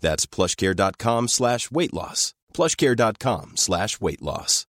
That's 0.00 0.26
plushcare.com 0.26 1.28
slash 1.28 1.70
weight 1.70 1.92
loss. 1.94 2.32
plushcare.com 2.54 3.56
slash 3.56 4.00
weight 4.00 4.22
loss. 4.22 4.64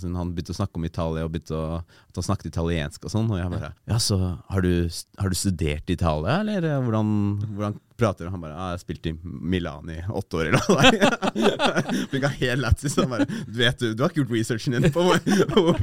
Han 0.00 0.30
begynte 0.32 0.54
å 0.54 0.56
snakke 0.56 0.78
om 0.80 0.86
Italia, 0.88 1.26
og 1.26 1.34
begynte 1.34 1.52
å, 1.52 1.80
at 1.84 2.16
han 2.16 2.24
snakket 2.24 2.48
italiensk 2.52 3.02
og 3.04 3.12
sånn. 3.12 3.26
Og 3.28 3.36
jeg 3.36 3.50
bare 3.52 3.72
Ja, 3.90 3.98
så 4.00 4.16
har 4.48 4.64
du, 4.64 4.88
har 5.20 5.28
du 5.28 5.36
studert 5.36 5.90
Italia, 5.92 6.38
eller 6.40 6.64
hvordan, 6.86 7.10
hvordan 7.52 7.76
prater 8.00 8.24
du? 8.24 8.30
Han 8.32 8.40
bare 8.40 8.56
Ja, 8.56 8.70
jeg 8.72 8.82
spilte 8.86 9.12
i 9.12 9.18
Milan 9.22 9.90
i 9.92 9.98
åtte 10.08 10.40
år, 10.40 10.48
eller 10.48 10.64
noe. 10.64 12.06
Fikk 12.12 12.24
han 12.24 12.38
helt 12.40 12.64
lættis. 12.64 12.96
Han 13.02 13.12
bare 13.12 13.28
Du 13.28 13.58
vet, 13.60 13.78
du, 13.84 13.92
du 13.92 14.04
har 14.04 14.08
ikke 14.14 14.22
gjort 14.22 14.36
researchen 14.38 14.78
din 14.78 14.88
på 14.96 15.04
meg. 15.10 15.28
Og 15.60 15.76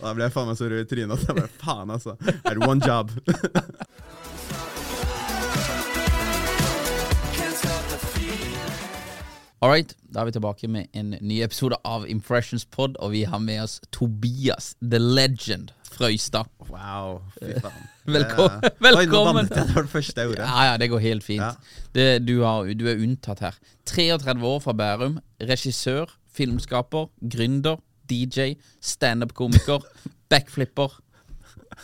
da 0.00 0.14
ble 0.16 0.24
jeg 0.24 0.36
faen 0.38 0.48
meg 0.50 0.60
så 0.62 0.70
rød 0.72 0.86
i 0.86 0.88
trynet 0.94 1.16
at 1.18 1.28
jeg 1.28 1.40
bare 1.42 1.52
Faen, 1.60 1.92
altså. 1.98 2.16
Er 2.40 2.56
det 2.56 2.64
one 2.64 2.80
job? 2.80 3.12
Alright, 9.62 9.92
da 10.14 10.22
er 10.22 10.24
vi 10.30 10.32
tilbake 10.32 10.68
med 10.72 10.86
en 10.96 11.10
ny 11.20 11.40
episode 11.44 11.76
av 11.84 12.06
Impressions 12.08 12.64
Pod, 12.64 12.94
og 13.04 13.10
vi 13.12 13.26
har 13.28 13.38
med 13.44 13.60
oss 13.66 13.74
Tobias 13.92 14.70
The 14.80 14.98
Legend 14.98 15.74
Frøystad. 15.90 16.48
Wow, 16.70 17.18
fy 17.36 17.58
faen. 17.60 17.82
Velkommen. 18.16 18.62
Det- 18.64 18.72
Velkommen. 18.80 19.50
Det 19.50 19.66
var 19.74 19.84
det 19.84 19.92
første 19.92 20.24
ordet. 20.30 20.38
Ja, 20.46 20.62
ja, 20.70 20.76
det 20.80 20.88
går 20.90 21.02
helt 21.04 21.24
fint. 21.26 21.42
Ja. 21.44 21.50
Det, 21.94 22.06
du, 22.24 22.38
har, 22.46 22.70
du 22.72 22.86
er 22.88 23.02
unntatt 23.04 23.42
her. 23.44 23.58
33 23.90 24.40
år 24.48 24.62
fra 24.64 24.72
Bærum. 24.80 25.18
Regissør, 25.44 26.08
filmskaper, 26.32 27.10
gründer, 27.20 27.82
DJ, 28.10 28.54
standup-komiker, 28.80 29.84
backflipper. 30.32 30.96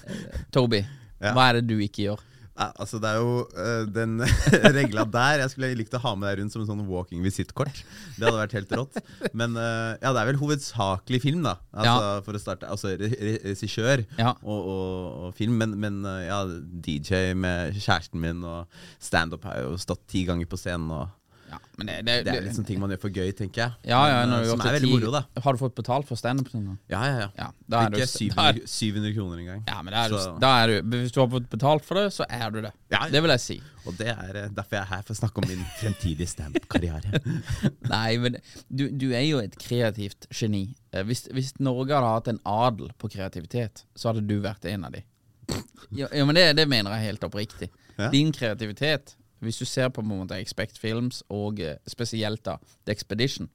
Eh, 0.07 0.41
Toby, 0.53 0.81
Ja. 1.21 1.33
hva 1.37 1.51
er 1.51 1.61
det 1.61 1.69
du 1.69 1.77
ikke 1.81 2.07
gjør? 2.09 2.25
Ja, 2.57 2.71
altså 2.81 2.97
Det 3.03 3.09
er 3.11 3.19
jo 3.21 3.33
uh, 3.53 3.83
den 3.93 4.15
regla 4.79 5.05
der 5.13 5.43
Jeg 5.43 5.51
skulle 5.53 5.69
likt 5.77 5.93
å 5.93 6.01
ha 6.01 6.15
med 6.17 6.31
deg 6.31 6.39
rundt 6.41 6.55
som 6.55 6.63
en 6.65 6.69
sånn 6.71 6.85
walking 6.89 7.21
visitkort. 7.25 7.83
Det 8.17 8.25
hadde 8.25 8.39
vært 8.41 8.55
helt 8.57 8.73
rått. 8.79 8.97
Men 9.37 9.59
uh, 9.61 9.93
ja, 10.01 10.13
det 10.17 10.23
er 10.23 10.31
vel 10.31 10.41
hovedsakelig 10.41 11.21
film, 11.27 11.43
da. 11.45 11.57
Altså, 11.77 12.09
For 12.25 12.39
å 12.39 12.41
starte 12.41 12.71
Altså 12.73 12.95
re- 12.97 13.13
re- 13.13 13.37
regissør 13.45 14.07
Ja. 14.17 14.33
og, 14.41 14.57
og, 14.73 15.21
og 15.29 15.37
film. 15.37 15.59
Men, 15.61 15.77
men 15.81 16.01
øh, 16.09 16.23
ja, 16.27 16.41
DJ 16.87 17.35
med 17.37 17.77
kjæresten 17.77 18.21
min, 18.25 18.41
og 18.47 18.67
standup 19.03 19.45
har 19.51 19.61
jo 19.67 19.77
stått 19.81 20.07
ti 20.11 20.25
ganger 20.29 20.49
på 20.49 20.57
scenen. 20.61 20.89
Og 20.97 21.13
Ja, 21.47 21.59
men 21.79 21.87
det, 21.87 21.95
det, 22.07 22.15
det 22.27 22.33
er 22.35 22.43
liksom 22.43 22.65
ting 22.67 22.81
man 22.83 22.91
gjør 22.91 23.01
for 23.05 23.15
gøy, 23.15 23.29
tenker 23.39 23.61
jeg. 23.63 23.73
Ja, 23.93 24.01
ja, 24.11 24.17
Men, 24.27 24.33
øh, 24.41 24.49
som 24.51 24.63
er 24.67 24.75
veldig 24.77 24.89
moro, 24.91 25.13
da. 25.15 25.21
Har 25.45 25.55
du 25.55 25.61
fått 25.61 25.77
betalt 25.79 26.09
for 26.09 26.19
standup? 26.19 26.49
sånn? 26.51 26.73
Ja, 26.91 27.03
ja, 27.07 27.21
ja. 27.21 27.29
Ja, 27.39 27.47
da 27.71 27.83
er 27.85 27.95
Ikke 27.95 28.09
du- 28.09 28.13
700, 28.19 28.67
700 28.67 29.13
kroner 29.15 29.43
engang. 29.45 29.63
Ja, 29.69 29.77
men 29.87 29.95
er, 29.95 30.09
du, 30.11 30.17
da 30.43 30.51
er 30.65 30.73
du 30.83 30.97
Hvis 30.97 31.15
du 31.15 31.21
har 31.23 31.29
fått 31.31 31.47
betalt 31.53 31.85
for 31.87 32.01
det, 32.01 32.09
så 32.17 32.27
er 32.29 32.51
du 32.51 32.61
det. 32.65 32.73
Ja, 32.91 33.05
ja. 33.05 33.11
Det 33.15 33.23
vil 33.23 33.31
jeg 33.37 33.41
si. 33.45 33.59
Og 33.87 33.95
det 34.01 34.09
er 34.11 34.41
øh, 34.43 34.49
derfor 34.57 34.77
jeg 34.77 34.83
er 34.83 34.91
her, 34.91 35.03
for 35.07 35.15
å 35.15 35.19
snakke 35.21 35.43
om 35.45 35.49
min 35.53 35.63
fremtidige 35.79 36.27
standup-karriere. 36.35 37.21
Nei, 37.95 38.17
men 38.19 38.39
du, 38.67 38.89
du 38.91 39.13
er 39.15 39.23
jo 39.29 39.39
et 39.45 39.55
kreativt 39.63 40.27
geni. 40.35 40.65
Eh, 40.91 41.05
Hvis, 41.07 41.29
hvis 41.31 41.53
Norge 41.63 41.95
hadde 41.95 42.11
hatt 42.17 42.33
en 42.33 42.41
adel 42.43 42.91
på 42.99 43.13
kreativitet, 43.15 43.85
så 43.95 44.11
hadde 44.11 44.27
du 44.27 44.41
vært 44.43 44.67
en 44.67 44.89
av 44.91 44.97
de. 44.99 45.05
Ja, 45.95 46.09
ja 46.11 46.25
men 46.27 46.35
det, 46.35 46.49
det 46.59 46.67
mener 46.67 46.91
jeg 46.97 47.13
helt 47.13 47.25
oppriktig. 47.29 47.71
Ja. 47.97 48.11
Din 48.11 48.33
kreativitet, 48.35 49.15
hvis 49.45 49.61
du 49.61 49.67
ser 49.69 49.91
på, 49.93 50.03
en 50.03 50.11
måte 50.11 50.39
Expect 50.41 50.79
Films, 50.81 51.23
og 51.33 51.61
eh, 51.61 51.79
spesielt 51.89 52.45
da 52.47 52.57
The 52.87 52.95
Expedition, 52.95 53.51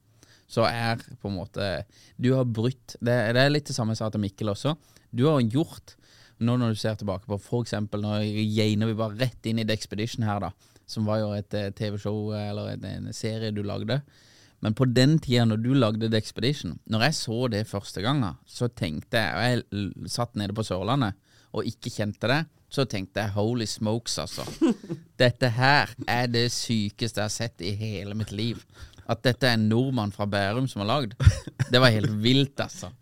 så 0.52 0.66
er 0.68 1.00
på 1.22 1.30
en 1.30 1.38
måte 1.38 1.66
Du 2.20 2.34
har 2.34 2.44
brutt 2.44 2.96
Det, 3.00 3.14
det 3.32 3.40
er 3.40 3.52
litt 3.52 3.70
det 3.70 3.76
samme 3.76 3.94
jeg 3.94 4.02
sa 4.02 4.10
til 4.12 4.20
Mikkel 4.20 4.52
også. 4.52 4.74
Du 5.10 5.24
har 5.30 5.40
gjort 5.40 5.94
nå 6.42 6.56
når 6.58 6.74
du 6.74 6.80
ser 6.80 6.98
tilbake 6.98 7.28
på 7.30 7.60
eksempel 7.62 8.02
Når 8.02 8.26
geiner 8.50 8.90
vi 8.90 8.98
bare 8.98 9.16
rett 9.20 9.46
inn 9.48 9.62
i 9.62 9.64
The 9.64 9.76
Expedition 9.76 10.26
her, 10.26 10.42
da. 10.42 10.50
Som 10.86 11.06
var 11.08 11.22
jo 11.22 11.32
et 11.36 11.54
eh, 11.56 11.72
TV-show 11.72 12.34
eller 12.36 12.74
en, 12.74 12.84
en 12.84 13.16
serie 13.16 13.54
du 13.54 13.62
lagde. 13.64 14.02
Men 14.62 14.76
på 14.78 14.86
den 14.86 15.16
tida 15.22 15.46
når 15.48 15.62
du 15.62 15.72
lagde 15.74 16.10
The 16.10 16.20
Expedition, 16.20 16.76
når 16.86 17.08
jeg 17.08 17.18
så 17.18 17.38
det 17.50 17.66
første 17.70 18.02
gangen, 18.04 18.38
så 18.46 18.68
tenkte 18.68 19.18
jeg 19.18 19.62
Og 19.62 19.78
jeg 19.78 20.10
satt 20.12 20.36
nede 20.38 20.54
på 20.54 20.66
Sørlandet 20.66 21.18
og 21.52 21.66
ikke 21.68 21.92
kjente 21.92 22.28
det, 22.30 22.42
så 22.72 22.86
tenkte 22.88 23.20
jeg 23.20 23.34
holy 23.36 23.66
smokes, 23.68 24.16
altså. 24.22 24.46
Dette 25.22 25.50
her 25.52 25.92
er 26.08 26.30
det 26.32 26.46
sykeste 26.54 27.20
jeg 27.20 27.28
har 27.28 27.34
sett 27.34 27.64
i 27.64 27.74
hele 27.76 28.16
mitt 28.18 28.32
liv. 28.32 28.62
At 29.10 29.24
dette 29.26 29.48
er 29.48 29.58
en 29.58 29.68
nordmann 29.68 30.14
fra 30.14 30.24
Bærum 30.30 30.68
som 30.70 30.84
har 30.84 30.88
lagd. 30.88 31.16
Det 31.68 31.80
var 31.82 31.92
helt 31.92 32.12
vilt, 32.22 32.60
altså. 32.62 32.92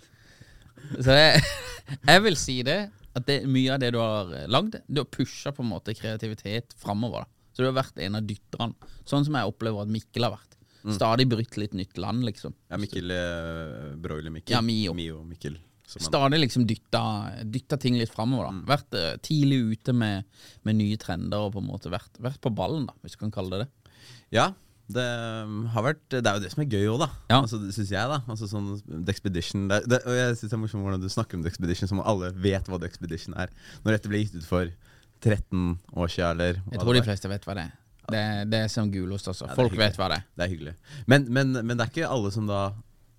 Så 0.96 1.14
jeg, 1.14 1.42
jeg 2.10 2.24
vil 2.24 2.38
si 2.40 2.56
det, 2.66 2.80
at 3.14 3.26
det, 3.28 3.42
mye 3.50 3.74
av 3.74 3.82
det 3.82 3.92
du 3.94 4.00
har 4.00 4.32
eh, 4.34 4.48
lagd, 4.50 4.80
du 4.88 5.02
har 5.02 5.10
pusha 5.10 5.52
på 5.54 5.62
en 5.62 5.70
måte 5.70 5.94
kreativitet 5.98 6.74
framover. 6.80 7.28
Så 7.54 7.62
du 7.62 7.68
har 7.68 7.78
vært 7.78 7.98
en 8.02 8.18
av 8.18 8.26
dytterne. 8.26 8.90
Sånn 9.06 9.26
som 9.26 9.36
jeg 9.38 9.50
opplever 9.50 9.84
at 9.84 9.92
Mikkel 9.92 10.26
har 10.26 10.34
vært. 10.38 10.56
Stadig 10.80 11.26
brytt 11.28 11.58
litt 11.60 11.74
nytt 11.76 11.98
land, 12.00 12.24
liksom. 12.24 12.54
Ja, 12.70 12.78
Mikkel 12.80 13.12
uh, 13.12 13.90
Broiler 14.00 14.32
Mikkel. 14.32 14.54
Ja, 14.54 14.62
Mio. 14.64 14.94
Mio 14.96 15.20
Mikkel. 15.28 15.58
Stadig 15.90 16.38
liksom 16.38 16.64
dytta, 16.70 17.02
dytta 17.42 17.78
ting 17.80 17.98
litt 17.98 18.12
framover. 18.12 18.52
Mm. 18.54 18.64
Vært 18.68 18.96
eh, 18.98 19.12
tidlig 19.26 19.60
ute 19.74 19.94
med, 19.96 20.28
med 20.68 20.78
nye 20.78 20.98
trender 21.00 21.48
og 21.48 21.54
på 21.56 21.62
en 21.62 21.70
måte 21.70 21.92
vært, 21.92 22.20
vært 22.22 22.40
på 22.44 22.52
ballen, 22.54 22.86
da, 22.86 22.94
hvis 23.02 23.16
du 23.16 23.24
kan 23.24 23.34
kalle 23.34 23.56
det 23.56 23.64
det. 23.64 23.94
Ja, 24.30 24.52
det 24.90 25.06
um, 25.46 25.64
har 25.70 25.84
vært 25.84 26.02
Det 26.10 26.26
er 26.26 26.38
jo 26.38 26.42
det 26.42 26.50
som 26.52 26.62
er 26.64 26.70
gøy 26.70 26.88
òg, 26.90 27.02
da. 27.04 27.08
Ja. 27.30 27.40
Altså, 27.40 27.60
syns 27.74 27.92
jeg, 27.92 28.10
da. 28.10 28.20
Altså 28.30 28.48
sånn 28.50 28.70
The 28.88 29.12
Expedition 29.12 29.68
det, 29.70 29.82
det, 29.90 30.00
Og 30.08 30.16
jeg 30.16 30.38
synes 30.38 30.50
det 30.50 30.56
er 30.56 30.62
morsomt 30.64 30.86
hvordan 30.86 31.02
du 31.02 31.10
snakker 31.12 31.38
om 31.38 31.44
The 31.44 31.52
Expedition 31.52 31.90
som 31.90 32.02
om 32.02 32.08
alle 32.10 32.32
vet 32.34 32.70
hva 32.70 32.80
The 32.80 32.90
Expedition 32.90 33.36
er. 33.38 33.52
Når 33.84 33.98
dette 33.98 34.10
ble 34.10 34.24
gitt 34.24 34.38
ut 34.38 34.48
for 34.48 34.72
13 35.20 35.76
år 36.00 36.10
siden, 36.10 36.30
eller 36.32 36.62
Jeg 36.72 36.80
tror 36.80 36.96
de 36.96 37.04
fleste 37.04 37.30
vet 37.30 37.46
hva 37.46 37.56
det 37.58 37.66
er. 37.68 37.74
Det, 38.10 38.22
det 38.50 38.62
er 38.64 38.70
som 38.72 38.90
gulost, 38.90 39.28
altså. 39.30 39.46
Ja, 39.46 39.54
Folk 39.54 39.76
vet 39.78 39.98
hva 40.00 40.08
det 40.10 40.20
er. 40.20 40.28
Det 40.34 40.46
er 40.46 40.50
hyggelig. 40.50 40.72
Men, 41.06 41.28
men, 41.30 41.52
men 41.60 41.76
det 41.76 41.84
er 41.84 41.92
ikke 41.92 42.08
alle 42.10 42.32
som 42.34 42.48
da 42.48 42.70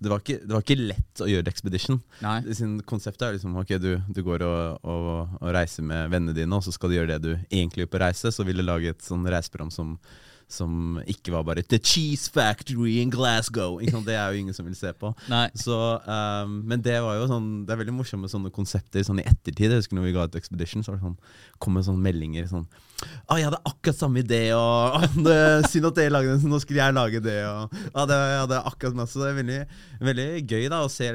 det 0.01 0.09
var, 0.09 0.21
ikke, 0.23 0.39
det 0.41 0.55
var 0.55 0.63
ikke 0.65 0.79
lett 0.81 1.21
å 1.21 1.27
gjøre 1.29 1.51
Expedition. 1.51 1.99
Nei. 2.25 2.39
Sin 2.57 2.79
konseptet 2.89 3.27
er 3.27 3.35
liksom 3.35 3.59
ok, 3.61 3.75
du, 3.77 3.91
du 4.09 4.23
går 4.25 4.41
og, 4.47 4.87
og, 4.89 5.35
og 5.37 5.51
reiser 5.53 5.85
med 5.85 6.09
vennene 6.09 6.33
dine, 6.33 6.57
og 6.57 6.65
så 6.65 6.73
skal 6.73 6.89
du 6.89 6.97
gjøre 6.97 7.13
det 7.13 7.19
du 7.21 7.31
egentlig 7.35 7.85
gjør 7.85 7.91
på 7.93 8.01
reise. 8.01 8.31
Så 8.33 8.45
vil 8.47 8.57
du 8.57 8.65
lage 8.65 8.95
et 8.95 9.05
sånn 9.05 9.27
reiseprogram 9.29 9.69
som, 9.73 9.93
som 10.51 10.99
ikke 11.09 11.31
var 11.33 11.45
bare 11.47 11.63
The 11.63 11.79
Cheese 11.79 12.31
Factory 12.33 12.97
in 13.01 13.11
Glasgow. 13.13 13.79
Det 13.79 14.15
er 14.15 14.33
jo 14.33 14.41
ingen 14.41 14.55
som 14.55 14.67
vil 14.67 14.75
se 14.77 14.91
på. 14.97 15.13
Så, 15.63 15.77
um, 16.05 16.57
men 16.67 16.83
det 16.83 16.97
var 17.03 17.17
jo 17.17 17.27
sånn 17.29 17.49
Det 17.65 17.73
er 17.73 17.79
veldig 17.81 17.95
morsomt 17.95 18.25
med 18.25 18.31
sånne 18.33 18.51
konsepter 18.53 19.03
sånn 19.05 19.21
i 19.23 19.27
ettertid. 19.27 19.71
Jeg 19.71 19.83
husker 19.83 19.97
når 19.97 20.09
vi 20.09 20.15
ga 20.15 20.27
ut 20.27 20.37
Expedition, 20.39 20.83
så 20.83 20.93
var 20.93 20.99
det 20.99 21.07
sånn, 21.07 21.17
kom 21.63 21.77
det 21.77 21.85
sånne 21.87 22.03
meldinger 22.03 22.49
sånn 22.49 22.67
Å, 22.67 23.37
jeg 23.39 23.47
hadde 23.47 23.61
akkurat 23.71 23.97
samme 23.97 24.21
idé, 24.21 24.41
og 24.57 24.97
«Å, 24.99 25.09
det 25.25 25.37
er 25.37 25.65
synd 25.71 25.89
at 25.89 25.97
dere 25.97 26.13
lagde 26.13 26.35
den, 26.35 26.43
så 26.43 26.51
nå 26.51 26.59
skulle 26.61 26.83
jeg 26.83 26.97
lage 26.97 27.23
det, 27.25 27.39
og 27.49 27.73
ja, 27.73 28.05
det, 28.11 28.19
ja, 28.35 28.43
det 28.51 28.61
akkurat 28.71 28.99
masse. 28.99 29.15
Så 29.15 29.23
det 29.23 29.31
er 29.31 29.39
veldig, 29.39 29.59
veldig 30.11 30.29
gøy 30.45 30.69
da 30.71 30.83
å 30.85 30.91
se, 30.91 31.09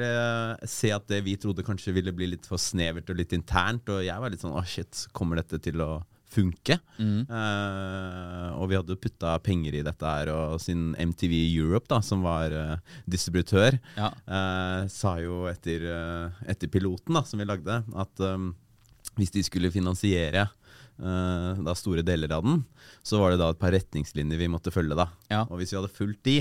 se 0.67 0.91
at 0.95 1.07
det 1.11 1.21
vi 1.25 1.37
trodde 1.39 1.65
kanskje 1.67 1.95
ville 1.95 2.13
bli 2.15 2.33
litt 2.33 2.49
for 2.49 2.61
snevert 2.61 3.09
og 3.13 3.21
litt 3.21 3.35
internt, 3.37 3.87
og 3.93 4.03
jeg 4.05 4.23
var 4.23 4.33
litt 4.33 4.43
sånn 4.43 4.57
Å, 4.57 4.65
shit, 4.67 5.07
kommer 5.15 5.39
dette 5.39 5.61
til 5.63 5.83
å 5.85 5.91
funke. 6.37 6.77
Eh, 7.01 8.49
og 8.57 8.69
vi 8.71 8.77
hadde 8.77 8.97
putta 9.01 9.33
penger 9.43 9.79
i 9.79 9.83
dette 9.85 10.05
her, 10.13 10.31
og 10.33 10.59
sin 10.63 10.91
MTV 10.97 11.33
Europe, 11.57 11.87
da, 11.91 11.99
som 12.05 12.21
var 12.25 12.53
uh, 12.53 12.77
distributør, 13.09 13.79
Ja. 13.97 14.11
uh, 14.29 14.85
sa 14.91 15.17
jo 15.23 15.45
etter, 15.51 15.83
etter 16.47 16.69
piloten 16.73 17.17
da, 17.17 17.23
som 17.27 17.41
vi 17.41 17.47
lagde, 17.49 17.81
at 17.97 18.23
um, 18.29 18.51
hvis 19.17 19.33
de 19.33 19.43
skulle 19.47 19.73
finansiere 19.73 20.47
da 20.97 21.73
store 21.77 22.01
deler 22.01 22.31
av 22.33 22.41
den, 22.41 22.63
så 23.05 23.19
var 23.21 23.29
det 23.29 23.37
da 23.37 23.51
et 23.53 23.59
par 23.61 23.69
retningslinjer 23.69 24.39
vi 24.39 24.47
måtte 24.49 24.71
følge. 24.73 24.95
da. 24.97 25.03
Ja. 25.29 25.43
Og 25.45 25.59
hvis 25.59 25.69
vi 25.69 25.77
hadde 25.77 25.91
fulgt 25.93 26.23
de, 26.25 26.39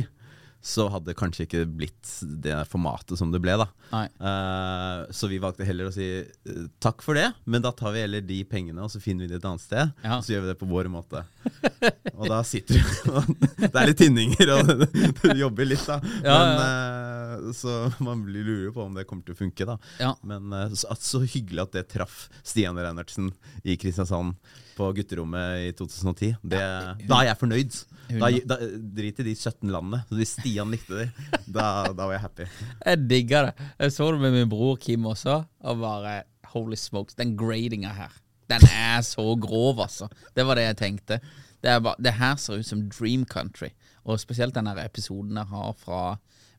så 0.66 0.88
hadde 0.90 1.12
det 1.12 1.18
kanskje 1.18 1.44
ikke 1.46 1.60
blitt 1.78 2.08
det 2.42 2.56
formatet 2.66 3.14
som 3.20 3.30
det 3.30 3.38
ble. 3.42 3.54
da. 3.60 3.68
Eh, 4.02 5.02
så 5.14 5.28
vi 5.30 5.38
valgte 5.42 5.66
heller 5.68 5.90
å 5.90 5.94
si 5.94 6.08
eh, 6.18 6.64
takk 6.82 7.04
for 7.06 7.14
det, 7.14 7.28
men 7.46 7.62
da 7.62 7.70
tar 7.70 7.94
vi 7.94 8.02
heller 8.02 8.24
de 8.26 8.40
pengene 8.50 8.82
og 8.82 8.90
så 8.90 8.98
finner 9.02 9.24
vi 9.24 9.30
det 9.30 9.38
et 9.38 9.46
annet 9.46 9.62
sted. 9.62 9.94
Ja. 10.02 10.18
Og 10.18 10.26
så 10.26 10.34
gjør 10.34 10.42
vi 10.42 10.50
det 10.50 10.58
på 10.58 10.70
vår 10.70 10.90
måte. 10.90 11.22
og 12.18 12.26
da 12.32 12.40
sitter 12.46 12.82
du 12.82 12.98
og 13.14 13.30
Det 13.62 13.70
er 13.70 13.92
litt 13.92 14.02
tinninger, 14.02 14.54
og 14.56 14.74
du 15.22 15.38
jobber 15.38 15.70
litt, 15.70 15.86
da. 15.86 16.00
Ja, 16.26 16.36
men, 16.42 17.46
uh, 17.46 17.54
så 17.54 17.78
man 18.02 18.26
lurer 18.26 18.74
på 18.74 18.88
om 18.88 18.98
det 18.98 19.06
kommer 19.06 19.22
til 19.28 19.38
å 19.38 19.42
funke. 19.44 19.70
da. 19.70 19.78
Ja. 20.02 20.16
Men 20.26 20.50
så, 20.74 20.90
at 20.96 21.06
så 21.06 21.22
hyggelig 21.22 21.68
at 21.68 21.78
det 21.78 21.88
traff 21.94 22.24
Stian 22.42 22.78
Reinertsen 22.80 23.30
i 23.62 23.78
Kristiansand 23.78 24.34
på 24.76 24.88
gutterommet 24.96 25.62
i 25.64 25.72
2010. 25.76 26.34
Det, 26.44 26.60
da 27.08 27.20
er 27.20 27.30
jeg 27.30 27.40
fornøyd. 27.40 27.78
Da, 28.06 28.28
da, 28.52 28.58
drit 28.96 29.22
i 29.22 29.26
de 29.30 29.34
17 29.34 29.72
landene. 29.72 30.02
Hvis 30.12 30.36
Stian 30.36 30.70
likte 30.72 31.00
det, 31.00 31.06
da, 31.46 31.88
da 31.90 32.04
var 32.04 32.14
jeg 32.16 32.24
happy. 32.26 32.46
Jeg 32.84 33.02
digger 33.10 33.48
det. 33.48 33.70
Jeg 33.80 33.96
så 33.96 34.10
det 34.14 34.22
med 34.22 34.36
min 34.36 34.52
bror 34.52 34.76
Kim 34.80 35.08
også, 35.08 35.40
og 35.66 35.82
bare 35.82 36.20
Holy 36.52 36.78
smokes, 36.78 37.16
den 37.18 37.34
gradinga 37.38 37.94
her. 37.96 38.14
Den 38.50 38.62
er 38.70 39.00
så 39.02 39.24
grov, 39.40 39.80
altså. 39.82 40.08
Det 40.36 40.46
var 40.46 40.58
det 40.58 40.68
jeg 40.68 40.78
tenkte. 40.82 41.18
Det, 41.62 41.72
er 41.72 41.80
bare, 41.82 41.98
det 42.02 42.14
her 42.20 42.36
ser 42.38 42.60
ut 42.60 42.68
som 42.68 42.84
Dream 42.92 43.24
Country. 43.26 43.72
Og 44.06 44.20
spesielt 44.22 44.54
den 44.54 44.70
episoden 44.78 45.40
jeg 45.40 45.50
har 45.50 45.72
fra, 45.80 46.02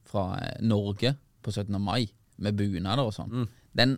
fra 0.07 0.25
eh, 0.41 0.57
Norge 0.65 1.15
på 1.43 1.53
17. 1.53 1.77
mai, 1.81 2.09
med 2.37 2.57
bunader 2.59 3.07
og 3.07 3.15
sånn. 3.15 3.47
Den 3.77 3.95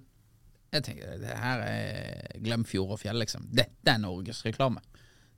Jeg 0.74 0.84
tenker, 0.86 1.18
det 1.22 1.34
her 1.42 1.62
er 1.66 2.40
Glem 2.46 2.64
fjord 2.68 2.92
og 2.96 3.00
fjell, 3.02 3.18
liksom. 3.24 3.48
Dette 3.52 3.90
er 3.96 3.98
norgesreklame. 4.04 4.82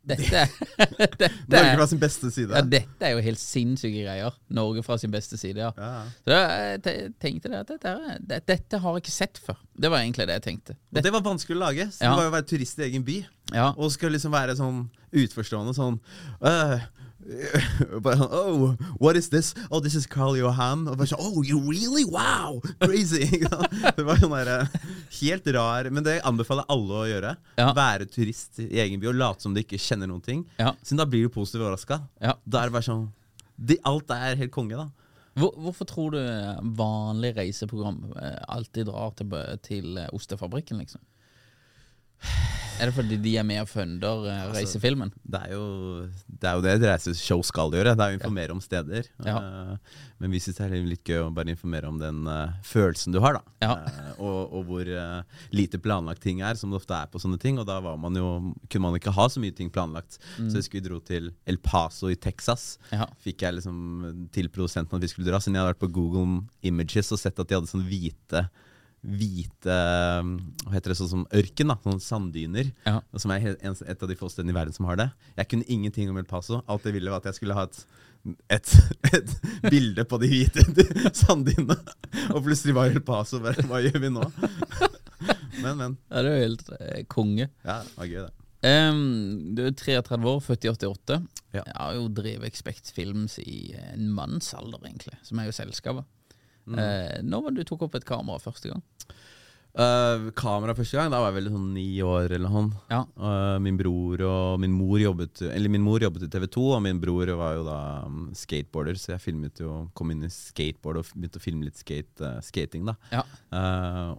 Dette, 0.01 0.47
dette, 0.97 1.27
Norge 1.47 1.75
fra 1.77 1.85
sin 1.91 1.99
beste 2.01 2.31
side. 2.33 2.49
ja, 2.57 2.61
dette 2.65 3.05
er 3.05 3.11
jo 3.13 3.21
helt 3.21 3.37
sinnssyke 3.39 4.01
greier. 4.01 4.33
Norge 4.49 4.81
fra 4.83 4.97
sin 4.97 5.11
beste 5.13 5.37
side, 5.37 5.61
ja. 5.61 5.69
Ja. 5.77 5.91
Så 6.25 6.39
jeg 6.39 7.11
tenkte 7.21 7.51
det 7.53 7.59
at 7.61 7.69
dette, 7.75 7.93
er- 8.17 8.41
dette 8.49 8.79
har 8.81 8.97
jeg 8.97 9.03
ikke 9.05 9.13
sett 9.13 9.37
før. 9.45 9.59
Det 9.77 9.91
var 9.93 10.01
egentlig 10.01 10.25
det 10.27 10.39
jeg 10.39 10.45
tenkte. 10.47 10.75
Og 10.95 11.03
det 11.05 11.13
var 11.13 11.21
vanskelig 11.27 11.55
å 11.59 11.61
lage. 11.67 11.85
Så 11.93 12.01
Ja. 12.01 12.09
Det 12.15 12.17
var 12.17 12.25
jo 12.27 12.31
å 12.33 12.37
være 12.39 12.49
turist 12.49 12.81
i 12.81 12.87
egen 12.89 13.05
by. 13.05 13.19
Ja. 13.53 13.67
Og 13.77 13.91
skal 13.93 14.11
liksom 14.17 14.33
være 14.33 14.57
sånn 14.57 14.87
utforstående 15.13 15.75
sånn 15.77 15.99
øh, 16.41 16.79
sånn, 18.17 18.31
Oh, 18.31 18.75
what 18.99 19.17
is 19.17 19.29
this? 19.29 19.53
Oh, 19.69 19.79
this 19.79 19.95
is 19.95 20.07
Carl 20.09 20.35
Johan. 20.37 20.87
Og 20.89 20.97
bare 20.99 21.09
sånn, 21.11 21.21
oh, 21.21 21.41
you 21.45 21.59
really? 21.59 22.03
Wow! 22.07 22.61
Crazy! 22.83 23.27
Det 23.97 24.05
var 24.05 24.21
sånn 24.21 24.33
der, 24.33 24.69
helt 25.19 25.49
rar 25.55 25.89
Men 25.93 26.05
det 26.05 26.19
anbefaler 26.27 26.67
alle 26.71 27.01
å 27.01 27.07
gjøre. 27.09 27.35
Ja. 27.59 27.71
Være 27.77 28.07
turist 28.09 28.61
i 28.63 28.69
egen 28.83 29.01
by 29.01 29.11
og 29.11 29.19
late 29.19 29.45
som 29.45 29.55
du 29.55 29.61
ikke 29.63 29.79
kjenner 29.81 30.09
noen 30.09 30.23
ting. 30.25 30.45
Ja. 30.61 30.73
Siden 30.81 31.03
da 31.03 31.07
blir 31.09 31.27
du 31.27 31.33
positivt 31.33 31.65
overraska. 31.65 32.01
Ja. 32.23 32.37
Da 32.45 32.63
er 32.63 32.71
det 32.71 32.77
bare 32.77 32.87
sånn 32.87 33.07
de, 33.61 33.77
Alt 33.85 34.11
er 34.15 34.39
helt 34.39 34.53
konge, 34.53 34.79
da. 34.79 34.89
Hvor, 35.37 35.53
hvorfor 35.63 35.87
tror 35.87 36.15
du 36.15 36.21
vanlig 36.75 37.35
reiseprogram 37.37 38.01
eh, 38.19 38.41
alltid 38.51 38.89
drar 38.89 39.13
til, 39.15 39.37
til 39.63 40.01
eh, 40.01 40.09
Ostefabrikken, 40.17 40.81
liksom? 40.81 41.03
Er 42.81 42.89
det 42.89 42.95
fordi 42.95 43.17
de 43.21 43.35
er 43.37 43.45
med 43.45 43.59
og 43.61 43.67
funder 43.69 44.23
eh, 44.31 44.45
reisefilmen? 44.55 45.11
Det 45.21 45.37
er 45.45 45.51
jo 45.53 45.65
det, 46.25 46.47
er 46.49 46.55
jo 46.57 46.63
det 46.65 46.71
et 46.73 46.85
reiseshow 46.89 47.43
skal 47.45 47.69
gjøre. 47.75 47.93
Det 47.93 48.05
er 48.07 48.15
å 48.15 48.17
informere 48.17 48.55
om 48.55 48.61
steder. 48.63 49.09
Ja. 49.21 49.35
Uh, 49.37 49.99
men 50.21 50.33
vi 50.33 50.41
syns 50.41 50.57
det 50.57 50.65
er 50.65 50.87
litt 50.89 51.05
gøy 51.05 51.27
å 51.27 51.29
bare 51.33 51.53
informere 51.53 51.91
om 51.91 51.99
den 52.01 52.25
uh, 52.25 52.55
følelsen 52.65 53.13
du 53.13 53.19
har, 53.21 53.37
da. 53.37 53.53
Ja. 53.61 53.75
Og, 54.15 54.55
og 54.57 54.65
hvor 54.71 54.89
lite 55.53 55.77
planlagt 55.81 56.23
ting 56.25 56.41
er, 56.41 56.57
som 56.57 56.73
det 56.73 56.79
ofte 56.81 56.97
er 56.97 57.11
på 57.11 57.21
sånne 57.21 57.37
ting. 57.41 57.61
Og 57.61 57.69
da 57.69 57.77
var 57.85 58.01
man 58.01 58.17
jo, 58.17 58.31
kunne 58.65 58.87
man 58.87 58.97
ikke 58.97 59.13
ha 59.13 59.27
så 59.29 59.43
mye 59.43 59.53
ting 59.57 59.69
planlagt. 59.73 60.17
Så 60.39 60.49
jeg 60.49 60.63
husker 60.63 60.79
vi 60.79 60.85
dro 60.89 60.97
til 61.05 61.29
El 61.45 61.61
Paso 61.61 62.09
i 62.09 62.17
Texas. 62.17 62.79
Ja. 62.89 63.05
Fikk 63.21 63.45
jeg 63.45 63.59
liksom 63.59 64.27
til 64.33 64.49
produsenten 64.49 64.97
at 64.97 65.05
vi 65.05 65.13
skulle 65.13 65.29
dra, 65.29 65.37
siden 65.37 65.59
jeg 65.59 65.67
hadde 65.67 65.75
vært 65.75 65.85
på 65.85 65.93
Google 66.01 66.41
Images 66.65 67.13
og 67.13 67.21
sett 67.21 67.37
at 67.37 67.45
de 67.45 67.59
hadde 67.59 67.69
sånn 67.69 67.85
hvite 67.85 68.47
Hvite 69.01 69.77
Hva 70.61 70.75
heter 70.75 70.93
det, 70.93 70.97
sånn 70.99 71.09
som 71.09 71.23
ørken, 71.33 71.71
da. 71.71 71.77
Sånne 71.81 72.05
sanddyner. 72.05 72.69
Ja. 72.85 72.99
Som 73.17 73.33
er 73.33 73.55
et 73.55 74.03
av 74.03 74.09
de 74.11 74.17
få 74.19 74.29
stedene 74.29 74.53
i 74.53 74.57
verden 74.59 74.75
som 74.75 74.87
har 74.89 74.99
det. 74.99 75.09
Jeg 75.39 75.49
kunne 75.53 75.67
ingenting 75.73 76.11
om 76.11 76.19
El 76.21 76.29
Paso. 76.29 76.61
Alt 76.69 76.85
jeg 76.85 76.97
ville, 76.99 77.11
var 77.13 77.23
at 77.23 77.31
jeg 77.31 77.39
skulle 77.39 77.57
ha 77.57 77.65
et, 77.65 77.81
et, 78.57 78.75
et 79.17 79.33
bilde 79.65 80.05
på 80.05 80.21
de 80.21 80.29
hvite 80.29 80.85
sanddynene. 81.23 81.79
Og 82.35 82.43
plutselig 82.45 82.77
var 82.77 82.93
El 82.93 83.01
Paso 83.05 83.41
bare 83.41 83.65
Hva 83.65 83.81
gjør 83.83 84.03
vi 84.05 84.13
nå? 84.13 84.27
Men, 85.61 85.75
men. 85.77 85.95
Ja, 86.09 86.21
det 86.25 86.29
er 86.31 86.33
jo 86.33 86.45
helt 86.47 86.69
eh, 86.79 87.01
konge. 87.11 87.45
Ja, 87.61 87.75
det 87.85 87.91
var 87.93 88.07
gøy, 88.09 88.21
det. 88.23 88.41
Um, 88.61 89.53
du 89.53 89.63
er 89.67 89.75
33 89.77 90.17
år, 90.31 90.39
født 90.41 90.65
i 90.65 90.71
88. 90.71 91.17
Ja. 91.53 91.61
Jeg 91.61 91.75
har 91.75 91.93
jo 91.97 92.07
drevet 92.13 92.47
Expect 92.47 92.89
Films 92.95 93.35
i 93.41 93.75
en 93.91 94.07
mannsalder, 94.17 94.81
egentlig, 94.85 95.17
som 95.27 95.41
er 95.41 95.49
jo 95.49 95.53
selskapet. 95.53 96.07
Eh, 96.69 97.19
når 97.25 97.45
var 97.45 97.53
det 97.53 97.63
du 97.63 97.71
tok 97.71 97.87
opp 97.87 97.97
et 97.97 98.07
kamera 98.07 98.41
første 98.41 98.71
gang? 98.71 98.83
Uh, 99.71 100.25
kamera 100.35 100.73
første 100.75 100.97
gang, 100.97 101.07
da 101.13 101.21
var 101.23 101.29
jeg 101.29 101.37
vel 101.37 101.53
sånn 101.53 101.69
ni 101.71 101.85
år 102.03 102.33
eller 102.35 102.51
noe. 102.51 102.81
Ja. 102.91 103.05
Uh, 103.15 103.55
min 103.63 103.77
bror 103.79 104.19
og 104.27 104.57
min 104.59 104.73
mor 104.75 104.99
jobbet 104.99 105.45
Eller 105.47 105.71
min 105.71 105.83
mor 105.85 106.03
jobbet 106.03 106.25
i 106.25 106.29
TV 106.31 106.43
2, 106.51 106.63
og 106.75 106.81
min 106.83 106.99
bror 106.99 107.31
var 107.39 107.55
jo 107.55 107.63
da 107.63 107.77
um, 108.03 108.25
skateboarder, 108.35 108.99
så 108.99 109.13
jeg 109.13 109.23
filmet 109.23 109.61
jo 109.63 109.85
kom 109.95 110.11
inn 110.11 110.25
i 110.27 110.31
skateboard 110.33 110.99
og 110.99 111.13
begynte 111.15 111.39
å 111.39 111.45
filme 111.45 111.69
litt 111.69 111.79
skate, 111.79 112.19
uh, 112.19 112.41
skating, 112.43 112.83
da. 112.89 112.97
Ja. 113.15 113.23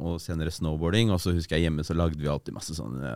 Og 0.00 0.17
senere 0.25 0.53
snowboarding. 0.53 1.12
Og 1.12 1.21
så 1.21 1.35
husker 1.37 1.59
jeg 1.59 1.69
hjemme 1.69 1.85
så 1.85 1.97
lagde 1.97 2.21
vi 2.21 2.33
alltid 2.33 2.56
masse 2.56 2.77
sånne 2.77 3.12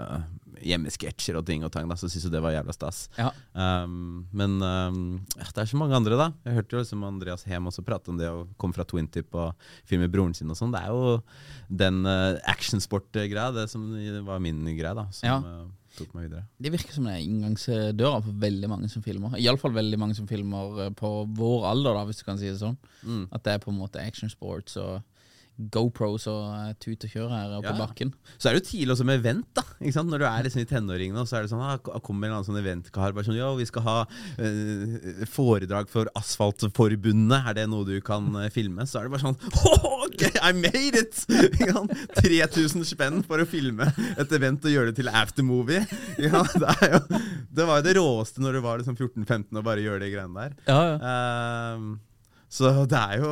hjemmesketsjer 0.64 1.38
og 1.38 1.46
ting 1.48 1.64
og 1.66 1.72
tang, 1.74 1.88
da, 1.90 1.96
så 1.98 2.08
syntes 2.08 2.28
jo 2.28 2.32
det 2.32 2.42
var 2.44 2.54
jævla 2.54 2.74
stas. 2.76 3.06
Ja. 3.18 3.30
Um, 3.52 4.26
men 4.36 4.58
um, 4.62 5.00
det 5.36 5.62
er 5.62 5.70
så 5.70 5.80
mange 5.80 5.96
andre, 5.98 6.18
da. 6.20 6.28
Jeg 6.46 6.60
hørte 6.60 6.76
jo 6.76 6.82
liksom 6.82 7.06
Andreas 7.08 7.46
Hem 7.48 7.70
også 7.70 7.84
prate 7.86 8.12
om 8.12 8.20
det 8.20 8.30
å 8.32 8.44
komme 8.60 8.76
fra 8.76 8.86
Twintip 8.88 9.34
og 9.36 9.68
filme 9.88 10.08
broren 10.12 10.36
sin 10.36 10.52
og 10.52 10.58
sånn. 10.58 10.74
Det 10.74 10.84
er 10.84 10.94
jo 10.94 11.16
den 11.84 12.04
uh, 12.08 12.38
actionsport-greia, 12.52 13.50
det 13.56 13.68
som 13.72 13.88
var 14.28 14.40
min 14.44 14.62
greie, 14.72 14.94
da, 14.96 15.08
som 15.14 15.28
Ja. 15.28 15.40
uh. 15.42 15.66
Det 16.60 16.70
virker 16.74 16.92
som 16.92 17.06
det 17.08 17.14
er 17.16 17.24
inngangsdøra 17.24 18.20
for 18.20 18.40
veldig 18.42 18.68
mange 18.68 18.88
som 18.92 19.00
filmer. 19.04 19.36
Iallfall 19.40 19.72
veldig 19.72 19.98
mange 20.00 20.16
som 20.18 20.26
filmer 20.28 20.82
eh, 20.84 20.90
på 20.96 21.10
vår 21.38 21.64
alder, 21.70 21.96
da, 21.96 22.02
hvis 22.08 22.20
du 22.20 22.26
kan 22.26 22.40
si 22.40 22.50
det 22.50 22.58
sånn. 22.60 22.76
Mm. 23.00 23.22
At 23.32 23.46
det 23.46 23.54
er 23.54 23.62
på 23.64 23.72
en 23.72 23.80
måte 23.80 24.02
action 24.02 24.28
sports 24.32 24.76
og 24.82 25.00
GoPros 25.56 26.26
og 26.28 26.76
tut 26.82 27.04
og 27.06 27.10
kjør 27.12 27.30
her 27.32 27.54
Ja. 27.56 27.60
på 27.70 27.76
bakken. 27.78 28.12
Så 28.36 28.48
er 28.48 28.54
det 28.56 28.62
jo 28.64 28.70
tidlig 28.70 28.92
også 28.92 29.06
med 29.08 29.20
event, 29.20 29.46
da. 29.56 29.62
Når 29.80 30.18
du 30.18 30.24
er 30.28 30.42
liksom 30.44 30.60
i 30.60 30.68
tenåringene, 30.68 31.20
og 31.22 31.28
så 31.28 31.38
er 31.38 31.46
det 31.46 31.50
sånn 31.50 31.64
ah, 31.64 31.78
kommer 32.04 32.28
en 32.28 32.44
sånn 32.44 32.60
eventkar 32.60 33.14
bare 33.16 33.24
sånn 33.24 33.38
Ja, 33.38 33.48
vi 33.56 33.64
skal 33.68 33.82
ha 33.86 33.96
uh, 34.06 35.24
foredrag 35.30 35.88
for 35.88 36.10
Asfaltforbundet, 36.18 37.46
er 37.48 37.54
det 37.54 37.66
noe 37.70 37.86
du 37.88 38.00
kan 38.04 38.28
uh, 38.36 38.48
filme? 38.52 38.84
Så 38.86 39.00
er 39.00 39.08
det 39.08 39.16
bare 39.16 39.24
sånn 39.24 39.38
oh, 39.64 39.86
ok, 40.06 40.26
I 40.42 40.52
made 40.52 41.00
it! 41.00 41.24
3000 42.20 42.84
spenn 42.86 43.22
for 43.26 43.40
å 43.42 43.48
filme 43.48 43.88
et 44.16 44.32
event 44.36 44.64
og 44.66 44.72
gjøre 44.72 44.92
det 44.92 45.00
til 45.00 45.10
aftermovie. 45.12 45.82
Ja, 46.20 46.42
det, 46.42 46.90
jo, 46.92 47.00
det 47.56 47.66
var 47.68 47.80
jo 47.80 47.86
det 47.86 47.96
råeste 47.98 48.42
når 48.44 48.58
du 48.58 48.60
var 48.64 48.80
liksom 48.80 48.96
14-15 48.96 49.56
og 49.56 49.64
bare 49.66 49.84
gjør 49.84 50.02
de 50.02 50.12
greiene 50.12 50.46
der. 50.46 50.56
Ja, 50.68 50.80
ja. 50.92 50.96
Ehm, 51.10 51.96
så 52.48 52.70
det 52.86 52.98
er 52.98 53.18
jo 53.22 53.30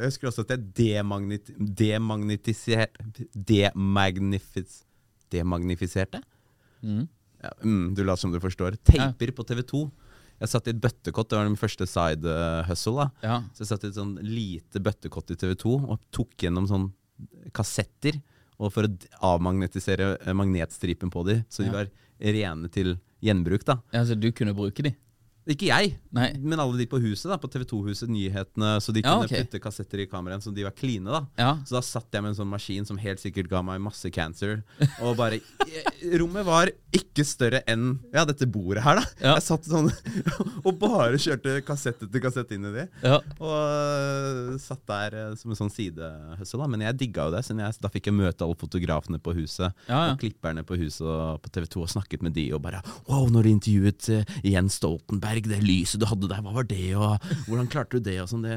Jeg 0.00 0.08
husker 0.08 0.28
også 0.30 0.44
at 0.46 0.52
jeg 0.54 0.62
demagnit, 0.78 1.50
demagnetisert 1.58 2.96
Demagnifis, 3.34 4.82
Demagnifiserte? 5.32 6.22
Mm. 6.82 7.06
Ja, 7.42 7.50
mm, 7.62 7.94
du 7.94 8.02
later 8.04 8.22
som 8.24 8.32
du 8.32 8.38
forstår. 8.42 8.76
Taper 8.88 9.32
på 9.36 9.44
TV2. 9.46 9.82
Jeg 10.38 10.50
satt 10.52 10.68
i 10.70 10.72
et 10.72 10.80
bøttekott, 10.80 11.28
det 11.30 11.38
var 11.38 11.48
min 11.48 11.58
første 11.58 11.86
side 11.90 12.24
uh, 12.30 12.62
hustle. 12.68 12.94
da 13.04 13.26
Ja. 13.26 13.36
Så 13.52 13.64
jeg 13.64 13.70
satt 13.72 13.84
i 13.84 13.90
et 13.90 13.98
sånn 13.98 14.16
lite 14.22 14.80
bøttekott 14.82 15.34
i 15.34 15.38
TV2 15.38 15.74
og 15.90 15.98
tok 16.14 16.34
gjennom 16.46 16.66
sånn 16.70 16.88
kassetter. 17.54 18.20
Og 18.58 18.72
for 18.74 18.86
å 18.88 18.90
avmagnetisere 19.36 20.16
eh, 20.18 20.34
magnetstripen 20.34 21.12
på 21.14 21.22
de, 21.28 21.36
så 21.50 21.62
de 21.62 21.68
Ja. 21.70 21.76
var 21.76 21.90
rene 22.18 22.70
til 22.74 22.96
gjenbruk. 23.22 23.64
da 23.64 23.76
ja, 23.92 24.02
så 24.04 24.18
du 24.18 24.32
kunne 24.32 24.54
bruke 24.54 24.82
de? 24.82 24.94
Ikke 25.48 25.68
jeg, 25.70 25.94
Nei. 26.12 26.26
men 26.44 26.60
alle 26.60 26.76
de 26.76 26.84
på 26.90 26.98
huset, 27.00 27.24
da 27.30 27.38
på 27.40 27.48
TV2-huset, 27.48 28.10
nyhetene, 28.12 28.74
så 28.84 28.92
de 28.92 29.00
Ja, 29.00 29.14
kunne 29.16 29.24
ok. 29.30 29.32
putte 29.48 29.60
kassetter 29.64 30.02
i 30.02 30.06
kameraet 30.10 30.44
så 30.44 30.52
de 30.54 30.62
var 30.66 30.74
kline. 30.76 31.04
da 31.08 31.22
Ja. 31.40 31.54
Så 31.64 31.78
da 31.78 31.80
satt 31.80 32.12
jeg 32.12 32.22
med 32.22 32.34
en 32.34 32.36
sånn 32.42 32.50
maskin 32.52 32.84
som 32.86 32.98
helt 33.00 33.18
sikkert 33.22 33.48
ga 33.48 33.62
meg 33.64 33.80
masse 33.80 34.10
cancer. 34.12 34.62
Og 35.00 35.16
bare 35.16 35.40
Rommet 36.18 36.44
var 36.46 36.70
ikke 36.94 37.24
større 37.26 37.62
enn 37.68 37.98
ja, 38.14 38.24
dette 38.28 38.46
bordet 38.46 38.82
her, 38.84 39.00
da. 39.00 39.04
Ja. 39.20 39.32
Jeg 39.38 39.42
satt 39.48 39.64
sånn 39.68 39.88
og 40.66 40.78
bare 40.80 41.16
kjørte 41.20 41.58
kassett 41.66 42.02
etter 42.04 42.22
kassett 42.22 42.52
inn 42.54 42.68
i 42.68 42.72
de. 42.74 42.84
Ja. 43.02 43.18
Og 43.40 43.56
øh, 43.56 44.58
satt 44.62 44.84
der 44.88 45.16
øh, 45.16 45.34
som 45.40 45.52
en 45.54 45.58
sånn 45.58 45.72
sidehøssel, 45.72 46.60
da. 46.62 46.68
Men 46.70 46.84
jeg 46.86 46.98
digga 47.06 47.28
jo 47.28 47.34
det, 47.36 47.42
siden 47.46 47.64
jeg, 47.64 47.76
da 47.82 47.90
fikk 47.92 48.10
jeg 48.10 48.16
møte 48.18 48.44
alle 48.46 48.58
fotografene 48.60 49.20
på 49.22 49.34
huset. 49.38 49.72
Og 49.88 50.18
klipperne 50.20 50.64
på 50.68 50.76
huset 50.80 51.06
og 51.08 51.40
på 51.44 51.52
TV 51.54 51.66
2 51.72 51.84
og 51.86 51.92
snakket 51.96 52.24
med 52.26 52.36
de 52.36 52.48
og 52.56 52.62
bare 52.64 52.82
Wow, 53.08 53.28
når 53.32 53.48
de 53.48 53.54
intervjuet 53.56 54.08
eh, 54.14 54.36
Jens 54.52 54.78
Stoltenberg, 54.80 55.37
det 55.46 55.60
lyset 55.62 56.00
du 56.02 56.06
hadde 56.10 56.30
der, 56.30 56.42
hva 56.42 56.54
var 56.56 56.66
det, 56.66 56.90
og 56.98 57.22
hvordan 57.46 57.68
klarte 57.70 57.98
du 57.98 58.08
det, 58.08 58.16
og 58.22 58.30
sånn. 58.30 58.42
Det, 58.46 58.56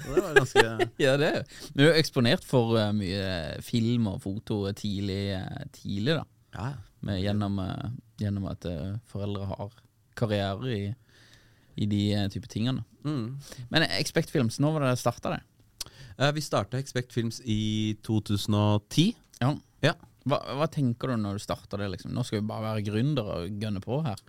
og 0.00 0.08
det 0.08 0.24
var 0.24 0.38
ganske 0.38 0.64
Ja, 1.04 1.16
det 1.20 1.30
Du 1.74 1.84
er 1.84 1.90
jo 1.92 2.00
eksponert 2.00 2.46
for 2.46 2.76
uh, 2.78 2.90
mye 2.96 3.60
film 3.64 4.08
og 4.10 4.22
foto 4.24 4.62
tidlig, 4.72 5.36
eh, 5.36 5.64
tidlig 5.76 6.16
da. 6.18 6.24
Ja, 6.54 6.68
Med, 7.04 7.20
gjennom, 7.20 7.58
uh, 7.60 7.90
gjennom 8.22 8.48
at 8.50 8.64
uh, 8.70 8.96
foreldre 9.10 9.50
har 9.50 9.74
karriere 10.16 10.70
i, 10.70 10.82
i 11.76 11.90
de 11.90 12.04
type 12.30 12.48
tingene. 12.48 12.84
mm. 13.02 13.26
Men 13.74 13.86
Expect 13.98 14.30
Films, 14.30 14.60
når 14.62 14.78
var 14.78 14.88
det 14.88 14.96
starta 15.02 15.36
Vi 16.32 16.40
starta 16.40 16.78
Expect 16.78 17.12
Films 17.12 17.40
i 17.44 17.96
2010. 18.06 19.14
Ja. 19.42 19.54
Ja. 19.82 19.94
Hva, 20.24 20.38
hva 20.56 20.68
tenker 20.72 21.12
du 21.12 21.18
når 21.20 21.36
du 21.36 21.44
starter 21.44 21.82
det? 21.82 21.90
liksom? 21.96 22.14
Nå 22.14 22.24
skal 22.24 22.40
vi 22.40 22.48
bare 22.48 22.70
være 22.70 22.84
gründere 22.86 23.40
og 23.42 23.58
gønne 23.60 23.82
på 23.84 24.00
her. 24.06 24.20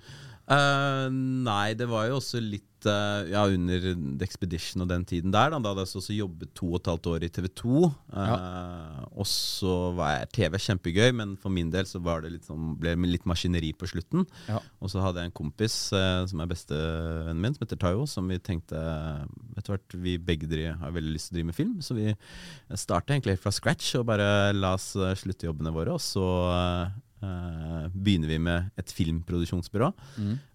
Eh, 0.46 1.08
nei, 1.10 1.74
det 1.74 1.88
var 1.90 2.06
jo 2.06 2.20
også 2.20 2.38
litt 2.38 2.86
uh, 2.86 3.26
Ja, 3.32 3.48
under 3.50 3.82
The 3.96 4.26
Expedition 4.28 4.84
og 4.84 4.90
den 4.92 5.02
tiden 5.10 5.32
der. 5.34 5.50
Da, 5.50 5.58
da 5.58 5.72
hadde 5.72 5.86
jeg 5.88 5.98
også 5.98 6.14
jobbet 6.14 6.52
to 6.54 6.68
og 6.70 6.76
et 6.78 6.90
halvt 6.92 7.08
år 7.10 7.24
i 7.26 7.30
TV 7.34 7.48
2. 7.62 7.80
eh, 8.22 9.00
Og 9.18 9.26
så 9.30 9.74
var 9.98 10.12
jeg 10.20 10.30
TV 10.38 10.60
kjempegøy, 10.68 11.10
men 11.18 11.34
for 11.42 11.54
min 11.54 11.72
del 11.74 11.90
så 11.90 12.02
var 12.04 12.22
det 12.22 12.36
litt 12.36 12.46
sånn, 12.46 12.76
ble 12.78 12.94
det 12.94 13.10
litt 13.16 13.26
maskineri 13.26 13.72
på 13.74 13.90
slutten. 13.90 14.28
Ja. 14.52 14.60
Og 14.86 14.94
så 14.94 15.02
hadde 15.02 15.24
jeg 15.24 15.32
en 15.32 15.38
kompis 15.40 15.80
som 15.96 16.44
er 16.44 16.52
bestevennen 16.52 17.42
min, 17.42 17.56
som 17.58 17.66
heter 17.66 17.82
Tayo, 17.82 18.06
som 18.10 18.30
vi 18.30 18.38
tenkte 18.44 18.78
du 19.56 19.64
hvert, 19.66 19.98
vi 19.98 20.18
begge 20.22 20.50
driver, 20.52 20.78
har 20.84 20.94
veldig 20.94 21.16
lyst 21.16 21.32
til 21.32 21.36
å 21.36 21.40
drive 21.40 21.50
med 21.50 21.58
film, 21.58 21.74
så 21.82 21.98
vi 21.98 22.12
startet 22.78 23.16
egentlig 23.16 23.40
fra 23.42 23.54
scratch 23.56 23.96
og 23.98 24.06
bare 24.12 24.28
la 24.54 24.76
oss 24.78 24.92
slutte 25.18 25.48
jobbene 25.48 25.74
våre, 25.74 25.96
og 25.96 26.04
så 26.04 26.28
eh, 27.24 27.86
begynner 27.94 28.32
vi 28.32 28.38
med 28.40 28.72
et 28.80 28.92
filmproduksjonsbyrå. 28.96 29.92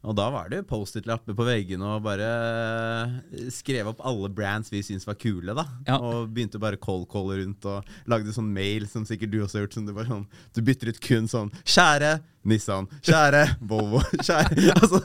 Og 0.05 0.17
da 0.17 0.27
var 0.33 0.49
det 0.53 0.63
Post-It-lapper 0.71 1.37
på 1.37 1.47
veggene 1.49 1.87
og 1.97 2.05
bare 2.07 2.31
eh, 2.31 3.47
skrev 3.53 3.93
opp 3.93 4.03
alle 4.07 4.31
brands 4.33 4.73
vi 4.73 4.83
syntes 4.87 5.07
var 5.09 5.19
kule. 5.21 5.55
da 5.57 5.67
Ja. 5.89 5.99
Og 5.99 6.31
begynte 6.35 6.61
bare 6.63 6.81
call-calle 6.81 7.41
rundt 7.43 7.65
og 7.71 7.85
lagde 8.11 8.35
sånn 8.37 8.51
mail, 8.53 8.89
som 8.89 9.07
sikkert 9.09 9.33
du 9.33 9.41
også 9.43 9.59
har 9.61 9.67
gjort. 9.67 9.79
Som 9.79 9.87
du, 9.87 9.95
bare 9.97 10.11
sånn, 10.11 10.27
du 10.55 10.63
bytter 10.67 10.93
ut 10.93 11.01
kun 11.05 11.29
sånn 11.31 11.53
Kjære 11.65 12.19
Nissan, 12.51 12.87
kjære 13.05 13.43
Volvo, 13.69 14.01
kjære 14.27 14.73
altså, 14.81 15.01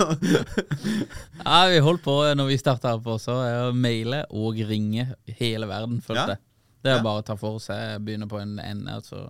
Ja, 1.44 1.66
Vi 1.68 1.82
holdt 1.84 2.04
på 2.06 2.16
når 2.38 2.48
vi 2.48 2.58
starta 2.62 2.96
på 3.04 3.18
også, 3.18 3.36
eh, 3.44 3.62
å 3.70 3.74
maile 3.76 4.24
og 4.32 4.62
ringe 4.70 5.10
hele 5.40 5.68
verden. 5.68 6.00
følte 6.06 6.38
Ja. 6.38 6.44
Det 6.86 6.92
er 6.94 7.00
Ja. 7.00 7.04
bare 7.04 7.24
å 7.24 7.26
ta 7.26 7.34
for 7.36 7.58
seg, 7.58 8.04
begynne 8.06 8.28
på 8.30 8.38
en 8.40 8.60
ende, 8.62 8.94
altså 8.94 9.24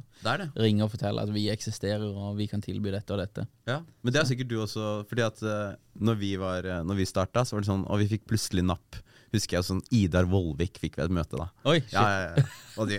ringe 0.60 0.84
og 0.84 0.92
fortelle 0.92 1.24
at 1.24 1.30
vi 1.32 1.46
eksisterer 1.54 2.04
og 2.12 2.36
vi 2.36 2.48
kan 2.52 2.60
tilby 2.62 2.92
dette 2.92 3.16
og 3.16 3.22
dette. 3.24 3.46
Ja, 3.66 3.78
Men 4.04 4.12
det 4.14 4.20
er 4.22 4.28
sikkert 4.28 4.50
du 4.52 4.58
også. 4.60 5.06
Fordi 5.08 5.24
at 5.24 5.42
eh, 5.42 5.76
når 6.04 6.18
vi, 6.20 6.36
var, 6.36 6.66
eh, 6.68 6.84
når 6.84 6.96
vi 7.00 7.06
starta, 7.08 7.46
så 7.48 7.56
var 7.56 7.62
det 7.64 7.70
sånn 7.72 7.86
Og 7.88 8.00
vi 8.04 8.08
fikk 8.18 8.26
plutselig 8.28 8.66
napp. 8.68 9.00
Husker 9.36 9.60
jeg 9.60 9.68
sånn 9.68 9.84
Idar 9.96 10.30
Vollvik 10.30 10.80
fikk 10.82 11.00
vi 11.00 11.06
et 11.06 11.14
møte, 11.14 11.40
da. 11.40 11.50
Oi, 11.68 11.80
shit. 11.84 11.98
Ja, 11.98 12.06
ja, 12.10 12.30
ja. 12.36 12.62
Og 12.76 12.90
det, 12.90 12.98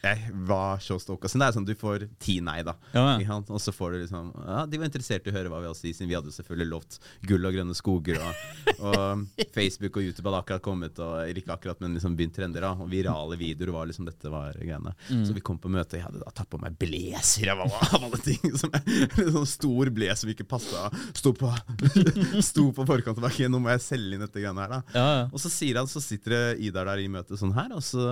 jeg, 0.00 0.30
var 0.48 0.80
så 0.80 0.96
stoka. 1.00 1.28
Så 1.28 1.40
det 1.40 1.48
er 1.48 1.54
sånn 1.56 1.66
du 1.68 1.74
får 1.76 2.06
ti 2.22 2.38
nei, 2.44 2.60
da. 2.64 2.74
Ja, 2.94 3.18
ja. 3.20 3.38
Og 3.52 3.60
så 3.60 3.74
får 3.74 3.94
du 3.94 3.98
liksom 4.02 4.30
Ja, 4.38 4.62
de 4.68 4.80
var 4.80 4.88
interessert 4.88 5.26
i 5.26 5.32
å 5.32 5.36
høre 5.36 5.52
hva 5.52 5.60
vi 5.60 5.68
hadde 5.68 5.76
å 5.76 5.78
si, 5.78 5.92
siden 5.92 6.10
vi 6.10 6.16
hadde 6.16 6.32
selvfølgelig 6.32 6.70
lovt 6.70 6.98
gull 7.28 7.48
og 7.48 7.56
grønne 7.56 7.76
skoger. 7.76 8.22
Og, 8.24 8.78
og 8.88 9.26
Facebook 9.56 9.98
og 10.00 10.08
YouTube 10.08 10.28
hadde 10.30 10.42
akkurat 10.42 10.64
kommet, 10.64 11.02
og 11.04 11.40
ikke 11.42 11.56
akkurat, 11.58 11.82
men 11.84 11.96
liksom 11.98 12.16
begynt 12.18 12.36
trender. 12.38 12.64
da 12.64 12.72
Og 12.78 12.88
virale 12.92 13.38
videoer 13.40 13.74
var 13.76 13.90
liksom 13.90 14.08
dette 14.08 14.32
var 14.32 14.56
greiene. 14.56 14.94
Mm. 15.10 15.24
Så 15.28 15.36
vi 15.36 15.44
kom 15.44 15.60
på 15.60 15.72
møte, 15.72 15.96
og 15.96 16.00
jeg 16.00 16.06
hadde 16.08 16.24
da 16.24 16.32
tatt 16.32 16.50
på 16.52 16.60
meg 16.62 16.78
blazer 16.80 17.52
av 17.52 17.64
alle, 17.66 18.22
ting. 18.24 18.56
Som 18.56 18.72
en 18.78 19.32
sånn 19.36 19.50
stor 19.50 19.92
blazer 19.94 20.22
som 20.24 20.32
ikke 20.32 20.48
passa. 20.48 20.88
Sto 21.16 21.34
på, 21.36 21.52
sto 22.50 22.68
på 22.74 22.88
forkant 22.88 23.20
bare 23.22 23.48
Nå 23.48 23.60
må 23.62 23.70
jeg 23.70 23.84
selge 23.84 24.16
inn 24.16 24.24
dette 24.24 24.40
greiene 24.40 24.64
her, 24.64 24.78
da. 24.78 24.80
Ja, 24.96 25.06
ja. 25.20 25.28
Og 25.30 25.42
så 25.42 25.52
sier 25.52 25.77
han, 25.80 25.90
så 25.90 26.02
sitter 26.04 26.58
Idar 26.62 26.88
der 26.90 27.02
i 27.02 27.08
møtet 27.12 27.40
sånn 27.40 27.54
her, 27.56 27.72
og 27.76 27.84
så 27.84 28.04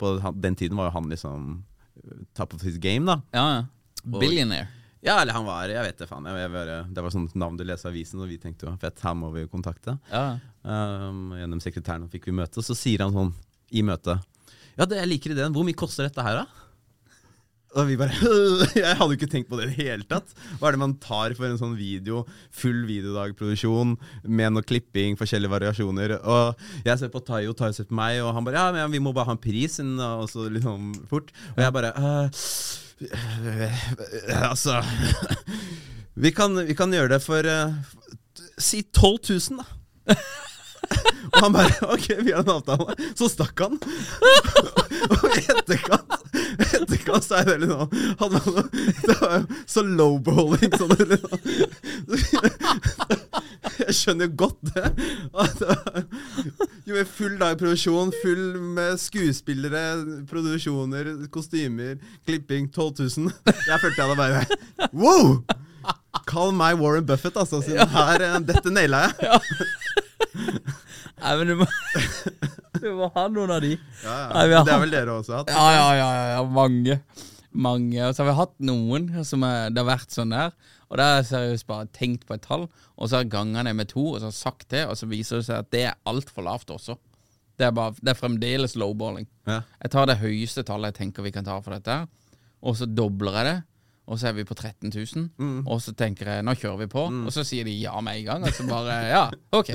på 0.00 0.16
den 0.40 0.56
tiden 0.58 0.78
var 0.80 0.90
jo 0.90 0.96
han 0.98 1.10
liksom 1.12 1.50
uh, 1.60 2.24
top 2.36 2.56
of 2.56 2.64
his 2.66 2.80
game, 2.82 3.06
da. 3.08 3.20
ja, 3.36 3.46
ja. 3.58 3.64
Billionaire. 4.04 4.68
Ja, 5.04 5.18
eller 5.20 5.32
han 5.36 5.44
var 5.44 5.68
Jeg 5.68 5.84
vet 5.84 5.98
det, 6.00 6.06
faen. 6.08 6.26
Jeg, 6.28 6.48
jeg, 6.48 6.76
det 6.96 7.02
var 7.04 7.12
sånt 7.12 7.34
navn 7.36 7.58
du 7.60 7.64
leser 7.64 7.90
i 7.90 7.92
avisen, 7.92 8.22
og 8.24 8.30
vi 8.30 8.38
tenkte 8.40 8.66
jo 8.68 8.74
fett, 8.80 9.02
her 9.04 9.16
må 9.16 9.28
vi 9.34 9.44
jo 9.44 9.50
kontakte. 9.52 9.98
Ja. 10.08 10.38
Um, 10.64 11.34
gjennom 11.36 11.60
sekretæren 11.60 12.06
fikk 12.12 12.30
vi 12.30 12.36
møte, 12.36 12.60
og 12.60 12.64
så 12.64 12.76
sier 12.78 13.04
han 13.04 13.12
sånn 13.12 13.34
i 13.74 13.82
møtet 13.84 14.22
Ja, 14.78 14.86
det, 14.88 15.02
jeg 15.02 15.10
liker 15.10 15.34
ideen. 15.34 15.52
Hvor 15.56 15.66
mye 15.68 15.76
koster 15.76 16.08
dette 16.08 16.24
her, 16.24 16.40
da? 16.40 16.68
Og 17.74 17.88
vi 17.88 17.96
bare 17.98 18.14
Jeg 18.84 18.96
hadde 18.98 19.10
jo 19.10 19.18
ikke 19.18 19.30
tenkt 19.30 19.50
på 19.50 19.58
det 19.58 19.66
i 19.66 19.72
det 19.72 19.78
hele 19.80 20.06
tatt. 20.10 20.30
Hva 20.60 20.68
er 20.68 20.76
det 20.76 20.82
man 20.82 20.96
tar 21.02 21.34
for 21.38 21.48
en 21.48 21.58
sånn 21.60 21.74
video? 21.78 22.22
Full 22.54 22.84
videodagproduksjon 22.88 23.96
med 24.24 24.54
noe 24.54 24.66
klipping, 24.66 25.18
forskjellige 25.20 25.54
variasjoner. 25.54 26.16
Og 26.22 26.66
jeg 26.86 27.00
ser 27.00 27.12
på 27.12 27.22
Tayo, 27.26 27.54
Tayo 27.58 27.74
ser 27.76 27.88
på 27.90 27.98
meg, 27.98 28.20
og 28.22 28.34
han 28.36 28.46
bare 28.46 28.68
Ja, 28.78 28.86
vi 28.90 29.02
må 29.02 29.14
bare 29.14 29.32
ha 29.32 29.36
en 29.36 29.42
pris, 29.42 29.80
og 29.82 30.28
så 30.30 30.46
sånn 30.62 30.94
fort. 31.10 31.34
Og 31.56 31.64
jeg 31.64 31.74
bare 31.74 31.94
«Øh, 31.98 32.24
Altså 34.44 34.78
vi 36.22 36.30
kan, 36.30 36.54
vi 36.66 36.76
kan 36.78 36.92
gjøre 36.94 37.16
det 37.16 37.22
for 37.24 37.42
uh, 37.42 37.74
Si 38.54 38.84
12 38.94 39.18
000, 39.50 39.58
da. 39.58 40.14
Og 41.34 41.40
han 41.40 41.54
bare 41.54 41.88
OK, 41.94 42.08
vi 42.22 42.32
har 42.34 42.44
en 42.44 42.52
avtale. 42.56 42.94
Så 43.18 43.28
stakk 43.32 43.58
han. 43.64 43.78
Og 45.10 45.24
i 45.36 45.42
etterkant 45.52 46.12
Etterkant 46.64 47.24
så 47.26 47.40
er 47.40 47.48
det 47.48 47.56
liksom 47.64 47.90
Han 48.20 48.36
hadde 48.38 48.62
Det 49.04 49.16
var 49.20 49.34
jo 49.36 49.58
så 49.68 49.82
lowballing 49.84 50.72
sånn 50.78 50.94
det 50.96 51.18
Jeg 53.82 53.96
skjønner 53.98 54.28
jo 54.28 54.36
godt 54.44 54.60
det. 54.70 54.92
Det 55.60 56.04
Jo, 56.88 57.02
full 57.08 57.36
dag 57.40 57.58
produksjon, 57.60 58.12
full 58.22 58.44
med 58.76 59.00
skuespillere, 59.00 59.82
produksjoner, 60.30 61.12
kostymer, 61.34 61.96
klipping. 62.28 62.68
12 62.70 63.08
000. 63.18 63.32
Jeg 63.50 63.80
følte 63.82 63.98
jeg 63.98 64.08
hadde 64.08 64.20
bare 64.20 64.90
Wow! 64.92 65.38
Kall 66.28 66.54
meg 66.56 66.78
Warren 66.80 67.04
Buffett, 67.08 67.36
altså. 67.36 67.60
Her, 67.64 68.22
eh, 68.24 68.38
dette 68.46 68.72
naila 68.72 69.06
jeg. 69.08 69.34
Nei, 71.22 71.32
men 71.38 71.50
du 71.50 71.54
må, 71.60 71.66
du 72.82 72.88
må 72.98 73.08
ha 73.14 73.26
noen 73.32 73.54
av 73.54 73.62
de. 73.64 73.74
Ja, 74.04 74.14
ja. 74.14 74.26
Nei, 74.34 74.44
har 74.52 74.66
Det 74.66 74.74
er 74.74 74.82
vel 74.84 74.94
dere 74.94 75.16
også 75.20 75.38
hatt? 75.40 75.52
Ja, 75.54 75.64
ja, 75.74 75.86
ja, 75.98 76.08
ja, 76.34 76.44
mange. 76.48 76.98
Mange. 77.54 78.00
Og 78.02 78.14
så 78.14 78.24
har 78.24 78.30
vi 78.32 78.38
hatt 78.40 78.54
noen 78.66 79.10
som 79.26 79.46
er, 79.46 79.70
det 79.72 79.82
har 79.82 79.90
vært 79.94 80.14
sånn 80.14 80.34
der. 80.34 80.54
Og 80.90 80.98
da 81.00 81.06
har 81.08 81.20
jeg 81.22 81.30
seriøst 81.30 81.66
bare 81.70 81.88
tenkt 81.96 82.26
på 82.28 82.36
et 82.36 82.44
tall, 82.44 82.68
og 82.94 83.08
så 83.08 83.20
har 83.20 83.30
ganget 83.30 83.66
det 83.66 83.74
med 83.78 83.88
to, 83.90 84.02
og 84.12 84.18
så 84.20 84.28
har 84.28 84.34
jeg 84.34 84.40
sagt 84.42 84.68
det, 84.74 84.84
og 84.86 84.98
så 84.98 85.08
viser 85.10 85.40
det 85.40 85.46
seg 85.48 85.62
at 85.64 85.70
det 85.74 85.84
er 85.88 86.00
altfor 86.10 86.46
lavt 86.46 86.70
også. 86.74 86.98
Det 87.58 87.68
er, 87.68 87.72
bare, 87.74 87.94
det 88.02 88.10
er 88.12 88.18
fremdeles 88.18 88.74
lowballing. 88.78 89.26
Ja. 89.46 89.60
Jeg 89.82 89.94
tar 89.94 90.10
det 90.10 90.18
høyeste 90.20 90.64
tallet 90.66 90.92
jeg 90.92 91.00
tenker 91.04 91.26
vi 91.26 91.32
kan 91.34 91.46
ta 91.46 91.56
for 91.62 91.74
dette, 91.76 92.00
og 92.64 92.76
så 92.78 92.86
dobler 92.90 93.38
jeg 93.38 93.48
det. 93.48 93.56
Og 94.04 94.18
så 94.20 94.28
er 94.28 94.34
vi 94.36 94.44
på 94.44 94.52
13 94.54 94.90
000, 94.92 95.30
Mm. 95.40 95.62
og 95.66 95.78
så 95.80 95.94
tenker 95.96 96.28
jeg 96.28 96.44
nå 96.44 96.52
kjører 96.60 96.78
vi 96.82 96.86
på. 96.92 97.04
Og 97.24 97.32
så 97.32 97.40
sier 97.48 97.64
de 97.64 97.72
ja 97.72 97.94
med 98.04 98.18
en 98.20 98.24
gang. 98.26 98.42
Og 98.44 98.52
så 98.52 98.66
bare 98.68 98.98
ja, 99.08 99.22
ok. 99.56 99.70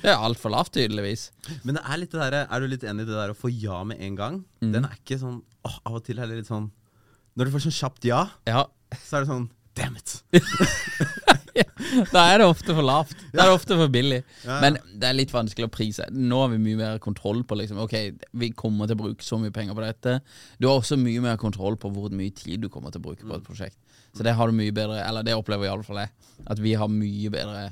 Det 0.00 0.08
er 0.08 0.16
altfor 0.16 0.50
lavt, 0.54 0.72
tydeligvis. 0.72 1.26
Men 1.64 1.76
det 1.76 1.82
er 1.84 2.00
litt 2.00 2.10
det 2.16 2.22
der, 2.24 2.46
er 2.48 2.60
du 2.64 2.66
litt 2.72 2.86
enig 2.88 3.04
i 3.04 3.10
det 3.10 3.18
der 3.18 3.34
å 3.34 3.36
få 3.36 3.50
ja 3.52 3.82
med 3.84 4.00
en 4.00 4.16
gang? 4.16 4.38
Mm. 4.64 4.72
Den 4.72 4.88
er 4.88 4.96
ikke 4.96 5.18
sånn 5.20 5.42
åh, 5.68 5.76
Av 5.84 5.98
og 6.00 6.04
til 6.08 6.18
er 6.22 6.26
det 6.30 6.38
litt 6.40 6.48
sånn 6.48 6.70
Når 7.36 7.44
du 7.44 7.52
får 7.52 7.66
sånn 7.66 7.76
kjapt 7.82 8.04
ja, 8.08 8.22
Ja, 8.48 8.64
så 9.02 9.18
er 9.18 9.26
det 9.26 9.28
sånn 9.34 9.48
Damn 9.76 9.96
it! 10.00 10.22
Da 12.14 12.22
er 12.32 12.40
det 12.40 12.48
ofte 12.48 12.74
for 12.74 12.86
lavt. 12.86 13.14
Da 13.32 13.44
er 13.44 13.50
det 13.50 13.56
ofte 13.56 13.78
for 13.78 13.92
billig. 13.92 14.22
Ja. 14.44 14.58
Men 14.64 14.78
det 14.92 15.08
er 15.08 15.16
litt 15.16 15.34
vanskelig 15.34 15.68
å 15.68 15.72
prise. 15.72 16.08
Nå 16.12 16.40
har 16.42 16.52
vi 16.52 16.60
mye 16.62 16.80
mer 16.80 17.00
kontroll 17.02 17.42
på 17.46 17.58
liksom, 17.60 17.80
Ok, 17.84 17.94
vi 18.42 18.50
kommer 18.56 18.90
til 18.90 18.98
å 18.98 19.02
bruke 19.04 19.26
så 19.26 19.38
mye 19.42 19.54
penger 19.54 19.76
på 19.76 19.84
dette. 19.84 20.18
Du 20.60 20.68
har 20.68 20.80
også 20.80 20.98
mye 21.00 21.22
mer 21.24 21.38
kontroll 21.40 21.78
på 21.80 21.92
hvor 21.94 22.12
mye 22.14 22.34
tid 22.36 22.64
du 22.64 22.70
kommer 22.72 22.94
til 22.94 23.02
å 23.02 23.06
bruke 23.08 23.26
på 23.26 23.38
et 23.38 23.46
prosjekt. 23.46 23.78
Så 24.16 24.24
det 24.24 24.36
har 24.38 24.48
du 24.48 24.56
mye 24.56 24.72
bedre 24.72 25.02
Eller 25.04 25.26
det 25.26 25.34
opplever 25.36 25.68
iallfall 25.68 26.00
jeg. 26.04 26.12
At 26.48 26.60
vi 26.62 26.72
har 26.78 26.88
mye 26.88 27.30
bedre 27.32 27.66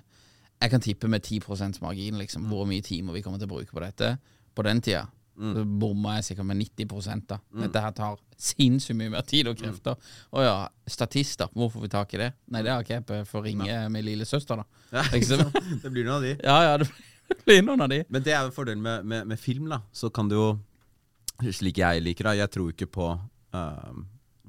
Jeg 0.60 0.72
kan 0.72 0.82
tippe 0.84 1.08
med 1.08 1.24
10% 1.24 1.80
margin 1.84 2.18
liksom, 2.20 2.48
hvor 2.52 2.68
mye 2.68 2.84
timer 2.84 3.16
vi 3.16 3.22
kommer 3.24 3.40
til 3.40 3.48
å 3.48 3.56
bruke 3.56 3.72
på 3.72 3.84
dette. 3.84 4.16
På 4.54 4.64
den 4.66 4.82
tida 4.84 5.06
Så 5.34 5.64
bomma 5.66 6.16
jeg 6.18 6.28
sikkert 6.28 6.46
med 6.46 6.60
90 6.62 7.24
da. 7.26 7.38
Dette 7.64 7.82
her 7.82 7.94
tar 7.96 8.20
sinnssykt 8.38 8.98
mye 8.98 9.12
mer 9.14 9.26
tid 9.26 9.48
og 9.50 9.58
krefter. 9.58 9.98
Å 10.30 10.44
ja, 10.44 10.54
statister, 10.90 11.50
hvor 11.54 11.72
får 11.72 11.86
vi 11.86 11.90
tak 11.94 12.14
i 12.14 12.22
det? 12.22 12.30
Nei, 12.54 12.62
det 12.66 12.72
har 12.72 12.84
ikke 12.84 13.00
jeg. 13.00 13.26
får 13.30 13.46
ringe 13.48 13.80
min 13.94 14.06
lillesøster, 14.06 14.62
da. 14.62 15.04
Liksom. 15.12 15.44
det 15.82 15.90
blir 15.90 16.06
noen 16.06 16.16
av 16.18 16.26
de. 16.26 16.34
Ja, 16.38 16.58
ja, 16.68 16.78
det 16.82 16.90
blir 17.48 17.62
noen 17.66 17.86
av 17.86 17.92
de. 17.92 18.02
Men 18.08 18.26
det 18.26 18.34
er 18.36 18.46
jo 18.46 18.54
fordelen 18.54 18.82
med, 18.84 19.06
med, 19.10 19.28
med 19.34 19.40
film, 19.40 19.68
da. 19.72 19.82
Så 19.92 20.10
kan 20.14 20.30
du 20.30 20.36
jo, 20.38 20.48
slik 21.50 21.82
jeg 21.82 22.02
liker 22.04 22.30
det 22.30 22.36
Jeg 22.44 22.54
tror 22.54 22.74
ikke 22.74 22.90
på 22.94 23.10
uh, 23.10 24.02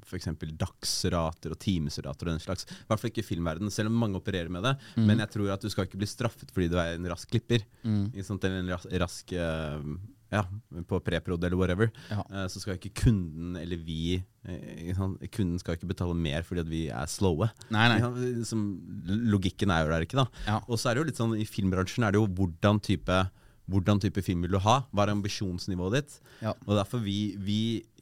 f.eks. 0.06 0.28
dagsrater 0.54 1.54
og 1.54 1.60
timesrater 1.62 2.28
og 2.28 2.36
den 2.36 2.42
slags. 2.42 2.66
I 2.70 2.86
hvert 2.86 3.02
fall 3.02 3.10
ikke 3.10 3.24
i 3.24 3.26
filmverdenen, 3.26 3.74
selv 3.74 3.90
om 3.90 3.98
mange 4.04 4.20
opererer 4.20 4.52
med 4.52 4.62
det. 4.66 4.76
Men 5.00 5.22
jeg 5.24 5.32
tror 5.34 5.54
at 5.56 5.64
du 5.64 5.70
skal 5.72 5.88
ikke 5.88 5.98
bli 5.98 6.08
straffet 6.10 6.52
fordi 6.54 6.70
du 6.70 6.78
er 6.78 6.94
en 6.94 7.08
rask 7.10 7.30
klipper. 7.32 7.64
Sant? 8.22 8.46
Eller 8.46 8.62
en 8.62 8.70
rask, 8.76 8.92
rask 9.02 9.34
eh, 9.34 9.88
ja, 10.36 10.42
på 10.88 11.00
preprod 11.04 11.42
eller 11.46 11.58
whatever. 11.60 11.90
Ja. 12.12 12.22
Eh, 12.30 12.46
så 12.52 12.62
skal 12.62 12.76
ikke 12.78 12.92
kunden 13.04 13.56
eller 13.60 13.80
vi 13.82 14.18
eh. 14.46 14.92
Kunden 15.32 15.56
skal 15.62 15.78
ikke 15.78 15.88
betale 15.90 16.14
mer 16.16 16.44
fordi 16.46 16.62
at 16.64 16.70
vi 16.70 16.82
er 16.92 17.08
slowe. 17.10 17.48
Nei, 17.74 17.86
nei. 17.94 18.44
Som, 18.48 18.66
logikken 19.32 19.72
er 19.74 19.84
jo 19.86 19.90
der 19.94 20.06
ikke, 20.06 20.20
da. 20.22 20.28
Ja. 20.46 20.60
Og 20.68 20.78
så 20.78 20.90
er 20.90 20.94
det 20.96 21.02
jo 21.04 21.08
litt 21.10 21.20
sånn 21.22 21.34
i 21.40 21.48
filmbransjen 21.48 22.06
er 22.06 22.14
det 22.14 22.22
jo 22.22 22.28
hvordan 22.38 22.80
type 22.84 23.24
hvordan 23.66 23.98
type 23.98 24.22
film 24.22 24.44
vil 24.46 24.52
du 24.54 24.60
ha? 24.62 24.76
Hva 24.94 25.02
er 25.02 25.10
ambisjonsnivået 25.10 25.96
ditt? 25.96 26.12
Ja. 26.38 26.52
Og 26.68 26.76
derfor 26.78 27.00
vi, 27.02 27.34
vi 27.42 27.56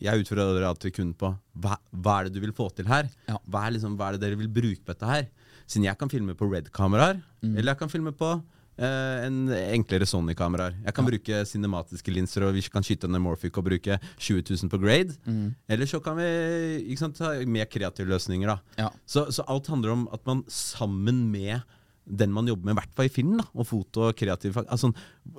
Jeg 0.05 0.21
utfordrer 0.21 0.61
alltid 0.69 0.93
kunden 0.93 1.15
på 1.17 1.31
hva, 1.57 1.79
hva 1.89 2.19
er 2.21 2.29
det 2.29 2.35
du 2.37 2.43
vil 2.45 2.53
få 2.53 2.67
til 2.77 2.85
her? 2.91 3.09
Ja. 3.31 3.39
Hva, 3.49 3.63
er 3.65 3.73
liksom, 3.79 3.95
hva 3.97 4.11
er 4.11 4.19
det 4.19 4.27
dere 4.27 4.37
vil 4.43 4.51
bruke 4.53 4.83
på 4.85 4.93
dette 4.93 5.09
her? 5.09 5.25
Siden 5.65 5.87
jeg 5.89 5.97
kan 5.97 6.13
filme 6.13 6.35
på 6.37 6.51
Red-kameraer, 6.53 7.23
Mm. 7.45 7.57
eller 7.59 7.73
jeg 7.75 7.79
kan 7.81 7.91
filme 7.93 8.13
på 8.17 8.29
eh, 8.79 9.27
en 9.27 9.39
enklere 9.53 10.07
Sony-kameraer. 10.09 10.77
Jeg 10.85 10.95
kan 10.97 11.07
bruke 11.07 11.45
cinematiske 11.51 12.15
linser, 12.15 12.47
og 12.49 12.55
vi 12.57 12.65
kan 12.73 12.85
skyte 12.87 13.09
anamorphic 13.11 13.55
og 13.61 13.69
bruke 13.69 13.99
20 14.19 14.43
000 14.51 14.73
på 14.73 14.81
grade. 14.83 15.17
Mm. 15.27 15.55
Eller 15.69 15.91
så 15.91 16.01
kan 16.05 16.19
vi 16.19 16.97
sant, 16.99 17.17
ta 17.19 17.35
mer 17.47 17.67
kreative 17.71 18.09
løsninger. 18.11 18.49
da 18.55 18.85
Ja. 18.85 18.91
så, 19.07 19.27
så 19.31 19.45
alt 19.49 19.67
handler 19.67 19.93
om 19.93 20.09
at 20.13 20.25
man 20.27 20.45
sammen 20.49 21.31
med 21.31 21.63
den 22.05 22.33
man 22.33 22.47
jobber 22.47 22.67
med, 22.69 22.75
i 22.75 22.81
hvert 22.83 22.95
fall 22.95 23.07
i 23.09 23.13
film, 23.13 23.39
da, 23.41 23.47
og 23.57 23.67
foto 23.67 24.03
og 24.11 24.17
kreativ 24.19 24.59
altså, 24.67 24.91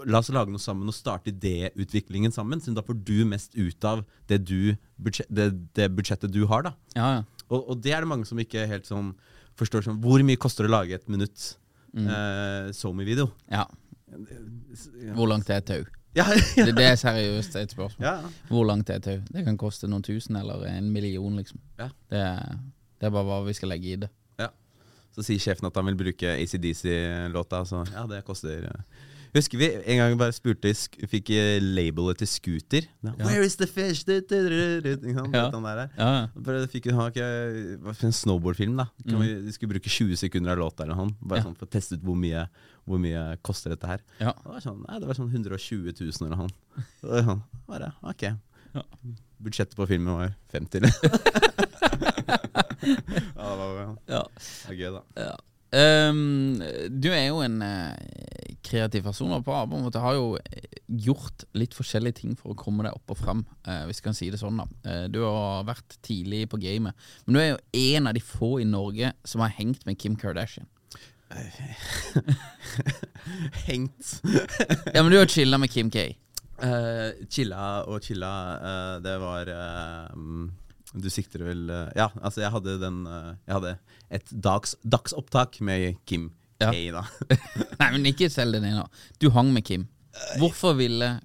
La 0.09 0.17
oss 0.17 0.31
lage 0.33 0.49
noe 0.49 0.61
sammen 0.61 0.89
og 0.89 0.95
starte 0.97 1.29
idéutviklingen 1.29 2.33
sammen. 2.33 2.59
Siden 2.59 2.73
da 2.77 2.81
får 2.81 2.97
du 3.05 3.19
mest 3.29 3.53
ut 3.53 3.85
av 3.85 4.01
det, 4.27 4.39
du, 4.49 4.73
det, 5.29 5.45
det 5.77 5.91
budsjettet 5.93 6.33
du 6.33 6.45
har. 6.49 6.65
da 6.65 6.73
Ja, 6.97 7.09
ja. 7.19 7.43
og, 7.49 7.69
og 7.69 7.83
det 7.85 7.93
er 7.93 8.01
det 8.01 8.09
mange 8.09 8.25
som 8.25 8.41
ikke 8.41 8.65
helt 8.71 8.89
sånn 8.89 9.13
forstår 9.55 9.85
sånn 9.85 10.01
Hvor 10.03 10.19
mye 10.25 10.41
koster 10.41 10.65
det 10.65 10.71
å 10.73 10.75
lage 10.79 10.97
et 10.97 11.05
minutt 11.07 11.53
Mm. 11.95 12.07
eh, 12.11 12.71
SoMe-video? 12.75 13.29
ja. 13.51 13.65
Hvor 15.15 15.27
langt 15.27 15.49
er 15.49 15.59
tau? 15.65 15.83
Ja, 16.15 16.23
Det, 16.55 16.71
det 16.77 16.85
er 16.85 16.95
seriøst 16.95 17.55
et 17.59 17.71
spørsmål. 17.73 18.05
ja. 18.05 18.13
Hvor 18.47 18.63
langt 18.67 18.89
er 18.89 18.99
tau? 19.03 19.17
Det 19.31 19.43
kan 19.45 19.57
koste 19.59 19.87
noen 19.91 20.03
tusen 20.03 20.35
eller 20.39 20.63
en 20.69 20.91
million, 20.93 21.35
liksom. 21.35 21.59
Ja. 21.79 21.89
Det, 22.11 22.21
det 23.01 23.07
er 23.09 23.11
bare 23.15 23.25
hva 23.27 23.41
vi 23.47 23.53
skal 23.57 23.69
legge 23.73 23.91
i 23.91 23.97
det. 24.05 24.09
Ja. 24.39 24.47
Så 25.15 25.23
sier 25.27 25.39
sjefen 25.43 25.67
at 25.67 25.75
han 25.75 25.85
vil 25.91 25.97
bruke 25.99 26.31
ACDC-låta, 26.37 27.63
så 27.67 27.83
ja, 27.91 28.05
det 28.11 28.21
koster 28.27 28.69
eh. 28.69 29.03
Husker 29.35 29.59
vi 29.59 29.67
en 29.91 29.97
gang 29.99 30.13
bare 30.19 30.31
spurte 30.31 30.71
Fikk 31.11 31.29
eh, 31.35 31.57
labelet 31.59 32.21
til 32.21 32.29
Scooter. 32.31 32.85
Where 33.19 33.43
is 33.43 33.57
the 33.59 33.67
fish? 33.67 34.05
Det? 34.07 34.21
Ja. 34.31 35.49
Ja, 35.51 35.89
ja. 35.97 36.21
Bare 36.39 36.61
fikk 36.71 36.87
vi 36.87 36.95
ha 36.95 37.09
hva 37.09 37.25
for 37.91 38.07
en 38.07 38.15
snowboardfilm, 38.15 38.77
da. 38.79 38.85
Kan 39.03 39.19
vi, 39.19 39.33
vi 39.47 39.51
skulle 39.55 39.73
bruke 39.75 39.91
20 39.91 40.15
sekunder 40.23 40.55
av 40.55 40.61
låta 40.63 40.85
eller 40.85 40.95
noe. 40.95 41.11
Bare 41.21 41.41
Ja. 41.41 41.49
sånn 41.49 41.57
for 41.59 41.67
å 41.67 41.73
teste 41.75 41.97
ut 41.99 42.05
hvor 42.07 42.15
mye, 42.19 42.45
hvor 42.87 43.01
mye 43.03 43.25
koster 43.43 43.75
dette 43.75 43.87
her. 43.91 43.99
Ja. 44.21 44.31
Det 44.39 44.53
var 44.55 44.63
sånn, 44.63 44.79
nei, 44.87 44.99
det 45.03 45.07
var 45.11 45.19
sånn 45.19 45.31
120 45.33 45.91
000 45.99 46.11
eller 46.21 46.35
noe 46.35 46.45
sånt. 46.45 46.55
Det 47.03 47.23
sånn, 47.27 47.43
bare, 47.67 47.91
ok. 48.07 48.23
Ja. 48.75 48.83
Budsjettet 49.45 49.75
på 49.75 49.87
filmen 49.91 50.15
var 50.15 50.31
50 50.55 50.79
eller? 50.79 50.95
ja, 53.35 53.49
det 53.51 53.59
var, 53.59 53.97
Ja. 54.07 54.23
det 54.23 54.69
var 54.69 54.79
gøy, 54.79 54.91
da. 54.95 55.03
Ja. 55.19 55.35
Ehm, 55.75 56.61
du 57.01 57.09
er 57.11 57.25
jo 57.27 57.41
en 57.43 57.57
eh, 58.65 58.69
kreativ 58.71 59.03
person, 59.05 59.31
og 59.31 59.43
på, 59.45 59.53
en 59.53 59.83
måte 59.85 60.01
har 60.01 60.13
jo 60.17 60.37
eh, 60.37 60.65
gjort 61.05 61.45
litt 61.53 61.73
forskjellige 61.77 62.19
ting 62.21 62.35
for 62.39 62.53
å 62.53 62.57
komme 62.57 62.83
deg 62.85 62.93
opp 62.95 63.11
og 63.13 63.17
fram, 63.19 63.45
eh, 63.67 63.85
hvis 63.85 63.99
jeg 64.01 64.05
kan 64.07 64.17
si 64.17 64.29
det 64.33 64.39
sånn. 64.41 64.57
da 64.57 64.65
Eh, 64.85 65.07
Du 65.09 65.21
har 65.23 65.63
vært 65.65 65.97
tidlig 66.01 66.49
på 66.49 66.57
gamet, 66.61 66.93
men 67.25 67.33
du 67.33 67.39
er 67.39 67.49
jo 67.53 67.59
en 67.97 68.07
av 68.07 68.13
de 68.13 68.21
få 68.21 68.59
i 68.61 68.65
Norge 68.65 69.13
som 69.25 69.41
har 69.41 69.49
hengt 69.49 69.85
med 69.85 69.97
Kim 69.97 70.15
Kardashian. 70.15 70.67
Hengt. 73.65 74.21
Ja, 74.93 75.01
men 75.01 75.11
du 75.11 75.17
har 75.17 75.25
chilla 75.25 75.57
med 75.57 75.71
Kim 75.71 75.89
K. 75.91 75.99
Eh, 76.61 77.25
chilla 77.29 77.83
og 77.89 78.03
chilla, 78.05 78.29
eh, 78.55 79.01
det 79.03 79.17
var 79.19 79.49
mm, 80.15 80.45
Du 81.01 81.09
sikter 81.09 81.43
vel 81.43 81.67
Ja, 81.97 82.07
altså 82.21 82.45
jeg 82.45 82.51
hadde 82.53 82.77
den 82.79 83.01
Jeg 83.03 83.53
hadde 83.57 83.73
et 84.09 84.29
dags, 84.31 84.77
dagsopptak 84.87 85.59
med 85.59 85.97
Kim 86.05 86.29
Ja. 86.61 86.71
K, 86.71 86.87
da. 86.95 87.03
Nei, 87.81 87.89
men 87.97 88.05
ikke 88.13 88.29
selg 88.31 88.55
den 88.55 88.69
ene 88.69 88.85
Du 89.19 89.27
hang 89.35 89.49
med 89.51 89.65
Kim. 89.67 89.89
Hvorfor 90.39 90.77
ville 90.77 91.17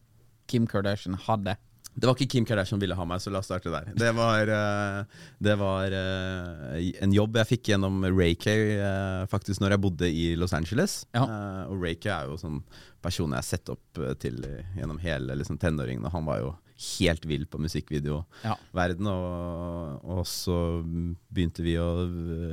Kim 0.50 0.66
Kardashian 0.66 1.14
ha 1.28 1.36
det? 1.38 1.56
Det 2.00 2.06
var 2.06 2.14
ikke 2.14 2.30
Kim 2.32 2.44
Kardashian 2.46 2.80
ville 2.80 2.94
ha 2.96 3.04
meg, 3.06 3.20
så 3.20 3.32
la 3.32 3.40
oss 3.42 3.48
starte 3.50 3.70
der. 3.72 3.90
Det 3.98 4.10
var, 4.16 4.48
eh, 4.54 5.24
det 5.42 5.56
var 5.58 5.94
eh, 5.96 6.90
en 7.02 7.12
jobb 7.12 7.36
jeg 7.40 7.48
fikk 7.50 7.72
gjennom 7.72 8.04
Ray-K 8.06 8.46
eh, 8.54 9.24
faktisk 9.30 9.60
når 9.60 9.74
jeg 9.74 9.82
bodde 9.84 10.08
i 10.08 10.24
Los 10.38 10.54
Angeles. 10.56 11.00
Ja. 11.16 11.26
Og 11.68 11.82
Ray-K 11.82 12.06
er 12.14 12.30
jo 12.30 12.38
sånn 12.40 12.62
person 13.02 13.34
jeg 13.34 13.42
har 13.42 13.48
sett 13.48 13.72
opp 13.74 14.00
til 14.22 14.38
gjennom 14.78 15.00
hele 15.02 15.36
liksom, 15.40 15.58
tenåringen, 15.60 16.06
og 16.06 16.14
han 16.14 16.28
var 16.30 16.40
jo 16.44 16.54
helt 16.80 17.24
vill 17.28 17.46
på 17.46 17.60
musikkvideoverden. 17.60 19.08
Ja. 19.08 19.14
Og, 19.14 20.04
og 20.18 20.22
så 20.28 20.56
begynte 20.84 21.64
vi 21.64 21.76
å 21.80 21.88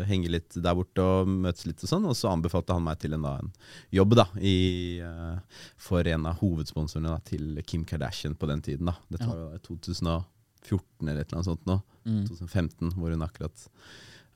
henge 0.09 0.31
litt 0.33 0.57
der 0.57 0.77
borte 0.77 1.03
og 1.03 1.31
møtes 1.31 1.67
litt 1.69 1.83
og 1.83 1.91
sånn, 1.91 2.07
og 2.09 2.17
så 2.17 2.31
anbefalte 2.33 2.75
han 2.75 2.85
meg 2.87 2.99
til 3.03 3.15
en, 3.17 3.27
da, 3.27 3.35
en 3.41 3.53
jobb 3.95 4.17
da, 4.19 4.27
i, 4.41 4.57
eh, 5.03 5.61
for 5.81 6.07
en 6.07 6.27
av 6.29 6.41
hovedsponsorene 6.41 7.13
da, 7.13 7.21
til 7.27 7.61
Kim 7.67 7.85
Kardashian 7.87 8.35
på 8.39 8.49
den 8.51 8.63
tiden. 8.65 8.91
da. 8.91 8.97
Dette 9.13 9.29
var 9.29 9.57
jo 9.57 9.63
2014 9.71 11.07
eller 11.07 11.21
et 11.21 11.29
eller 11.29 11.39
annet 11.39 11.51
sånt 11.51 11.69
nå. 11.69 11.79
2015, 12.07 12.93
hvor 12.95 13.11
hun 13.11 13.23
akkurat 13.25 13.63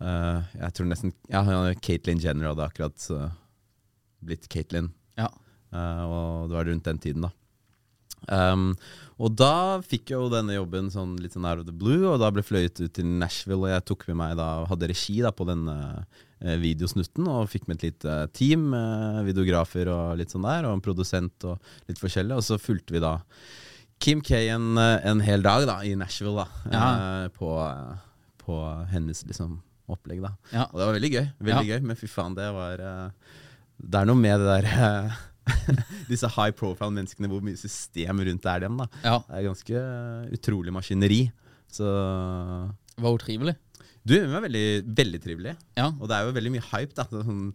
uh, 0.03 0.41
Jeg 0.57 0.73
tror 0.75 0.89
nesten 0.89 1.13
Ja, 1.31 1.39
Caitlyn 1.79 2.19
Jenner 2.19 2.49
hadde 2.49 2.65
akkurat 2.67 3.05
uh, 3.15 3.29
blitt 4.19 4.49
Caitlyn. 4.51 4.91
Ja. 5.19 5.29
Uh, 5.71 6.03
og 6.03 6.51
det 6.51 6.57
var 6.57 6.67
rundt 6.67 6.89
den 6.89 6.99
tiden, 6.99 7.27
da. 7.27 7.31
Um, 8.29 8.75
og 9.21 9.35
da 9.37 9.53
fikk 9.85 10.09
jeg 10.11 10.17
jo 10.17 10.29
denne 10.33 10.55
jobben 10.55 10.87
sånn 10.93 11.13
litt 11.21 11.35
sånn 11.35 11.45
out 11.45 11.61
of 11.61 11.67
the 11.69 11.75
blue, 11.75 12.07
og 12.09 12.17
da 12.23 12.31
ble 12.33 12.41
fløyet 12.45 12.79
ut 12.81 12.93
til 12.97 13.05
Nashville, 13.21 13.61
og 13.67 13.73
jeg 13.73 13.85
tok 13.91 14.05
med 14.09 14.17
meg 14.23 14.35
da, 14.39 14.49
hadde 14.69 14.89
regi 14.89 15.19
da 15.21 15.29
på 15.35 15.45
denne 15.49 15.75
eh, 16.41 16.55
videosnutten, 16.61 17.27
og 17.29 17.49
fikk 17.51 17.67
med 17.69 17.77
et 17.79 17.91
lite 17.91 18.15
team, 18.37 18.71
eh, 18.73 19.21
videografer 19.27 19.91
og 19.93 20.15
litt 20.19 20.33
sånn 20.33 20.47
der, 20.47 20.65
og 20.69 20.73
en 20.79 20.81
produsent 20.85 21.45
og 21.51 21.59
litt 21.89 22.01
forskjellig, 22.01 22.39
og 22.39 22.47
så 22.49 22.57
fulgte 22.61 22.97
vi 22.97 23.03
da 23.03 23.19
Kim 24.01 24.23
K 24.25 24.39
en, 24.49 24.71
eh, 24.81 24.99
en 25.11 25.19
hel 25.21 25.43
dag 25.45 25.67
da, 25.69 25.79
i 25.85 25.93
Nashville 25.99 26.41
da, 26.41 26.47
Ja. 26.73 26.85
eh, 27.25 27.27
på, 27.37 27.51
eh, 27.61 27.99
på 28.41 28.57
hennes 28.89 29.21
liksom 29.29 29.59
opplegg 29.91 30.21
da. 30.23 30.31
Ja. 30.53 30.65
Og 30.71 30.79
det 30.79 30.85
var 30.87 30.95
veldig 30.97 31.11
gøy, 31.13 31.25
veldig 31.45 31.67
gøy, 31.75 31.81
men 31.91 31.97
fy 31.99 32.07
faen, 32.09 32.33
det 32.37 32.47
var 32.55 32.79
eh, 32.81 33.35
Det 33.81 33.97
er 34.01 34.05
noe 34.09 34.15
med 34.17 34.39
det 34.39 34.47
der 34.49 34.67
eh, 34.71 35.19
Disse 36.11 36.27
high 36.35 36.53
profile 36.55 36.93
menneskene, 36.93 37.29
hvor 37.31 37.41
mye 37.43 37.57
system 37.59 38.21
rundt 38.27 38.45
er 38.45 38.59
dem. 38.65 38.77
da 38.77 38.87
Ja. 39.03 39.17
Det 39.27 39.39
er 39.39 39.47
ganske 39.49 39.83
utrolig 40.37 40.73
maskineri. 40.73 41.21
Så 41.71 41.87
Var 43.01 43.09
hun 43.09 43.21
trivelig? 43.21 43.55
Du, 44.01 44.15
hun 44.17 44.33
er 44.33 44.41
veldig, 44.47 44.63
veldig 44.97 45.19
trivelig. 45.21 45.51
Ja. 45.77 45.91
Og 45.93 46.07
det 46.09 46.15
er 46.17 46.25
jo 46.25 46.33
veldig 46.33 46.51
mye 46.55 46.63
hype. 46.71 46.95
da 46.97 47.05
sånn, 47.11 47.51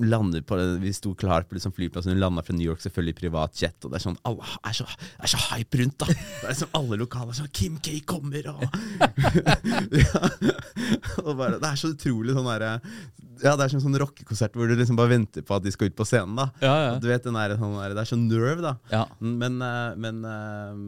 lander 0.00 0.40
på 0.46 0.56
Vi 0.80 0.92
sto 0.96 1.12
klar 1.20 1.44
på 1.44 1.58
liksom 1.58 1.74
flyplassen, 1.76 2.14
hun 2.14 2.22
landa 2.22 2.44
fra 2.46 2.56
New 2.56 2.64
York 2.64 2.80
selvfølgelig 2.84 3.12
i 3.16 3.18
privat 3.18 3.60
jet. 3.60 3.76
Og 3.84 3.92
det 3.92 4.00
er 4.00 4.04
sånn, 4.06 4.16
alle 4.24 4.48
er 4.64 4.78
så, 4.78 4.86
er 5.20 5.32
så 5.34 5.42
hype 5.50 5.82
rundt, 5.82 5.98
da. 6.00 6.08
Det 6.14 6.48
er 6.54 6.58
sånn, 6.62 6.72
Alle 6.80 7.00
lokaler 7.02 7.34
er 7.34 7.40
sånn 7.42 7.52
Kim 7.60 7.76
K 7.84 7.98
kommer, 8.08 8.48
og 8.54 8.64
ja. 10.04 10.22
Og 11.24 11.34
bare, 11.38 11.60
Det 11.60 11.68
er 11.70 11.80
så 11.80 11.92
utrolig 11.92 12.34
sånn 12.36 12.48
derre 12.48 12.72
Ja, 13.44 13.54
det 13.58 13.66
er 13.66 13.72
sånn, 13.74 13.82
sånn 13.84 13.98
rockekonsert 14.00 14.54
hvor 14.56 14.70
du 14.70 14.76
liksom 14.78 14.96
bare 14.98 15.12
venter 15.12 15.44
på 15.44 15.56
at 15.58 15.64
de 15.64 15.72
skal 15.74 15.90
ut 15.90 15.98
på 15.98 16.06
scenen. 16.08 16.36
da 16.40 16.48
Ja, 16.64 16.74
ja. 16.88 16.92
Du 17.02 17.08
vet, 17.10 17.24
den 17.26 17.36
der, 17.36 17.56
sånn 17.60 17.76
der, 17.80 17.96
Det 17.96 18.04
er 18.06 18.12
sånn 18.14 18.28
nerve, 18.30 18.62
da. 18.64 18.76
Ja. 18.92 19.04
Men, 19.20 19.60
eh, 19.60 19.90
men 20.00 20.24
eh, 20.24 20.84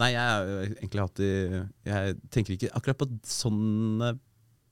Nei, 0.00 0.08
jeg 0.10 0.26
har 0.26 0.48
jo 0.48 0.54
egentlig 0.74 1.02
det 1.20 1.32
Jeg 1.86 2.14
tenker 2.34 2.54
ikke 2.56 2.70
akkurat 2.74 2.98
på 2.98 3.06
sånne 3.30 4.14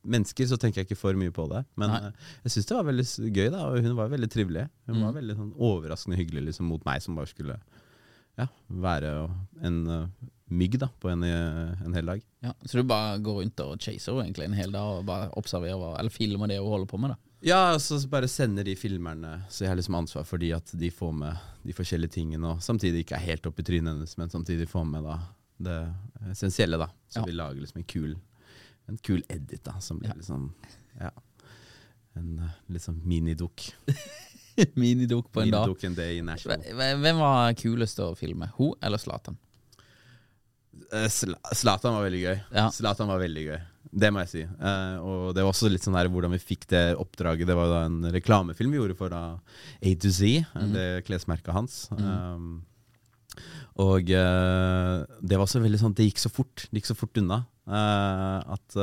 mennesker, 0.03 0.49
så 0.51 0.57
tenker 0.59 0.81
jeg 0.83 0.89
ikke 0.91 0.99
for 0.99 1.15
mye 1.15 1.31
på 1.31 1.45
det. 1.53 1.61
Men 1.79 1.93
Nei. 1.93 2.01
eh, 2.09 2.31
jeg 2.43 2.57
syns 2.57 2.67
det 2.67 2.75
var 2.75 2.89
veldig 2.89 3.07
gøy, 3.37 3.49
da, 3.55 3.61
og 3.71 3.85
hun 3.85 3.95
var 3.95 4.09
veldig 4.11 4.31
trivelig. 4.35 4.65
Hun 4.89 4.97
Mm. 4.99 5.05
var 5.07 5.13
veldig 5.21 5.37
sånn 5.39 5.53
overraskende 5.55 6.19
hyggelig 6.19 6.43
liksom, 6.49 6.67
mot 6.67 6.85
meg, 6.85 7.03
som 7.05 7.15
bare 7.15 7.31
skulle 7.31 7.61
ja, 8.39 8.49
være 8.69 9.13
en 9.63 9.77
uh, 9.87 10.07
mygg 10.51 10.79
da, 10.81 10.89
på 10.99 11.09
en, 11.13 11.23
eh, 11.23 11.85
en 11.87 11.95
hel 11.95 12.07
dag. 12.07 12.23
Ja, 12.43 12.53
Så 12.67 12.81
du 12.81 12.83
bare 12.83 13.19
går 13.23 13.43
rundt 13.45 13.61
og 13.61 13.79
chaser 13.79 14.19
egentlig 14.25 14.45
en 14.49 14.59
hel 14.59 14.73
dag 14.73 14.99
og 14.99 15.07
bare 15.07 15.31
observerer 15.39 15.99
eller 16.01 16.11
filmer 16.11 16.49
det 16.49 16.59
hun 16.59 16.69
holder 16.73 16.87
på 16.91 16.99
med? 16.99 17.11
da 17.15 17.17
Ja, 17.43 17.73
og 17.75 17.81
så 17.83 17.97
bare 18.09 18.29
sender 18.31 18.63
de 18.65 18.77
filmerne, 18.79 19.43
så 19.51 19.65
jeg 19.65 19.73
har 19.73 19.79
liksom 19.81 19.97
ansvar 19.99 20.25
for 20.29 20.39
de 20.39 20.53
at 20.55 20.71
de 20.79 20.91
får 20.95 21.13
med 21.19 21.37
de 21.67 21.75
forskjellige 21.75 22.15
tingene, 22.21 22.53
og 22.55 22.61
samtidig 22.63 23.03
ikke 23.03 23.17
er 23.19 23.25
helt 23.27 23.47
oppi 23.51 23.65
i 23.65 23.67
trynet 23.67 23.97
hennes, 23.97 24.13
men 24.21 24.31
samtidig 24.31 24.69
får 24.71 24.85
med 24.87 25.03
da 25.09 25.17
det 25.63 25.79
essensielle, 26.31 26.79
da. 26.79 26.87
Så 27.11 27.21
Ja. 27.21 27.25
vi 27.27 27.33
lager 27.33 27.61
liksom 27.61 27.79
en 27.83 27.85
kul, 27.91 28.15
en 28.89 28.99
kul 28.99 29.23
edit, 29.29 29.63
da, 29.65 29.79
som 29.81 29.99
blir 29.99 30.11
Ja. 30.11 30.15
liksom 30.15 30.53
Ja. 31.01 31.11
En 32.15 32.39
uh, 32.39 32.51
liksom 32.69 33.01
minidukk. 33.09 33.73
minidukk 34.77 35.33
på 35.33 35.41
en 35.43 35.51
dag. 35.51 35.67
Minidukk 35.67 35.85
en 35.85 35.95
day 35.95 36.19
i 36.19 36.23
Nashville. 36.23 36.63
Hvem 37.01 37.17
var 37.19 37.55
kulest 37.55 37.99
å 38.05 38.15
filme? 38.15 38.51
Hun 38.59 38.75
eller 38.83 38.99
Zlatan? 38.99 39.39
Eh, 40.93 41.09
Zla- 41.09 41.41
Zlatan 41.57 41.95
var 41.95 42.05
veldig 42.05 42.21
gøy. 42.23 42.41
Ja. 42.53 42.69
Var 42.71 43.19
veldig 43.19 43.45
gøy. 43.47 43.61
Det 43.93 44.09
må 44.09 44.23
jeg 44.23 44.31
si. 44.31 44.43
Eh, 44.43 44.97
og 45.05 45.35
det 45.37 45.45
var 45.45 45.53
også 45.53 45.69
litt 45.69 45.85
sånn 45.85 45.97
her 45.99 46.09
hvordan 46.13 46.33
vi 46.33 46.41
fikk 46.41 46.65
det 46.73 46.85
oppdraget. 47.01 47.49
Det 47.49 47.57
var 47.59 47.69
da 47.69 47.81
en 47.85 48.01
reklamefilm 48.15 48.73
vi 48.73 48.81
gjorde 48.81 48.97
for 48.97 49.13
da 49.13 49.23
A 49.37 49.95
to 50.01 50.13
Z, 50.13 50.47
mm. 50.57 50.71
det 50.73 50.87
klesmerket 51.09 51.53
hans. 51.53 51.83
Um, 51.93 52.63
og 53.83 54.09
eh, 54.13 54.97
det 55.25 55.39
var 55.41 55.49
så 55.49 55.63
veldig 55.63 55.79
sånn 55.81 55.95
Det 55.97 56.05
gikk 56.05 56.21
så 56.21 56.33
fort. 56.33 56.67
Det 56.69 56.81
gikk 56.81 56.91
så 56.91 56.99
fort 56.99 57.21
unna. 57.21 57.43
eh, 57.69 58.57
at 58.57 58.81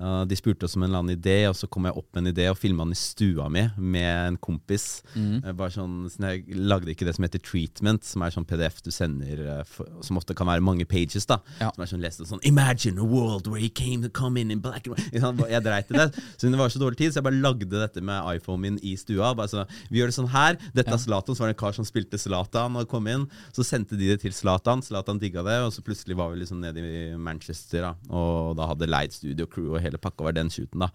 eh, 0.00 0.24
De 0.30 0.36
spurte 0.38 0.64
oss 0.64 0.76
om 0.76 0.82
en 0.82 0.88
eller 0.90 1.02
annen 1.04 1.16
idé, 1.18 1.36
og 1.48 1.54
så 1.58 1.68
kom 1.70 1.84
jeg 1.84 1.96
opp 1.96 2.08
med 2.16 2.26
en 2.26 2.32
idé 2.34 2.48
og 2.50 2.56
filma 2.58 2.84
den 2.86 2.92
i 2.96 3.00
stua 3.00 3.48
mi 3.52 3.66
med 3.76 4.28
en 4.32 4.36
kompis. 4.38 5.02
Mm. 5.14 5.42
bare 5.56 5.70
sånn, 5.70 6.08
så 6.10 6.18
Jeg 6.30 6.56
lagde 6.56 6.88
ikke 6.94 7.04
det 7.06 7.14
som 7.16 7.24
heter 7.26 7.38
treatment, 7.42 8.04
som 8.04 8.22
er 8.22 8.30
sånn 8.34 8.46
PDF 8.48 8.80
du 8.82 8.90
sender, 8.90 9.40
eh, 9.58 9.62
for, 9.64 9.86
som 10.02 10.16
ofte 10.16 10.34
kan 10.34 10.46
være 10.46 10.60
mange 10.64 10.86
pages. 10.88 11.26
da 11.26 11.38
Ja. 11.60 11.70
Som 11.74 11.82
er 11.84 11.86
sånn 11.92 12.00
lest 12.02 12.20
sånn 12.26 12.40
Imagine 12.44 12.98
a 12.98 13.04
world 13.04 13.46
where 13.46 13.60
he 13.60 13.68
came 13.68 14.02
to 14.02 14.08
come 14.08 14.36
in 14.40 14.50
in 14.50 14.60
black 14.60 14.86
and 14.86 14.96
white. 14.96 15.50
Jeg 15.50 15.62
dreit 15.64 15.90
i 15.90 15.98
det. 15.98 16.14
Så 16.38 16.50
det 16.50 16.58
var 16.58 16.68
så 16.68 16.78
dårlig 16.80 16.96
tid, 16.96 17.12
så 17.12 17.20
jeg 17.20 17.24
bare 17.24 17.40
lagde 17.42 17.68
dette 17.70 18.00
med 18.02 18.22
iPhonen 18.36 18.60
min 18.60 18.78
i 18.82 18.94
stua. 18.96 19.34
Bare 19.36 19.48
sånn, 19.48 19.66
Vi 19.90 19.98
gjør 20.00 20.06
det 20.08 20.14
sånn 20.16 20.28
her. 20.30 20.56
Dette 20.74 20.88
Ja. 20.90 20.94
er 20.94 20.98
Zlatan. 20.98 21.34
Så 21.36 21.40
var 21.40 21.48
det 21.48 21.56
en 21.56 21.60
kar 21.66 21.72
som 21.72 21.84
spilte 21.84 22.18
Zlatan 22.18 22.76
og 22.76 22.88
kom 22.88 23.06
inn. 23.06 23.28
Så 23.52 23.64
sendte 23.64 23.96
de 23.98 24.08
det 24.08 24.20
til 24.22 24.32
Zlatan. 24.32 24.80
Zlatan 24.82 25.18
digga 25.20 25.42
det, 25.44 25.58
og 25.64 25.72
så 25.72 25.82
plutselig 25.82 26.16
var 26.16 26.30
vi 26.32 26.40
liksom 26.40 26.60
nede 26.60 26.78
i 26.78 27.16
Manchester, 27.16 27.80
da. 27.82 27.94
Og 28.10 28.56
da 28.56 28.66
hadde 28.66 28.86
leid 28.88 29.12
studio 29.12 29.46
crew 29.46 29.74
og 29.74 29.80
hele 29.80 29.89
pakka 29.98 30.22
var 30.24 30.32
den 30.36 30.50
shooten, 30.50 30.78
da. 30.84 30.88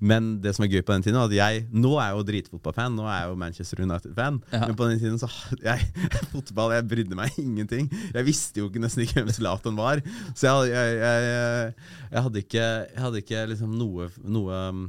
Men 0.00 0.40
det 0.44 0.54
som 0.54 0.64
er 0.64 0.70
gøy 0.70 0.82
på 0.86 0.92
den 0.94 1.02
tiden, 1.02 1.18
at 1.18 1.32
jeg 1.34 1.64
Nå 1.72 1.96
er 1.98 2.10
jeg 2.12 2.18
jo 2.18 2.26
dritfotballfan. 2.28 2.94
Nå 2.94 3.08
er 3.08 3.22
jeg 3.24 3.32
jo 3.32 3.40
Manchester 3.42 3.82
United-fan. 3.82 4.38
Ja. 4.52 4.60
Men 4.68 4.76
på 4.78 4.88
den 4.90 5.00
tiden 5.02 5.18
så 5.18 5.28
jeg, 5.64 5.88
Fotball, 6.32 6.76
jeg 6.76 6.88
brydde 6.88 7.18
meg 7.18 7.34
ingenting. 7.42 7.90
Jeg 8.14 8.24
visste 8.28 8.60
jo 8.62 8.68
ikke 8.70 8.80
nesten 8.84 9.02
ikke 9.02 9.18
hvem 9.22 9.32
Zlatan 9.34 9.76
var. 9.80 10.04
Så 10.36 10.52
jeg, 10.68 10.94
jeg, 11.00 11.74
jeg, 12.12 12.22
hadde 12.22 12.38
ikke, 12.44 12.64
jeg 12.94 13.02
hadde 13.02 13.22
ikke 13.24 13.44
liksom 13.54 13.74
noe, 13.80 14.08
noe 14.24 14.62
um, 14.70 14.86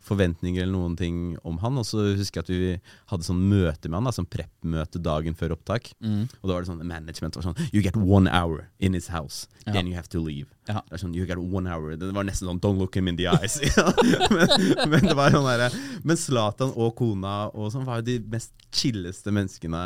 forventninger 0.00 0.62
eller 0.64 0.72
noen 0.72 0.94
ting 0.96 1.16
om 1.46 1.58
han. 1.62 1.76
Og 1.80 1.84
så 1.86 2.02
husker 2.18 2.40
jeg 2.40 2.44
at 2.46 2.50
vi 2.50 2.94
hadde 3.12 3.26
sånn 3.26 3.42
møte 3.50 3.88
med 3.90 3.98
han, 4.00 4.08
da, 4.08 4.14
sånn 4.16 4.28
prep-møte 4.32 4.98
dagen 5.04 5.36
før 5.38 5.54
opptak. 5.58 5.92
Og 6.02 6.46
da 6.48 6.54
var 6.56 6.64
det 6.64 6.70
sånn 6.72 6.80
management 6.88 7.36
var 7.36 7.44
sånn 7.50 7.58
You 7.70 7.82
get 7.84 7.96
one 8.00 8.30
hour 8.30 8.68
in 8.80 8.96
his 8.96 9.08
house, 9.12 9.46
Ja. 9.66 9.72
then 9.76 9.86
you 9.86 9.94
have 9.94 10.08
to 10.08 10.18
leave. 10.24 10.48
Ja. 10.70 10.82
Det 10.86 10.96
er 10.96 11.02
sånn, 11.02 11.14
you 11.16 11.26
get 11.26 11.40
one 11.40 11.70
hour 11.70 11.96
Det 11.98 12.10
var 12.14 12.26
nesten 12.26 12.48
sånn 12.48 12.60
Don't 12.62 12.78
look 12.80 12.96
him 12.96 13.10
in 13.10 13.18
the 13.18 13.26
eyes. 13.30 13.58
Men, 14.30 14.52
men 14.92 15.08
det 15.08 15.16
var 15.18 15.34
sånn 15.34 15.46
der, 15.48 15.74
Men 16.06 16.18
Zlatan 16.20 16.72
og 16.78 16.94
kona 16.98 17.34
og 17.50 17.72
sånn 17.74 17.86
var 17.88 18.00
jo 18.00 18.06
de 18.06 18.16
mest 18.30 18.52
chilleste 18.70 19.32
menneskene. 19.34 19.82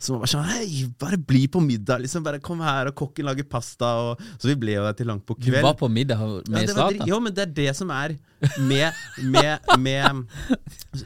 Som 0.00 0.22
var 0.22 0.30
sånn 0.30 0.46
Hei, 0.48 0.86
bare 1.00 1.18
bli 1.20 1.44
på 1.52 1.60
middag, 1.62 2.00
liksom. 2.04 2.24
Bare 2.24 2.40
kom 2.42 2.62
her, 2.64 2.88
og 2.90 2.96
kokken 2.98 3.28
lager 3.28 3.46
pasta. 3.48 3.92
Og, 4.06 4.24
så 4.40 4.50
vi 4.50 4.56
ble 4.62 4.78
jo 4.78 4.86
der 4.86 4.96
til 4.98 5.10
langt 5.12 5.26
på 5.28 5.36
kveld. 5.36 5.60
Du 5.60 5.68
var 5.68 5.76
på 5.78 5.90
middag 5.92 6.22
med 6.48 6.72
Zlatan? 6.72 7.06
Jo, 7.08 7.20
men 7.22 7.36
det 7.36 7.46
er 7.46 7.54
det 7.60 7.70
som 7.78 7.92
er 7.92 8.16
med, 8.58 9.02
med, 9.22 9.72
med 9.78 10.24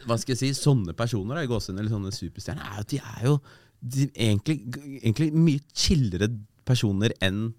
Hva 0.07 0.17
skal 0.17 0.33
jeg 0.33 0.41
si 0.41 0.53
Sånne 0.57 0.95
personer, 0.97 1.37
da, 1.37 1.45
i 1.45 1.51
gåsehud, 1.51 1.77
eller 1.77 1.93
sånne 1.93 2.15
superstjerner, 2.15 2.65
er 2.65 2.79
jo 2.79 2.87
at 2.87 2.93
de 2.95 3.01
er 3.03 3.27
jo 3.27 3.37
de, 3.81 4.07
egentlig, 4.15 4.61
egentlig 5.03 5.31
mye 5.35 5.63
chillere 5.77 6.31
personer 6.67 7.15
enn 7.25 7.51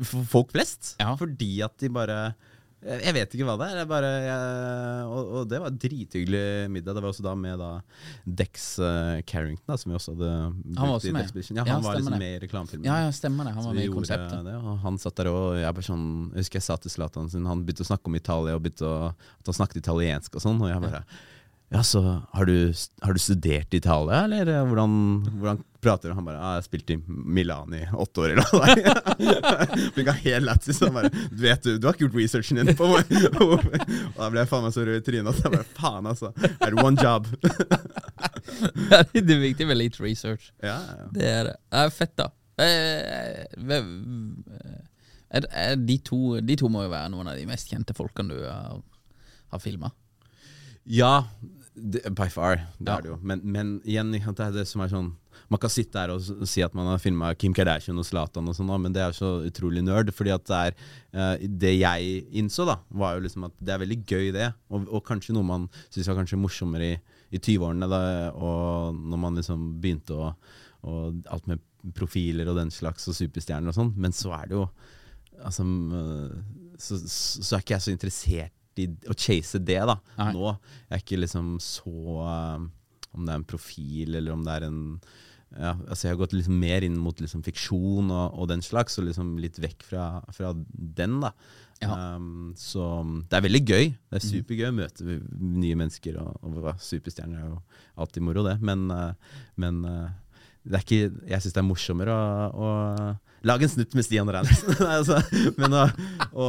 f- 0.00 0.26
folk 0.32 0.52
flest. 0.56 0.94
Ja. 1.00 1.14
Fordi 1.20 1.54
at 1.66 1.76
de 1.82 1.88
bare 1.92 2.20
jeg 2.86 3.00
jeg 3.02 3.14
vet 3.16 3.32
ikke 3.34 3.46
hva 3.48 3.54
det 3.58 3.66
er. 3.72 3.78
Jeg 3.80 3.88
bare, 3.90 4.08
jeg, 4.22 5.06
og, 5.10 5.30
og 5.40 5.46
det 5.50 5.58
var 5.58 5.72
drithyggelig 5.74 6.42
middag. 6.70 6.94
Det 6.94 7.02
var 7.02 7.08
også 7.10 7.24
da 7.24 7.32
med 7.34 7.56
da 7.58 7.70
Dex 8.28 8.66
eh, 8.84 9.22
Carrington, 9.26 9.64
da, 9.72 9.78
som 9.80 9.90
vi 9.90 9.96
også 9.96 10.12
hadde 10.14 10.28
Han 10.76 10.90
var 10.90 10.92
også 10.98 11.08
i 11.10 11.14
med. 11.16 11.32
Dex. 11.34 11.50
Ja, 11.50 11.64
Ja, 11.64 11.72
han 11.72 11.82
var 11.82 11.96
liksom 11.98 12.14
det. 12.14 12.20
med 12.20 12.36
i 12.36 12.42
reklamefilmen. 12.44 12.86
Ja, 12.86 12.98
ja, 13.06 13.10
stemmer 13.16 13.48
det. 13.48 13.54
Han 13.56 13.64
var 13.70 13.74
med 13.80 13.88
i 13.88 13.92
konseptet. 13.96 14.44
Det, 14.46 14.54
og 14.60 14.78
han 14.84 14.98
satt 15.02 15.16
der 15.18 15.32
og 15.32 15.56
jeg 15.58 15.78
bare 15.80 15.88
sånn 15.88 16.06
Jeg 16.36 16.44
husker 16.44 16.60
jeg 16.60 16.66
sa 16.68 16.76
til 16.84 16.94
Zlatan 16.94 17.32
sin 17.32 17.48
Han 17.48 17.64
begynte 17.66 17.82
å 17.86 17.90
snakke 17.90 18.12
om 18.12 18.20
Italia 18.20 18.54
og 18.60 18.62
begynte 18.68 18.86
å, 18.92 19.10
at 19.16 19.50
han 19.50 19.58
snakket 19.58 19.80
italiensk 19.82 20.36
og 20.38 20.44
sånn. 20.46 20.62
Og 20.62 20.70
jeg 20.70 20.84
bare 20.86 21.02
Ja, 21.02 21.18
så 21.82 22.00
har 22.32 22.46
du, 22.46 22.72
har 23.02 23.12
du 23.12 23.18
studert 23.18 23.74
i 23.74 23.80
Italia, 23.80 24.20
eller 24.24 24.46
eh, 24.46 24.62
hvordan, 24.68 24.92
hvordan 25.40 25.64
prater 25.82 26.08
du? 26.08 26.14
Han 26.14 26.24
bare 26.28 26.36
Ja, 26.38 26.52
jeg 26.54 26.60
har 26.60 26.66
spilt 26.66 26.92
i 26.94 26.96
Milan 27.08 27.74
i 27.74 27.80
åtte 27.90 28.22
år, 28.22 28.34
eller 28.34 28.46
noe. 28.54 28.66
Han 29.96 30.20
helt 30.22 30.46
lættis. 30.46 30.78
Han 30.84 30.94
bare 30.94 31.10
Du 31.10 31.42
vet 31.42 31.66
du, 31.66 31.72
du 31.78 31.88
har 31.88 31.96
ikke 31.96 32.06
gjort 32.06 32.18
researchen 32.20 32.62
din 32.62 32.70
på 32.78 32.86
meg. 32.92 33.10
Og 33.42 33.66
da 33.66 34.30
ble 34.30 34.44
jeg 34.44 34.50
faen 34.52 34.66
meg 34.68 34.76
så 34.78 34.86
rød 34.86 35.00
i 35.00 35.04
trynet 35.10 35.32
at 35.32 35.42
jeg 35.42 35.54
bare 35.56 35.68
Faen, 35.80 36.06
altså. 36.12 36.30
Er 36.38 36.70
det 36.70 36.86
one 36.86 37.02
job? 37.02 37.26
Ja, 38.86 39.02
det 39.12 39.26
er 39.34 39.40
viktig 39.42 39.66
med 39.68 39.76
litt 39.76 39.98
research. 40.00 40.52
ja, 40.62 40.78
ja. 40.78 41.06
Det 41.12 41.26
er 41.28 41.48
det. 41.50 41.56
Ja, 41.74 41.88
fett, 41.92 42.14
da. 42.16 42.30
Eh, 42.62 43.42
er 45.36 45.76
de, 45.76 45.96
to, 46.06 46.38
de 46.40 46.56
to 46.56 46.70
må 46.72 46.86
jo 46.86 46.92
være 46.94 47.10
noen 47.12 47.28
av 47.28 47.36
de 47.36 47.44
mest 47.50 47.68
kjente 47.68 47.92
folkene 47.96 48.32
du 48.38 48.46
har, 48.46 48.78
har 49.52 49.60
filma. 49.60 49.90
Ja, 50.86 51.26
by 51.76 52.28
far. 52.32 52.56
Det 52.78 52.86
Ja. 52.88 52.96
er 52.98 53.02
det 53.02 53.10
jo. 53.10 53.18
Men, 53.22 53.40
men 53.44 53.80
igjen, 53.84 54.10
det 54.12 54.40
er 54.40 54.52
det 54.52 54.66
som 54.68 54.80
er 54.80 54.88
sånn 54.88 55.12
Man 55.50 55.60
kan 55.60 55.70
sitte 55.70 56.00
her 56.00 56.10
og 56.10 56.22
si 56.48 56.62
at 56.64 56.74
man 56.74 56.86
har 56.88 56.98
filma 56.98 57.28
Kim 57.38 57.52
Kardashian 57.54 57.98
og 58.00 58.06
Zlatan, 58.08 58.48
og 58.48 58.56
sånn, 58.56 58.70
men 58.82 58.92
det 58.92 59.02
er 59.04 59.12
så 59.12 59.44
utrolig 59.46 59.82
nerd. 59.84 60.10
Fordi 60.16 60.32
at 60.34 60.44
det 60.48 60.56
er 60.56 60.74
eh, 61.12 61.46
Det 61.46 61.74
jeg 61.78 62.24
innså, 62.32 62.64
da, 62.66 62.78
var 62.90 63.14
jo 63.14 63.26
liksom 63.28 63.44
at 63.46 63.52
det 63.60 63.74
er 63.74 63.82
veldig 63.84 63.98
gøy, 64.08 64.32
det. 64.34 64.48
Og, 64.70 64.88
og 64.90 65.04
kanskje 65.06 65.36
noe 65.36 65.44
man 65.46 65.68
syns 65.90 66.08
var 66.08 66.16
kanskje 66.18 66.40
morsommere 66.40 66.88
i, 66.96 66.98
i 67.30 67.38
20-årene, 67.38 67.86
da, 67.92 68.00
og 68.34 68.94
når 68.96 69.18
man 69.22 69.36
liksom 69.36 69.68
begynte 69.80 70.16
å 70.18 70.32
og 70.86 71.22
alt 71.34 71.46
med 71.50 71.58
profiler 71.96 72.46
og 72.50 72.56
den 72.60 72.70
slags, 72.70 73.08
og 73.10 73.14
superstjerner 73.16 73.72
og 73.72 73.74
sånn. 73.74 73.94
Men 73.98 74.12
så 74.14 74.32
er 74.38 74.46
det 74.50 74.56
jo 74.58 74.68
Altså 75.36 75.64
så, 76.78 76.96
så 76.96 77.42
så 77.44 77.56
er 77.56 77.60
ikke 77.64 77.74
jeg 77.74 77.82
så 77.84 77.92
interessert 77.92 78.52
i 78.82 78.88
å 79.10 79.14
chase 79.16 79.60
det, 79.62 79.78
da. 79.88 79.96
Nei. 80.18 80.32
Nå. 80.36 80.50
Jeg 80.88 80.96
er 80.98 81.02
ikke 81.04 81.20
liksom 81.22 81.54
så 81.64 81.92
øh, 82.22 82.66
Om 83.16 83.24
det 83.24 83.32
er 83.32 83.38
en 83.40 83.46
profil, 83.48 84.14
eller 84.18 84.34
om 84.34 84.42
det 84.46 84.56
er 84.58 84.66
en 84.68 84.80
ja, 85.56 85.70
altså 85.86 86.08
Jeg 86.08 86.12
har 86.16 86.18
gått 86.20 86.34
liksom 86.34 86.56
mer 86.60 86.84
inn 86.84 86.96
mot 87.00 87.20
liksom 87.22 87.40
fiksjon 87.46 88.10
og, 88.10 88.34
og 88.34 88.48
den 88.50 88.60
slags, 88.66 88.98
og 88.98 89.06
liksom 89.06 89.36
litt 89.40 89.56
vekk 89.62 89.84
fra, 89.88 90.08
fra 90.34 90.50
den. 90.98 91.20
da 91.22 91.30
Ja. 91.80 92.16
um, 92.16 92.50
Så 92.58 92.82
det 93.30 93.38
er 93.38 93.44
veldig 93.46 93.62
gøy. 93.62 93.86
Det 94.10 94.18
er 94.18 94.24
supergøy 94.26 94.66
å 94.68 94.74
møte 94.76 95.06
nye 95.30 95.78
mennesker, 95.78 96.18
og, 96.20 96.36
og 96.42 96.68
superstjerner 96.82 97.40
er 97.40 97.48
jo 97.54 97.60
alltid 98.02 98.26
moro, 98.26 98.42
det. 98.44 98.58
Men, 98.60 98.90
øh, 98.90 99.40
men 99.56 99.80
det 100.66 100.74
er 100.80 100.84
ikke, 100.84 101.00
jeg 101.30 101.44
syns 101.46 101.54
det 101.54 101.62
er 101.62 101.68
morsommere 101.70 102.18
å, 102.18 102.60
å 102.66 102.70
lage 103.46 103.66
en 103.66 103.72
snutt 103.72 103.94
med 103.96 104.06
Stian 104.06 104.30
Reinertsen. 104.32 104.76
Altså, 104.96 105.20
men 105.58 105.74
å, 105.76 106.46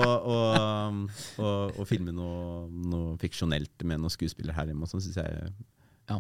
å, 1.77 1.85
filme 1.89 2.13
noe, 2.15 2.65
noe 2.91 3.15
fiksjonelt 3.21 3.85
med 3.87 4.01
noen 4.03 4.13
skuespillere 4.13 4.57
her 4.57 4.71
hjemme, 4.71 4.87
og 4.87 4.91
sånn 4.91 5.03
syns 5.05 5.19
jeg 5.21 5.39
er 5.41 5.51
Ja. 6.09 6.19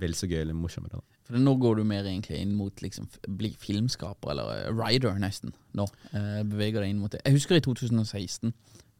vel 0.00 0.14
så 0.18 0.26
gøy 0.30 0.40
eller 0.42 0.56
morsommere. 0.58 0.98
Da. 0.98 1.20
For 1.28 1.40
nå 1.40 1.54
går 1.62 1.78
du 1.80 1.84
mer 1.88 2.04
egentlig 2.04 2.40
inn 2.42 2.54
mot 2.58 2.82
liksom 2.84 3.06
bli 3.38 3.54
filmskaper, 3.60 4.34
eller 4.34 4.64
eh, 4.66 4.72
writer 4.76 5.16
nesten. 5.22 5.54
Nå 5.78 5.86
eh, 6.12 6.42
beveger 6.44 6.82
deg 6.84 6.92
inn 6.92 7.00
mot 7.00 7.12
det. 7.14 7.22
Jeg 7.24 7.38
husker 7.38 7.56
i 7.60 7.64
2016, 7.64 8.52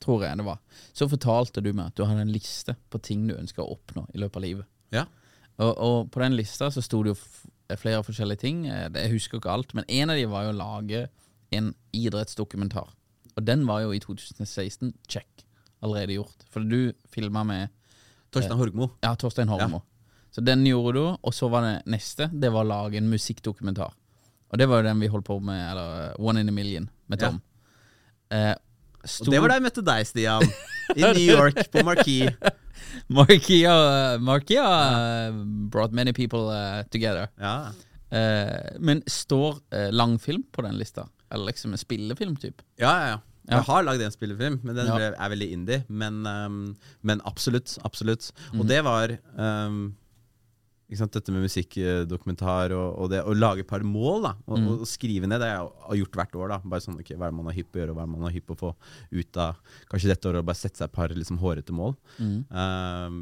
tror 0.04 0.24
jeg 0.26 0.40
det 0.40 0.46
var, 0.46 0.58
så 0.96 1.08
fortalte 1.10 1.62
du 1.64 1.72
meg 1.72 1.90
at 1.92 1.98
du 1.98 2.04
hadde 2.06 2.24
en 2.26 2.32
liste 2.32 2.76
på 2.92 3.00
ting 3.04 3.26
du 3.28 3.36
ønsker 3.36 3.64
å 3.64 3.74
oppnå 3.76 4.06
i 4.14 4.20
løpet 4.22 4.40
av 4.40 4.44
livet. 4.46 4.70
Ja. 4.94 5.04
Og, 5.58 5.70
og 5.78 6.10
på 6.10 6.20
den 6.24 6.34
lista 6.36 6.70
så 6.74 6.82
sto 6.82 7.02
det 7.06 7.14
jo 7.14 7.76
flere 7.78 8.02
forskjellige 8.06 8.40
ting. 8.42 8.64
Eh, 8.66 8.88
Jeg 8.94 9.12
husker 9.12 9.38
ikke 9.38 9.52
alt, 9.52 9.74
men 9.74 9.84
en 9.88 10.10
av 10.10 10.16
de 10.18 10.26
var 10.26 10.44
jo 10.48 10.52
å 10.54 10.58
lage 10.58 11.04
en 11.54 11.72
idrettsdokumentar. 11.94 12.88
Og 13.36 13.44
den 13.46 13.64
var 13.66 13.82
jo 13.84 13.92
i 13.94 14.00
2016 14.02 14.92
check. 15.08 15.44
Allerede 15.84 16.16
gjort. 16.16 16.44
For 16.50 16.60
du 16.64 16.92
filma 17.12 17.44
med 17.44 17.68
Torstein 18.32 18.58
Horgmo. 18.58 18.90
ja, 19.04 19.14
Torstein 19.14 19.48
Hormo. 19.48 19.82
Så 20.34 20.42
den 20.42 20.64
gjorde 20.66 20.94
du, 20.98 21.04
og 21.22 21.34
så 21.34 21.46
var 21.50 21.62
det 21.62 21.74
neste. 21.86 22.26
Det 22.32 22.50
var 22.50 22.64
å 22.64 22.68
lage 22.68 22.98
en 22.98 23.06
musikkdokumentar. 23.10 23.92
Og 24.50 24.58
det 24.58 24.66
var 24.70 24.82
jo 24.82 24.88
den 24.88 24.98
vi 25.02 25.06
holdt 25.10 25.26
på 25.28 25.36
med, 25.42 25.60
eller 25.70 26.16
One 26.20 26.40
in 26.42 26.48
a 26.48 26.52
Million, 26.52 26.88
med 27.06 27.22
Ja. 27.22 27.28
Tom. 27.30 27.40
Eh, 29.04 29.20
Og 29.26 29.30
det 29.32 29.40
var 29.44 29.52
da 29.52 29.58
jeg 29.60 29.66
møtte 29.68 29.84
deg, 29.84 30.06
Stian. 30.08 30.46
I 30.98 31.00
New 31.14 31.24
York, 31.28 31.60
på 31.72 31.84
Marquis. 31.86 32.32
Markia, 33.08 33.74
Markia 34.22 34.64
uh, 34.64 35.38
brought 35.72 35.92
many 35.92 36.12
people 36.12 36.48
uh, 36.52 36.82
together. 36.90 37.28
Ja. 37.40 37.72
Eh, 38.14 38.76
men 38.78 39.02
står 39.10 39.56
eh, 39.74 39.88
langfilm 39.92 40.44
på 40.54 40.62
den 40.62 40.76
lista? 40.78 41.08
Eller 41.32 41.50
liksom 41.50 41.72
en 41.74 41.80
spillefilm, 41.80 42.36
typ? 42.38 42.62
Ja, 42.78 42.92
ja, 43.00 43.06
ja. 43.14 43.20
Jeg 43.50 43.66
har 43.66 43.82
lagd 43.84 44.00
en 44.06 44.12
spillefilm, 44.14 44.60
men 44.64 44.76
den 44.78 44.86
Ja. 44.86 45.10
er 45.12 45.28
veldig 45.32 45.48
indie. 45.52 45.80
Men, 45.88 46.22
um, 46.26 46.76
men 47.02 47.20
absolutt. 47.28 47.74
Absolutt. 47.84 48.30
Og 48.56 48.64
det 48.70 48.78
var 48.86 49.16
sant, 49.36 49.90
dette 50.94 51.32
med 51.34 51.42
musikkdokumentar 51.46 52.72
og, 52.76 52.98
og 53.04 53.10
det 53.12 53.20
å 53.26 53.34
lage 53.36 53.64
et 53.64 53.68
par 53.70 53.82
mål. 53.86 54.22
da 54.28 54.32
Og, 54.46 54.58
mm. 54.58 54.68
og 54.74 54.84
skrive 54.88 55.26
ned 55.30 55.40
det 55.42 55.48
jeg 55.50 55.68
har 55.88 55.98
gjort 56.00 56.18
hvert 56.20 56.34
år. 56.40 56.48
da 56.54 56.58
Bare 56.64 56.80
sånn, 56.84 56.98
okay, 57.00 57.16
Hva 57.16 57.30
det 57.30 57.38
man 57.38 57.46
har 57.50 57.56
hypp 57.58 57.70
på 57.72 57.78
å 57.78 57.82
gjøre, 57.82 57.90
og 57.94 57.98
hva 57.98 58.04
er 58.04 58.10
det 58.10 58.14
man 58.16 58.26
har 58.28 58.34
hypp 58.36 58.46
på 58.50 58.56
å 58.56 58.62
få 58.62 58.72
ut 59.18 59.36
av 59.44 59.58
Kanskje 59.90 60.12
dette 60.12 60.28
året, 60.30 60.40
og 60.44 60.48
bare 60.50 60.60
sette 60.60 60.78
seg 60.80 60.88
et 60.90 60.96
par 60.96 61.08
liksom, 61.14 61.38
hårete 61.42 61.72
mål. 61.76 61.96
Mm. 62.18 62.38
Um, 62.50 63.20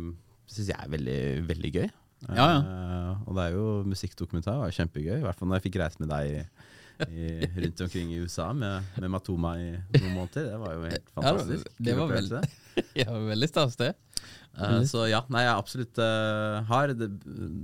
Syns 0.52 0.68
jeg 0.68 0.76
er 0.76 0.90
veldig, 0.92 1.20
veldig 1.48 1.70
gøy. 1.78 1.88
Ja, 2.28 2.44
ja. 2.44 2.58
Eh, 2.61 3.22
og 3.26 3.35
det 3.38 3.44
er 3.48 3.54
jo 3.56 3.62
musikkdokumentar. 3.88 4.52
Det 4.58 4.62
var 4.66 4.74
kjempegøy. 4.76 5.14
I 5.16 5.24
hvert 5.24 5.38
fall 5.40 5.48
når 5.50 5.58
jeg 5.58 5.64
fikk 5.70 5.78
reise 5.80 6.02
med 6.02 6.11
deg 6.12 6.35
i, 7.08 7.22
rundt 7.64 7.80
omkring 7.87 8.12
i 8.14 8.18
USA 8.22 8.50
med, 8.54 8.90
med 9.00 9.11
Matoma 9.11 9.54
i 9.58 9.70
noen 9.72 10.12
måneder. 10.14 10.50
Det 10.52 10.58
var 10.61 10.74
jo 10.76 10.82
helt 10.85 11.00
Ja, 11.08 11.14
fantastisk. 11.16 11.64
det- 11.64 11.87
det 11.88 11.94
Kul 11.94 11.98
var 11.98 12.04
opplevelse. 12.12 12.42
ja, 13.00 13.08
veldig 13.32 13.48
stas, 13.50 13.74
det. 13.80 13.88
Eh, 14.52 14.82
så 14.88 15.06
ja, 15.08 15.22
nei, 15.32 15.46
jeg 15.46 15.52
absolutt 15.56 15.98
uh, 16.02 16.60
har 16.68 16.92
det, 16.92 17.06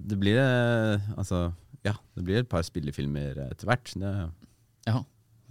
det 0.09 0.16
blir 0.20 0.38
uh, 0.40 1.11
Altså, 1.20 1.50
ja, 1.85 1.92
det 2.16 2.24
blir 2.24 2.40
et 2.40 2.48
par 2.48 2.64
spillefilmer 2.64 3.37
etter 3.50 3.68
hvert. 3.68 3.92
Det, 3.94 4.12
Ja. 4.88 5.02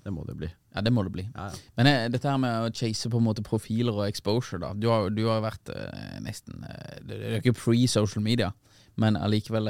det 0.03 0.13
må 0.15 0.23
det 0.25 0.35
bli. 0.39 0.49
ja, 0.73 0.81
det 0.81 0.91
må 0.93 1.03
det 1.03 1.11
bli. 1.13 1.23
Ja, 1.35 1.47
ja. 1.51 1.59
Men 1.77 1.87
eh, 1.91 2.07
dette 2.13 2.29
her 2.29 2.37
med 2.41 2.67
å 2.67 2.71
chase 2.73 3.09
på 3.09 3.17
en 3.21 3.25
måte 3.27 3.43
profiler 3.45 3.93
og 3.93 4.07
exposure, 4.07 4.59
da. 4.61 4.73
Du 4.73 4.87
har, 4.91 5.09
du 5.13 5.23
har 5.27 5.41
vært 5.45 5.69
eh, 5.73 6.17
nesten 6.25 6.63
eh, 6.67 6.99
Det 7.05 7.17
er 7.17 7.37
ikke 7.41 7.55
pre-social 7.57 8.23
media, 8.23 8.51
men 8.97 9.17
allikevel 9.17 9.69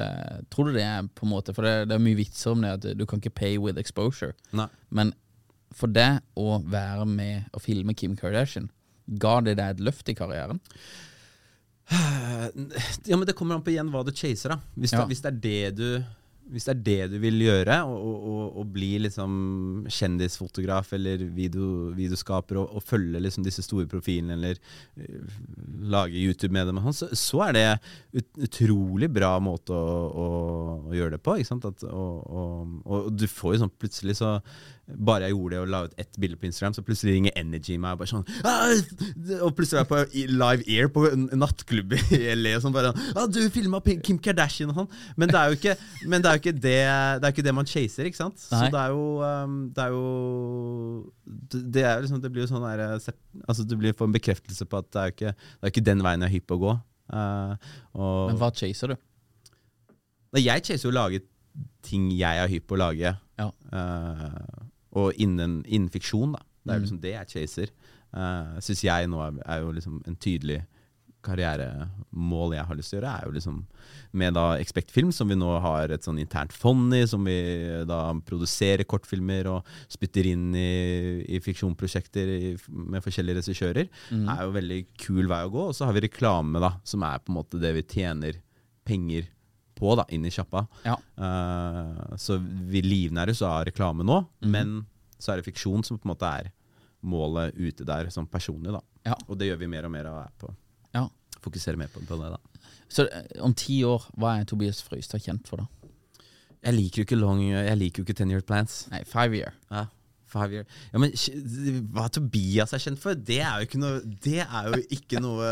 Tror 0.53 0.69
du 0.69 0.77
det 0.77 0.83
er 0.87 1.07
på 1.15 1.25
en 1.27 1.33
måte 1.33 1.51
For 1.55 1.67
det, 1.67 1.89
det 1.89 1.95
er 1.97 2.03
mye 2.03 2.15
vitser 2.19 2.53
om 2.55 2.61
det 2.63 2.73
at 2.77 2.85
du 2.99 3.05
kan 3.05 3.19
ikke 3.19 3.33
pay 3.35 3.57
with 3.59 3.79
exposure. 3.79 4.33
Nei. 4.55 4.67
Men 4.89 5.11
for 5.75 5.91
det 5.91 6.21
å 6.39 6.61
være 6.63 7.05
med 7.11 7.49
og 7.53 7.61
filme 7.61 7.93
Kim 7.93 8.15
Kardashian, 8.15 8.69
ga 9.19 9.39
det 9.43 9.57
deg 9.59 9.75
et 9.75 9.83
løft 9.83 10.07
i 10.09 10.15
karrieren? 10.15 10.61
Ja, 11.89 13.15
men 13.17 13.25
det 13.27 13.35
kommer 13.37 13.57
an 13.57 13.63
på 13.65 13.71
igjen 13.73 13.89
hva 13.93 14.03
du 14.05 14.11
chaser, 14.15 14.55
da. 14.55 14.61
Hvis, 14.75 14.93
Ja. 14.93 15.01
det, 15.03 15.11
hvis 15.13 15.21
det 15.23 15.33
er 15.33 15.41
det 15.47 15.75
du 15.77 15.89
hvis 16.47 16.63
det 16.63 16.71
er 16.71 16.83
det 16.85 17.11
du 17.11 17.17
vil 17.19 17.41
gjøre, 17.43 17.75
og, 17.83 17.97
og, 18.07 18.27
og, 18.31 18.43
og 18.61 18.69
bli 18.71 18.93
liksom 19.03 19.31
kjendisfotograf 19.91 20.93
eller 20.95 21.25
video, 21.35 21.89
videoskaper 21.91 22.61
og, 22.61 22.69
og 22.79 22.85
følge 22.87 23.19
liksom 23.19 23.43
disse 23.43 23.65
store 23.65 23.83
profilene 23.91 24.37
eller 24.37 24.55
uh, 24.95 25.33
lage 25.91 26.15
YouTube 26.15 26.53
med 26.55 26.69
dem, 26.71 26.79
sånn, 26.85 26.95
så, 26.95 27.09
så 27.19 27.41
er 27.49 27.57
det 27.57 27.65
ut, 28.15 28.29
utrolig 28.47 29.11
bra 29.11 29.33
måte 29.43 29.75
å, 29.75 29.99
å, 30.07 30.29
å 30.87 30.95
gjøre 30.95 31.17
det 31.17 31.21
på. 31.27 31.35
Ikke 31.35 31.51
sant? 31.51 31.67
At, 31.67 31.83
og, 31.83 32.23
og, 32.31 32.79
og 32.87 33.11
du 33.19 33.27
får 33.27 33.57
jo 33.57 33.63
sånn 33.65 33.75
plutselig 33.83 34.15
så 34.21 34.37
Bare 34.87 35.27
jeg 35.27 35.35
gjorde 35.35 35.51
det 35.51 35.59
og 35.59 35.71
la 35.71 35.79
ut 35.83 35.95
ett 35.99 36.19
bilde 36.21 36.37
på 36.39 36.47
Instagram, 36.47 36.75
så 36.77 36.83
plutselig 36.85 37.17
ringer 37.17 37.33
Energy 37.35 37.75
meg 37.81 37.97
og 37.97 38.01
bare 38.01 38.11
sånn 38.13 38.23
«Ah!» 38.47 38.71
Og 39.43 39.51
plutselig 39.57 39.81
er 39.81 39.83
jeg 39.83 39.89
på 39.91 39.99
live 40.31 40.63
air 40.71 40.91
på 40.95 41.03
en 41.09 41.25
nattklubb 41.35 41.95
i 42.15 42.19
LA 42.37 42.53
og 42.55 42.63
sånn 42.63 42.75
bare 42.75 42.93
ah, 42.95 43.25
'Du 43.27 43.41
filma 43.51 43.81
Kim 43.83 44.19
Kardashian' 44.23 44.71
og 44.71 44.79
sånn. 44.79 44.89
Men 45.19 45.33
det 45.33 45.41
er 45.41 45.51
jo 45.51 45.59
ikke, 45.59 45.75
men 46.07 46.23
det, 46.23 46.31
er 46.31 46.37
jo 46.37 46.43
ikke 46.43 46.55
det, 46.55 46.79
det 47.19 47.27
er 47.27 47.35
ikke 47.35 47.47
det 47.49 47.55
man 47.59 47.67
chaser, 47.67 48.07
ikke 48.07 48.21
sant? 48.21 48.39
Nei. 48.47 48.61
Så 48.63 48.71
det 48.73 48.83
er 48.83 48.95
jo 48.95 49.05
um, 49.27 49.57
Det 49.75 49.83
er 49.83 49.95
jo 49.95 50.03
det, 51.75 51.83
er 51.83 52.03
liksom 52.05 52.23
Det 52.23 52.31
blir 52.31 52.45
jo 52.45 52.51
sånn 52.53 52.63
der 52.63 52.83
eh, 52.85 53.13
Altså 53.43 53.65
Du 53.67 53.75
blir 53.79 53.95
får 53.97 54.07
en 54.07 54.15
bekreftelse 54.15 54.67
på 54.69 54.79
at 54.79 54.91
det 54.93 55.01
er 55.01 55.11
jo 55.11 55.17
ikke, 55.17 55.33
det 55.35 55.67
er 55.67 55.75
ikke 55.75 55.87
den 55.89 56.03
veien 56.05 56.23
jeg 56.23 56.31
er 56.31 56.37
hypp 56.37 56.47
på 56.47 56.57
å 56.57 56.63
gå. 56.63 56.77
Og 57.97 58.21
Men 58.31 58.39
hva 58.39 58.55
chaser 58.55 58.93
du? 58.93 59.01
Nei, 60.35 60.47
Jeg 60.47 60.63
chaser 60.63 60.87
jo 60.87 60.95
å 60.95 60.99
lage 61.01 61.23
ting 61.87 62.09
jeg 62.13 62.41
er 62.43 62.51
hypp 62.51 62.67
på 62.69 62.77
å 62.77 62.81
lage. 62.81 63.13
Ja. 63.39 63.47
Eh, 63.73 64.66
og 64.97 65.13
innen, 65.21 65.59
innen 65.67 65.91
fiksjon, 65.93 66.33
da. 66.37 66.41
Det 66.67 66.73
er 66.73 66.79
Mm. 66.79 66.83
liksom 66.85 67.01
det 67.03 67.13
jeg 67.13 67.27
chaser. 67.35 67.69
Uh, 68.13 68.57
Syns 68.63 68.81
jeg 68.83 69.07
nå 69.11 69.19
er, 69.23 69.37
er 69.45 69.61
jo 69.63 69.71
liksom 69.75 70.01
en 70.07 70.15
tydelig 70.19 70.61
karrieremål 71.27 72.53
jeg 72.55 72.65
har 72.69 72.77
lyst 72.79 72.91
til 72.93 72.97
å 72.97 73.01
gjøre, 73.01 73.13
er 73.19 73.25
jo 73.27 73.33
liksom 73.35 73.57
med 74.17 74.35
da 74.37 74.43
Expect 74.61 74.91
Film, 74.93 75.11
som 75.15 75.27
vi 75.31 75.35
nå 75.37 75.49
har 75.63 75.91
et 75.93 76.05
sånn 76.05 76.19
internt 76.21 76.53
fond 76.55 76.93
i, 76.95 77.01
som 77.09 77.23
vi 77.27 77.35
da 77.89 77.99
produserer 78.27 78.85
kortfilmer 78.87 79.49
og 79.51 79.67
spytter 79.91 80.29
inn 80.31 80.49
i, 80.55 81.23
i 81.27 81.39
fiksjonprosjekter 81.43 82.31
i, 82.37 82.41
med 82.69 83.03
forskjellige 83.05 83.41
regissører, 83.41 83.89
Mm. 84.11 84.27
er 84.31 84.43
jo 84.45 84.51
veldig 84.55 84.79
kul 85.03 85.27
vei 85.27 85.41
å 85.45 85.51
gå. 85.51 85.67
Og 85.69 85.75
så 85.75 85.85
har 85.85 85.93
vi 85.97 86.05
reklame, 86.07 86.59
da, 86.63 86.73
som 86.87 87.03
er 87.03 87.19
på 87.19 87.29
en 87.33 87.35
måte 87.41 87.59
det 87.59 87.73
vi 87.75 87.83
tjener 87.83 88.39
penger 88.87 89.27
på 89.77 89.95
da, 89.99 90.03
inn 90.13 90.25
i 90.25 90.31
sjappa. 90.33 90.65
Ja. 90.85 90.95
Uh, 91.17 92.15
så 92.19 92.37
vi 92.41 92.81
livnæres 92.85 93.41
av 93.45 93.65
reklame 93.69 94.03
nå, 94.07 94.19
Mhm. 94.41 94.51
men 94.51 94.85
så 95.19 95.33
er 95.33 95.41
det 95.41 95.45
fiksjon 95.47 95.83
som 95.85 95.97
på 95.97 96.05
en 96.09 96.13
måte 96.15 96.29
er 96.41 96.51
målet 97.07 97.53
ute 97.55 97.85
der, 97.85 98.09
sånn 98.13 98.27
personlig. 98.29 98.73
da. 98.73 98.81
Ja. 99.05 99.15
Og 99.29 99.37
det 99.37 99.47
gjør 99.51 99.59
vi 99.63 99.67
mer 99.67 99.85
og 99.85 99.91
mer 99.93 100.05
av 100.09 100.27
på. 100.41 100.49
Ja. 100.93 101.07
Fokuserer 101.41 101.77
mer 101.77 101.87
på, 101.93 102.01
på 102.05 102.17
det, 102.19 102.31
da. 102.33 102.37
Så 102.89 103.05
eh, 103.11 103.41
om 103.43 103.53
ti 103.53 103.81
år, 103.83 104.03
hva 104.17 104.39
er 104.41 104.45
Tobias 104.49 104.81
Frøystad 104.83 105.21
kjent 105.23 105.47
for, 105.47 105.57
da? 105.57 105.67
Jeg 106.63 106.73
liker 106.73 106.97
jo 107.01 107.05
ikke 107.05 107.19
long 107.19 107.39
Jeg 107.45 107.77
liker 107.77 108.01
jo 108.01 108.05
ikke 108.07 108.15
ten 108.17 108.31
year 108.31 108.41
plans. 108.41 108.87
Nei, 108.91 109.03
five 109.05 109.35
year. 109.37 109.53
Ja, 109.71 109.85
five 110.37 110.57
year. 110.59 110.67
Ja, 110.93 111.01
men 111.03 111.13
hva 111.95 112.07
Tobias 112.13 112.75
er 112.75 112.83
kjent 112.83 113.01
for, 113.01 113.17
det 113.17 113.39
er 113.41 113.61
jo 113.61 113.67
ikke 113.67 113.81
noe 113.81 114.01
Det 114.23 114.39
er 114.45 114.69
jo 114.71 114.81
ikke 114.97 115.21
noe 115.23 115.49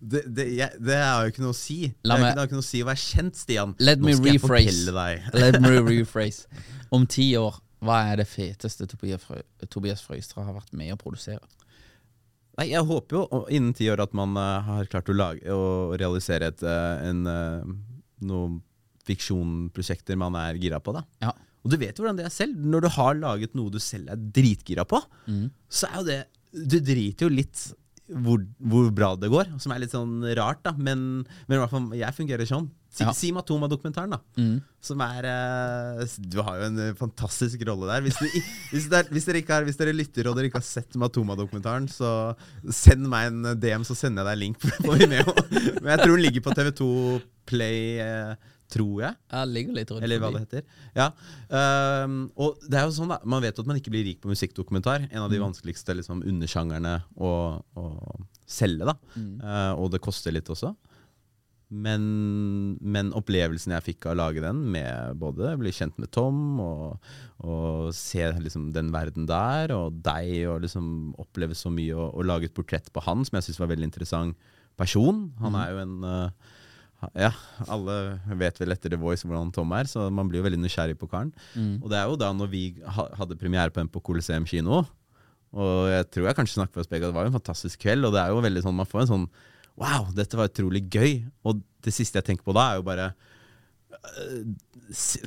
Det, 0.00 0.24
det, 0.26 0.46
det 0.78 0.98
er 1.00 1.26
jo 1.26 1.34
ikke 1.34 1.44
noe 1.44 1.54
å 1.54 1.58
si. 1.58 1.80
Det 1.98 2.14
er, 2.14 2.30
ikke, 2.46 2.58
noe 2.58 2.64
å 2.64 2.68
si 2.70 2.82
å 2.84 2.88
være 2.88 3.02
kjent, 3.04 3.40
Stian. 3.40 3.74
Let 3.82 4.02
Nå 4.02 4.08
me 4.10 4.16
skal 4.16 4.30
jeg 4.30 4.40
rephrase. 4.40 4.70
fortelle 4.70 4.96
deg. 5.00 5.28
Let 5.44 5.60
me 5.64 5.74
rephrase. 5.90 6.64
Om 6.94 7.06
ti 7.10 7.28
år, 7.40 7.58
hva 7.84 8.00
er 8.12 8.22
det 8.22 8.28
feteste 8.30 8.86
Tobias, 8.88 9.24
Frøystra 9.26 10.06
Frøystad 10.06 10.46
har 10.46 10.56
vært 10.56 10.72
med 10.78 10.94
å 10.94 11.00
produsere? 11.00 11.42
Nei, 12.58 12.68
Jeg 12.70 12.86
håper 12.86 13.18
jo 13.18 13.42
innen 13.50 13.74
ti 13.74 13.88
år 13.90 14.04
at 14.04 14.14
man 14.16 14.36
uh, 14.38 14.62
har 14.62 14.90
klart 14.90 15.10
å, 15.10 15.16
lage, 15.16 15.42
å 15.50 15.96
realisere 15.98 16.52
et, 16.52 16.62
uh, 16.62 17.02
en, 17.02 17.24
uh, 17.26 17.74
noen 18.24 18.60
fiksjonprosjekter 19.04 20.16
man 20.20 20.36
er 20.38 20.60
gira 20.60 20.80
på. 20.80 20.94
da 20.96 21.04
Ja. 21.24 21.34
Og 21.64 21.72
du 21.72 21.78
vet 21.80 21.96
jo 21.96 22.04
hvordan 22.04 22.18
det 22.20 22.26
er 22.28 22.34
selv. 22.34 22.54
Når 22.60 22.84
du 22.84 22.88
har 22.98 23.14
laget 23.16 23.54
noe 23.56 23.72
du 23.72 23.80
selv 23.80 24.10
er 24.12 24.16
dritgira 24.20 24.84
på, 24.88 25.00
Mm. 25.26 25.48
så 25.72 25.88
er 25.90 25.96
jo 26.02 26.04
det 26.10 26.20
Du 26.54 26.76
driter 26.78 27.26
jo 27.26 27.32
litt 27.34 27.72
hvor, 28.04 28.38
hvor 28.60 28.90
bra 28.92 29.14
det 29.16 29.30
går, 29.32 29.48
som 29.58 29.72
er 29.72 29.78
litt 29.80 29.90
sånn 29.94 30.20
rart, 30.36 30.60
da. 30.62 30.74
Men, 30.76 31.24
men 31.48 31.54
i 31.56 31.60
hvert 31.62 31.70
fall 31.72 31.86
jeg 31.96 32.12
fungerer 32.14 32.44
sånn. 32.46 32.66
Si, 32.94 33.02
Ja. 33.02 33.10
si 33.16 33.32
Matoma-dokumentaren, 33.32 34.12
da. 34.12 34.18
Mm. 34.36 34.60
Som 34.84 35.00
er 35.02 35.24
eh, 35.26 36.04
Du 36.20 36.36
har 36.44 36.60
jo 36.60 36.66
en 36.68 36.78
eh, 36.78 36.92
fantastisk 36.94 37.64
rolle 37.66 37.88
der. 37.88 38.04
Hvis, 38.04 38.20
du, 38.20 38.28
hvis, 38.74 38.86
det 38.92 39.00
er, 39.00 39.08
hvis, 39.10 39.24
dere 39.26 39.40
ikke 39.40 39.56
har, 39.56 39.64
hvis 39.66 39.80
dere 39.80 39.96
lytter 39.96 40.28
og 40.30 40.36
dere 40.36 40.46
ikke 40.50 40.60
har 40.60 40.68
sett 40.68 40.94
Matoma-dokumentaren, 41.00 41.88
så 41.90 42.36
send 42.70 43.08
meg 43.10 43.32
en 43.32 43.44
eh, 43.50 43.56
DM, 43.64 43.82
så 43.88 43.96
sender 43.98 44.22
jeg 44.22 44.30
deg 44.36 44.42
link 44.44 44.60
på 44.84 44.94
Vimeo. 45.00 45.34
Men 45.80 45.94
jeg 45.96 46.04
tror 46.04 46.14
den 46.14 46.26
ligger 46.28 46.44
på 46.44 46.54
TV2 46.60 46.90
Play, 47.50 47.98
eh, 48.04 48.36
tror 48.72 49.02
jeg. 49.02 49.16
Ja, 49.30 49.42
ligger 49.44 49.76
litt 49.76 49.90
rundt 49.92 50.02
Eller 50.06 50.22
hva 50.22 50.30
det 50.34 50.44
heter. 50.46 50.64
Ja. 50.96 51.10
Um, 52.04 52.16
og 52.40 52.56
det 52.64 52.80
er 52.80 52.86
jo 52.88 52.94
sånn 52.96 53.12
da 53.12 53.18
Man 53.28 53.42
vet 53.44 53.58
at 53.60 53.68
man 53.68 53.76
ikke 53.78 53.92
blir 53.92 54.06
rik 54.06 54.22
på 54.22 54.30
musikkdokumentar. 54.32 55.08
En 55.10 55.26
av 55.26 55.30
de 55.30 55.42
vanskeligste 55.42 55.94
liksom, 55.98 56.24
undersjangerne 56.26 56.96
å, 57.16 57.30
å 57.76 57.84
selge. 58.46 58.88
da 58.88 58.96
Eh, 59.14 59.72
Og 59.78 59.90
det 59.92 60.00
koster 60.04 60.32
litt 60.34 60.48
også. 60.50 60.72
Men, 61.74 62.02
men 62.84 63.08
opplevelsen 63.16 63.72
jeg 63.74 63.84
fikk 63.88 64.06
av 64.06 64.12
å 64.14 64.18
lage 64.20 64.42
den, 64.44 64.60
med 64.74 65.16
både 65.18 65.54
bli 65.58 65.72
kjent 65.74 65.96
med 65.98 66.10
Tom 66.14 66.60
og, 66.62 67.08
og 67.42 67.88
se 67.96 68.22
liksom 68.38 68.68
den 68.76 68.92
verden 68.94 69.26
der, 69.26 69.72
og 69.74 69.96
deg, 70.04 70.44
og 70.52 70.60
liksom 70.62 71.14
oppleve 71.18 71.56
så 71.58 71.72
mye, 71.74 71.94
og, 71.96 72.12
og 72.20 72.28
lage 72.28 72.50
et 72.50 72.54
portrett 72.54 72.92
på 72.94 73.02
han 73.06 73.24
som 73.26 73.40
jeg 73.40 73.48
syns 73.48 73.58
var 73.62 73.66
en 73.70 73.74
veldig 73.74 73.88
interessant 73.90 74.52
person. 74.78 75.24
Han 75.42 75.56
er 75.58 75.72
jo 75.72 75.82
en 75.82 75.96
eh, 76.10 76.52
ja, 77.14 77.30
alle 77.68 77.94
vet 78.40 78.58
vel 78.60 78.72
etter 78.74 78.92
The 78.94 78.98
Voice 79.00 79.26
hvordan 79.26 79.52
Tom 79.54 79.72
er, 79.76 79.84
så 79.90 80.08
man 80.12 80.28
blir 80.30 80.40
jo 80.40 80.46
veldig 80.48 80.60
nysgjerrig 80.64 80.96
på 81.00 81.08
karen. 81.12 81.32
Og 81.82 81.88
det 81.92 81.98
er 82.00 82.08
jo 82.10 82.16
da 82.20 82.32
når 82.32 82.50
vi 82.52 82.62
hadde 82.90 83.36
premiere 83.40 83.70
på 83.74 83.80
en 83.82 83.88
på 83.92 84.02
Coliseum 84.04 84.46
kino, 84.48 84.84
og 85.54 85.88
jeg 85.92 86.08
tror 86.10 86.26
jeg 86.26 86.34
kanskje 86.40 86.56
snakker 86.58 86.74
for 86.74 86.82
oss 86.82 86.90
begge, 86.90 87.06
det 87.06 87.14
var 87.14 87.26
jo 87.28 87.30
en 87.30 87.38
fantastisk 87.38 87.78
kveld, 87.84 88.08
og 88.08 88.14
det 88.16 88.24
er 88.24 88.32
jo 88.34 88.40
veldig 88.42 88.62
sånn, 88.64 88.74
man 88.80 88.90
får 88.90 89.04
en 89.04 89.12
sånn 89.16 89.28
Wow, 89.74 90.04
dette 90.14 90.36
var 90.38 90.46
utrolig 90.46 90.84
gøy. 90.86 91.24
Og 91.50 91.58
det 91.82 91.90
siste 91.90 92.20
jeg 92.20 92.26
tenker 92.28 92.46
på 92.46 92.52
da, 92.54 92.68
er 92.70 92.76
jo 92.78 92.84
bare 92.86 93.08
øh, 94.20 94.44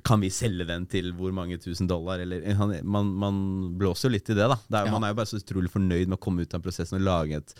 Kan 0.08 0.22
vi 0.24 0.30
selge 0.32 0.64
den 0.70 0.86
til 0.88 1.10
hvor 1.18 1.34
mange 1.36 1.58
tusen 1.60 1.90
dollar? 1.90 2.22
Eller, 2.24 2.46
man, 2.88 3.10
man 3.20 3.42
blåser 3.80 4.08
jo 4.08 4.14
litt 4.16 4.32
i 4.32 4.38
det, 4.38 4.48
da. 4.48 4.56
Det 4.70 4.80
er, 4.80 4.88
Ja. 4.88 4.94
Man 4.94 5.04
er 5.04 5.12
jo 5.12 5.20
bare 5.20 5.32
så 5.34 5.42
utrolig 5.42 5.72
fornøyd 5.74 6.08
med 6.08 6.16
å 6.16 6.24
komme 6.24 6.46
ut 6.48 6.56
av 6.56 6.64
prosessen 6.64 7.00
og 7.02 7.04
lage 7.08 7.42
et, 7.42 7.56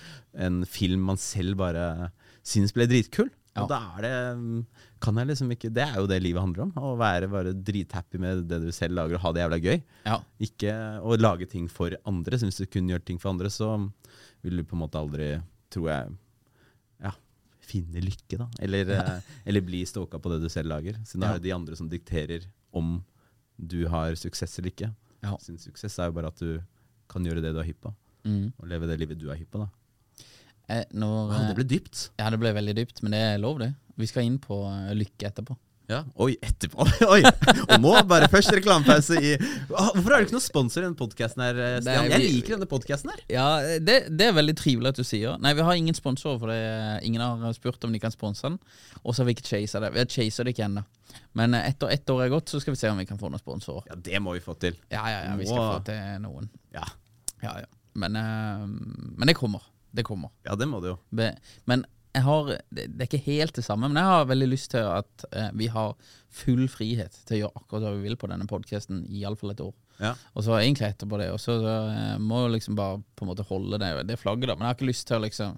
en 0.48 0.62
film 0.64 1.04
man 1.12 1.20
selv 1.20 1.60
bare 1.60 2.12
syns 2.48 2.72
ble 2.76 2.88
dritkul. 2.88 3.28
Ja. 3.58 3.64
Og 3.64 3.72
da 3.72 3.80
er 3.98 4.06
det 4.06 4.14
mm, 4.38 4.58
kan 5.02 5.18
jeg 5.18 5.30
liksom 5.32 5.52
ikke, 5.56 5.72
Det 5.74 5.84
er 5.84 5.96
jo 5.98 6.10
det 6.10 6.20
livet 6.22 6.44
handler 6.44 6.68
om. 6.68 6.74
Å 6.78 6.94
være 7.00 7.30
bare 7.32 7.54
drithappy 7.56 8.22
med 8.22 8.46
det 8.50 8.62
du 8.68 8.70
selv 8.76 8.98
lager, 9.00 9.18
og 9.18 9.26
ha 9.26 9.34
det 9.34 9.44
jævla 9.44 9.60
gøy. 9.64 9.82
Ja. 10.06 10.20
Ikke 10.48 10.76
å 11.02 11.18
lage 11.18 11.50
ting 11.50 11.66
for 11.72 11.96
andre. 12.08 12.38
Så 12.38 12.50
hvis 12.50 12.62
du 12.62 12.70
kun 12.70 12.90
gjør 12.92 13.04
ting 13.06 13.20
for 13.22 13.34
andre, 13.34 13.50
så 13.54 13.74
vil 14.46 14.62
du 14.62 14.68
på 14.68 14.78
en 14.78 14.84
måte 14.84 15.02
aldri, 15.02 15.32
tror 15.74 15.90
jeg, 15.90 16.16
ja, 17.08 17.14
finne 17.66 18.04
lykke, 18.06 18.40
da. 18.44 18.48
Eller, 18.64 18.94
eh, 18.94 19.34
eller 19.50 19.66
bli 19.66 19.82
stalka 19.90 20.22
på 20.22 20.36
det 20.36 20.44
du 20.46 20.50
selv 20.54 20.72
lager. 20.76 21.02
Siden 21.04 21.26
da 21.26 21.34
er 21.34 21.42
det 21.42 21.50
de 21.50 21.56
andre 21.58 21.80
som 21.80 21.90
dikterer 21.90 22.46
om 22.78 23.00
du 23.58 23.88
har 23.90 24.14
suksess 24.20 24.60
eller 24.60 24.74
ikke. 24.74 24.92
Ja. 25.26 25.34
Sin 25.42 25.58
suksess 25.58 25.98
er 25.98 26.12
jo 26.12 26.18
bare 26.20 26.30
at 26.30 26.38
du 26.38 26.60
kan 27.10 27.26
gjøre 27.26 27.42
det 27.42 27.56
du 27.56 27.62
er 27.64 27.68
hypp 27.68 27.82
på. 27.88 27.94
Mm. 28.28 28.54
Og 28.60 28.70
leve 28.70 28.90
det 28.90 29.00
livet 29.02 29.20
du 29.20 29.30
er 29.32 29.40
hypp 29.40 29.50
på, 29.56 29.66
da. 29.66 29.72
Eh, 30.68 30.84
når, 30.92 31.32
Wow, 31.32 31.46
det 31.48 31.56
ble 31.62 31.68
dypt. 31.68 32.10
Ja, 32.20 32.32
det 32.34 32.42
ble 32.42 32.52
veldig 32.58 32.76
dypt, 32.82 33.02
men 33.04 33.16
det 33.16 33.24
er 33.24 33.40
lov, 33.42 33.62
det. 33.64 33.72
Vi 33.98 34.10
skal 34.10 34.28
inn 34.28 34.38
på 34.42 34.66
eh, 34.68 34.94
lykke 34.98 35.32
etterpå. 35.32 35.56
Ja. 35.88 36.02
Oi, 36.20 36.34
etterpå. 36.44 36.84
Oi. 37.14 37.22
Og 37.24 37.78
nå 37.80 37.94
bare 38.10 38.28
først 38.32 38.52
reklamepause 38.52 39.22
i 39.24 39.30
Åh, 39.38 39.94
Hvorfor 39.96 40.12
har 40.12 40.20
du 40.20 40.28
ikke 40.28 40.36
noen 40.36 40.44
sponsor 40.44 40.82
i 40.82 40.84
denne 40.84 41.00
podkasten 41.00 41.44
her, 41.46 41.62
eh, 41.64 41.76
Stian? 41.80 42.10
Jeg 42.12 42.24
liker 42.26 42.56
denne 42.58 42.68
podkasten 42.68 43.14
her. 43.14 43.22
Ja, 43.32 43.46
det, 43.80 43.96
det 44.12 44.28
er 44.28 44.36
veldig 44.36 44.58
trivelig 44.60 44.92
at 44.92 45.00
du 45.00 45.08
sier. 45.08 45.40
Nei, 45.40 45.54
vi 45.56 45.64
har 45.64 45.80
ingen 45.80 45.96
sponsorer, 45.96 46.42
for 46.42 46.52
det, 46.52 46.60
ingen 47.08 47.24
har 47.24 47.56
spurt 47.56 47.88
om 47.88 47.96
de 47.96 48.04
kan 48.04 48.12
sponse 48.12 48.44
den. 48.44 48.60
Og 49.06 49.16
så 49.16 49.24
har 49.24 49.30
vi 49.30 49.38
ikke 49.38 49.48
chasa 49.48 49.82
det. 49.86 49.94
Vi 49.96 50.04
har 50.04 50.12
chasa 50.12 50.44
det 50.44 50.58
ikke 50.58 50.68
ennå. 50.68 50.84
Men 51.40 51.56
eh, 51.56 51.72
etter 51.72 51.96
ett 51.96 52.12
år 52.12 52.26
er 52.26 52.36
gått, 52.36 52.52
så 52.52 52.60
skal 52.60 52.76
vi 52.76 52.82
se 52.84 52.92
om 52.92 53.00
vi 53.00 53.08
kan 53.08 53.22
få 53.22 53.32
noen 53.32 53.46
sponsorer. 53.46 53.88
Ja, 53.88 54.00
det 54.10 54.24
må 54.26 54.36
vi 54.36 54.44
få 54.44 54.58
til. 54.60 54.76
Ja, 54.92 55.08
ja, 55.08 55.24
ja, 55.30 55.40
vi 55.40 55.48
skal 55.48 55.64
wow. 55.64 55.74
få 55.78 55.88
til 55.88 56.22
noen. 56.28 56.52
Ja, 56.76 56.84
Ja, 57.46 57.56
ja. 57.64 57.74
Men, 57.98 58.14
uh, 58.14 58.68
men 59.18 59.30
det 59.32 59.34
kommer. 59.40 59.64
Det 59.98 60.06
kommer. 60.08 60.30
ja 60.46 60.56
det 60.60 60.68
må 60.70 60.80
det 60.84 60.94
jo. 60.94 60.98
Be- 61.18 61.34
Men 61.70 61.86
jeg 62.18 62.24
har 62.26 62.48
det, 62.50 62.86
det 62.96 63.04
er 63.04 63.10
ikke 63.12 63.26
helt 63.28 63.58
det 63.60 63.64
samme, 63.66 63.90
men 63.92 64.00
jeg 64.00 64.10
har 64.10 64.30
veldig 64.30 64.48
lyst 64.50 64.72
til 64.74 64.86
at 64.90 65.26
eh, 65.38 65.50
vi 65.58 65.68
har 65.74 65.92
full 66.34 66.64
frihet 66.72 67.14
til 67.28 67.36
å 67.36 67.42
gjøre 67.44 67.60
akkurat 67.62 67.84
hva 67.86 67.92
vi 67.98 68.08
vil 68.08 68.18
på 68.18 68.30
denne 68.32 68.48
podkasten 68.50 69.04
i 69.06 69.20
iallfall 69.22 69.54
et 69.54 69.62
år. 69.62 69.76
Ja. 70.02 70.14
Og 70.38 70.46
så 70.46 70.56
egentlig 70.58 70.88
etterpå 70.92 71.18
det. 71.22 71.28
Og 71.34 71.40
så 71.42 71.58
eh, 71.62 72.16
må 72.22 72.44
jeg 72.46 72.56
liksom 72.60 72.78
bare 72.80 73.02
på 73.18 73.26
en 73.26 73.32
måte 73.34 73.46
holde 73.50 73.78
det, 73.82 73.92
det 74.10 74.18
flagget, 74.22 74.50
da. 74.50 74.56
Men 74.58 74.66
jeg 74.66 74.72
har 74.74 74.80
ikke 74.80 74.90
lyst 74.92 75.08
til 75.10 75.18
å 75.20 75.24
liksom 75.28 75.58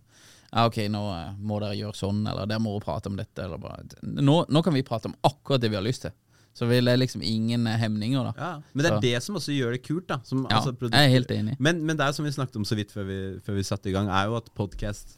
ja, 0.50 0.64
ok, 0.66 0.78
nå 0.92 1.04
eh, 1.14 1.34
må 1.46 1.60
dere 1.64 1.78
gjøre 1.80 2.00
sånn, 2.00 2.24
eller 2.28 2.50
dere 2.50 2.64
må 2.64 2.76
prate 2.84 3.12
om 3.12 3.20
dette, 3.20 3.44
eller 3.46 3.62
bare 3.62 3.86
nå, 4.02 4.40
nå 4.50 4.64
kan 4.66 4.76
vi 4.76 4.84
prate 4.88 5.12
om 5.12 5.16
akkurat 5.30 5.62
det 5.64 5.70
vi 5.72 5.78
har 5.80 5.86
lyst 5.86 6.08
til. 6.08 6.16
Så 6.60 6.68
vil 6.68 6.90
det 6.92 6.98
liksom 7.00 7.22
ingen 7.24 7.68
eh, 7.72 7.78
hemninger, 7.80 8.24
da. 8.30 8.34
Ja, 8.36 8.52
men 8.74 8.84
det 8.84 8.92
er 8.92 8.96
Så- 8.98 9.02
det 9.02 9.24
som 9.24 9.36
også 9.40 9.54
gjør 9.56 9.72
det 9.78 9.82
kult. 9.88 10.08
da 10.10 10.18
som, 10.24 10.46
Ja, 10.50 10.58
altså, 10.60 10.76
jeg 10.92 11.06
er 11.06 11.08
helt 11.14 11.32
enig. 11.32 11.56
Men, 11.60 11.86
men 11.86 11.96
det 11.98 12.06
er 12.06 12.12
som 12.12 12.26
vi 12.26 12.32
snakket 12.36 12.56
om 12.60 12.66
så 12.66 12.76
vidt 12.76 12.92
før 12.92 13.06
vi, 13.08 13.40
før 13.46 13.56
vi 13.56 13.64
satte 13.64 13.90
i 13.90 13.94
gang, 13.96 14.10
er 14.10 14.26
jo 14.28 14.36
at 14.36 14.50
podcast 14.56 15.16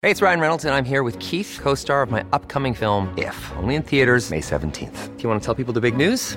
Hey, 0.00 0.12
it's 0.12 0.22
Ryan 0.22 0.38
Reynolds, 0.40 0.64
and 0.64 0.72
I'm 0.72 0.84
here 0.84 1.02
with 1.02 1.18
Keith, 1.18 1.58
co 1.60 1.74
star 1.74 2.02
of 2.02 2.10
my 2.12 2.20
upcoming 2.32 2.72
film, 2.72 3.08
If, 3.18 3.50
only 3.56 3.74
in 3.74 3.82
theaters, 3.82 4.30
May 4.30 4.40
17th. 4.40 5.16
Do 5.16 5.22
you 5.24 5.28
want 5.28 5.42
to 5.42 5.44
tell 5.44 5.56
people 5.56 5.74
the 5.74 5.80
big 5.80 5.96
news? 5.96 6.36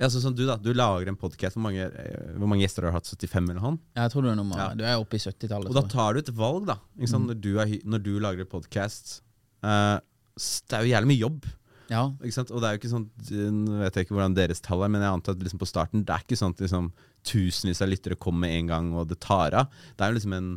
Ja, 0.00 0.08
sånn 0.10 0.24
som 0.24 0.34
du, 0.34 0.42
da. 0.48 0.56
Du 0.58 0.72
lager 0.74 1.06
en 1.10 1.18
podkast. 1.18 1.54
Hvor, 1.54 1.70
eh, 1.70 2.30
hvor 2.34 2.50
mange 2.50 2.64
gjester 2.64 2.82
har 2.82 2.90
du 2.90 2.96
hatt? 2.98 3.06
75 3.06 3.50
eller 3.52 3.60
noe? 3.62 3.78
Jeg 3.94 4.10
tror 4.10 4.24
du 4.24 4.30
er, 4.32 4.38
nummer, 4.38 4.58
Ja. 4.58 4.74
du 4.74 4.82
er 4.82 4.96
oppe 4.98 5.14
i 5.14 5.22
70-tallet. 5.22 5.70
Og 5.70 5.74
da 5.76 5.82
tar 5.86 6.14
du 6.14 6.18
et 6.18 6.32
valg, 6.34 6.66
da. 6.66 6.78
Mm. 6.98 7.26
Når, 7.28 7.40
du 7.40 7.52
er, 7.62 7.76
når 7.84 8.02
du 8.02 8.18
lager 8.18 8.44
podkast. 8.44 9.20
Uh, 9.62 10.00
det 10.34 10.74
er 10.74 10.82
jo 10.82 10.90
jævlig 10.94 11.10
mye 11.12 11.22
jobb. 11.22 11.46
Ja, 11.92 12.08
Ikke 12.24 12.32
sant? 12.32 12.50
Og 12.50 12.62
det 12.62 12.66
er 12.66 12.74
jo 12.74 12.80
ikke 12.80 12.90
sånn 12.94 13.10
Nå 13.60 13.78
vet 13.82 13.96
jeg 13.98 14.06
ikke 14.06 14.14
hvordan 14.16 14.34
deres 14.34 14.62
tall 14.64 14.82
er, 14.86 14.88
men 14.88 15.02
jeg 15.04 15.12
antar 15.12 15.34
at 15.36 15.42
liksom 15.44 15.60
på 15.60 15.68
starten 15.68 16.04
Det 16.08 16.14
er 16.14 16.22
ikke 16.24 16.38
sånn 16.40 16.54
at 16.56 16.62
liksom, 16.64 16.86
tusenvis 17.28 17.82
av 17.84 17.90
lyttere 17.92 18.16
kommer 18.16 18.46
med 18.46 18.54
en 18.56 18.70
gang, 18.72 18.86
og 18.96 19.10
det 19.10 19.18
tar 19.20 19.52
av. 19.52 19.68
Det 19.92 20.00
er 20.00 20.12
jo 20.12 20.16
liksom 20.16 20.32
en 20.38 20.48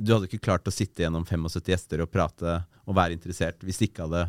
Du 0.00 0.14
hadde 0.14 0.24
ikke 0.30 0.40
klart 0.48 0.64
å 0.64 0.72
sitte 0.72 1.04
gjennom 1.04 1.26
75 1.28 1.68
gjester 1.68 2.00
og 2.00 2.10
prate 2.10 2.62
og 2.88 2.96
være 2.96 3.12
interessert 3.12 3.60
hvis 3.60 3.82
det 3.82 3.90
ikke 3.90 4.08
hadde 4.08 4.24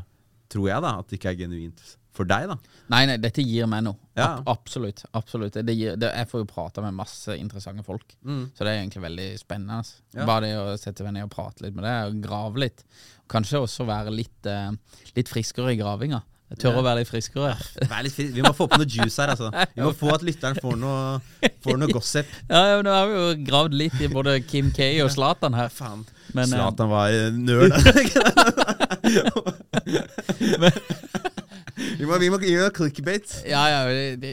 Tror 0.52 0.68
jeg, 0.68 0.84
da, 0.84 0.92
at 1.00 1.08
det 1.08 1.18
ikke 1.22 1.32
er 1.32 1.40
genuint 1.40 1.86
for 2.16 2.28
deg, 2.30 2.48
da. 2.52 2.58
Nei, 2.94 3.02
nei, 3.10 3.18
dette 3.22 3.44
gir 3.46 3.68
meg 3.70 3.84
noe. 3.86 4.00
Ja. 4.16 4.30
Absolutt. 4.48 5.04
absolutt. 5.18 5.58
Det 5.68 5.76
gir, 5.76 5.98
det, 6.00 6.12
jeg 6.16 6.30
får 6.32 6.44
jo 6.44 6.50
prate 6.50 6.84
med 6.86 6.96
masse 6.96 7.36
interessante 7.36 7.84
folk, 7.86 8.16
så 8.56 8.64
det 8.64 8.72
er 8.72 8.80
egentlig 8.80 9.04
veldig 9.04 9.28
spennende. 9.42 9.82
Altså. 9.84 10.00
Mm. 10.06 10.20
Ja. 10.20 10.28
Bare 10.30 10.46
det 10.46 10.54
å 10.62 10.78
sette 10.80 11.08
meg 11.08 11.18
ned 11.18 11.28
og 11.28 11.34
prate 11.36 11.66
litt 11.66 11.76
med 11.76 11.88
deg, 11.88 12.14
og 12.14 12.24
grave 12.24 12.64
litt. 12.64 12.86
Kanskje 13.32 13.64
også 13.66 13.88
være 13.90 14.14
litt, 14.14 14.40
eh, 14.48 14.72
litt 15.18 15.32
friskere 15.32 15.74
i 15.74 15.80
gravinga. 15.80 16.22
Jeg 16.54 16.60
tør 16.62 16.76
å 16.78 16.82
være 16.86 17.02
litt 17.02 17.10
friskere. 17.10 17.56
Vær 17.90 18.04
litt 18.06 18.14
frisk. 18.14 18.36
Vi 18.36 18.44
må 18.46 18.52
få 18.54 18.68
på 18.70 18.78
noe 18.78 18.86
juice 18.86 19.18
her, 19.18 19.32
altså. 19.34 19.48
Vi 19.74 19.82
må 19.82 19.90
få 19.98 20.12
at 20.14 20.22
lytteren 20.28 20.60
får 20.62 20.76
noe, 20.78 21.18
får 21.66 21.80
noe 21.82 21.90
gossip. 21.96 22.30
Ja, 22.54 22.62
ja, 22.70 22.76
Nå 22.86 22.92
har 22.94 23.10
vi 23.10 23.16
jo 23.18 23.32
gravd 23.48 23.74
litt 23.80 23.98
i 24.06 24.10
både 24.12 24.38
Kim 24.46 24.70
K 24.76 24.92
og 25.04 25.10
Zlatan 25.16 25.58
her. 25.58 25.74
Faen. 25.74 26.06
Men, 26.38 26.46
eh, 26.46 26.54
Zlatan 26.54 26.92
var 26.94 27.10
nerd. 27.34 27.74
vi 31.98 32.06
må, 32.06 32.20
vi 32.22 32.30
må 32.34 32.40
gjøre 32.46 32.70
clickbait. 32.78 33.40
Ja, 33.50 33.66
ja, 33.72 33.82
De, 33.90 34.16
de. 34.22 34.32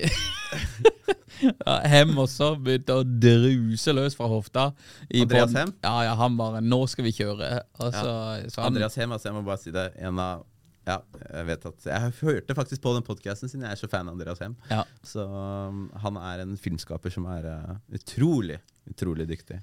ja, 1.48 1.78
Hem 1.96 2.12
også 2.22 2.52
begynte 2.60 3.00
å 3.00 3.02
druse 3.08 3.96
løs 3.96 4.16
fra 4.18 4.28
hofta. 4.30 4.68
i 5.08 5.24
Andreas. 5.24 5.56
Hem? 5.56 5.72
Ja, 5.80 5.96
ja, 6.10 6.14
han 6.20 6.36
bare 6.38 6.60
'Nå 6.60 6.84
skal 6.92 7.08
vi 7.08 7.16
kjøre'. 7.16 7.52
Altså, 7.80 8.06
ja. 8.06 8.48
så 8.52 8.60
han, 8.60 8.74
Andreas 8.74 9.00
Hem, 9.00 9.12
altså, 9.16 9.32
jeg 9.32 9.40
må 9.40 9.46
bare 9.48 9.62
si 9.64 9.72
det. 9.74 9.88
En 9.96 10.20
av 10.20 10.44
ja, 10.86 10.96
jeg 11.22 11.46
vet 11.46 11.64
at 11.68 11.84
Jeg 11.86 12.12
hørte 12.20 12.54
faktisk 12.58 12.82
på 12.82 12.92
den 12.96 13.04
podkasten 13.06 13.50
siden 13.50 13.64
jeg 13.66 13.76
er 13.76 13.80
så 13.80 13.88
fan 13.90 14.08
av 14.10 14.16
Andreas 14.16 14.42
Hem. 14.42 14.56
Ja. 14.70 14.82
Så 15.06 15.22
um, 15.28 15.84
han 16.02 16.18
er 16.18 16.42
en 16.42 16.56
filmskaper 16.58 17.12
som 17.14 17.28
er 17.30 17.46
uh, 17.46 17.76
utrolig, 17.94 18.58
utrolig 18.90 19.28
dyktig. 19.30 19.60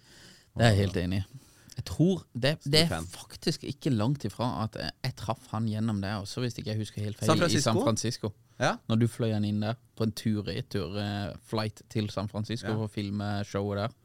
Det 0.55 0.65
er 0.65 0.73
jeg 0.73 0.85
helt 0.85 0.99
enig 1.03 1.21
i. 1.21 1.45
Jeg 1.79 1.85
tror 1.87 2.23
det, 2.35 2.57
det 2.67 2.81
er 2.91 3.03
faktisk 3.07 3.63
ikke 3.63 3.91
langt 3.93 4.25
ifra 4.27 4.49
at 4.65 4.75
jeg, 4.79 4.91
jeg 5.05 5.15
traff 5.19 5.45
han 5.53 5.67
gjennom 5.71 6.01
det 6.03 6.11
også, 6.17 6.41
hvis 6.43 6.57
ikke 6.59 6.73
jeg 6.73 6.81
husker 6.81 7.05
helt 7.05 7.19
feil. 7.19 7.29
San 7.31 7.43
I 7.47 7.61
San 7.63 7.79
Francisco. 7.79 8.33
Ja. 8.59 8.73
Når 8.91 8.99
du 8.99 9.05
fløy 9.07 9.31
han 9.31 9.45
inn 9.47 9.61
der 9.63 9.77
på 9.95 10.03
en 10.03 10.11
tur-retur-flight 10.11 11.83
til 11.91 12.09
San 12.11 12.27
Francisco 12.27 12.73
Ja. 12.73 12.75
for 12.75 12.89
å 12.89 12.91
filme 12.91 13.29
showet 13.47 13.79
der. 13.79 13.95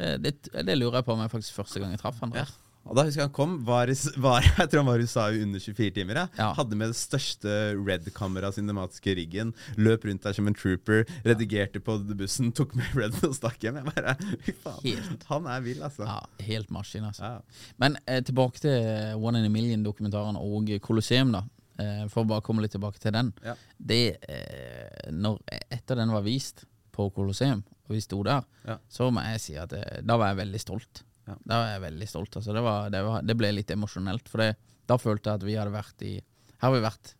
Det, 0.00 0.34
det, 0.44 0.64
det 0.66 0.76
lurer 0.76 1.00
jeg 1.00 1.08
på 1.08 1.16
om 1.16 1.22
jeg 1.24 1.32
faktisk 1.32 1.56
første 1.56 1.80
gang 1.80 1.94
jeg 1.94 2.02
traff 2.02 2.20
han. 2.20 2.36
Ja. 2.36 2.44
Og 2.88 2.96
da 2.96 3.04
husker 3.04 3.22
jeg 3.22 3.28
han 3.28 3.34
kom, 3.36 3.52
var, 3.66 3.90
var, 4.24 4.46
jeg 4.46 4.70
tror 4.70 4.82
han 4.82 4.88
var 4.88 5.02
i 5.02 5.06
USA 5.06 5.26
i 5.30 5.42
under 5.44 5.62
24 5.62 5.90
timer. 5.98 6.22
Ja. 6.38 6.50
Hadde 6.56 6.78
med 6.78 6.92
det 6.94 6.98
største 6.98 7.58
Red-kameraet 7.76 8.56
cinematiske 8.56 9.14
riggen. 9.18 9.52
Løp 9.78 10.06
rundt 10.08 10.24
der 10.26 10.36
som 10.36 10.48
en 10.50 10.56
trooper. 10.56 11.04
Redigerte 11.26 11.82
på 11.84 11.98
bussen, 12.16 12.50
tok 12.56 12.74
med 12.78 12.90
Red 12.98 13.20
og 13.26 13.36
stakk 13.36 13.60
hjem. 13.62 13.80
Jeg 13.82 13.92
bare, 13.92 14.16
fy 14.46 14.56
faen. 14.64 14.82
Helt. 14.88 15.28
Han 15.30 15.48
er 15.52 15.64
vill, 15.66 15.84
altså. 15.86 16.08
Ja, 16.08 16.46
helt 16.48 16.74
maskin, 16.74 17.06
altså. 17.10 17.36
Ja. 17.36 17.72
Men 17.82 18.00
eh, 18.06 18.22
tilbake 18.26 18.64
til 18.64 19.20
One 19.20 19.42
in 19.42 19.48
a 19.48 19.52
Million-dokumentaren 19.52 20.40
og 20.40 20.72
Colosseum, 20.84 21.34
da. 21.36 21.44
Eh, 21.80 22.06
for 22.12 22.24
å 22.24 22.28
bare 22.28 22.44
komme 22.44 22.64
litt 22.64 22.74
tilbake 22.76 23.00
til 23.00 23.14
den. 23.14 23.32
Ja. 23.44 23.54
Det, 23.76 24.02
eh, 24.28 25.12
når, 25.14 25.38
etter 25.72 26.00
den 26.00 26.12
var 26.12 26.24
vist 26.26 26.64
på 26.94 27.08
Colosseum, 27.14 27.62
og 27.86 27.94
vi 27.94 28.02
sto 28.04 28.20
der, 28.26 28.44
så 28.90 29.08
må 29.14 29.24
jeg 29.26 29.42
si 29.42 29.56
at 29.58 29.72
eh, 29.76 30.02
da 30.06 30.18
var 30.20 30.32
jeg 30.32 30.42
veldig 30.44 30.60
stolt. 30.62 31.04
Ja. 31.30 31.36
Da 31.46 31.60
var 31.62 31.70
jeg 31.72 31.84
veldig 31.86 32.08
stolt. 32.10 32.36
Altså. 32.40 32.54
Det, 32.56 32.64
var, 32.64 32.90
det, 32.92 33.02
var, 33.06 33.24
det 33.26 33.36
ble 33.38 33.52
litt 33.54 33.70
emosjonelt, 33.74 34.30
for 34.30 34.42
det, 34.42 34.50
da 34.90 34.98
følte 34.98 35.30
jeg 35.30 35.40
at 35.40 35.46
vi 35.46 35.56
hadde 35.58 35.74
vært 35.74 36.06
i 36.06 36.16
Her 36.18 36.68
har 36.68 36.74
vi 36.74 36.82
vært 36.84 37.14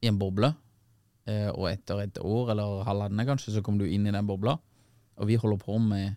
i 0.00 0.08
en 0.10 0.18
boble, 0.20 0.50
eh, 1.28 1.48
og 1.52 1.68
etter 1.70 2.02
et 2.02 2.18
år 2.24 2.54
eller 2.54 2.82
halvannet 2.88 3.28
kanskje, 3.28 3.54
så 3.54 3.62
kom 3.64 3.78
du 3.80 3.86
inn 3.86 4.08
i 4.08 4.14
den 4.14 4.28
bobla, 4.28 4.56
og 5.20 5.28
vi 5.28 5.38
holder 5.40 5.60
på 5.60 5.76
med 5.80 6.16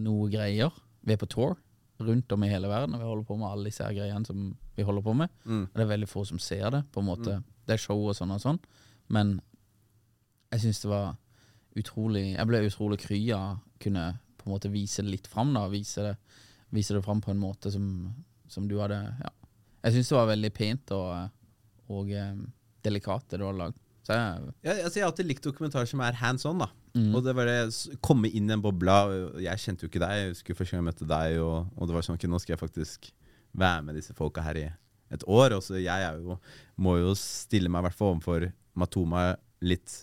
noe 0.00 0.30
greier. 0.30 0.74
Vi 1.02 1.14
er 1.14 1.20
på 1.20 1.28
tour 1.30 1.58
rundt 2.00 2.32
om 2.32 2.44
i 2.46 2.50
hele 2.50 2.70
verden, 2.70 2.94
og 2.96 3.02
vi 3.02 3.08
holder 3.08 3.26
på 3.28 3.36
med 3.36 3.50
alle 3.50 3.70
disse 3.70 3.86
greiene 3.94 4.26
som 4.26 4.50
vi 4.76 4.86
holder 4.86 5.04
på 5.04 5.14
med. 5.18 5.32
Mm. 5.44 5.64
Og 5.66 5.76
det 5.76 5.84
er 5.84 5.92
veldig 5.92 6.08
få 6.08 6.24
som 6.28 6.40
ser 6.42 6.70
det, 6.72 6.84
på 6.94 7.02
en 7.02 7.10
måte. 7.10 7.40
Det 7.66 7.76
er 7.76 7.82
show 7.82 8.00
og 8.00 8.16
sånn 8.16 8.32
og 8.34 8.42
sånn, 8.42 8.60
men 9.12 9.36
jeg 10.50 10.64
syns 10.64 10.82
det 10.82 10.90
var 10.90 11.10
utrolig 11.78 12.32
Jeg 12.32 12.46
ble 12.50 12.64
utrolig 12.66 12.96
kry 12.98 13.18
av 13.30 13.60
kunne 13.78 14.04
på 14.40 14.48
en 14.48 14.54
måte 14.56 14.72
vise 14.72 15.04
det 15.04 15.12
litt 15.12 15.28
fram, 15.30 15.52
da. 15.56 15.66
Vise 15.72 16.08
det, 16.08 16.14
vise 16.74 16.96
det 16.96 17.04
fram 17.04 17.22
på 17.24 17.32
en 17.34 17.42
måte 17.42 17.72
som, 17.74 17.86
som 18.48 18.66
du 18.70 18.78
hadde 18.82 19.02
Ja. 19.20 19.34
Jeg 19.80 19.94
syns 19.94 20.10
det 20.10 20.16
var 20.18 20.26
veldig 20.28 20.48
pent 20.52 20.90
og, 20.92 21.30
og 21.88 22.10
eh, 22.12 22.34
delikat, 22.84 23.30
det 23.32 23.38
du 23.40 23.46
hadde 23.46 23.62
lagd. 23.62 23.78
Så 24.04 24.12
jeg 24.12 24.50
ja, 24.66 24.74
altså, 24.74 24.98
jeg 24.98 25.04
har 25.06 25.08
alltid 25.08 25.28
likt 25.30 25.46
dokumentarer 25.46 25.88
som 25.88 26.02
er 26.04 26.18
hands 26.20 26.44
on. 26.48 26.60
da 26.60 26.68
Mm. 26.90 27.12
Og 27.14 27.22
det 27.22 27.34
var 27.38 27.46
det 27.46 27.98
komme 28.02 28.30
inn 28.34 28.50
i 28.50 28.54
en 28.56 28.62
bobla. 28.62 29.04
Jeg 29.38 29.62
kjente 29.62 29.86
jo 29.86 29.90
ikke 29.90 30.02
deg. 30.02 30.16
Jeg 30.18 30.32
husker 30.32 30.56
første 30.58 30.74
gang 30.74 30.82
jeg 30.82 30.88
møtte 30.88 31.10
deg, 31.10 31.36
og, 31.38 31.68
og 31.76 31.86
det 31.88 31.96
var 31.96 32.06
sånn 32.06 32.16
okay, 32.18 32.30
nå 32.30 32.40
skal 32.42 32.56
jeg 32.56 32.62
faktisk 32.64 33.10
være 33.60 33.84
med 33.86 33.98
disse 33.98 34.16
folka 34.18 34.44
her 34.44 34.58
i 34.58 34.66
et 35.14 35.26
år. 35.30 35.54
Og 35.54 35.62
så 35.66 35.78
jeg 35.78 36.22
jo, 36.24 36.38
må 36.82 36.96
jo 36.98 37.14
stille 37.18 37.70
meg 37.70 37.84
i 37.84 37.88
hvert 37.88 37.98
fall 37.98 38.16
overfor 38.16 38.48
Matoma 38.78 39.28
litt 39.62 40.00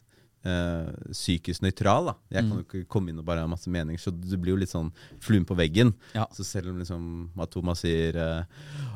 eh, 0.48 1.12
psykisk 1.12 1.64
nøytral. 1.66 2.12
da 2.12 2.16
Jeg 2.34 2.48
kan 2.48 2.60
jo 2.60 2.66
ikke 2.66 2.84
komme 2.92 3.12
inn 3.12 3.22
og 3.22 3.28
bare 3.28 3.44
ha 3.44 3.50
masse 3.50 3.70
meninger, 3.72 4.00
så 4.02 4.12
du 4.12 4.36
blir 4.40 4.56
jo 4.56 4.62
litt 4.62 4.72
sånn 4.72 4.90
fluen 5.24 5.46
på 5.48 5.58
veggen. 5.58 5.94
Ja. 6.16 6.28
Så 6.36 6.46
selv 6.48 6.72
om 6.72 6.80
liksom 6.82 7.06
at 7.40 7.52
Thomas 7.54 7.84
sier 7.84 8.18
uh, 8.18 8.44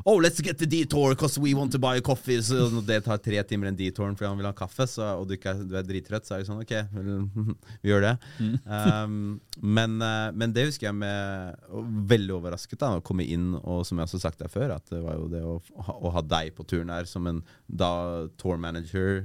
Oh, 0.05 0.17
let's 0.21 0.41
get 0.41 0.57
the 0.57 0.67
detour 0.69 1.15
cause 1.15 1.39
we 1.39 1.53
want 1.53 1.71
to 1.71 1.79
buy 1.79 1.97
a 1.97 2.01
coffee 2.01 2.39
Så 2.41 2.69
når 2.73 2.85
det 2.87 2.99
tar 3.05 3.19
tre 3.21 3.41
timer 3.47 3.69
en 3.69 3.77
detour 3.77 4.09
fordi 4.11 4.29
han 4.29 4.39
vil 4.39 4.49
ha 4.49 4.53
kaffe, 4.57 4.87
så, 4.89 5.11
og 5.19 5.27
du, 5.29 5.35
ikke 5.37 5.53
er, 5.53 5.63
du 5.67 5.75
er 5.77 5.85
drittrøtt, 5.85 6.27
så 6.27 6.35
er 6.35 6.41
det 6.41 6.49
sånn 6.49 6.63
OK, 6.63 6.73
vel, 6.95 7.11
vi 7.83 7.91
gjør 7.91 8.05
det. 8.07 8.13
Um, 8.65 9.39
men, 9.77 9.97
uh, 10.01 10.31
men 10.35 10.55
det 10.55 10.67
husker 10.69 10.89
jeg 10.89 10.97
med 10.97 11.59
Veldig 12.11 12.33
overrasket 12.35 12.79
da 12.81 12.95
å 12.97 13.03
komme 13.05 13.25
inn, 13.27 13.53
og 13.59 13.83
som 13.87 13.99
jeg 13.99 14.07
også 14.07 14.19
har 14.19 14.25
sagt 14.25 14.41
deg 14.41 14.51
før, 14.53 14.75
at 14.75 14.89
det 14.91 15.01
var 15.03 15.17
jo 15.19 15.27
det 15.31 15.41
å, 15.45 15.55
å 15.93 16.11
ha 16.15 16.23
deg 16.25 16.51
på 16.57 16.65
turen 16.67 16.91
her 16.93 17.07
som 17.09 17.27
en 17.29 17.41
da 17.67 17.91
tour 18.41 18.59
manager, 18.61 19.23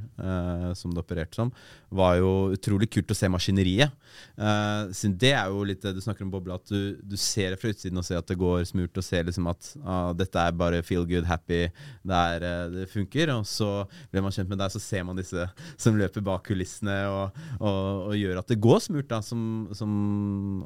som 0.78 0.92
det 0.94 1.02
opererte 1.02 1.36
som, 1.38 1.50
var 1.88 2.15
jo 2.22 2.32
utrolig 2.56 2.88
kult 2.92 3.12
å 3.12 3.18
se 3.18 3.30
maskineriet. 3.32 3.94
Uh, 4.36 4.88
det 5.16 5.32
er 5.36 5.52
jo 5.52 5.64
litt 5.68 5.82
det 5.84 5.94
du 5.96 6.02
snakker 6.04 6.26
om, 6.26 6.32
Boble, 6.32 6.56
at 6.56 6.68
du, 6.70 6.96
du 7.04 7.16
ser 7.20 7.52
det 7.52 7.60
fra 7.60 7.72
utsiden 7.72 8.00
og 8.00 8.06
ser 8.06 8.20
at 8.20 8.28
det 8.28 8.38
går 8.40 8.64
smurt, 8.68 8.96
og 8.96 9.04
ser 9.04 9.26
liksom 9.28 9.48
at 9.52 9.70
uh, 9.82 10.12
dette 10.16 10.40
er 10.40 10.56
bare 10.56 10.82
feel 10.86 11.06
good, 11.08 11.26
happy, 11.28 11.66
det, 12.06 12.22
er, 12.36 12.46
uh, 12.46 12.72
det 12.72 12.88
funker. 12.92 13.34
Og 13.36 13.46
så 13.48 13.70
blir 14.12 14.24
man 14.24 14.34
kjent 14.34 14.50
med 14.52 14.60
deg, 14.62 14.72
så 14.72 14.82
ser 14.82 15.06
man 15.08 15.18
disse 15.18 15.46
som 15.76 15.96
løper 15.98 16.24
bak 16.24 16.46
kulissene 16.46 16.96
og, 17.10 17.38
og, 17.58 18.10
og 18.10 18.16
gjør 18.18 18.40
at 18.40 18.50
det 18.52 18.58
går 18.62 18.82
smurt. 18.86 19.08
da, 19.10 19.20
som, 19.24 19.40
som, 19.76 19.92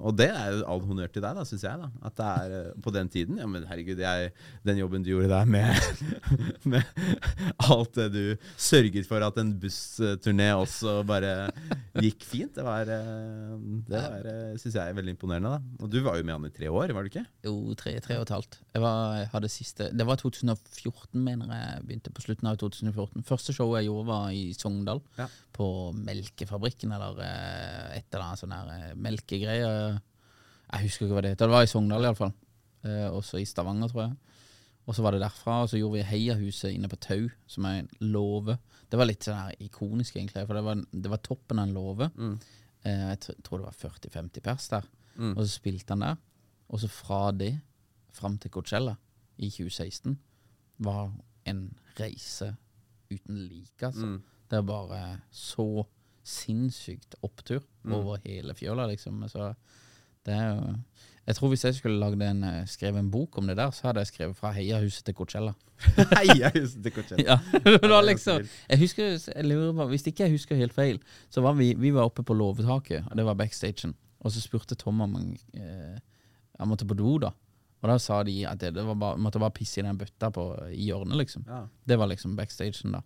Og 0.01 0.16
det 0.18 0.30
er 0.30 0.55
jo 0.55 0.64
all 0.70 0.82
honnør 0.84 1.12
til 1.12 1.24
deg, 1.24 1.40
syns 1.48 1.64
jeg. 1.66 1.80
da, 1.80 1.90
At 2.07 2.16
det 2.18 2.28
er 2.30 2.57
eh, 2.59 2.70
på 2.82 2.94
den 2.94 3.11
tiden. 3.12 3.40
Ja, 3.40 3.48
men 3.51 3.66
herregud, 3.68 4.01
jeg, 4.03 4.32
den 4.66 4.80
jobben 4.80 5.05
du 5.05 5.12
gjorde 5.12 5.30
der 5.32 5.48
med, 5.51 5.74
med 6.74 6.82
alt 7.70 7.94
det 7.96 8.09
du 8.14 8.24
sørget 8.57 9.09
for 9.09 9.24
at 9.24 9.38
en 9.40 9.55
bussturné 9.61 10.51
også 10.57 11.01
bare 11.09 11.34
gikk 12.05 12.24
fint, 12.26 12.53
det 12.57 12.64
var, 12.66 12.91
eh, 12.91 13.55
det 13.88 14.01
var 14.03 14.28
syns 14.61 14.76
jeg 14.76 14.82
er 14.82 14.97
veldig 14.97 15.14
imponerende. 15.14 15.53
da. 15.55 15.84
Og 15.84 15.93
du 15.93 15.99
var 16.05 16.18
jo 16.18 16.26
med 16.26 16.36
han 16.36 16.49
i 16.49 16.53
tre 16.55 16.70
år, 16.70 16.95
var 16.97 17.07
du 17.07 17.11
ikke? 17.11 17.24
Jo, 17.47 17.55
tre, 17.78 17.95
tre 18.05 18.18
og 18.18 18.26
et 18.26 18.34
halvt. 18.34 18.59
Jeg, 18.74 18.82
var, 18.84 19.49
siste 19.53 19.91
Det 19.97 20.07
var 20.07 20.20
2014, 20.20 21.16
mener 21.16 21.55
jeg. 21.55 21.86
Begynte 21.88 22.14
på 22.14 22.26
slutten 22.26 22.51
av 22.51 22.61
2014. 22.62 23.26
Første 23.28 23.57
showet 23.57 23.82
jeg 23.82 23.91
gjorde, 23.91 24.11
var 24.11 24.28
i 24.36 24.45
Sogndal. 24.57 25.03
Ja. 25.18 25.28
På 25.57 25.91
Melkefabrikken, 25.97 26.93
eller 26.97 27.20
eh, 27.24 27.99
et 27.99 28.09
eller 28.11 28.28
annet 28.28 28.45
sånn 28.45 28.57
her 28.57 28.95
melkegreie. 28.97 29.72
Jeg 30.70 30.86
husker 30.86 31.07
ikke 31.07 31.16
hva 31.18 31.26
det 31.26 31.34
heter. 31.34 31.49
Det 31.49 31.57
var 31.57 31.66
i 31.66 31.70
Sogndal, 31.70 32.07
iallfall. 32.07 32.34
Eh, 32.86 33.09
også 33.12 33.41
i 33.41 33.49
Stavanger, 33.49 33.91
tror 33.93 34.07
jeg. 34.07 34.30
Og 34.91 34.97
så 34.97 35.05
var 35.07 35.14
det 35.14 35.20
derfra, 35.22 35.61
og 35.62 35.68
så 35.70 35.78
gjorde 35.78 36.01
vi 36.01 36.07
Heiahuset 36.09 36.72
inne 36.74 36.88
på 36.91 36.99
Tau, 36.99 37.28
som 37.47 37.66
er 37.68 37.84
en 37.84 37.91
låve. 38.11 38.57
Det 38.91 38.99
var 38.99 39.07
litt 39.07 39.22
sånn 39.22 39.38
her 39.38 39.61
ikonisk, 39.62 40.16
egentlig, 40.18 40.43
for 40.49 40.59
det 40.59 40.64
var, 40.66 40.80
det 40.91 41.12
var 41.12 41.20
toppen 41.22 41.61
av 41.62 41.68
en 41.68 41.74
låve. 41.76 42.09
Eh, 42.82 43.05
jeg 43.12 43.20
tror 43.47 43.61
det 43.61 43.68
var 43.68 43.76
40-50 43.78 44.43
pers 44.49 44.66
der. 44.72 44.88
Og 45.36 45.45
så 45.45 45.53
spilte 45.53 45.95
han 45.95 46.03
der. 46.03 46.18
Og 46.70 46.80
så 46.82 46.91
fra 46.91 47.20
det 47.34 47.53
fram 48.14 48.38
til 48.43 48.51
Coachella 48.51 48.97
i 49.38 49.47
2016 49.53 50.18
var 50.82 51.12
en 51.47 51.62
reise 52.01 52.51
uten 53.11 53.36
like, 53.47 53.86
altså. 53.86 54.07
Det 54.51 54.59
er 54.59 54.66
bare 54.66 55.01
så 55.30 55.84
sinnssykt 56.26 57.14
opptur 57.22 57.62
over 57.95 58.18
hele 58.24 58.55
fjøla, 58.59 58.86
liksom. 58.91 59.22
Så 59.30 59.53
det 60.26 60.34
er 60.34 60.49
jo 60.57 60.74
Jeg 61.31 61.37
tror 61.39 61.53
hvis 61.53 61.62
jeg 61.62 61.76
skulle 61.78 62.01
lagd 62.03 62.22
en, 62.26 62.43
eh, 62.43 62.66
skrevet 62.66 62.99
en 62.99 63.11
bok 63.11 63.39
om 63.39 63.47
det 63.47 63.55
der, 63.57 63.70
så 63.70 63.87
hadde 63.87 64.03
jeg 64.03 64.11
skrevet 64.11 64.39
fra 64.39 64.51
Heiahuset 64.57 65.05
til 65.07 65.14
Coachella. 65.14 65.53
Hei, 66.16 66.26
til 66.51 66.91
Coachella. 66.91 67.22
Ja, 67.22 67.37
det 67.83 67.91
var 67.91 68.03
liksom 68.03 68.43
Jeg 68.43 68.78
husker, 68.83 69.14
jeg 69.14 69.47
lurer 69.47 69.70
på 69.78 69.87
Hvis 69.93 70.07
ikke 70.11 70.26
jeg 70.26 70.35
husker 70.35 70.59
helt 70.59 70.74
feil, 70.74 70.99
så 71.31 71.45
var 71.45 71.55
vi, 71.57 71.70
vi 71.78 71.93
var 71.95 72.11
oppe 72.11 72.24
på 72.26 72.35
låvetaket, 72.35 73.07
og 73.07 73.16
det 73.16 73.26
var 73.28 73.39
backstagen. 73.39 73.95
Og 74.20 74.35
så 74.35 74.43
spurte 74.43 74.74
Tom 74.74 75.01
om 75.07 75.14
han, 75.14 75.31
eh, 75.55 76.01
han 76.59 76.68
måtte 76.68 76.89
på 76.89 76.99
do, 76.99 77.14
da. 77.22 77.31
Og 77.81 77.89
da 77.89 77.97
sa 78.03 78.22
de 78.26 78.35
at 78.51 78.59
det, 78.61 78.74
det 78.74 78.85
var 78.85 78.99
bare, 78.99 79.20
måtte 79.22 79.41
bare 79.41 79.55
pisse 79.55 79.81
i 79.81 79.87
den 79.87 80.01
bøtta 80.01 80.33
på, 80.35 80.51
i 80.74 80.91
hjørnet, 80.91 81.16
liksom. 81.22 81.47
Ja. 81.47 81.62
Det 81.87 81.97
var 82.01 82.11
liksom 82.11 82.35
backstagen, 82.37 82.99
da. 82.99 83.05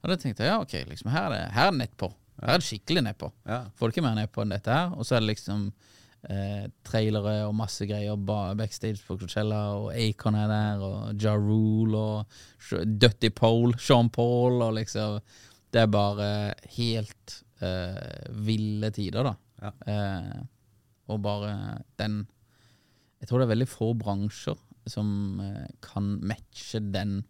Og 0.00 0.12
da 0.12 0.16
tenkte 0.20 0.44
jeg 0.44 0.52
ja, 0.52 0.60
ok, 0.60 0.76
liksom, 0.92 1.10
her 1.12 1.30
er 1.30 1.34
det, 1.34 1.40
her 1.56 1.70
er 1.70 1.72
det 1.72 1.80
nedpå. 1.86 2.12
Her 2.40 2.54
er 2.54 2.60
det 2.60 2.68
skikkelig 2.68 3.02
nedpå. 3.08 3.32
Ja. 3.48 3.64
Får 3.76 3.88
det 3.88 3.96
ikke 3.96 4.04
mer 4.06 4.20
nedpå 4.20 4.44
enn 4.44 4.54
dette 4.54 4.76
her. 4.76 4.92
Og 4.96 5.08
så 5.08 5.16
er 5.16 5.24
det 5.24 5.32
liksom 5.34 5.70
eh, 6.28 6.66
trailere 6.86 7.36
og 7.46 7.54
masse 7.58 7.86
greier 7.88 8.18
backstage 8.58 9.00
på 9.06 9.16
Coachella, 9.20 9.60
og 9.78 9.92
Acon 9.94 10.38
er 10.38 10.48
der, 10.50 10.84
og 10.84 11.22
Ja 11.22 11.36
Rule, 11.36 11.98
og 11.98 12.88
Dutty 13.00 13.30
Pole, 13.34 13.78
Sean 13.78 14.10
Paul, 14.10 14.60
og 14.62 14.74
liksom 14.80 15.20
Det 15.70 15.84
er 15.84 15.86
bare 15.86 16.54
helt 16.76 17.36
eh, 17.62 18.32
ville 18.42 18.90
tider, 18.90 19.22
da. 19.30 19.34
Ja. 19.60 19.72
Eh, 19.86 20.40
og 21.10 21.22
bare 21.22 21.82
den 21.98 22.26
Jeg 23.20 23.28
tror 23.28 23.38
det 23.38 23.44
er 23.44 23.54
veldig 23.54 23.68
få 23.68 23.92
bransjer 23.94 24.58
som 24.88 25.40
eh, 25.44 25.68
kan 25.84 26.16
matche 26.24 26.80
den 26.80 27.20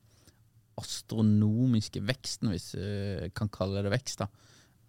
astronomiske 0.81 2.01
veksten, 2.07 2.53
hvis 2.53 2.73
jeg 2.79 3.33
kan 3.37 3.51
kalle 3.53 3.83
det 3.85 3.93
vekst, 3.93 4.23
da, 4.23 4.29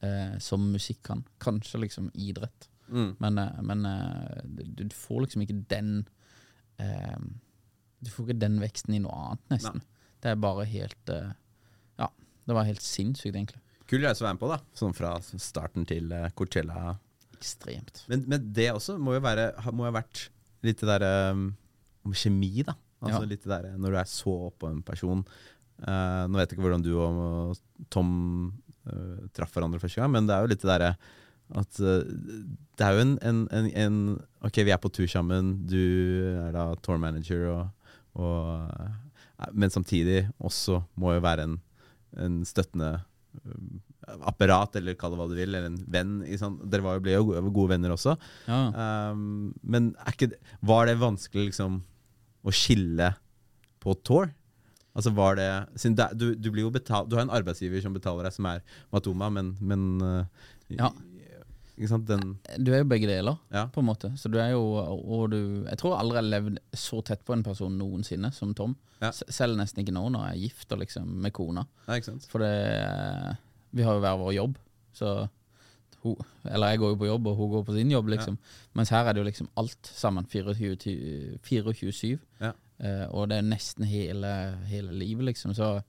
eh, 0.06 0.36
som 0.39 0.70
musikk 0.72 1.02
kan. 1.10 1.26
Kanskje 1.41 1.82
liksom 1.82 2.12
idrett. 2.14 2.70
Mm. 2.91 3.11
Men, 3.23 3.37
eh, 3.39 3.61
men 3.63 3.85
eh, 3.87 4.41
du, 4.45 4.83
du 4.83 4.95
får 4.95 5.23
liksom 5.25 5.45
ikke 5.45 5.61
den 5.71 5.91
eh, 6.81 7.21
Du 8.03 8.09
får 8.11 8.25
ikke 8.27 8.41
den 8.41 8.57
veksten 8.61 8.97
i 8.97 9.01
noe 9.03 9.15
annet, 9.15 9.43
nesten. 9.53 9.83
Det 10.21 10.31
er 10.33 10.41
bare 10.41 10.65
helt 10.69 11.13
eh, 11.13 11.31
Ja, 12.01 12.09
det 12.49 12.57
var 12.57 12.67
helt 12.67 12.83
sinnssykt, 12.83 13.35
egentlig. 13.35 13.61
Kul 13.91 14.03
reise 14.05 14.23
å 14.23 14.27
være 14.27 14.37
med 14.37 14.43
på, 14.43 14.49
da. 14.51 14.59
Sånn 14.77 14.93
fra 14.95 15.13
starten 15.23 15.87
til 15.87 16.11
Coachella. 16.37 16.97
Ekstremt. 17.35 18.03
Men, 18.11 18.23
men 18.31 18.51
det 18.55 18.69
også 18.71 18.95
må 19.01 19.15
jo 19.17 19.23
være 19.25 19.49
Må 19.73 19.87
jo 19.87 19.89
ha 19.89 19.95
vært 19.97 20.27
litt 20.63 20.79
det 20.83 20.87
derre 20.91 21.31
um, 21.33 21.47
om 22.05 22.13
kjemi, 22.13 22.61
da. 22.67 22.75
Altså 23.01 23.23
Ja. 23.23 23.29
litt 23.31 23.41
det 23.47 23.49
derre 23.49 23.71
når 23.81 23.95
du 23.95 23.97
er 23.97 24.09
så 24.11 24.33
oppå 24.51 24.69
en 24.69 24.83
person. 24.85 25.23
uh, 25.87 26.27
nå 26.29 26.37
vet 26.37 26.51
jeg 26.51 26.57
ikke 26.59 26.65
hvordan 26.67 26.83
du 26.85 26.91
og 27.01 27.57
Tom 27.89 28.11
uh, 28.85 29.25
traff 29.33 29.55
hverandre 29.55 29.81
første 29.81 29.97
gang, 30.03 30.11
men 30.13 30.29
det 30.29 30.35
er 30.35 30.45
jo 30.45 30.51
litt 30.53 30.61
det 30.61 30.69
derre 30.69 30.91
at 31.60 31.80
uh, 31.84 32.02
det 32.82 32.88
er 32.88 32.97
jo 32.97 33.04
en, 33.06 33.14
en, 33.22 33.43
en, 33.54 33.70
en 33.84 33.99
Ok, 34.41 34.62
vi 34.66 34.74
er 34.74 34.82
på 34.82 34.89
tur 34.93 35.06
sammen, 35.10 35.54
du 35.70 35.78
er 36.47 36.49
da 36.56 36.72
tour 36.82 36.97
manager, 37.02 37.45
og, 37.52 37.91
og 38.18 38.72
eh, 38.74 39.52
Men 39.54 39.74
samtidig 39.74 40.24
også 40.41 40.80
må 40.97 41.14
jo 41.14 41.22
være 41.22 41.45
en, 41.45 41.56
en 42.18 42.39
støttende 42.47 42.89
eh, 42.97 43.60
apparat, 44.26 44.80
eller 44.80 44.97
kall 44.97 45.14
det 45.14 45.20
hva 45.20 45.28
du 45.30 45.36
vil, 45.38 45.52
eller 45.52 45.70
en 45.70 45.78
venn. 45.93 46.16
Sant? 46.41 46.64
Dere 46.74 46.86
var 46.88 46.97
jo, 46.97 47.04
ble 47.06 47.14
jo 47.14 47.28
gode, 47.30 47.54
gode 47.54 47.74
venner 47.76 47.93
også. 47.93 48.16
Ja. 48.49 48.64
Um, 49.14 49.54
men 49.62 49.91
ikke, 50.10 50.32
var 50.66 50.89
det 50.89 50.97
vanskelig 51.04 51.52
liksom 51.52 51.84
å 52.41 52.56
skille 52.56 53.12
på 53.82 53.93
tour? 54.02 54.34
Altså 54.97 55.14
var 55.16 55.38
det, 55.38 55.52
du, 56.20 56.34
du 56.36 56.49
betalt 56.74 57.08
Du 57.08 57.16
har 57.16 57.24
en 57.24 57.32
arbeidsgiver 57.32 57.80
som 57.86 57.93
betaler 57.95 58.26
deg, 58.26 58.36
som 58.36 58.49
er 58.49 58.66
Matoma, 58.91 59.30
men, 59.32 59.54
men 59.62 59.86
Ja. 60.74 60.89
Du 62.61 62.71
er 62.73 62.84
jo 62.84 62.88
begge 62.91 63.07
deler, 63.09 63.38
Ja. 63.51 63.65
på 63.67 63.79
en 63.82 63.88
måte. 63.88 64.11
Så 64.17 64.29
du 64.32 64.38
er 64.38 64.51
jo 64.51 64.61
Og 64.61 65.29
du 65.32 65.65
Jeg 65.69 65.77
tror 65.77 65.97
aldri 65.97 66.15
jeg 66.19 66.23
har 66.23 66.41
levd 66.41 66.59
så 66.73 67.01
tett 67.03 67.25
på 67.25 67.34
en 67.34 67.43
person 67.43 67.77
noensinne 67.77 68.32
som 68.34 68.53
Tom. 68.53 68.75
Ja. 69.01 69.11
Selv 69.11 69.57
nesten 69.57 69.82
ikke 69.84 69.93
nå 69.95 70.09
når 70.11 70.27
jeg 70.29 70.38
er 70.38 70.41
gift 70.47 70.71
og 70.71 70.79
liksom 70.79 71.07
med 71.21 71.34
kona. 71.34 71.65
Ja? 71.88 71.93
For 72.29 72.39
det 72.39 73.38
Vi 73.73 73.84
har 73.84 73.93
jo 73.95 73.99
hver 74.03 74.17
vår 74.19 74.34
jobb, 74.36 74.57
så 74.93 75.29
hun, 76.03 76.15
Eller 76.45 76.69
jeg 76.71 76.79
går 76.79 76.89
jo 76.89 76.95
på 76.95 77.05
jobb, 77.07 77.27
og 77.27 77.36
hun 77.38 77.49
går 77.51 77.63
på 77.65 77.73
sin 77.75 77.91
jobb, 77.91 78.07
liksom. 78.09 78.38
Mens 78.73 78.89
her 78.89 79.05
er 79.05 79.13
det 79.13 79.21
jo 79.21 79.29
liksom 79.29 79.47
alt 79.55 79.86
sammen. 79.93 80.25
24 80.25 81.38
24-7. 81.43 82.19
Ja. 82.41 82.51
Eh, 82.79 83.05
og 83.13 83.29
det 83.29 83.38
er 83.38 83.45
nesten 83.45 83.86
hele, 83.86 84.57
hele 84.65 84.91
livet, 84.97 85.25
liksom. 85.25 85.53
Så 85.53 85.84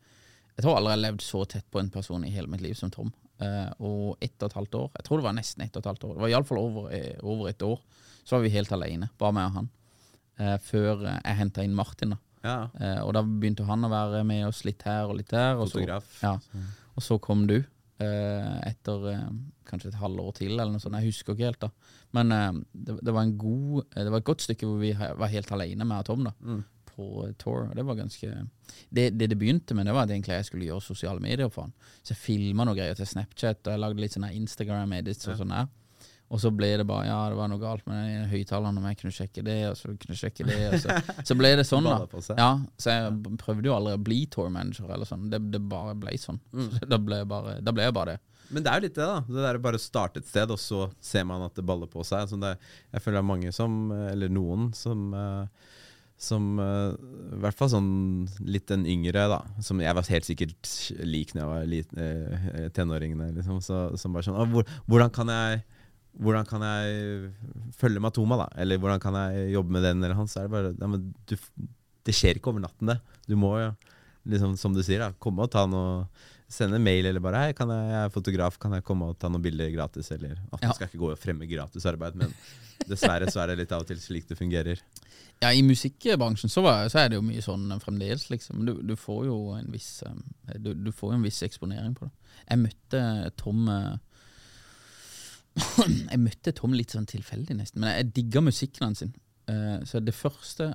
jeg 0.56 0.64
tror 0.64 0.76
aldri 0.76 0.92
jeg 0.92 0.98
har 0.98 1.04
levd 1.12 1.24
så 1.24 1.44
tett 1.48 1.64
på 1.72 1.80
en 1.80 1.88
person 1.90 2.24
i 2.24 2.30
hele 2.30 2.46
mitt 2.52 2.60
liv 2.60 2.74
som 2.74 2.90
Tom. 2.92 3.12
Eh, 3.42 3.68
og 3.82 4.22
ett 4.22 4.36
og 4.40 4.50
et 4.50 4.58
halvt 4.60 4.78
år. 4.78 4.90
Jeg 4.98 5.06
tror 5.06 5.20
det 5.20 5.26
var 5.26 5.36
nesten 5.36 5.64
ett 5.64 5.76
og 5.76 5.82
et 5.82 5.90
halvt 5.90 6.08
år. 6.08 6.16
Det 6.16 6.24
var 6.24 6.32
iallfall 6.32 6.60
over, 6.60 6.90
eh, 6.94 7.14
over 7.22 7.48
et 7.50 7.62
år. 7.66 7.80
Så 8.22 8.36
var 8.36 8.44
vi 8.44 8.54
helt 8.54 8.72
alene, 8.72 9.08
bare 9.18 9.36
meg 9.36 9.50
og 9.50 9.56
han. 9.58 9.70
Eh, 10.38 10.56
før 10.62 11.06
jeg 11.08 11.38
henta 11.38 11.64
inn 11.64 11.74
Martin, 11.74 12.14
da. 12.14 12.20
Ja. 12.42 12.56
Og 13.04 13.12
da 13.14 13.20
begynte 13.22 13.62
han 13.68 13.84
å 13.86 13.90
være 13.90 14.24
med 14.26 14.48
oss 14.48 14.64
litt 14.66 14.82
her 14.82 15.06
og 15.06 15.14
litt 15.20 15.30
der. 15.30 15.60
Og 15.62 15.68
så, 15.70 15.84
ja. 15.86 16.32
og 16.96 17.02
så 17.02 17.20
kom 17.22 17.46
du. 17.46 17.62
etter 18.02 19.04
kanskje 19.64 19.92
et 19.92 20.00
halvår 20.00 20.32
til, 20.34 20.56
eller 20.56 20.72
noe 20.72 20.82
sånt. 20.82 20.96
Jeg 20.98 21.12
husker 21.12 21.36
ikke 21.36 21.44
helt, 21.46 21.60
da. 21.60 21.68
Men 22.10 22.64
det, 22.72 22.96
det, 22.98 23.12
var 23.14 23.22
en 23.22 23.36
god, 23.38 23.84
det 23.94 24.10
var 24.10 24.18
et 24.18 24.26
godt 24.26 24.42
stykke 24.42 24.66
hvor 24.66 24.80
vi 24.80 24.90
var 24.92 25.30
helt 25.30 25.52
alene 25.54 25.86
med 25.86 26.04
Tom 26.04 26.24
da, 26.26 26.32
Mm. 26.42 26.64
På 26.96 27.26
tour. 27.40 27.68
og 27.68 27.76
Det 27.76 27.84
var 27.88 27.98
ganske 27.98 28.30
det, 28.88 29.10
det 29.18 29.28
det 29.32 29.38
begynte 29.38 29.76
med, 29.76 29.86
det 29.86 29.94
var 29.96 30.06
at 30.06 30.14
egentlig 30.14 30.38
jeg 30.38 30.48
skulle 30.48 30.68
gjøre 30.70 30.84
sosiale 30.84 31.22
medier 31.22 31.50
for 31.52 31.68
han. 31.68 31.76
Så 32.02 32.14
jeg 32.14 32.22
filma 32.22 32.66
noen 32.66 32.78
greier 32.78 32.98
til 32.98 33.08
Snapchat, 33.08 33.64
og 33.66 33.74
jeg 33.74 33.82
lagde 33.82 34.02
litt 34.02 34.16
sånne 34.16 34.32
Instagram-edits 34.38 35.30
og 35.30 35.40
sånn 35.40 35.54
der. 35.54 35.70
Og 36.32 36.40
så 36.40 36.48
ble 36.54 36.70
det 36.80 36.86
bare 36.88 37.06
Ja, 37.10 37.18
det 37.28 37.36
var 37.36 37.50
noe 37.52 37.60
galt 37.60 37.84
med 37.88 38.06
den 38.08 38.28
høyttaleren, 38.30 38.78
om 38.80 38.88
jeg 38.88 38.98
kunne 39.02 39.14
sjekke 39.14 39.44
det, 39.44 39.58
og 39.68 39.76
så 39.76 39.92
kunne 39.92 40.16
jeg 40.16 40.22
sjekke 40.22 40.46
det, 40.48 40.60
så, 40.80 40.96
så 41.28 41.36
ble 41.36 41.52
det 41.60 41.66
sånn, 41.68 41.88
da. 41.88 42.22
Ja, 42.38 42.50
så 42.80 42.94
jeg 42.96 43.36
prøvde 43.42 43.68
jo 43.68 43.76
aldri 43.76 43.96
å 43.98 44.02
bli 44.02 44.22
tour 44.32 44.48
manager 44.52 44.92
eller 44.94 45.08
sånn. 45.08 45.28
Det, 45.32 45.42
det 45.52 45.60
bare 45.60 45.96
ble 45.98 46.16
sånn. 46.20 46.40
Så 46.52 46.88
da 46.92 47.00
ble 47.00 47.20
bare, 47.28 47.58
da 47.60 47.76
ble 47.76 47.88
jeg 47.88 47.96
bare 47.98 48.16
det. 48.16 48.22
Men 48.52 48.64
det 48.64 48.72
er 48.72 48.80
jo 48.80 48.86
litt 48.86 48.96
det, 48.96 49.08
da. 49.08 49.20
Det 49.28 49.44
der 49.44 49.58
å 49.58 49.64
bare 49.64 49.80
starte 49.80 50.20
et 50.20 50.28
sted, 50.28 50.50
og 50.52 50.60
så 50.60 50.86
ser 51.04 51.28
man 51.28 51.44
at 51.44 51.56
det 51.56 51.64
baller 51.68 51.88
på 51.92 52.04
seg. 52.04 52.24
Altså 52.24 52.40
det, 52.40 52.56
jeg 52.92 53.04
føler 53.04 53.18
det 53.18 53.22
er 53.22 53.30
mange 53.34 53.52
som, 53.56 53.78
eller 54.08 54.32
noen, 54.32 54.70
som 54.76 55.06
eh, 55.16 55.70
som 56.22 56.58
eh, 56.62 56.94
I 57.34 57.40
hvert 57.42 57.58
fall 57.58 57.70
sånn 57.72 57.90
litt 58.46 58.68
den 58.70 58.86
yngre, 58.88 59.26
da. 59.32 59.40
Som 59.64 59.82
jeg 59.82 59.96
var 59.98 60.08
helt 60.14 60.28
sikkert 60.28 60.72
lik 61.02 61.34
da 61.34 61.42
jeg 61.42 61.50
var 61.50 61.68
lit, 61.70 61.94
eh, 61.98 62.66
tenåringene. 62.76 63.32
Liksom, 63.38 63.60
så, 63.64 63.84
som 63.98 64.14
bare 64.14 64.28
sånn 64.28 64.38
hvor, 64.54 64.68
Hvordan 64.86 65.14
kan 65.14 65.32
jeg 65.32 65.62
hvordan 66.20 66.44
kan 66.44 66.60
jeg 66.60 67.30
følge 67.80 68.00
Matoma, 68.04 68.36
da? 68.42 68.50
Eller 68.60 68.76
hvordan 68.76 69.00
kan 69.00 69.16
jeg 69.16 69.54
jobbe 69.54 69.72
med 69.72 69.86
den 69.86 70.02
eller 70.04 70.18
han? 70.18 70.28
Så 70.28 70.42
er 70.42 70.44
det 70.44 70.52
bare 70.52 70.74
ja, 70.76 70.90
men 70.92 71.06
du, 71.24 71.38
Det 72.04 72.12
skjer 72.12 72.36
ikke 72.36 72.52
over 72.52 72.60
natten, 72.66 72.90
det. 72.92 72.98
Du 73.24 73.32
må 73.40 73.54
jo, 73.56 73.70
liksom, 74.28 74.58
som 74.60 74.76
du 74.76 74.82
sier, 74.84 75.00
da, 75.00 75.14
komme 75.16 75.46
og 75.46 75.52
ta 75.54 75.64
noe 75.70 76.04
Sende 76.52 76.76
mail 76.84 77.06
eller 77.08 77.22
bare 77.24 77.46
Hei, 77.46 77.52
kan 77.56 77.70
jeg, 77.72 77.84
jeg 77.88 78.04
er 78.04 78.10
fotograf, 78.12 78.58
kan 78.60 78.74
jeg 78.76 78.84
komme 78.84 79.06
og 79.08 79.16
ta 79.16 79.30
noen 79.32 79.40
bilder 79.40 79.70
gratis? 79.72 80.10
Eller 80.12 80.36
at 80.36 80.58
Ja. 80.60 80.68
Man 80.68 80.76
skal 80.76 80.90
ikke 80.90 81.00
gå 81.00 81.08
og 81.14 81.20
fremme 81.20 81.48
gratis 81.48 81.86
arbeid, 81.88 82.18
men 82.20 82.34
dessverre 82.90 83.30
så 83.32 83.40
er 83.40 83.52
det 83.52 83.62
litt 83.62 83.72
av 83.72 83.86
og 83.86 83.88
til 83.88 84.00
slik 84.02 84.28
det 84.28 84.36
fungerer. 84.36 84.82
Ja, 85.42 85.50
i 85.50 85.62
musikkbransjen 85.66 86.50
så, 86.52 86.62
så 86.92 87.00
er 87.00 87.08
det 87.10 87.18
jo 87.18 87.24
mye 87.26 87.42
sånn 87.42 87.66
fremdeles, 87.82 88.28
liksom. 88.30 88.62
Du, 88.66 88.76
du 88.86 88.94
får 88.98 89.24
jo 89.26 89.36
en 89.56 89.72
viss 89.74 90.02
eh, 90.06 90.58
du, 90.62 90.70
du 90.78 90.92
får 90.94 91.12
jo 91.12 91.18
en 91.18 91.26
viss 91.26 91.40
eksponering 91.42 91.96
på 91.98 92.06
det. 92.06 92.12
Jeg 92.46 92.60
møtte 92.62 93.02
Tom 93.40 93.64
eh, 93.72 93.96
Jeg 96.12 96.20
møtte 96.22 96.54
Tom 96.56 96.76
litt 96.76 96.94
sånn 96.94 97.08
tilfeldig, 97.10 97.56
nesten, 97.58 97.82
men 97.82 97.96
jeg 97.96 98.12
digga 98.20 98.44
musikken 98.44 98.86
hans. 98.86 99.02
Eh, 99.02 99.78
Så 99.88 100.00
det 100.00 100.14
første 100.16 100.72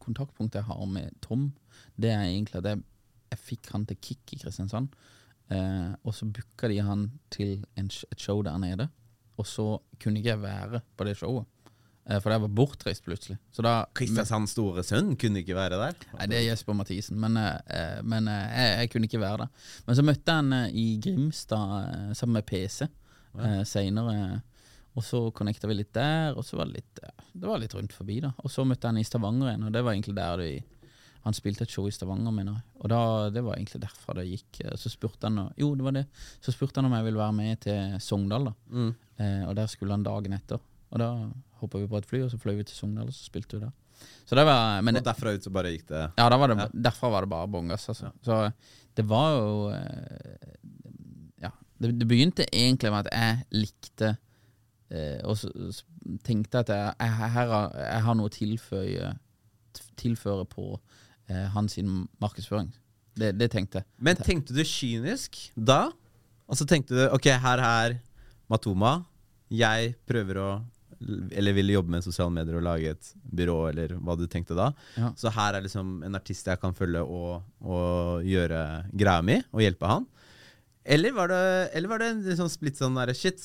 kontaktpunktet 0.00 0.62
jeg 0.62 0.68
har 0.70 0.86
med 0.88 1.18
Tom, 1.20 1.50
det 2.00 2.14
er 2.14 2.22
egentlig 2.30 2.62
at 2.62 2.70
jeg, 2.70 2.84
jeg 3.34 3.42
fikk 3.44 3.72
han 3.74 3.84
til 3.90 3.98
Kick 4.00 4.32
i 4.36 4.38
Kristiansand. 4.40 4.94
Eh, 5.50 5.90
og 6.06 6.14
så 6.14 6.28
booka 6.30 6.70
de 6.70 6.78
han 6.86 7.08
til 7.34 7.58
en, 7.76 7.90
et 7.90 8.22
show 8.22 8.40
der 8.46 8.56
nede. 8.62 8.86
Og 9.40 9.48
så 9.48 9.66
kunne 10.00 10.20
ikke 10.20 10.30
jeg 10.36 10.42
være 10.46 10.80
på 10.96 11.04
det 11.08 11.16
showet. 11.18 11.48
Eh, 12.10 12.18
for 12.18 12.34
jeg 12.34 12.42
var 12.42 12.52
bortreist 12.60 13.04
plutselig. 13.06 13.38
Så 13.54 13.62
da 13.64 13.74
Kristiansands 13.96 14.54
store 14.56 14.82
sønn 14.86 15.14
kunne 15.20 15.44
ikke 15.44 15.56
være 15.58 15.78
der. 15.78 15.98
Nei, 16.16 16.28
det 16.32 16.40
er 16.40 16.46
Jesper 16.48 16.76
Mathisen, 16.76 17.20
men, 17.22 17.38
eh, 17.38 18.00
men 18.02 18.28
eh, 18.30 18.46
jeg, 18.50 18.72
jeg 18.82 18.92
kunne 18.94 19.10
ikke 19.10 19.22
være 19.22 19.44
der. 19.44 19.68
Men 19.86 19.98
så 19.98 20.06
møtte 20.06 20.34
jeg 20.34 20.42
han 20.42 20.76
i 20.82 20.86
Grimstad 21.04 22.16
sammen 22.18 22.40
med 22.40 22.48
PC 22.48 22.82
ja. 22.86 23.52
seinere. 23.68 24.40
Og 24.98 25.06
så 25.06 25.22
connecta 25.30 25.70
vi 25.70 25.78
litt 25.78 25.94
der, 25.94 26.34
og 26.34 26.42
så 26.42 26.58
var 26.58 26.66
det 26.66 26.80
litt 26.80 26.98
Det 27.30 27.46
var 27.46 27.60
litt 27.62 27.74
rundt 27.76 27.94
forbi, 27.94 28.18
da. 28.24 28.32
Og 28.42 28.50
så 28.50 28.64
møtte 28.66 28.88
jeg 28.88 28.96
han 28.96 29.04
i 29.04 29.06
Stavanger 29.06 29.52
igjen, 29.52 29.68
og 29.68 29.74
det 29.76 29.84
var 29.86 29.94
egentlig 29.94 30.16
der 30.18 30.42
det 30.42 30.52
han 31.20 31.36
spilte 31.36 31.66
et 31.66 31.72
show 31.72 31.84
i 31.84 31.92
Stavanger, 31.92 32.32
mener 32.32 32.54
jeg. 32.56 32.62
Og 32.80 32.88
da, 32.88 33.00
det 33.28 33.42
var 33.44 33.58
egentlig 33.58 33.82
derfra 33.82 34.14
det 34.16 34.24
gikk. 34.24 34.62
Så 34.80 34.88
spurte 34.88 35.28
han 35.28 35.50
Jo, 35.60 35.74
det 35.76 35.84
var 35.84 35.92
det. 35.92 36.06
Så 36.40 36.54
spurte 36.54 36.80
han 36.80 36.88
om 36.88 36.96
jeg 36.96 37.06
ville 37.06 37.20
være 37.20 37.36
med 37.36 37.60
til 37.66 37.98
Sogndal, 38.00 38.48
da. 38.48 38.54
Mm. 38.72 38.90
Eh, 39.20 39.42
og 39.44 39.52
der 39.58 39.68
skulle 39.68 39.92
han 39.92 40.06
dagen 40.06 40.32
etter. 40.32 40.62
Og 40.90 41.02
da 41.02 41.10
hoppa 41.60 41.78
vi 41.82 41.88
på 41.90 41.98
et 42.00 42.06
fly, 42.08 42.22
og 42.24 42.30
så 42.32 42.38
fløy 42.40 42.56
vi 42.60 42.64
til 42.68 42.76
Sogndal, 42.76 43.08
og 43.10 43.14
så 43.16 43.24
spilte 43.28 43.56
vi 43.58 43.64
der. 43.66 43.72
Så 44.24 44.36
det 44.38 44.44
var 44.48 44.80
men, 44.86 44.96
og 44.96 45.04
derfra 45.04 45.34
ut 45.36 45.44
så 45.44 45.50
bare 45.52 45.70
gikk 45.74 45.86
det 45.90 45.98
ja, 46.16 46.28
var 46.32 46.48
det, 46.48 46.56
Ja. 46.62 46.68
derfra 46.88 47.10
var 47.12 47.26
det 47.26 47.30
bare 47.34 47.48
bongas, 47.52 47.88
altså. 47.92 48.08
Så 48.24 48.38
det 48.96 49.04
var 49.08 49.34
jo 49.36 49.70
eh, 49.74 50.54
Ja. 51.42 51.50
Det, 51.80 51.92
det 52.00 52.08
begynte 52.08 52.46
egentlig 52.52 52.90
med 52.92 53.06
at 53.06 53.12
jeg 53.12 53.44
likte 53.52 54.16
eh, 54.90 55.20
Og 55.24 55.36
så, 55.36 55.50
så 55.72 55.84
tenkte 56.24 56.58
at 56.64 56.68
jeg, 56.72 56.94
jeg, 57.00 57.30
her 57.36 57.52
jeg 57.76 58.02
har 58.08 58.14
noe 58.18 58.28
å 58.30 58.34
tilføye 58.34 59.12
Tilføre 60.00 60.44
på 60.48 60.66
eh, 61.28 61.46
hans 61.54 61.76
markedsføring. 62.20 62.70
Det, 63.20 63.34
det 63.38 63.50
tenkte 63.52 63.80
jeg. 63.82 63.86
Men 64.00 64.16
tenkte 64.16 64.56
du 64.56 64.62
kynisk 64.64 65.36
da? 65.54 65.90
Og 66.48 66.56
så 66.58 66.64
tenkte 66.66 66.96
du 66.96 67.02
ok, 67.14 67.28
her 67.42 67.60
er 67.62 67.98
Matoma. 68.50 69.04
Jeg 69.52 69.92
prøver 70.08 70.40
å 70.40 70.48
Eller 71.00 71.56
ville 71.56 71.76
jobbe 71.76 71.94
med 71.94 72.04
sosiale 72.04 72.32
medier 72.34 72.58
og 72.58 72.66
lage 72.66 72.94
et 72.94 73.12
byrå, 73.24 73.58
eller 73.70 73.94
hva 73.98 74.16
du 74.18 74.26
tenkte 74.30 74.56
da. 74.58 74.70
Ja. 75.00 75.12
Så 75.16 75.32
her 75.32 75.56
er 75.56 75.64
liksom 75.64 76.00
en 76.06 76.18
artist 76.18 76.48
jeg 76.50 76.60
kan 76.60 76.76
følge 76.76 77.02
og, 77.02 77.46
og 77.64 78.26
gjøre 78.28 78.60
greia 78.92 79.24
mi, 79.24 79.40
og 79.54 79.64
hjelpe 79.64 79.88
han. 79.90 80.06
Eller 80.84 81.14
var 81.16 81.32
det, 81.32 81.42
eller 81.76 81.92
var 81.92 82.02
det 82.02 82.12
en 82.12 82.22
liksom 82.26 82.50
splitt 82.52 82.80
sånn 82.80 82.96
derre 82.98 83.16
shit, 83.16 83.42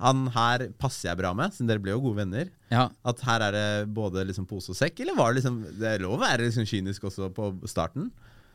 han 0.00 0.24
her 0.32 0.70
passer 0.80 1.10
jeg 1.10 1.20
bra 1.20 1.34
med, 1.36 1.52
siden 1.52 1.68
dere 1.68 1.82
ble 1.84 1.92
jo 1.92 2.00
gode 2.06 2.22
venner. 2.22 2.48
Ja. 2.72 2.86
At 3.04 3.20
her 3.26 3.44
er 3.50 3.56
det 3.56 3.68
både 3.92 4.24
liksom 4.28 4.46
pose 4.48 4.72
og 4.72 4.78
sekk, 4.78 5.02
eller 5.04 5.18
var 5.18 5.32
det 5.32 5.42
liksom 5.42 5.60
Det 5.76 5.88
er 5.90 6.04
lov 6.04 6.16
å 6.16 6.22
være 6.22 6.46
liksom 6.46 6.68
kynisk 6.68 7.04
også 7.10 7.28
på 7.36 7.52
starten? 7.68 8.08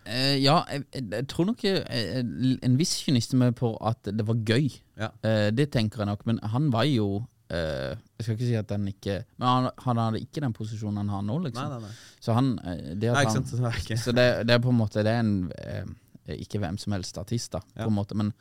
Uh, 0.05 0.37
ja, 0.37 0.59
jeg, 0.69 0.85
jeg, 1.01 1.25
tror 1.29 1.47
nok 1.49 1.63
eh, 1.65 2.19
en 2.21 2.75
viss 2.77 2.93
kynisme 3.01 3.49
på 3.57 3.71
at 3.81 4.09
det 4.13 4.25
var 4.25 4.41
gøy. 4.45 4.67
Ja. 5.01 5.09
Uh, 5.25 5.49
det 5.53 5.71
tenker 5.73 6.03
jeg 6.03 6.11
nok, 6.11 6.25
men 6.29 6.41
han 6.53 6.69
var 6.73 6.85
jo 6.89 7.23
eh, 7.49 7.93
Jeg 8.17 8.25
skal 8.25 8.35
ikke 8.35 8.47
si 8.47 8.55
at 8.59 8.71
han 8.73 8.87
ikke 8.89 9.17
Men 9.37 9.47
han, 9.47 9.69
han 9.85 10.01
hadde 10.01 10.21
ikke 10.23 10.43
den 10.43 10.55
posisjonen 10.55 11.03
han 11.03 11.13
har 11.13 11.23
nå, 11.25 11.37
liksom. 11.45 11.69
Nei, 11.69 11.79
nei, 11.79 11.89
nei. 11.91 12.19
Så 12.23 12.35
han 12.37 12.51
eh, 12.63 12.91
det 12.95 13.11
at 13.11 13.19
Nei, 13.19 13.23
ikke 13.25 13.35
sant, 13.37 14.03
så 14.03 14.15
det 14.15 14.27
det, 14.47 14.57
er 14.57 14.63
på 14.63 14.73
en 14.73 14.79
måte 14.79 15.05
Det 15.05 15.13
er 15.13 15.23
en 15.23 15.33
uh, 15.51 16.35
Ikke 16.37 16.61
hvem 16.63 16.79
som 16.81 16.95
helst 16.97 17.17
artist, 17.21 17.51
da, 17.55 17.63
Ja. 17.75 17.83
på 17.83 17.91
en 17.91 17.97
måte, 17.97 18.17
men 18.17 18.33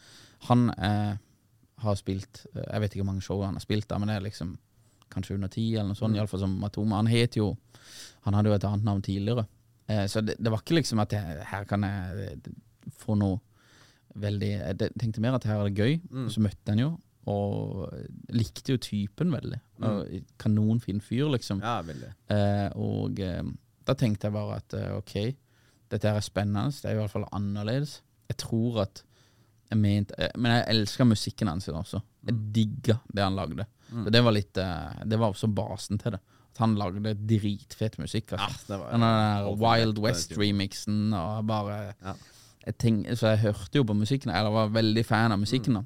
han 0.49 0.69
uh, 0.73 1.15
har 1.85 1.99
spilt 2.01 2.45
Jeg 2.55 2.81
vet 2.85 2.95
ikke 2.95 3.05
hvor 3.05 3.13
mange 3.13 3.25
show 3.25 3.43
han 3.45 3.59
har 3.59 3.65
spilt, 3.65 3.89
da, 3.91 3.99
men 3.99 4.13
det 4.13 4.19
er 4.19 4.29
liksom 4.29 4.57
kanskje 5.15 5.37
under 5.37 5.51
ti, 5.53 5.69
eller 5.77 5.93
noe 5.93 5.99
sånt. 5.99 6.15
Mm. 6.15 6.17
Iallfall 6.19 6.41
som 6.43 6.55
Matoma. 6.59 6.97
Han 6.99 7.07
het 7.07 7.37
jo 7.39 7.53
Han 8.25 8.35
hadde 8.35 8.51
jo 8.51 8.55
et 8.57 8.65
annet 8.67 8.87
navn 8.89 9.03
tidligere. 9.05 9.45
Så 10.11 10.23
det, 10.25 10.35
det 10.41 10.51
var 10.51 10.63
ikke 10.65 10.79
liksom 10.79 11.03
at 11.05 11.13
jeg, 11.13 11.45
her 11.51 11.67
kan 11.69 11.85
jeg 11.87 12.41
få 12.99 13.15
noe 13.21 13.37
veldig 14.15 14.51
Jeg 14.51 14.91
tenkte 14.99 15.23
mer 15.23 15.37
at 15.39 15.47
her 15.49 15.61
er 15.61 15.71
det 15.71 15.79
gøy. 15.79 16.01
Mm. 16.11 16.29
Så 16.33 16.43
møtte 16.43 16.73
han 16.73 16.83
jo, 16.83 16.91
og 17.27 17.93
likte 18.37 18.75
jo 18.75 18.77
typen 18.83 19.31
veldig. 19.33 19.59
Mm. 19.81 20.25
Kanonfin 20.39 21.01
fyr, 21.01 21.31
liksom. 21.33 21.62
Ja, 21.64 21.79
veldig. 21.87 22.11
Eh, 22.31 22.68
og 22.77 23.20
eh, 23.20 23.43
da 23.87 23.95
tenkte 23.95 24.29
jeg 24.29 24.37
bare 24.37 24.57
at 24.61 24.75
eh, 24.79 24.91
ok, 24.99 25.14
dette 25.91 26.09
her 26.11 26.16
er 26.20 26.27
spennende. 26.27 26.72
Det 26.83 26.91
er 26.91 26.99
i 26.99 27.01
hvert 27.01 27.11
fall 27.14 27.29
annerledes. 27.33 27.99
Jeg 28.29 28.37
tror 28.45 28.83
at 28.85 29.03
jeg 29.70 29.79
mente, 29.81 30.14
eh, 30.18 30.31
Men 30.37 30.53
jeg 30.59 30.66
elska 30.75 31.05
musikken 31.09 31.49
hans 31.49 31.68
også. 31.68 32.01
Jeg 32.29 32.37
digga 32.55 32.99
det 33.12 33.22
han 33.25 33.35
lagde. 33.37 33.66
Mm. 33.93 34.07
det 34.11 34.22
var 34.25 34.33
litt 34.33 34.57
eh, 34.59 35.03
Det 35.07 35.18
var 35.20 35.33
også 35.35 35.47
basen 35.55 35.99
til 36.01 36.12
det. 36.16 36.20
At 36.55 36.59
han 36.62 36.75
lagde 36.79 37.14
dritfett 37.27 37.99
musikk. 37.99 38.33
Altså. 38.33 38.66
det 38.68 38.79
var- 38.81 38.93
Den 38.93 39.01
der 39.01 39.57
Wild 39.61 39.99
West-remixen 39.99 41.12
og 41.14 41.47
bare 41.47 41.95
Ja. 42.03 42.14
jeg 42.66 42.79
tenk, 42.79 43.07
Så 43.16 43.29
jeg 43.29 43.39
hørte 43.39 43.75
jo 43.77 43.83
på 43.85 43.95
musikken, 43.97 44.31
eller 44.31 44.51
var 44.51 44.68
veldig 44.68 45.05
fan 45.07 45.33
av 45.33 45.39
musikken. 45.39 45.75
da 45.75 45.83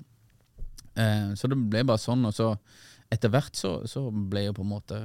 Eh, 0.98 1.32
så 1.38 1.50
det 1.50 1.58
ble 1.70 1.84
bare 1.88 2.02
sånn, 2.02 2.26
og 2.28 2.34
så 2.36 2.52
etter 3.12 3.30
hvert 3.32 3.56
så, 3.56 3.78
så 3.88 4.08
ble 4.12 4.48
jo 4.48 4.54
på 4.58 4.64
en 4.66 4.72
måte 4.74 4.98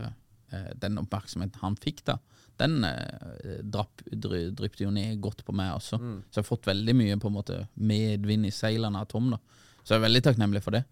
eh, 0.51 0.71
den 0.81 0.97
oppmerksomheten 0.99 1.61
han 1.63 1.77
fikk, 1.79 2.01
da, 2.09 2.17
den 2.61 2.83
eh, 2.87 3.61
drapp, 3.63 4.03
dry, 4.11 4.47
dryppte 4.55 4.83
jo 4.85 4.91
ned 4.93 5.21
godt 5.23 5.45
på 5.47 5.55
meg 5.55 5.71
også. 5.77 5.97
Så 6.29 6.39
jeg 6.39 6.43
har 6.43 6.49
fått 6.49 6.67
veldig 6.69 6.95
mye 6.99 7.19
på 7.21 7.31
en 7.31 7.37
måte 7.37 7.61
medvind 7.79 8.49
i 8.49 8.53
seilene 8.53 8.99
av 9.01 9.07
Tom, 9.13 9.31
da. 9.33 9.39
Så 9.83 9.93
jeg 9.95 10.01
er 10.01 10.05
veldig 10.07 10.23
takknemlig 10.27 10.61
for 10.63 10.75
det. 10.77 10.83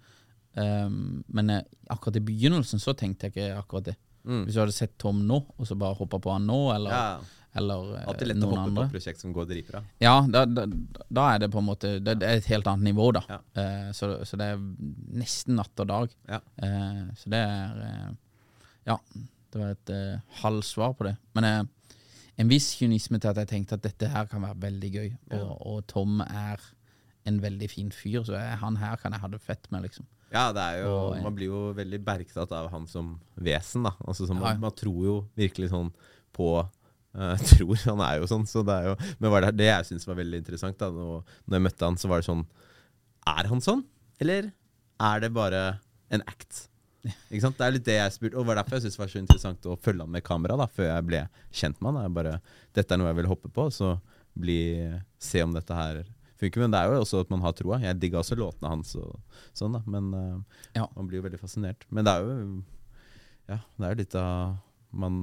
Um, 0.52 1.22
men 1.32 1.50
eh, 1.54 1.62
akkurat 1.94 2.18
i 2.20 2.24
begynnelsen 2.28 2.82
så 2.84 2.92
tenkte 3.00 3.30
jeg 3.30 3.36
ikke 3.38 3.60
akkurat 3.62 3.92
det. 3.92 3.98
Hvis 4.46 4.54
du 4.54 4.60
hadde 4.62 4.76
sett 4.76 4.98
Tom 5.02 5.22
nå, 5.26 5.38
og 5.58 5.66
så 5.66 5.74
bare 5.80 5.98
hoppa 5.98 6.20
på 6.22 6.34
han 6.34 6.44
nå, 6.46 6.58
eller, 6.76 6.92
Ja. 6.92 7.38
Eller 7.54 7.96
eh, 8.00 8.08
Alltid 8.08 8.28
lett 8.30 8.38
å 8.38 8.40
noen 8.46 8.58
hoppe 8.58 8.70
andre. 8.70 8.86
et 8.88 8.94
prosjekt 8.96 9.20
som 9.20 9.34
går 9.36 9.46
dritbra. 9.50 9.82
Ja, 10.00 10.14
da, 10.32 10.46
da, 10.46 10.66
da 11.10 11.26
er 11.34 11.40
det 11.44 11.50
på 11.52 11.60
en 11.60 11.68
måte 11.68 11.90
Det, 12.00 12.16
det 12.22 12.28
er 12.30 12.40
et 12.40 12.46
helt 12.52 12.68
annet 12.72 12.88
nivå, 12.94 13.10
da. 13.18 13.22
Ja. 13.30 13.40
Eh, 13.62 13.92
så, 13.98 14.12
så 14.26 14.40
det 14.40 14.48
er 14.54 14.62
nesten 15.22 15.56
natt 15.60 15.84
og 15.84 15.88
dag. 15.92 16.16
Ja. 16.32 16.40
Eh, 16.64 17.02
så 17.20 17.34
det 17.34 17.42
er 17.44 17.82
eh, 17.90 18.10
Ja, 18.88 18.98
det 19.52 19.60
var 19.60 19.74
et 19.76 19.92
halvt 20.42 20.66
svar 20.70 20.94
på 20.96 21.10
det. 21.10 21.18
Men 21.36 21.44
eh, 21.50 21.64
en 22.40 22.48
viss 22.50 22.72
kynisme 22.80 23.20
til 23.20 23.30
at 23.34 23.42
jeg 23.44 23.50
tenkte 23.52 23.76
at 23.78 23.84
dette 23.84 24.08
her 24.10 24.26
kan 24.32 24.42
være 24.42 24.58
veldig 24.64 24.90
gøy, 24.96 25.10
og, 25.36 25.52
og 25.68 25.82
Tom 25.92 26.22
er 26.24 26.64
en 27.30 27.38
veldig 27.44 27.68
fin 27.70 27.92
fyr, 27.94 28.24
så 28.26 28.34
jeg, 28.40 28.56
han 28.64 28.80
her 28.82 28.96
kan 28.98 29.14
jeg 29.14 29.22
ha 29.22 29.28
det 29.30 29.42
fett 29.44 29.68
med, 29.70 29.84
liksom. 29.86 30.08
Ja, 30.32 30.48
det 30.56 30.64
er 30.64 30.78
jo, 30.86 30.94
Og- 31.12 31.20
man 31.22 31.36
blir 31.36 31.52
jo 31.52 31.60
veldig 31.78 32.00
bergtatt 32.08 32.54
av 32.56 32.72
han 32.72 32.88
som 32.88 33.12
vesen, 33.36 33.84
da. 33.86 33.92
Altså, 34.08 34.26
Ja. 34.26 34.40
man, 34.40 34.60
man 34.64 34.72
tror 34.80 35.04
jo 35.06 35.16
virkelig 35.38 35.70
sånn 35.76 35.92
på 36.34 36.48
eh, 37.16 37.44
Tror 37.52 37.86
han 37.86 38.04
er 38.08 38.22
jo 38.22 38.30
sånn, 38.32 38.48
så 38.50 38.64
det 38.68 38.78
er 38.78 38.90
jo 38.92 38.96
Men 39.20 39.38
det, 39.48 39.54
det 39.60 39.70
jeg 39.70 39.90
syns 39.92 40.08
var 40.10 40.20
veldig 40.22 40.42
interessant, 40.44 40.78
da 40.80 40.90
når, 40.94 41.22
når 41.46 41.58
jeg 41.58 41.66
møtte 41.68 41.90
han, 41.90 42.00
så 42.02 42.12
var 42.12 42.22
det 42.22 42.30
sånn 42.30 42.44
Er 43.36 43.52
han 43.52 43.64
sånn, 43.64 43.86
eller 44.22 44.52
er 45.02 45.24
det 45.24 45.32
bare 45.34 45.64
en 46.14 46.22
act? 46.30 46.68
Ikke 47.02 47.42
sant? 47.42 47.58
Det 47.58 47.66
er 47.66 47.74
litt 47.74 47.86
det 47.88 47.96
jeg 47.98 48.14
spurte, 48.14 48.38
og 48.38 48.46
var 48.46 48.60
derfor 48.60 48.78
jeg 48.78 48.84
syntes 48.86 48.98
det 48.98 49.02
var 49.02 49.12
så 49.14 49.22
interessant 49.22 49.68
å 49.72 49.78
følge 49.82 50.06
han 50.06 50.12
med 50.14 50.26
kamera, 50.26 50.58
da, 50.60 50.68
før 50.70 50.90
jeg 50.92 51.06
ble 51.08 51.22
kjent 51.50 51.80
med 51.82 51.96
han. 51.96 52.04
Jeg 52.06 52.14
bare, 52.20 52.34
Dette 52.78 52.94
er 52.94 53.02
noe 53.02 53.10
jeg 53.10 53.18
vil 53.22 53.30
hoppe 53.32 53.50
på, 53.54 53.66
så 53.74 53.96
bli, 54.38 54.60
se 55.22 55.42
om 55.42 55.56
dette 55.56 55.78
her 55.78 56.04
funker. 56.42 56.62
Men 56.64 56.74
det 56.74 56.82
er 56.82 56.92
jo 56.92 57.02
også 57.02 57.24
at 57.26 57.32
man 57.34 57.42
har 57.46 57.56
troa. 57.58 57.80
Jeg 57.82 58.00
digga 58.02 58.22
også 58.22 58.38
låtene 58.40 58.72
hans 58.72 58.94
og 59.00 59.16
sånn, 59.58 59.78
da. 59.78 59.82
Men 59.90 60.12
uh, 60.14 60.62
Ja. 60.78 60.86
man 60.96 61.10
blir 61.10 61.22
jo 61.22 61.26
veldig 61.26 61.42
fascinert. 61.42 61.88
Men 61.90 62.06
det 62.08 62.14
er 62.14 62.28
jo 62.28 62.46
Ja, 63.50 63.58
det 63.58 63.88
er 63.88 63.96
jo 63.96 64.02
litt 64.04 64.16
av 64.16 64.60
Man 64.94 65.18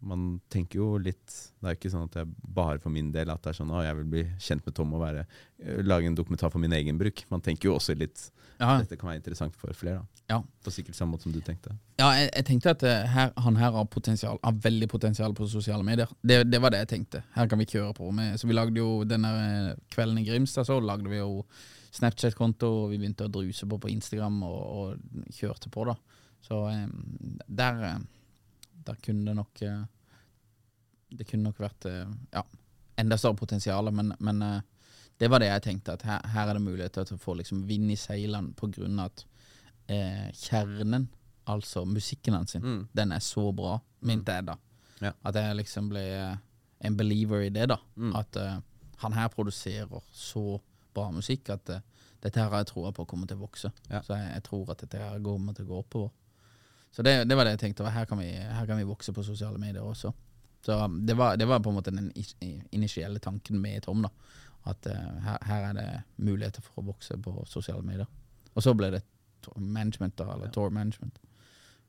man 0.00 0.40
tenker 0.52 0.78
jo 0.78 0.88
litt 1.02 1.26
Det 1.26 1.66
er 1.66 1.74
jo 1.74 1.78
ikke 1.80 1.90
sånn 1.90 2.04
at 2.06 2.14
det 2.14 2.20
er 2.22 2.34
bare 2.54 2.78
for 2.82 2.94
min 2.94 3.10
del 3.14 3.30
at 3.32 3.42
det 3.42 3.50
er 3.50 3.56
sånn 3.58 3.72
å, 3.74 3.80
jeg 3.82 3.96
vil 3.98 4.10
bli 4.12 4.24
kjent 4.42 4.66
med 4.66 4.76
Tom 4.76 4.92
og 4.94 5.02
være, 5.02 5.24
eh, 5.62 5.80
lage 5.82 6.06
en 6.06 6.18
dokumentar 6.18 6.52
for 6.54 6.62
min 6.62 6.74
egen 6.76 6.98
bruk. 7.00 7.24
Man 7.32 7.42
tenker 7.44 7.70
jo 7.70 7.78
også 7.78 7.96
litt 7.98 8.30
Ja. 8.58 8.76
Dette 8.80 8.96
kan 8.98 9.10
være 9.10 9.20
interessant 9.20 9.54
for 9.54 9.72
flere. 9.74 10.02
da 10.02 10.34
Ja. 10.34 10.42
På 10.64 10.70
sikkert 10.74 10.96
samme 10.98 11.14
måte 11.14 11.22
som 11.22 11.32
du 11.32 11.40
tenkte. 11.40 11.76
Ja, 11.98 12.10
jeg, 12.14 12.30
jeg 12.34 12.44
tenkte 12.44 12.70
at 12.70 12.82
eh, 12.82 13.06
her, 13.06 13.32
han 13.36 13.56
her 13.56 13.70
har 13.72 13.84
potensial 13.86 14.38
Har 14.42 14.52
veldig 14.52 14.88
potensial 14.88 15.34
på 15.34 15.46
sosiale 15.48 15.84
medier. 15.86 16.10
Det, 16.22 16.44
det 16.50 16.60
var 16.60 16.70
det 16.70 16.84
jeg 16.84 16.88
tenkte. 16.88 17.22
Her 17.34 17.46
kan 17.46 17.58
vi 17.58 17.66
kjøre 17.66 17.94
på 17.94 18.10
med. 18.12 18.38
Så 18.38 18.46
vi 18.46 18.54
lagde 18.54 18.78
jo 18.78 19.04
denne 19.04 19.32
eh, 19.46 19.74
kvelden 19.94 20.18
i 20.18 20.26
Grimstad, 20.26 20.66
så 20.66 20.80
lagde 20.80 21.08
vi 21.08 21.18
jo 21.18 21.44
Snapchat-konto, 21.90 22.68
og 22.84 22.90
vi 22.92 22.98
begynte 23.00 23.26
å 23.26 23.32
druse 23.32 23.66
på 23.66 23.78
på 23.80 23.90
Instagram 23.90 24.42
og, 24.46 24.60
og 24.78 25.32
kjørte 25.34 25.70
på, 25.72 25.86
da. 25.88 25.94
Så 26.44 26.58
um, 26.68 27.38
der, 27.48 27.82
eh, 27.88 27.98
der 28.88 28.98
kunne 29.04 29.28
det 29.28 29.36
nok 29.36 29.62
eh, 29.66 29.84
Det 31.18 31.26
kunne 31.28 31.48
nok 31.48 31.60
vært 31.60 31.86
eh, 31.88 32.08
ja, 32.34 32.42
enda 33.00 33.16
større 33.16 33.38
potensial, 33.38 33.88
men, 33.94 34.12
men 34.18 34.42
eh, 34.42 34.60
det 35.18 35.30
var 35.30 35.40
det 35.42 35.48
jeg 35.48 35.62
tenkte. 35.64 35.94
At 35.96 36.04
her, 36.06 36.26
her 36.34 36.50
er 36.50 36.58
det 36.58 36.62
muligheter 36.62 37.06
til 37.08 37.16
å 37.16 37.22
få 37.22 37.34
liksom 37.38 37.62
vind 37.68 37.90
i 37.90 37.96
seilene 37.98 38.52
av 38.54 39.06
at 39.06 39.24
eh, 39.88 40.28
kjernen, 40.36 41.08
altså 41.48 41.84
musikken 41.88 42.36
hans, 42.36 42.52
sin, 42.52 42.62
Mm. 42.62 42.88
den 42.92 43.12
er 43.12 43.24
så 43.24 43.48
bra, 43.52 43.78
mente 44.00 44.32
jeg 44.36 44.46
da. 44.46 44.58
Ja. 45.00 45.12
At 45.24 45.34
jeg 45.34 45.56
liksom 45.62 45.88
ble 45.88 46.04
en 46.80 46.96
believer 46.96 47.46
i 47.46 47.50
det, 47.50 47.68
da. 47.72 47.78
Mm. 47.96 48.14
At 48.16 48.36
uh, 48.36 48.58
han 49.02 49.16
her 49.16 49.28
produserer 49.32 50.02
så 50.12 50.60
bra 50.94 51.08
musikk 51.14 51.50
at 51.54 51.70
uh, 51.70 51.80
dette 52.22 52.38
her 52.38 52.50
har 52.50 52.62
jeg 52.62 52.72
troa 52.72 52.92
på 52.94 53.06
kommer 53.06 53.26
til 53.30 53.38
å 53.38 53.46
vokse. 53.46 53.70
Ja. 53.88 54.02
Så 54.02 54.14
jeg, 54.18 54.30
jeg 54.34 54.44
tror 54.46 54.70
at 54.74 54.82
dette 54.84 55.00
her 55.02 55.22
kommer 55.22 55.54
til 55.56 55.66
å 55.66 55.72
gå 55.72 55.80
oppover. 55.82 56.12
Så 56.94 57.04
det, 57.04 57.12
det 57.28 57.36
var 57.36 57.46
det 57.46 57.56
jeg 57.56 57.62
tenkte. 57.66 57.90
Her 57.92 58.08
kan, 58.08 58.20
vi, 58.20 58.30
her 58.32 58.66
kan 58.66 58.80
vi 58.80 58.88
vokse 58.88 59.12
på 59.14 59.24
sosiale 59.26 59.60
medier 59.60 59.84
også. 59.84 60.12
Så 60.64 60.74
um, 60.84 60.98
det 61.06 61.14
var, 61.18 61.36
det 61.38 61.46
var 61.46 61.60
på 61.62 61.70
en 61.70 61.78
måte 61.78 61.94
den 61.94 62.10
initielle 62.74 63.20
tanken 63.22 63.60
med 63.62 63.84
Tom. 63.86 64.02
da 64.02 64.10
At 64.70 64.88
uh, 64.90 65.20
her, 65.24 65.38
her 65.46 65.68
er 65.68 65.78
det 65.78 65.86
muligheter 66.16 66.64
for 66.64 66.82
å 66.82 66.88
vokse 66.90 67.18
på 67.22 67.36
sosiale 67.46 67.84
medier. 67.86 68.08
Og 68.54 68.64
så 68.64 68.74
ble 68.74 68.90
det 68.96 69.04
management, 69.56 70.16
da, 70.18 70.32
eller 70.34 70.50
tour 70.52 70.72
management. 70.74 71.20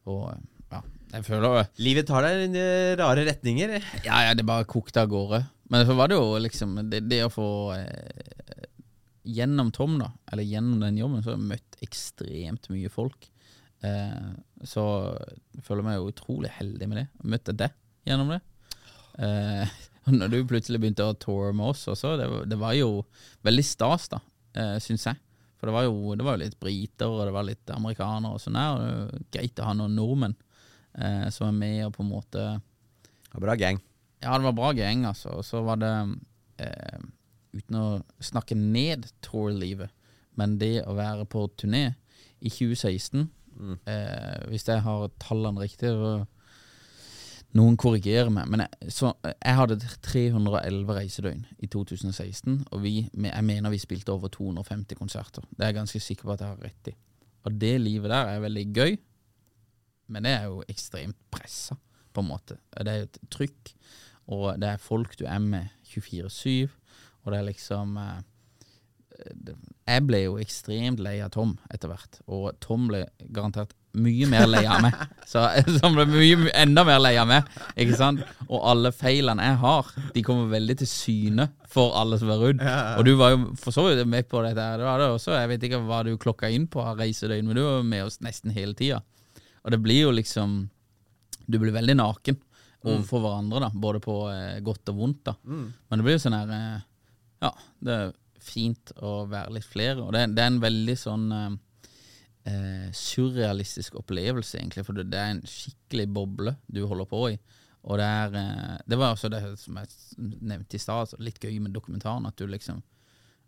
Og 0.09 0.29
ja, 0.69 0.81
jeg 1.15 1.25
føler 1.25 1.69
Livet 1.81 2.07
tar 2.09 2.25
deg 2.25 2.43
i 2.45 2.61
eh, 2.61 2.95
rare 2.99 3.25
retninger. 3.27 3.73
ja, 4.05 4.19
ja, 4.27 4.35
det 4.37 4.45
bare 4.47 4.67
kokte 4.69 5.01
av 5.01 5.09
gårde. 5.11 5.41
Men 5.73 5.85
så 5.85 5.95
var 5.97 6.09
det 6.09 6.19
jo 6.19 6.37
liksom 6.41 6.77
det, 6.89 7.03
det 7.09 7.23
å 7.25 7.33
få 7.33 7.49
eh, 7.77 8.65
Gjennom 9.29 9.69
Tom, 9.75 9.97
da, 10.01 10.07
eller 10.31 10.47
gjennom 10.47 10.79
den 10.81 10.97
jobben, 10.97 11.21
så 11.21 11.33
har 11.33 11.35
jeg 11.35 11.49
møtt 11.51 11.81
ekstremt 11.85 12.69
mye 12.71 12.89
folk. 12.89 13.27
Eh, 13.85 14.31
så 14.67 14.83
jeg 15.55 15.63
føler 15.63 15.85
meg 15.85 15.97
jo 15.99 16.09
utrolig 16.11 16.49
heldig 16.57 16.87
med 16.91 16.97
det. 17.01 17.07
Møtte 17.23 17.55
deg 17.55 17.71
gjennom 18.09 18.33
det. 18.33 18.41
Eh, 19.23 19.77
når 20.19 20.31
du 20.33 20.37
plutselig 20.49 20.81
begynte 20.81 21.05
å 21.07 21.15
toure 21.19 21.53
med 21.55 21.71
oss 21.73 21.85
også, 21.91 22.15
det, 22.19 22.27
var- 22.31 22.45
det 22.49 22.57
var 22.59 22.75
jo 22.77 22.89
veldig 23.47 23.65
stas, 23.67 24.07
da, 24.11 24.19
eh, 24.57 24.77
syns 24.83 25.05
jeg. 25.09 25.19
For 25.59 25.67
det 25.67 25.75
var, 25.75 25.83
jo, 25.89 26.15
det 26.15 26.23
var 26.23 26.37
jo 26.37 26.43
litt 26.45 26.59
briter, 26.59 27.11
og 27.11 27.25
det 27.27 27.33
var 27.35 27.43
litt 27.43 27.71
amerikanere 27.75 28.37
og 28.37 28.39
sånn 28.43 28.55
der. 28.55 28.69
Og 28.71 28.83
det 28.83 28.91
jo 29.19 29.23
greit 29.35 29.59
å 29.59 29.65
ha 29.67 29.73
noen 29.75 29.95
nordmenn 29.99 30.35
eh, 30.95 31.25
som 31.35 31.49
er 31.49 31.57
med 31.59 31.81
og 31.89 31.95
på 31.97 32.05
en 32.05 32.11
måte 32.13 32.45
Ja, 33.29 33.41
bra 33.43 33.55
gang. 33.59 33.81
ja, 34.23 34.37
det 34.39 34.47
var 34.47 34.55
bra 34.55 34.69
gang, 34.77 35.03
altså. 35.09 35.33
Og 35.39 35.43
så 35.47 35.59
var 35.67 35.81
det 35.83 35.93
eh, 36.63 36.99
Uten 37.49 37.75
å 37.79 37.85
snakke 38.21 38.53
ned 38.55 39.07
tour-livet, 39.25 39.89
men 40.37 40.59
det 40.61 40.83
å 40.87 40.93
være 40.93 41.23
på 41.25 41.47
turné 41.57 41.95
i 42.45 42.47
2016 42.53 43.23
eh, 43.59 44.47
Hvis 44.49 44.67
jeg 44.67 44.83
har 44.85 45.09
tallene 45.21 45.63
riktig 45.63 45.91
Noen 47.57 47.79
korrigerer 47.81 48.29
meg, 48.29 48.45
men 48.45 48.61
jeg, 48.61 48.91
så, 48.93 49.09
jeg 49.25 49.57
hadde 49.57 49.79
311 50.05 50.93
reisedøgn 50.93 51.39
i 51.57 51.69
2016, 51.73 52.59
og 52.69 52.83
vi, 52.83 52.91
jeg 53.09 53.45
mener 53.47 53.73
vi 53.73 53.79
spilte 53.81 54.13
over 54.13 54.29
250 54.29 54.99
konserter. 54.99 55.47
Det 55.49 55.65
er 55.65 55.71
jeg 55.71 55.79
ganske 55.79 56.01
sikker 56.05 56.27
på 56.27 56.35
at 56.35 56.43
jeg 56.45 56.51
har 56.51 56.61
rett 56.61 56.91
i. 56.91 56.93
Og 57.49 57.55
det 57.57 57.71
livet 57.81 58.13
der 58.13 58.29
er 58.35 58.43
veldig 58.43 58.65
gøy, 58.75 58.93
men 60.13 60.27
det 60.27 60.35
er 60.35 60.45
jo 60.45 60.61
ekstremt 60.69 61.17
pressa, 61.33 61.79
på 62.13 62.21
en 62.21 62.29
måte. 62.29 62.59
Det 62.77 62.93
er 62.93 63.07
et 63.07 63.19
trykk, 63.33 63.73
og 64.29 64.45
det 64.61 64.69
er 64.69 64.85
folk 64.85 65.17
du 65.17 65.25
er 65.25 65.41
med 65.41 65.73
24-7, 65.89 66.69
og 67.23 67.33
det 67.33 67.39
er 67.39 67.49
liksom 67.49 67.97
eh, 67.97 68.21
Jeg 69.19 70.05
ble 70.07 70.23
jo 70.23 70.37
ekstremt 70.39 71.01
lei 71.03 71.17
av 71.23 71.31
Tom 71.33 71.57
etter 71.73 71.91
hvert, 71.91 72.21
og 72.29 72.53
Tom 72.63 72.87
ble 72.91 73.03
garantert 73.33 73.73
mye 73.97 74.27
mer 74.29 74.45
lei 74.47 74.61
av 74.69 74.83
meg. 74.85 74.95
Så, 75.29 75.41
så 75.73 75.79
han 75.83 75.93
ble 75.93 76.05
mye, 76.09 76.49
enda 76.57 76.83
mer 76.87 77.01
lei 77.01 77.11
av 77.21 77.27
meg, 77.29 77.49
ikke 77.77 77.97
sant? 77.97 78.23
Og 78.47 78.63
alle 78.65 78.89
feilene 78.95 79.45
jeg 79.45 79.59
har, 79.61 79.91
de 80.15 80.23
kommer 80.25 80.49
veldig 80.49 80.75
til 80.81 80.89
syne 80.89 81.45
for 81.69 81.93
alle 81.99 82.17
som 82.21 82.31
er 82.33 82.41
rundt. 82.41 82.65
Og 82.97 83.05
du 83.05 83.11
var 83.19 83.35
jo 83.35 83.43
for 83.61 83.75
så 83.75 83.85
vidt 83.85 84.01
med 84.09 84.25
på 84.29 84.41
dette. 84.45 84.65
Det 84.81 84.87
var 84.87 85.01
det 85.01 85.11
også, 85.13 85.35
Jeg 85.37 85.51
vet 85.51 85.67
ikke 85.67 85.81
hva 85.85 86.01
du 86.05 86.15
klokka 86.17 86.49
inn 86.49 86.65
på 86.71 86.81
av 86.81 86.97
reisedøgn, 87.01 87.45
men 87.45 87.59
du 87.59 87.63
var 87.65 87.85
med 87.85 88.07
oss 88.07 88.17
nesten 88.25 88.53
hele 88.55 88.73
tida. 88.77 89.03
Og 89.61 89.73
det 89.75 89.81
blir 89.83 90.07
jo 90.07 90.15
liksom 90.15 90.61
Du 91.49 91.57
blir 91.59 91.73
veldig 91.73 91.97
naken 91.97 92.37
overfor 92.85 93.21
hverandre, 93.21 93.59
da, 93.65 93.69
både 93.73 93.99
på 94.01 94.15
eh, 94.31 94.59
godt 94.63 94.89
og 94.93 94.99
vondt. 95.01 95.29
da 95.29 95.35
Men 95.43 95.99
det 95.99 96.05
blir 96.05 96.15
jo 96.15 96.23
sånn 96.23 96.37
her 96.37 96.53
eh, 96.55 96.81
Ja, 97.43 97.53
det 97.85 97.97
fint 98.49 98.93
å 99.05 99.23
være 99.29 99.55
litt 99.57 99.67
flere, 99.67 100.01
og 100.03 100.13
det, 100.15 100.25
det 100.35 100.43
er 100.43 100.51
en 100.53 100.61
veldig 100.63 100.95
sånn 100.99 101.25
eh, 101.35 101.49
eh, 102.51 102.89
surrealistisk 102.95 103.99
opplevelse, 104.01 104.59
egentlig, 104.59 104.85
for 104.87 104.97
det, 104.97 105.07
det 105.13 105.21
er 105.21 105.33
en 105.35 105.43
skikkelig 105.47 106.07
boble 106.19 106.55
du 106.67 106.83
holder 106.89 107.09
på 107.09 107.23
i. 107.33 107.39
Og 107.87 107.99
det 107.99 108.05
er 108.05 108.33
eh, 108.35 108.77
Det 108.91 108.97
var 108.99 109.13
også 109.15 109.29
det 109.31 109.41
som 109.61 109.77
jeg 109.79 109.91
nevnte 110.19 110.75
i 110.75 110.81
stad, 110.83 111.13
litt 111.23 111.39
gøy 111.39 111.61
med 111.63 111.75
dokumentaren, 111.75 112.27
at 112.27 112.37
du 112.39 112.47
liksom 112.47 112.81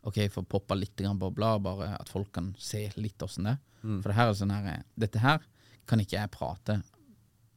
Ok, 0.02 0.18
får 0.34 0.47
poppa 0.49 0.74
litt 0.74 0.97
bobler, 1.14 1.60
bare 1.62 1.91
at 1.93 2.10
folk 2.10 2.32
kan 2.34 2.47
se 2.58 2.88
litt 2.97 3.22
åssen 3.22 3.45
det 3.45 3.52
er. 3.52 3.60
For 4.02 4.10
det 4.10 4.16
her 4.18 4.32
er 4.32 4.38
sånn 4.39 4.54
her 4.54 4.70
eh, 4.72 4.86
Dette 4.97 5.22
her 5.22 5.43
kan 5.89 6.02
ikke 6.02 6.18
jeg 6.18 6.32
prate 6.34 6.80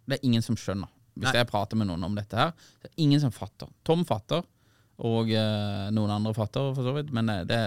Det 0.04 0.18
er 0.18 0.26
ingen 0.26 0.44
som 0.44 0.56
skjønner. 0.58 0.90
Hvis 1.14 1.36
jeg 1.36 1.46
prater 1.46 1.78
med 1.78 1.88
noen 1.88 2.04
om 2.04 2.16
dette 2.16 2.36
her, 2.36 2.50
så 2.80 2.88
er 2.88 2.90
det 2.90 3.04
ingen 3.04 3.20
som 3.22 3.32
fatter. 3.32 3.68
Tom 3.86 4.02
fatter, 4.04 4.42
og 5.02 5.30
eh, 5.34 5.86
noen 5.90 6.12
andre 6.14 6.34
fatter, 6.36 6.70
for 6.76 6.86
så 6.86 6.92
vidt. 6.94 7.10
Men 7.14 7.30
det, 7.30 7.38
det, 7.50 7.60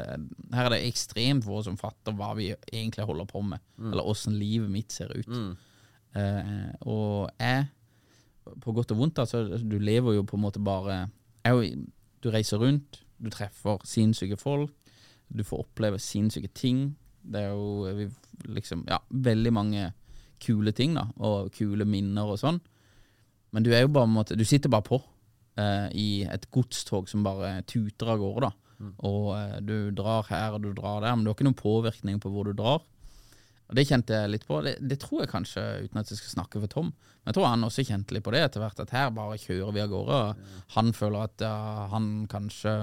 her 0.56 0.68
er 0.68 0.76
det 0.76 0.84
ekstremt 0.88 1.44
få 1.44 1.60
som 1.66 1.80
fatter 1.80 2.16
hva 2.16 2.32
vi 2.38 2.54
egentlig 2.72 3.08
holder 3.08 3.28
på 3.28 3.42
med, 3.44 3.64
eller 3.82 4.08
åssen 4.08 4.38
livet 4.40 4.72
mitt 4.72 4.96
ser 4.96 5.12
ut. 5.12 5.28
Eh, 6.16 6.70
og 6.88 7.28
jeg, 7.36 7.68
på 8.64 8.76
godt 8.76 8.96
og 8.96 9.02
vondt, 9.02 9.20
altså, 9.20 9.44
du 9.60 9.76
lever 9.80 10.16
jo 10.16 10.24
på 10.28 10.40
en 10.40 10.46
måte 10.46 10.64
bare 10.64 11.08
er 11.44 11.56
jo, 11.56 11.84
Du 12.24 12.32
reiser 12.34 12.58
rundt, 12.58 13.04
du 13.22 13.30
treffer 13.30 13.78
sinnssyke 13.86 14.38
folk, 14.38 14.72
du 15.30 15.44
får 15.44 15.60
oppleve 15.68 16.00
sinnssyke 16.00 16.50
ting. 16.56 16.96
Det 17.22 17.44
er 17.44 17.52
jo 17.52 17.92
vi, 17.94 18.08
liksom, 18.48 18.86
ja, 18.88 18.98
veldig 19.12 19.54
mange 19.54 19.92
kule 20.42 20.72
ting, 20.72 20.96
da, 20.96 21.10
og 21.20 21.52
kule 21.54 21.86
minner 21.86 22.32
og 22.32 22.40
sånn. 22.40 22.58
Men 23.52 23.64
du 23.64 23.70
er 23.74 23.84
jo 23.84 23.92
bare 23.92 24.08
på 24.08 24.10
en 24.10 24.16
måte 24.16 24.36
Du 24.36 24.44
sitter 24.46 24.70
bare 24.70 24.86
på 24.86 25.00
eh, 25.60 25.88
i 25.98 26.10
et 26.30 26.48
godstog 26.54 27.10
som 27.10 27.26
bare 27.26 27.62
tuter 27.70 28.14
av 28.14 28.22
gårde, 28.22 28.50
da. 28.50 28.54
Og 29.08 29.32
eh, 29.38 29.58
du 29.66 29.92
drar 29.96 30.28
her 30.30 30.58
og 30.58 30.64
du 30.64 30.72
drar 30.78 31.02
der, 31.02 31.16
men 31.16 31.26
du 31.26 31.32
har 31.32 31.38
ikke 31.38 31.48
noen 31.50 31.58
påvirkning 31.58 32.22
på 32.22 32.32
hvor 32.34 32.48
du 32.48 32.54
drar. 32.58 32.86
Og 33.68 33.76
Det 33.76 33.88
kjente 33.90 34.16
jeg 34.16 34.32
litt 34.32 34.46
på. 34.48 34.62
Det, 34.64 34.78
det 34.80 35.00
tror 35.02 35.24
jeg 35.24 35.32
kanskje, 35.34 35.64
uten 35.88 36.00
at 36.00 36.12
jeg 36.12 36.22
skal 36.22 36.38
snakke 36.38 36.62
for 36.64 36.72
Tom, 36.72 36.94
men 36.94 37.32
jeg 37.32 37.38
tror 37.38 37.50
han 37.50 37.68
også 37.68 37.84
kjente 37.88 38.16
litt 38.16 38.24
på 38.24 38.32
det 38.32 38.46
etter 38.46 38.64
hvert, 38.64 38.80
at 38.80 38.94
her 38.96 39.10
bare 39.16 39.40
kjører 39.42 39.74
vi 39.76 39.84
av 39.84 39.92
gårde. 39.92 40.20
og 40.30 40.70
Han 40.78 40.94
føler 40.96 41.28
at 41.28 41.44
uh, 41.44 41.88
han 41.94 42.14
kanskje 42.32 42.78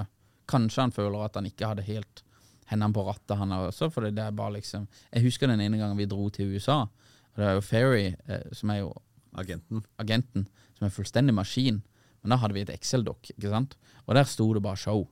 Kanskje 0.44 0.82
han 0.82 0.90
føler 0.92 1.22
at 1.24 1.38
han 1.38 1.46
ikke 1.48 1.70
hadde 1.70 1.86
helt 1.86 2.20
hendene 2.68 2.92
på 2.92 3.00
rattet, 3.06 3.32
han 3.40 3.54
også, 3.56 3.88
for 3.88 4.04
det 4.04 4.20
er 4.20 4.34
bare 4.36 4.58
liksom 4.58 4.82
Jeg 5.14 5.24
husker 5.24 5.48
den 5.48 5.62
ene 5.64 5.78
gangen 5.80 5.96
vi 5.96 6.04
dro 6.04 6.26
til 6.28 6.52
USA, 6.52 6.82
og 6.84 7.40
det 7.40 7.46
er 7.48 7.56
jo 7.56 7.62
Ferry, 7.64 8.10
eh, 8.28 8.44
som 8.52 8.72
er 8.74 8.82
jo 8.82 8.90
Agenten. 9.40 9.80
agenten, 9.98 10.44
som 10.76 10.84
er 10.86 10.92
fullstendig 10.94 11.34
maskin. 11.34 11.80
Men 12.24 12.34
da 12.34 12.40
hadde 12.42 12.56
vi 12.56 12.64
et 12.64 12.72
Excel-dokk, 12.72 13.34
ikke 13.36 13.52
sant? 13.52 13.76
Og 14.08 14.16
der 14.16 14.28
sto 14.28 14.48
det 14.56 14.64
bare 14.64 14.80
show. 14.80 15.04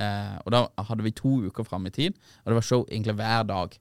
Eh, 0.00 0.36
og 0.44 0.52
da 0.54 0.64
hadde 0.88 1.04
vi 1.04 1.14
to 1.16 1.40
uker 1.48 1.66
fram 1.66 1.88
i 1.88 1.94
tid, 1.94 2.16
og 2.44 2.52
det 2.52 2.58
var 2.60 2.66
show 2.66 2.84
egentlig 2.88 3.16
hver 3.18 3.46
dag. 3.48 3.78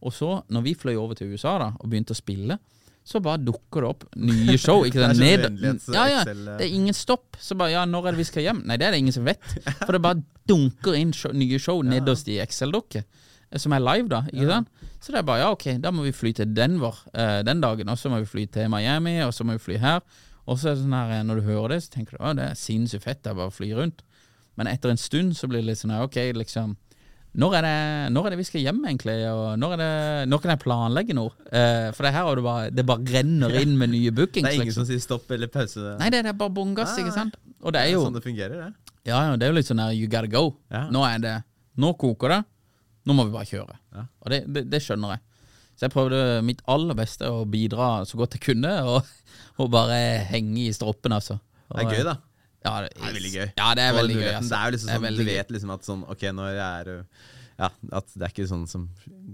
Og 0.00 0.14
så, 0.16 0.30
når 0.48 0.64
vi 0.64 0.74
fløy 0.78 0.94
over 0.96 1.18
til 1.18 1.34
USA 1.34 1.58
da, 1.60 1.72
og 1.76 1.90
begynte 1.90 2.14
å 2.16 2.18
spille, 2.18 2.56
så 3.04 3.20
bare 3.24 3.40
dukker 3.42 3.82
det 3.82 3.88
opp 3.88 4.04
nye 4.20 4.56
show. 4.60 4.84
Ikke 4.86 5.02
sant? 5.02 5.18
Det 5.20 5.30
er 5.32 5.48
Ned, 5.50 5.80
ja, 5.90 6.04
ja, 6.10 6.20
eh. 6.22 6.42
det 6.60 6.66
er 6.66 6.74
ingen 6.76 6.94
stopp. 6.94 7.38
Så 7.40 7.56
bare, 7.58 7.72
ja, 7.74 7.84
når 7.88 8.10
er 8.10 8.14
det 8.14 8.22
vi 8.22 8.28
skal 8.28 8.44
hjem? 8.44 8.62
Nei, 8.68 8.76
det 8.80 8.86
er 8.86 8.94
det 8.94 9.00
ingen 9.02 9.16
som 9.16 9.26
vet. 9.26 9.42
For 9.80 9.96
det 9.96 10.02
bare 10.04 10.22
dunker 10.48 10.96
inn 10.98 11.14
show, 11.16 11.34
nye 11.34 11.58
show 11.62 11.82
nederst 11.86 12.28
i 12.30 12.38
Excel-dokket, 12.44 13.08
eh, 13.50 13.60
som 13.60 13.74
er 13.74 13.82
live, 13.82 14.08
da. 14.12 14.22
Ikke 14.30 14.50
sant? 14.52 14.86
Så 15.00 15.14
det 15.14 15.22
er 15.22 15.28
bare, 15.30 15.42
ja, 15.42 15.50
ok, 15.56 15.66
da 15.82 15.92
må 15.96 16.04
vi 16.06 16.14
fly 16.14 16.34
til 16.36 16.52
Denver 16.54 17.00
eh, 17.14 17.40
den 17.46 17.62
dagen, 17.64 17.88
og 17.88 17.98
så 17.98 18.12
må 18.12 18.20
vi 18.22 18.28
fly 18.28 18.46
til 18.52 18.68
Miami, 18.72 19.16
og 19.24 19.32
så 19.34 19.48
må 19.48 19.56
vi 19.56 19.64
fly 19.64 19.80
her. 19.80 20.04
Og 20.50 20.58
så 20.58 20.70
er 20.70 20.76
det 20.76 20.84
sånn 20.84 20.98
her, 20.98 21.16
eh, 21.16 21.24
når 21.26 21.40
du 21.40 21.48
hører 21.48 21.76
det, 21.76 21.80
så 21.86 21.94
tenker 21.94 22.16
du, 22.16 22.22
å, 22.22 22.34
det 22.36 22.50
er 22.50 22.58
sinnssykt 22.58 23.06
fett, 23.06 23.22
det 23.24 23.32
er 23.32 23.38
bare 23.38 23.52
å 23.52 23.54
fly 23.54 23.72
rundt. 23.78 24.02
Men 24.58 24.70
etter 24.70 24.92
en 24.92 25.00
stund 25.00 25.36
så 25.38 25.48
blir 25.48 25.62
det 25.62 25.70
litt 25.70 25.80
sånn 25.80 25.94
her, 25.94 26.06
ok, 26.08 26.18
liksom 26.36 26.76
når 27.38 27.52
er, 27.60 27.62
det, 27.62 27.74
når 28.10 28.26
er 28.26 28.34
det 28.34 28.38
vi 28.40 28.44
skal 28.48 28.64
hjem, 28.64 28.80
egentlig? 28.90 29.14
Og 29.30 29.52
når, 29.62 29.74
det, 29.78 29.90
når 30.26 30.40
kan 30.42 30.50
jeg 30.50 30.60
planlegge 30.64 31.14
noe? 31.14 31.30
Eh, 31.46 31.90
for 31.94 32.06
det 32.06 32.10
her 32.16 32.26
er 32.26 32.40
du 32.40 32.42
bare, 32.42 32.72
det 32.74 32.84
bare 32.88 33.06
renner 33.06 33.54
inn 33.60 33.76
med 33.78 33.92
nye 33.92 34.10
bookings. 34.10 34.42
Det 34.48 34.50
er 34.50 34.58
ingen 34.58 34.66
liksom. 34.72 34.82
som 34.82 34.90
sier 34.90 35.04
stopp 35.04 35.30
eller 35.36 35.50
pause. 35.52 35.92
Nei, 36.00 36.08
det, 36.10 36.24
det 36.26 36.32
er 36.32 36.40
bare 36.40 36.54
bånn 36.56 36.74
gass, 36.74 36.96
Ah, 36.96 37.04
ikke 37.04 37.14
sant? 37.14 37.38
Og 37.62 37.76
det 37.76 37.84
er 37.84 37.92
jo 37.92 38.02
sånn 38.02 38.18
det 38.18 38.24
fungerer, 38.24 38.56
det. 38.64 38.94
Ja, 39.06 39.20
ja, 39.28 39.36
det 39.38 39.46
er 39.46 39.54
jo 39.54 39.58
litt 39.60 39.70
sånn 39.70 39.82
her 39.82 39.94
you 39.94 40.10
gotta 40.10 40.30
go. 40.32 40.56
Ja. 40.72 40.88
Nå 40.92 41.04
er 41.06 41.22
det 41.22 41.36
Nå 41.80 41.94
koker 41.96 42.34
det. 42.34 42.40
Nå 43.06 43.14
må 43.16 43.24
vi 43.28 43.32
bare 43.32 43.48
kjøre. 43.48 43.78
Ja. 43.94 44.02
Og 44.24 44.32
det, 44.34 44.40
det, 44.50 44.64
det 44.72 44.80
skjønner 44.84 45.14
jeg. 45.14 45.22
Så 45.80 45.86
jeg 45.86 45.94
prøvde 45.94 46.16
mitt 46.44 46.58
aller 46.68 46.96
beste 46.98 47.24
å 47.32 47.46
bidra 47.48 48.02
så 48.04 48.18
godt 48.20 48.34
jeg 48.36 48.42
kunne, 48.50 48.72
og, 48.84 49.06
og 49.56 49.70
bare 49.72 49.94
henge 50.28 50.66
i 50.66 50.74
stroppen, 50.76 51.14
altså. 51.16 51.38
Det 51.70 51.86
er 51.86 51.94
gøy, 51.94 52.02
da. 52.04 52.18
Ja, 52.60 52.72
det, 52.84 52.90
er 53.00 53.14
veldig 53.16 53.30
gøy. 53.32 53.46
Ja, 53.56 53.68
det 53.78 53.84
er 53.86 53.94
veldig 53.96 54.16
gøy. 54.18 54.30
Altså. 54.34 54.50
Det 54.50 54.58
er 54.58 54.66
jo 54.66 54.74
liksom 54.74 54.90
sånn, 54.92 55.16
Du 55.16 55.24
vet 55.24 55.52
liksom 55.54 55.70
at 55.72 55.86
sånn 55.86 56.02
Ok, 56.12 56.24
når 56.36 56.50
jeg 56.50 56.60
er 56.66 56.90
Ja, 57.62 57.70
at 57.96 58.12
det 58.12 58.26
er 58.26 58.34
ikke 58.34 58.48
sånn 58.50 58.66
som 58.68 58.84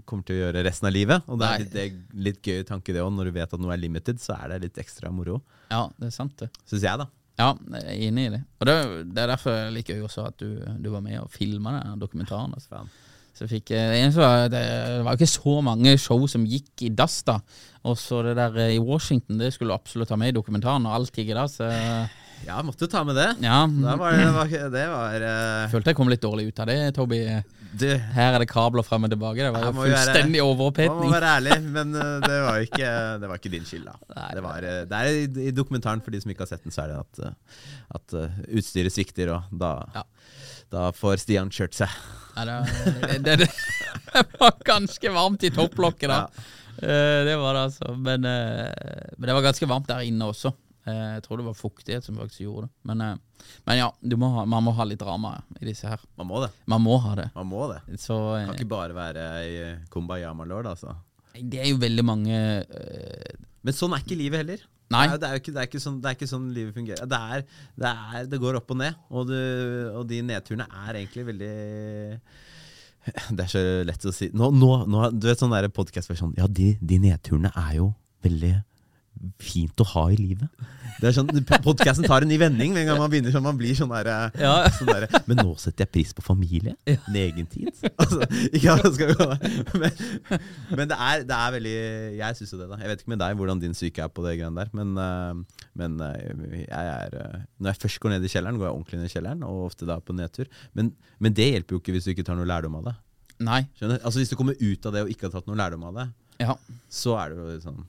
kommer 0.07 0.23
til 0.29 0.37
å 0.37 0.39
gjøre 0.45 0.63
resten 0.63 0.87
av 0.87 0.95
livet. 0.95 1.27
Og 1.27 1.41
det 1.41 1.49
er 1.49 1.65
litt, 1.65 1.73
det 1.75 2.23
litt 2.29 2.39
gøy 2.39 2.63
tanke, 2.69 2.95
det 2.95 3.03
òg. 3.03 3.11
Når 3.17 3.27
du 3.27 3.33
vet 3.35 3.57
at 3.57 3.63
noe 3.65 3.75
er 3.75 3.83
limited, 3.83 4.23
så 4.23 4.37
er 4.37 4.53
det 4.53 4.61
litt 4.69 4.79
ekstra 4.83 5.11
moro. 5.11 5.41
Ja, 5.67 5.85
det 5.99 6.13
er 6.13 6.15
sant, 6.15 6.37
det. 6.39 6.47
Syns 6.63 6.87
jeg, 6.87 7.03
da. 7.03 7.09
Ja, 7.37 7.51
jeg 7.75 7.83
er 7.83 8.07
enig 8.07 8.29
i 8.29 8.33
det. 8.37 8.41
Og 8.61 8.67
det, 8.71 8.77
det 9.11 9.23
er 9.25 9.31
derfor 9.35 9.59
jeg 9.59 9.75
liker 9.75 9.99
jo 9.99 10.07
også 10.07 10.25
at 10.31 10.39
du, 10.39 10.63
du 10.79 10.89
var 10.95 11.03
med 11.03 11.19
og 11.19 11.31
filma 11.35 11.75
den 11.81 11.99
dokumentaren. 12.03 12.55
Altså. 12.55 12.85
Så 13.37 13.45
fikk, 13.49 13.69
jeg, 13.75 14.11
det, 14.49 14.61
var, 15.05 15.13
jo 15.13 15.17
ikke 15.19 15.29
så 15.29 15.57
mange 15.65 15.91
show 16.01 16.23
som 16.31 16.45
gikk 16.49 16.87
i 16.87 16.89
dass, 16.89 17.19
da. 17.27 17.35
Og 17.87 17.97
så 18.01 18.23
det 18.25 18.33
der 18.39 18.55
eh, 18.63 18.75
i 18.75 18.79
Washington, 18.81 19.37
det 19.37 19.51
skulle 19.53 19.69
du 19.71 19.77
absolutt 19.77 20.09
ha 20.09 20.17
med 20.19 20.33
i 20.33 20.37
dokumentaren, 20.39 20.87
og 20.89 20.95
alt 20.97 21.13
gikk 21.15 21.29
i 21.31 21.37
dass. 21.37 21.59
eh, 21.61 22.23
Ja, 22.45 22.59
måtte 22.65 22.85
ta 22.89 23.03
med 23.05 23.15
det. 23.17 23.29
Ja, 23.41 23.63
Da 23.67 23.95
var 23.97 24.13
det, 24.13 24.25
var, 24.33 24.49
det 24.73 24.87
var 24.91 25.23
uh, 25.25 25.69
følte 25.71 25.89
jeg 25.93 25.97
kom 25.97 26.09
litt 26.11 26.21
dårlig 26.21 26.47
ut 26.51 26.59
av 26.61 26.67
det, 26.69 26.75
Toby. 26.93 27.21
Du, 27.77 27.87
Her 28.13 28.35
er 28.37 28.43
det 28.43 28.47
kabler 28.49 28.85
frem 28.85 29.07
og 29.07 29.11
tilbake. 29.11 29.41
Det 29.41 29.53
var 29.55 29.65
jo 29.65 29.71
fullstendig 29.79 30.41
være- 30.41 30.51
man 30.93 31.01
må 31.01 31.09
være 31.15 31.31
ærlig, 31.39 31.57
men 31.77 31.95
uh, 31.97 32.19
det 32.21 32.37
var 32.45 32.59
ikke, 32.67 32.91
det 33.23 33.31
var 33.31 33.41
ikke 33.41 33.53
din 33.55 33.65
skyld, 33.69 33.87
da. 33.89 33.95
Nei, 34.19 34.27
det, 34.37 34.43
var, 34.45 34.67
uh, 34.69 34.83
det 34.91 34.99
er 35.01 35.09
i, 35.47 35.49
dokumentaren, 35.61 36.01
for 36.05 36.13
de 36.13 36.21
som 36.21 36.33
ikke 36.33 36.45
har 36.45 36.51
sett 36.53 36.65
den, 36.65 36.73
så 36.77 36.85
er 36.85 36.93
det 36.93 36.99
at, 37.01 37.33
at 38.01 38.17
utstyret 38.53 38.93
svikter, 38.93 39.33
og 39.37 39.57
da, 39.57 39.73
Ja. 39.97 40.05
Da 40.73 40.91
får 40.95 41.21
Stian 41.23 41.51
kjørt 41.53 41.77
seg. 41.77 41.97
Ja, 42.37 42.45
det, 42.45 43.17
det, 43.25 43.35
det, 43.43 43.49
det 44.13 44.23
var 44.39 44.53
ganske 44.65 45.11
varmt 45.13 45.43
i 45.47 45.51
topplokket, 45.53 46.09
da. 46.11 46.19
Ja. 46.27 46.47
det 47.25 47.35
var 47.41 47.57
det, 47.57 47.63
altså. 47.69 47.95
Men, 47.97 48.25
eh, 48.29 49.13
men 49.17 49.29
det 49.29 49.37
var 49.39 49.47
ganske 49.47 49.69
varmt 49.69 49.89
der 49.89 50.05
inne 50.05 50.29
også. 50.29 50.53
Eh, 50.87 51.07
jeg 51.17 51.23
tror 51.25 51.41
det 51.41 51.47
var 51.47 51.57
fuktighet 51.57 52.05
som 52.05 52.17
faktisk 52.19 52.45
gjorde 52.45 52.67
det. 52.67 52.73
Men, 52.87 53.01
eh, 53.01 53.49
men 53.67 53.79
ja, 53.79 53.89
du 53.99 54.15
må 54.19 54.29
ha, 54.35 54.45
man 54.47 54.63
må 54.63 54.71
ha 54.77 54.85
litt 54.87 55.01
drama 55.01 55.33
i 55.59 55.65
disse 55.67 55.89
her. 55.89 56.03
Man 56.19 56.29
må 56.29 56.43
det. 56.45 56.51
Man 56.65 56.83
må 56.83 56.97
ha 57.03 57.15
det. 57.19 57.27
Man 57.35 57.49
må 57.51 57.67
det. 57.73 57.81
Så 57.99 58.15
eh, 58.37 58.45
Kan 58.47 58.55
ikke 58.55 58.71
bare 58.71 58.95
være 58.95 59.27
i 59.43 59.57
kumbaya, 59.93 60.33
my 60.37 60.47
lord, 60.47 60.69
altså. 60.71 60.95
det 61.37 61.61
er 61.63 61.71
jo 61.73 61.81
veldig 61.81 62.05
mange 62.05 62.37
eh, 62.63 63.35
Men 63.61 63.75
sånn 63.75 63.93
er 63.97 64.05
ikke 64.05 64.19
livet 64.19 64.43
heller. 64.45 64.63
Nei. 64.93 65.05
Det 65.07 65.17
er, 65.17 65.19
det 65.19 65.29
er 65.29 65.41
ikke, 65.41 65.53
det 65.53 65.61
er 65.61 65.69
ikke, 65.69 65.81
sånn, 65.83 65.97
det 66.03 66.09
er 66.09 66.17
ikke 66.17 66.29
sånn 66.29 66.45
livet 66.55 66.75
fungerer. 66.77 67.09
Det, 67.11 67.17
er, 67.33 67.41
det, 67.75 67.89
er, 67.91 68.29
det 68.31 68.39
går 68.43 68.59
opp 68.61 68.71
og 68.71 68.79
ned, 68.79 69.01
og, 69.11 69.27
du, 69.27 69.39
og 69.99 70.05
de 70.07 70.21
nedturene 70.23 70.67
er 70.87 71.01
egentlig 71.01 71.27
veldig 71.27 71.51
Det 73.07 73.43
er 73.43 73.51
så 73.51 73.63
lett 73.87 74.05
å 74.07 74.11
si 74.11 74.27
Nå, 74.35 74.49
nå, 74.51 74.71
nå 74.91 75.05
Du 75.15 75.29
vet 75.29 75.39
sånn 75.39 75.53
sånn 76.19 76.33
Ja, 76.35 76.47
de, 76.47 76.73
de 76.79 76.97
nedturene 76.99 77.51
er 77.55 77.77
jo 77.77 77.91
veldig 78.25 78.53
fint 79.41 79.83
å 79.83 79.85
ha 79.93 80.03
i 80.13 80.17
livet. 80.19 80.49
Det 80.97 81.11
er 81.11 81.13
sånn, 81.13 81.27
Podkasten 81.61 82.07
tar 82.09 82.23
en 82.25 82.29
ny 82.31 82.39
vending 82.41 82.71
med 82.73 82.81
en 82.81 82.87
gang 82.89 82.99
man 83.03 83.11
begynner 83.11 83.29
sånn. 83.33 83.43
Man 83.45 83.57
blir 83.59 83.75
sånn 83.77 83.91
der, 83.93 84.31
Ja. 84.41 84.53
sånn 84.73 84.87
der 84.89 85.05
Men 85.29 85.37
nå 85.43 85.51
setter 85.61 85.85
jeg 85.85 85.91
pris 85.93 86.13
på 86.17 86.23
familie. 86.25 86.73
Min 86.87 87.17
egen 87.21 87.45
tid. 87.51 87.69
Altså, 88.01 88.25
ikke 88.49 88.73
skal 88.95 89.13
gå 89.19 89.27
Men, 89.77 89.91
men 90.73 90.89
det, 90.89 90.97
er, 90.97 91.21
det 91.29 91.37
er 91.37 91.53
veldig 91.57 91.75
Jeg 92.17 92.39
syns 92.39 92.53
jo 92.55 92.59
det, 92.63 92.69
da. 92.71 92.79
Jeg 92.81 92.89
vet 92.93 93.03
ikke 93.03 93.11
med 93.13 93.21
deg 93.21 93.37
hvordan 93.37 93.61
din 93.61 93.77
syke 93.77 94.01
er 94.07 94.09
på 94.09 94.25
det 94.25 94.37
greiene 94.39 94.57
der, 94.63 94.71
men, 94.73 94.95
øh, 94.97 95.61
men 95.77 95.99
øh, 96.01 96.55
jeg 96.63 96.93
er 96.95 97.17
Når 97.59 97.69
jeg 97.73 97.81
først 97.83 97.99
går 98.01 98.15
ned 98.15 98.25
i 98.25 98.31
kjelleren, 98.33 98.57
går 98.57 98.65
jeg 98.69 98.77
ordentlig 98.79 99.01
ned 99.03 99.09
i 99.11 99.13
kjelleren, 99.13 99.43
og 99.45 99.67
ofte 99.67 99.85
da 99.89 99.99
på 100.01 100.15
nedtur. 100.17 100.49
Men, 100.73 100.93
men 101.21 101.35
det 101.37 101.51
hjelper 101.51 101.77
jo 101.77 101.81
ikke 101.83 101.93
hvis 101.97 102.07
du 102.09 102.13
ikke 102.15 102.25
tar 102.25 102.39
noe 102.39 102.47
lærdom 102.49 102.79
av 102.81 102.89
det. 102.89 102.95
Nei. 103.45 103.59
Skjønner? 103.77 104.01
Altså 104.01 104.17
Hvis 104.23 104.31
du 104.33 104.35
kommer 104.39 104.57
ut 104.57 104.85
av 104.89 104.95
det 104.97 105.03
og 105.05 105.11
ikke 105.13 105.27
har 105.29 105.35
tatt 105.37 105.45
noe 105.51 105.59
lærdom 105.61 105.85
av 105.91 105.99
det, 106.01 106.07
Ja. 106.41 106.57
så 106.89 107.13
er 107.21 107.35
det 107.35 107.37
jo 107.37 107.59
sånn 107.67 107.85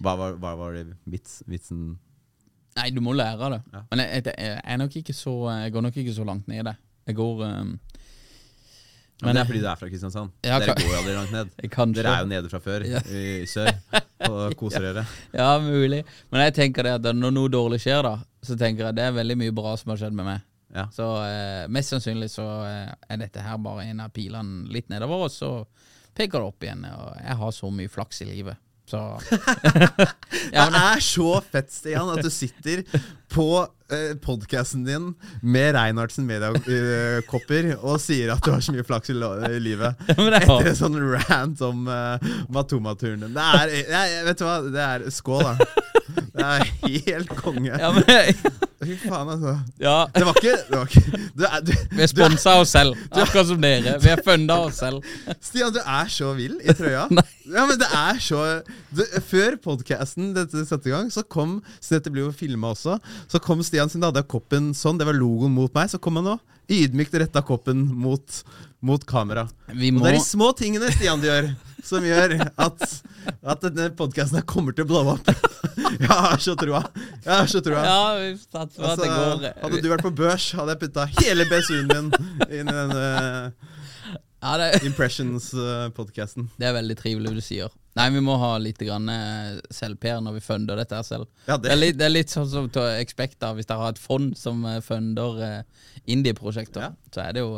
Hva 0.00 0.14
var, 0.16 0.36
hva 0.40 0.54
var 0.56 0.76
det 0.78 0.86
vits, 1.10 1.42
vitsen 1.50 1.98
Nei, 2.78 2.86
du 2.94 3.00
må 3.02 3.12
lære 3.12 3.48
det. 3.52 3.58
Ja. 3.74 3.80
Men 3.90 4.00
jeg, 4.04 4.22
jeg, 4.30 5.00
jeg, 5.10 5.14
så, 5.18 5.32
jeg 5.50 5.72
går 5.74 5.82
nok 5.84 5.96
ikke 6.00 6.14
så 6.16 6.24
langt 6.24 6.46
ned 6.48 6.62
i 6.62 6.66
det. 6.68 6.74
Jeg 7.10 7.16
går 7.18 7.40
um, 7.42 7.72
Men 9.24 9.36
det 9.36 9.42
er 9.42 9.48
fordi 9.48 9.62
du 9.64 9.66
er 9.68 9.80
fra 9.80 9.88
Kristiansand. 9.90 10.30
Ja, 10.46 10.60
Dere 10.62 10.76
går 10.78 10.94
aldri 11.00 11.16
langt 11.16 11.34
ned. 11.34 11.50
Kanskje. 11.74 11.98
Dere 12.04 12.14
er 12.14 12.22
jo 12.24 12.30
nede 12.30 12.52
fra 12.52 12.60
før, 12.64 12.86
Ja. 12.88 13.02
i 13.10 13.42
sør, 13.50 13.72
på 14.22 14.46
koserøret. 14.62 15.16
Ja, 15.36 15.50
Ja, 15.50 15.58
mulig. 15.64 16.04
Men 16.30 16.46
jeg 16.46 16.54
tenker 16.60 16.86
det 16.86 16.94
at 17.00 17.10
når 17.18 17.34
noe 17.36 17.52
dårlig 17.52 17.82
skjer, 17.82 18.06
da, 18.06 18.14
så 18.46 18.56
tenker 18.56 18.86
jeg 18.86 19.00
det 19.00 19.08
er 19.10 19.18
veldig 19.18 19.36
mye 19.42 19.56
bra 19.58 19.74
som 19.76 19.92
har 19.92 20.00
skjedd 20.04 20.16
med 20.16 20.30
meg. 20.30 20.46
Ja. 20.70 20.86
Så 20.94 21.10
eh, 21.26 21.66
mest 21.74 21.90
sannsynlig 21.90 22.30
så 22.30 22.46
eh, 22.70 22.94
er 23.10 23.20
dette 23.26 23.42
her 23.42 23.58
bare 23.60 23.88
en 23.90 24.06
av 24.06 24.14
pilene 24.14 24.70
litt 24.70 24.88
nedover, 24.94 25.26
og 25.26 25.34
så 25.34 25.52
peker 26.14 26.38
det 26.38 26.46
opp 26.54 26.64
igjen. 26.64 26.86
Og 26.86 27.16
jeg 27.18 27.40
har 27.42 27.56
så 27.58 27.74
mye 27.74 27.90
flaks 27.90 28.22
i 28.22 28.30
livet. 28.30 28.62
Så. 28.90 28.98
Ja, 30.54 30.64
men, 30.66 30.74
det 30.74 30.82
er 30.82 31.02
så 31.04 31.30
fett, 31.52 31.70
Stian, 31.72 32.10
at 32.10 32.24
du 32.24 32.30
sitter 32.32 32.82
på 33.30 33.66
eh, 33.92 34.16
podkasten 34.22 34.84
din 34.84 35.12
med 35.42 35.74
Reinhardsen 35.76 36.26
mediekopper 36.28 37.72
og 37.78 38.00
sier 38.02 38.32
at 38.34 38.42
du 38.44 38.52
har 38.52 38.64
så 38.64 38.74
mye 38.74 38.86
flaks 38.86 39.12
i, 39.12 39.18
livet. 39.62 40.00
Etter 40.16 40.72
en 40.72 40.78
sånn 40.78 40.98
rant 41.14 41.62
om 41.66 41.86
uh, 41.90 42.32
Matoma-turen. 42.52 43.28
Det 43.30 43.46
er 43.60 43.76
jeg, 43.78 44.24
Vet 44.30 44.42
du 44.42 44.46
hva, 44.48 44.56
det 44.66 44.86
er 44.86 45.06
skål, 45.14 45.46
da. 45.46 45.86
Det 46.10 46.46
er 46.46 46.66
helt 47.06 47.36
konge. 47.38 47.70
ja, 47.70 47.92
men 47.94 48.60
Fy 48.80 48.94
faen, 48.96 49.28
altså. 49.28 49.58
ja, 49.76 50.06
Det 50.14 50.22
var 50.24 50.38
ikke, 50.40 50.52
det 50.70 50.78
var 50.78 50.86
ikke 50.88 51.18
du 51.36 51.42
er, 51.44 51.64
du, 51.66 51.72
Vi 51.92 52.00
er 52.00 52.08
sponsa 52.08 52.54
oss 52.62 52.70
selv, 52.72 52.96
akkurat 53.12 53.50
som 53.50 53.60
dere. 53.60 53.98
Vi 54.00 54.08
er 54.08 54.22
funda 54.24 54.56
oss 54.64 54.78
selv. 54.80 55.04
Stian, 55.44 55.74
du 55.74 55.82
er 55.82 56.08
så 56.08 56.30
vill 56.38 56.56
i 56.64 56.72
trøya. 56.76 57.02
ja, 57.56 57.66
men 57.68 57.76
det 57.80 57.90
er 57.92 58.22
så 58.24 58.40
du, 58.88 59.02
Før 59.28 59.58
podcasten 59.60 60.32
dette 60.36 60.64
satte 60.68 60.88
i 60.88 60.94
gang, 60.94 61.10
så 61.12 61.26
kom 61.28 61.58
Så 61.76 61.98
dette 61.98 62.12
blir 62.14 62.30
jo 62.30 62.32
filma 62.32 62.72
også. 62.72 62.96
Så 63.28 63.40
kom 63.42 63.62
Stian 63.66 63.90
sin, 63.92 64.00
da 64.00 64.08
hadde 64.12 64.22
jeg 64.22 64.30
koppen 64.32 64.70
sånn, 64.76 64.98
det 65.00 65.06
var 65.08 65.16
logoen 65.18 65.52
mot 65.52 65.72
meg. 65.76 65.90
Så 65.92 65.98
kom 66.02 66.16
han 66.20 66.28
nå 66.30 66.38
ydmykt 66.70 67.14
retta 67.18 67.42
koppen 67.42 67.82
mot, 67.98 68.42
mot 68.86 69.02
kamera. 69.06 69.48
Vi 69.74 69.90
Og 69.90 70.04
det 70.04 70.12
er 70.12 70.18
de 70.20 70.22
små 70.24 70.52
tingene 70.54 70.90
Stian 70.94 71.22
gjør, 71.24 71.48
som 71.82 72.04
gjør 72.06 72.36
at, 72.46 72.84
at 73.42 73.64
denne 73.66 73.88
podkasten 73.98 74.44
kommer 74.46 74.76
til 74.76 74.86
å 74.86 74.90
blowe 74.92 75.16
opp. 75.16 75.32
Jeg 76.00 76.06
har 76.06 76.38
så 76.38 76.54
troa. 76.58 76.84
Jeg 77.24 77.32
har 77.34 77.48
så 77.50 77.60
troa. 77.64 77.80
Ja, 77.82 78.02
vi 78.20 78.28
satser 78.38 78.78
på 78.78 78.86
at 78.86 78.90
Altså, 78.90 79.02
det 79.02 79.10
går. 79.10 79.62
hadde 79.64 79.80
du 79.82 79.88
vært 79.90 80.04
på 80.06 80.12
børs, 80.14 80.46
hadde 80.54 80.76
jeg 80.76 80.80
putta 80.84 81.06
hele 81.18 81.46
BSU-en 81.50 81.88
min 81.90 82.10
inn 82.46 82.70
i 82.70 82.76
denne 82.76 83.08
Ja, 84.40 84.56
det, 84.56 84.68
Impressions-podkasten. 84.88 86.48
det 86.56 86.66
er 86.70 86.76
veldig 86.76 86.96
trivelig 86.96 87.34
du 87.36 87.42
sier. 87.44 87.72
Nei, 87.98 88.06
vi 88.14 88.20
må 88.22 88.36
ha 88.38 88.52
litt 88.62 88.80
eh, 88.86 89.58
selv-PR 89.74 90.20
når 90.22 90.36
vi 90.38 90.42
funder 90.44 90.78
dette 90.78 90.94
her 90.96 91.06
selv. 91.06 91.26
Ja, 91.46 91.56
det. 91.56 91.64
det- 91.66 91.72
er 91.74 91.80
litt, 91.80 91.96
det 91.98 92.06
er 92.06 92.14
litt 92.14 92.30
sånn 92.32 92.48
som 92.48 92.68
Expecta, 93.00 93.52
hvis 93.56 93.66
dere 93.68 93.82
har 93.82 93.96
et 93.96 93.98
fond 94.00 94.36
som 94.38 94.62
eh, 94.64 94.78
funder 94.80 95.40
eh, 95.42 95.62
indie-prosjekter. 96.06 96.86
Ja. 96.86 96.92
Så 97.12 97.24
er 97.24 97.34
det 97.36 97.42
jo 97.44 97.56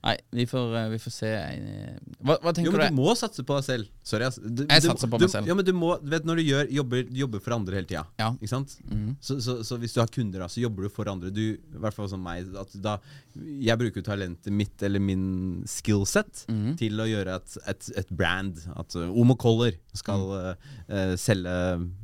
Nei, 0.00 0.14
vi 0.32 0.46
får, 0.48 0.70
eh, 0.78 0.86
vi 0.94 0.98
får 0.98 1.12
se. 1.12 1.28
eh, 1.28 1.96
Hva, 2.24 2.38
hva 2.40 2.52
tenker 2.56 2.70
Jo, 2.70 2.72
men 2.72 2.80
du? 2.88 2.96
du 2.96 3.02
må 3.02 3.12
satse 3.18 3.42
på 3.44 3.56
deg 3.58 3.64
selv. 3.66 3.88
Sorry, 4.02 4.24
ass. 4.24 4.38
Du, 4.40 4.62
Jeg 4.64 4.80
du- 4.80 4.88
satser 4.88 5.10
på 5.12 5.18
du, 5.20 5.26
meg 5.26 5.32
selv. 5.34 5.46
Ja, 5.50 5.54
men 5.58 5.64
du 5.64 5.72
må, 5.76 5.90
vet 6.02 6.24
Når 6.24 6.36
du 6.40 6.42
gjør, 6.42 6.70
jobber, 6.72 7.02
jobber 7.20 7.40
for 7.44 7.52
andre 7.52 7.74
hele 7.76 7.86
tida, 7.90 8.06
Ja. 8.18 8.30
ikke 8.32 8.48
sant? 8.48 8.78
så, 9.20 9.36
så, 9.44 9.58
så 9.62 9.78
hvis 9.78 9.92
du 9.92 10.00
har 10.00 10.08
kunder, 10.08 10.40
da, 10.40 10.46
så 10.48 10.62
jobber 10.62 10.82
du 10.84 10.88
for 10.88 11.04
andre. 11.12 11.30
Du, 11.30 11.42
I 11.52 11.78
hvert 11.84 11.94
fall 11.94 12.08
som 12.08 12.22
meg. 12.24 12.48
Da, 12.80 12.96
jeg 13.36 13.78
bruker 13.78 14.02
talentet 14.02 14.50
mitt 14.52 14.82
eller 14.82 15.00
min 15.04 15.64
skillset 15.68 16.46
mm. 16.48 16.76
til 16.80 16.96
å 16.98 17.04
gjøre 17.10 17.36
et, 17.36 17.58
et, 17.68 17.90
et 18.00 18.08
brand. 18.10 18.56
At 18.80 18.96
uh, 18.96 19.10
Omo 19.12 19.36
Color 19.36 19.76
skal 19.92 20.24
mm. 20.32 20.66
uh, 20.88 21.14
selge 21.20 21.54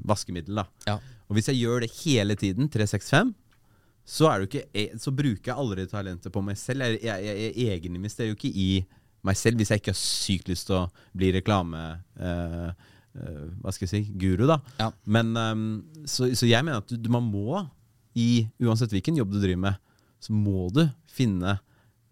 vaskemiddel. 0.05 0.55
da 0.61 0.67
Ja. 0.87 0.99
Og 1.29 1.35
hvis 1.35 1.49
jeg 1.51 1.59
gjør 1.65 1.81
det 1.83 1.91
hele 2.05 2.37
tiden, 2.39 2.69
365 2.71 3.33
så, 4.07 4.29
ikke, 4.47 4.69
e- 4.71 4.93
så 5.03 5.11
bruker 5.11 5.51
jeg 5.51 5.59
aldri 5.59 5.87
talentet 5.91 6.33
på 6.33 6.43
meg 6.47 6.59
selv. 6.61 6.87
Jeg, 6.87 7.01
jeg, 7.03 7.25
jeg, 7.27 7.55
jeg 7.59 7.79
egeninvesterer 7.81 8.31
jo 8.31 8.37
ikke 8.39 8.53
i 8.55 8.69
meg 9.27 9.39
selv 9.39 9.59
hvis 9.59 9.73
jeg 9.73 9.83
ikke 9.83 9.95
har 9.95 9.99
sykt 9.99 10.53
lyst 10.53 10.69
til 10.71 10.85
å 10.85 10.85
bli 11.17 11.33
reklame... 11.35 11.83
Uh, 12.15 12.71
uh, 13.19 13.49
hva 13.65 13.75
skal 13.75 13.89
jeg 13.89 13.91
si 13.91 14.15
guru, 14.21 14.45
da. 14.47 14.61
Ja. 14.79 14.93
Men 15.11 15.35
um, 15.35 15.67
så, 16.07 16.31
så 16.39 16.47
jeg 16.47 16.63
mener 16.67 16.85
at 16.85 16.95
du, 16.95 17.11
man 17.11 17.27
må, 17.27 17.65
i 18.15 18.47
uansett 18.63 18.95
hvilken 18.95 19.19
jobb 19.19 19.35
du 19.35 19.41
driver 19.43 19.65
med, 19.67 19.83
så 20.23 20.37
må 20.37 20.69
du 20.73 20.85
finne 21.11 21.59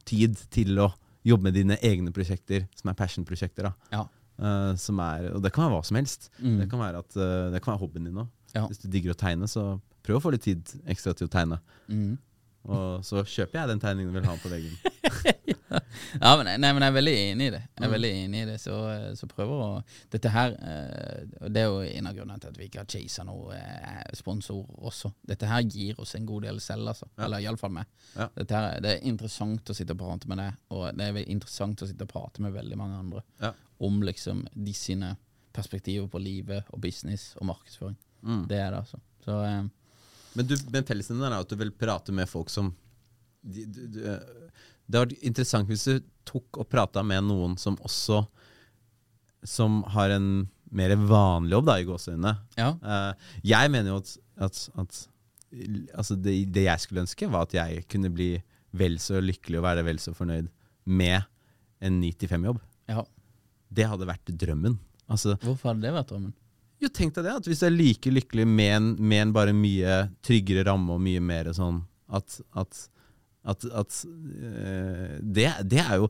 tid 0.09 0.35
til 0.53 0.83
å 0.83 0.91
jobbe 1.25 1.47
med 1.47 1.57
dine 1.57 1.79
egne 1.85 2.11
prosjekter, 2.13 2.67
som 2.77 2.91
er 2.91 2.99
passion-prosjekter. 2.99 3.71
da. 3.71 3.95
Ja. 3.95 4.03
uh, 4.43 4.73
som 4.81 4.99
er, 5.05 5.31
og 5.37 5.45
det 5.45 5.55
kan 5.55 5.69
være 5.69 5.79
hva 5.79 5.87
som 5.87 6.03
helst. 6.03 6.33
Mm. 6.41 6.59
Det, 6.65 6.71
kan 6.73 6.83
være 6.83 7.07
at, 7.07 7.15
det 7.55 7.63
kan 7.63 7.77
være 7.77 7.85
hobbyen 7.87 8.11
din 8.11 8.25
òg. 8.25 8.33
Ja. 8.55 8.67
Hvis 8.67 8.83
du 8.83 8.91
digger 8.91 9.15
å 9.15 9.19
tegne, 9.19 9.47
så 9.51 9.77
prøv 10.05 10.21
å 10.21 10.23
få 10.27 10.35
litt 10.37 10.45
tid 10.47 10.75
ekstra 10.87 11.15
til 11.17 11.27
å 11.31 11.33
tegne. 11.33 11.59
Mm. 11.89 12.15
Og 12.65 13.03
så 13.05 13.21
kjøper 13.29 13.59
jeg 13.61 13.69
den 13.75 13.81
tegningen 13.83 14.13
du 14.15 14.19
vil 14.21 14.29
ha 14.31 14.37
på 14.41 14.53
veggen. 14.53 14.77
Ja, 16.21 16.37
men, 16.39 16.47
nei, 16.61 16.71
men 16.73 16.83
jeg 16.85 16.91
er 16.93 16.95
veldig 16.95 17.13
enig 17.19 17.47
i 17.49 17.53
det. 17.55 17.61
Jeg 17.75 17.83
er 17.83 17.89
Mm. 17.89 17.93
veldig 17.95 18.11
enig 18.15 18.41
i 18.43 18.47
det 18.47 18.55
Så, 18.63 18.75
så 19.19 19.27
prøver 19.27 19.63
å 19.65 19.83
Dette 20.13 20.31
her 20.31 20.53
Og 21.43 21.49
Det 21.53 21.63
er 21.63 21.67
jo 21.67 21.81
en 21.83 22.07
av 22.07 22.15
grunnene 22.15 22.41
til 22.41 22.51
at 22.53 22.59
vi 22.61 22.69
ikke 22.69 22.79
har 22.85 22.87
chasa 22.87 23.25
noe 23.27 23.57
sponsorer 24.15 24.15
sponsor 24.15 24.87
også. 24.91 25.11
Dette 25.27 25.49
her 25.51 25.63
gir 25.67 25.99
oss 26.01 26.15
en 26.15 26.27
god 26.29 26.47
del 26.47 26.61
selv, 26.63 26.87
altså. 26.93 27.09
Ja. 27.19 27.25
Eller 27.27 27.43
iallfall 27.45 27.75
meg. 27.75 27.87
Ja. 28.15 28.29
Dette 28.37 28.55
her, 28.55 28.81
det 28.85 28.93
er 28.95 29.07
interessant 29.11 29.71
å 29.71 29.75
sitte 29.77 29.97
og 29.97 30.01
prate 30.05 30.31
med 30.31 30.39
deg, 30.39 30.59
og 30.71 30.87
det 30.99 31.09
er 31.11 31.19
interessant 31.25 31.83
å 31.83 31.89
sitte 31.91 32.07
og 32.07 32.13
prate 32.15 32.45
med 32.45 32.55
veldig 32.55 32.79
mange 32.79 32.99
andre 33.03 33.23
Ja. 33.43 33.53
om 33.81 34.01
liksom 34.07 34.45
de 34.55 34.73
sine 34.73 35.17
perspektiver 35.53 36.07
på 36.09 36.23
livet 36.23 36.65
og 36.73 36.81
business 36.81 37.33
og 37.41 37.47
markedsføring. 37.51 37.97
Mm. 38.23 38.47
Det 38.49 38.59
er 38.61 38.71
det, 38.71 38.79
altså. 38.85 39.01
Så 39.27 39.41
eh, 39.45 39.63
Men, 40.35 40.49
du, 40.51 40.57
men 40.75 40.87
fellesnevneren 40.89 41.37
er 41.37 41.45
at 41.45 41.51
du 41.53 41.59
vil 41.61 41.73
prate 41.79 42.15
med 42.15 42.29
folk 42.31 42.51
som 42.53 42.73
de, 43.45 43.67
de, 43.69 43.89
du, 43.93 43.99
eh, 44.09 44.51
Det 44.87 44.99
hadde 44.99 45.15
vært 45.15 45.27
interessant 45.29 45.69
hvis 45.69 45.85
du 45.89 45.99
tok 46.27 46.61
og 46.63 46.69
prata 46.73 47.03
med 47.07 47.27
noen 47.29 47.59
som 47.61 47.77
også 47.85 48.23
Som 49.45 49.83
har 49.95 50.15
en 50.15 50.29
mer 50.75 50.95
vanlig 50.99 51.55
jobb, 51.55 51.67
da, 51.69 51.75
i 51.79 51.85
gåseøynene. 51.87 52.33
ja. 52.59 52.71
Uh, 52.83 53.37
jeg 53.47 53.71
mener 53.71 53.93
jo 53.93 53.99
at, 54.01 54.15
at, 54.43 54.63
at 54.83 54.97
altså 55.95 56.17
det, 56.19 56.33
det 56.51 56.65
jeg 56.65 56.83
skulle 56.83 57.05
ønske, 57.05 57.29
var 57.31 57.47
at 57.47 57.55
jeg 57.55 57.85
kunne 57.93 58.11
bli 58.11 58.33
vel 58.75 58.97
så 58.99 59.21
lykkelig 59.23 59.61
og 59.61 59.67
være 59.69 59.85
vel 59.87 60.01
så 60.03 60.11
fornøyd 60.17 60.49
med 60.91 61.21
en 61.85 62.01
9-5-jobb. 62.03 62.59
ja. 62.91 63.05
Det 63.75 63.87
hadde 63.91 64.07
vært 64.07 64.31
drømmen. 64.39 64.77
Altså, 65.11 65.37
Hvorfor 65.43 65.73
hadde 65.73 65.83
det 65.83 65.95
vært 65.95 66.11
drømmen? 66.13 66.35
Jo, 66.85 66.91
tenk 66.95 67.15
deg 67.17 67.27
det. 67.27 67.37
At 67.41 67.49
hvis 67.51 67.63
du 67.63 67.69
er 67.69 67.75
like 67.75 68.13
lykkelig 68.13 68.47
med 68.49 68.73
en, 68.77 68.91
med 69.01 69.27
en 69.27 69.37
bare 69.37 69.55
mye 69.57 70.05
tryggere 70.25 70.67
ramme 70.69 70.97
og 70.97 71.03
mye 71.05 71.23
mer 71.25 71.51
sånn 71.57 71.83
at, 72.15 72.37
at, 72.61 72.81
at, 73.51 73.67
at 73.81 73.99
øh, 74.05 75.17
det, 75.21 75.49
det 75.71 75.81
er 75.83 76.03
jo 76.03 76.09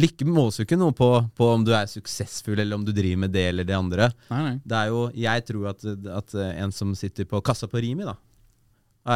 Lykke 0.00 0.26
måles 0.28 0.58
jo 0.58 0.66
ikke 0.66 0.78
noe 0.80 0.94
på, 0.96 1.10
på 1.36 1.48
om 1.52 1.64
du 1.66 1.72
er 1.76 1.88
suksessfull, 1.90 2.58
eller 2.58 2.78
om 2.78 2.84
du 2.86 2.92
driver 2.96 3.22
med 3.26 3.34
det 3.36 3.46
eller 3.52 3.68
det 3.68 3.76
andre. 3.76 4.10
Nei, 4.32 4.42
nei. 4.48 4.54
Det 4.64 4.80
er 4.80 4.92
jo, 4.92 5.02
Jeg 5.26 5.46
tror 5.52 5.70
at, 5.72 6.36
en 6.50 6.74
som 6.74 6.94
sitter 6.98 7.28
på 7.28 7.42
kassa 7.46 7.68
på 7.70 7.82
Rimi, 7.84 8.06
da, 8.08 8.16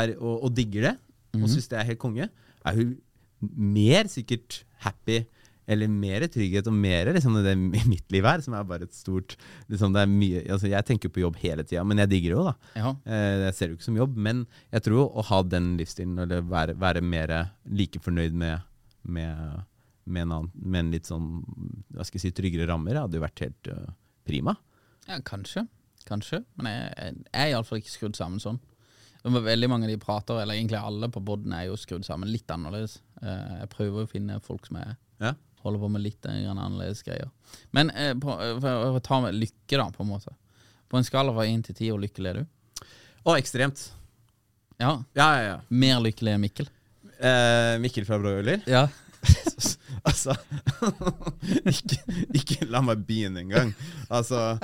er, 0.00 0.14
og, 0.20 0.46
og 0.46 0.54
digger 0.54 0.90
det, 0.90 0.96
og 1.40 1.46
syns 1.50 1.68
det 1.70 1.78
er 1.80 1.88
helt 1.92 2.02
konge, 2.02 2.30
er 2.66 2.78
jo 2.78 2.90
mer 3.40 4.08
sikkert 4.12 4.62
happy 4.84 5.22
eller 5.70 5.90
mer 5.92 6.26
trygghet 6.32 6.68
og 6.70 6.76
mer 6.76 7.12
liksom, 7.14 7.36
det 7.44 7.54
i 7.54 7.84
mitt 7.88 8.06
liv 8.12 8.26
her, 8.26 8.42
som 8.44 8.56
er 8.58 8.66
bare 8.68 8.88
et 8.88 8.96
stort 8.96 9.36
liksom, 9.70 9.94
det 9.94 10.02
er 10.02 10.10
mye, 10.10 10.42
altså, 10.50 10.70
Jeg 10.72 10.86
tenker 10.88 11.12
på 11.12 11.22
jobb 11.22 11.38
hele 11.42 11.64
tida, 11.66 11.84
men 11.86 12.02
jeg 12.02 12.12
digger 12.12 12.34
det 12.34 12.38
jo, 12.38 12.46
da. 12.48 12.54
Ja. 12.74 12.92
Eh, 13.06 13.34
jeg 13.46 13.56
ser 13.56 13.66
det 13.66 13.74
jo 13.74 13.78
ikke 13.78 13.88
som 13.88 14.00
jobb, 14.00 14.16
men 14.28 14.44
jeg 14.74 14.86
tror 14.86 15.02
å 15.06 15.26
ha 15.30 15.42
den 15.46 15.74
livsstilen, 15.80 16.18
eller 16.26 16.46
være, 16.50 16.76
være 16.80 17.04
mer 17.04 17.34
like 17.70 18.02
fornøyd 18.02 18.36
med, 18.42 18.66
med, 19.02 19.60
med, 20.04 20.24
en 20.24 20.36
annen, 20.38 20.50
med 20.54 20.84
en 20.84 20.94
litt 20.96 21.10
sånn 21.10 21.28
hva 21.94 22.06
skal 22.06 22.18
jeg 22.20 22.28
si, 22.28 22.36
tryggere 22.40 22.68
rammer, 22.70 22.98
hadde 22.98 23.20
jo 23.20 23.24
vært 23.24 23.44
helt 23.46 23.70
uh, 23.70 23.92
prima. 24.26 24.56
Ja, 25.06 25.20
kanskje. 25.26 25.66
Kanskje. 26.08 26.42
Men 26.58 26.72
jeg, 26.72 26.90
jeg, 26.96 27.22
jeg 27.28 27.40
er 27.44 27.54
iallfall 27.54 27.80
ikke 27.82 27.92
skrudd 27.92 28.18
sammen 28.18 28.42
sånn. 28.42 28.60
Veldig 29.20 29.68
mange 29.68 29.84
av 29.84 29.92
de 29.92 30.00
prater, 30.00 30.38
eller 30.40 30.56
egentlig 30.56 30.80
alle 30.80 31.10
på 31.12 31.20
poden, 31.24 31.52
er 31.52 31.66
jo 31.68 31.76
skrudd 31.76 32.06
sammen 32.06 32.30
litt 32.32 32.48
annerledes. 32.50 33.00
Eh, 33.20 33.56
jeg 33.60 33.72
prøver 33.74 34.06
å 34.06 34.10
finne 34.10 34.40
folk 34.44 34.68
som 34.68 34.80
er 34.80 34.96
Ja. 35.20 35.34
Holder 35.64 35.82
på 35.82 35.90
med 35.92 36.04
litt 36.04 36.26
eh, 36.28 36.46
annerledes 36.50 37.02
greier. 37.06 37.30
Men 37.76 37.90
eh, 37.90 38.14
på, 38.18 38.36
eh, 38.40 38.56
for 38.62 38.98
å 38.98 39.02
ta 39.04 39.20
med 39.24 39.36
lykke, 39.38 39.76
da, 39.76 39.88
på 39.94 40.04
en 40.04 40.12
måte. 40.12 40.34
På 40.90 40.98
en 40.98 41.06
skala 41.06 41.34
fra 41.36 41.46
én 41.46 41.62
til 41.66 41.76
ti, 41.76 41.90
hvor 41.92 42.00
lykkelig 42.02 42.32
er 42.32 42.40
du? 42.42 42.86
Å, 43.24 43.36
ekstremt. 43.36 43.90
Ja. 44.80 44.96
Ja, 45.14 45.28
ja, 45.36 45.42
ja. 45.44 45.56
Mer 45.68 46.00
lykkelig 46.02 46.34
enn 46.34 46.44
Mikkel? 46.44 46.70
Eh, 47.20 47.76
Mikkel 47.82 48.08
fra 48.08 48.18
Broiler? 48.20 48.64
Ja. 48.70 48.86
altså 50.08 50.32
ikke, 51.72 51.98
ikke 52.32 52.68
la 52.72 52.80
meg 52.84 53.02
begynne 53.04 53.42
engang. 53.44 53.74
Altså 54.08 54.56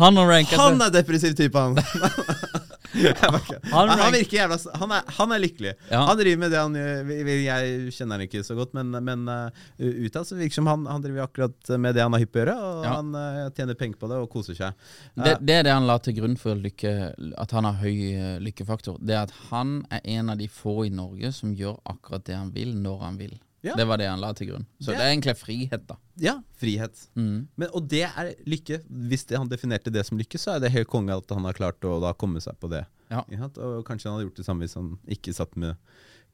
Han 0.00 0.16
Han 0.16 0.86
er 0.86 0.94
depressiv 0.94 1.36
type, 1.36 1.58
han. 1.58 1.76
Jeg. 2.92 3.14
Han 3.72 3.88
han, 3.88 4.12
virker 4.12 4.36
jævla 4.36 4.56
Han 4.80 4.92
er, 4.94 5.06
han 5.16 5.32
er 5.32 5.40
lykkelig. 5.42 5.72
Ja. 5.90 6.02
Han 6.08 6.18
driver 6.18 6.40
med 6.42 6.52
det 6.52 6.60
han 6.60 6.76
gjør. 6.76 7.30
Jeg 7.42 7.92
kjenner 7.96 8.18
han 8.18 8.24
ikke 8.26 8.42
så 8.44 8.56
godt, 8.58 8.74
men, 8.76 8.92
men 9.04 9.24
uh, 9.28 9.62
utad 9.78 10.28
så 10.28 10.36
virker 10.36 10.52
det 10.52 10.58
som 10.58 10.68
han, 10.70 10.84
han 10.90 11.04
driver 11.04 11.24
akkurat 11.26 11.72
med 11.80 11.96
det 11.96 12.04
han 12.04 12.12
har 12.16 12.22
hypp 12.24 12.36
å 12.36 12.42
gjøre, 12.42 12.56
og 12.58 12.82
Ja. 12.86 12.94
han 12.98 13.14
uh, 13.16 13.46
tjener 13.56 13.78
penger 13.78 14.00
på 14.02 14.10
det 14.10 14.18
og 14.22 14.28
koser 14.32 14.58
seg. 14.58 14.76
Det, 15.14 15.36
det 15.40 15.58
er 15.60 15.66
det 15.68 15.76
han 15.76 15.86
la 15.88 15.96
til 16.02 16.16
grunn 16.18 16.36
for 16.40 16.58
lykke, 16.58 16.92
at 17.40 17.54
han 17.56 17.68
har 17.68 17.78
høy 17.82 17.96
eh, 18.12 18.36
lykkefaktor. 18.42 18.98
Det 19.00 19.16
er 19.16 19.24
at 19.26 19.34
han 19.50 19.80
er 19.92 20.04
en 20.18 20.32
av 20.34 20.40
de 20.40 20.48
få 20.52 20.82
i 20.86 20.92
Norge 20.92 21.32
som 21.36 21.54
gjør 21.56 21.78
akkurat 21.88 22.24
det 22.28 22.36
han 22.38 22.52
vil, 22.54 22.74
når 22.82 23.02
han 23.06 23.18
vil. 23.20 23.34
Ja. 23.62 23.76
Det 23.78 23.84
var 23.86 23.96
det 24.00 24.08
han 24.10 24.18
la 24.20 24.32
til 24.34 24.48
grunn. 24.48 24.64
Så 24.80 24.90
Det- 24.90 24.96
det 24.98 25.04
er 25.06 25.12
egentlig 25.12 25.36
frihet, 25.38 25.86
da. 25.86 25.96
Ja, 26.18 26.34
frihet. 26.58 27.08
Mm. 27.14 27.46
Men, 27.56 27.68
og 27.72 27.86
det 27.88 28.02
er 28.08 28.34
lykke. 28.44 28.80
Hvis 28.90 29.24
det, 29.26 29.38
han 29.38 29.48
definerte 29.48 29.92
det 29.92 30.04
som 30.06 30.18
lykke, 30.18 30.38
så 30.38 30.56
er 30.56 30.60
det 30.60 30.72
helt 30.72 30.88
konge 30.88 31.14
at 31.16 31.28
han 31.30 31.44
har 31.44 31.52
klart 31.54 31.80
å 31.86 32.00
da 32.00 32.12
komme 32.12 32.40
seg 32.42 32.58
på 32.58 32.68
det. 32.68 32.84
Ja. 33.10 33.22
Og 33.28 33.84
kanskje 33.86 34.10
han 34.10 34.18
hadde 34.18 34.26
gjort 34.30 34.36
det 34.36 34.44
samme 34.46 34.60
hvis 34.66 34.74
han 34.74 34.98
ikke 35.06 35.32
satt 35.34 35.54
med 35.56 35.76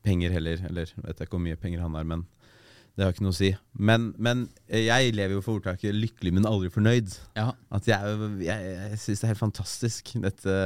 penger 0.02 0.30
heller. 0.30 0.56
Eller 0.64 0.86
vet 1.04 1.18
jeg 1.18 1.26
ikke 1.28 1.36
hvor 1.36 1.44
mye 1.44 1.56
penger 1.60 1.80
han 1.80 1.92
har, 1.94 2.04
men 2.04 2.26
det 2.98 3.06
har 3.06 3.12
ikke 3.14 3.22
noe 3.22 3.30
å 3.30 3.36
si. 3.38 3.52
Men, 3.78 4.08
men 4.18 4.40
eh, 4.66 4.88
jeg 4.88 5.12
lever 5.14 5.36
jo 5.36 5.42
for 5.44 5.60
ordtaket 5.60 5.94
'lykkelig, 5.94 6.32
men 6.34 6.48
aldri 6.50 6.66
fornøyd'. 6.74 7.12
Ja. 7.38 7.52
At 7.70 7.86
jeg, 7.86 8.16
jeg, 8.42 8.72
jeg 8.74 8.98
syns 8.98 9.22
det 9.22 9.28
er 9.28 9.30
helt 9.30 9.40
fantastisk, 9.44 10.10
dette, 10.24 10.56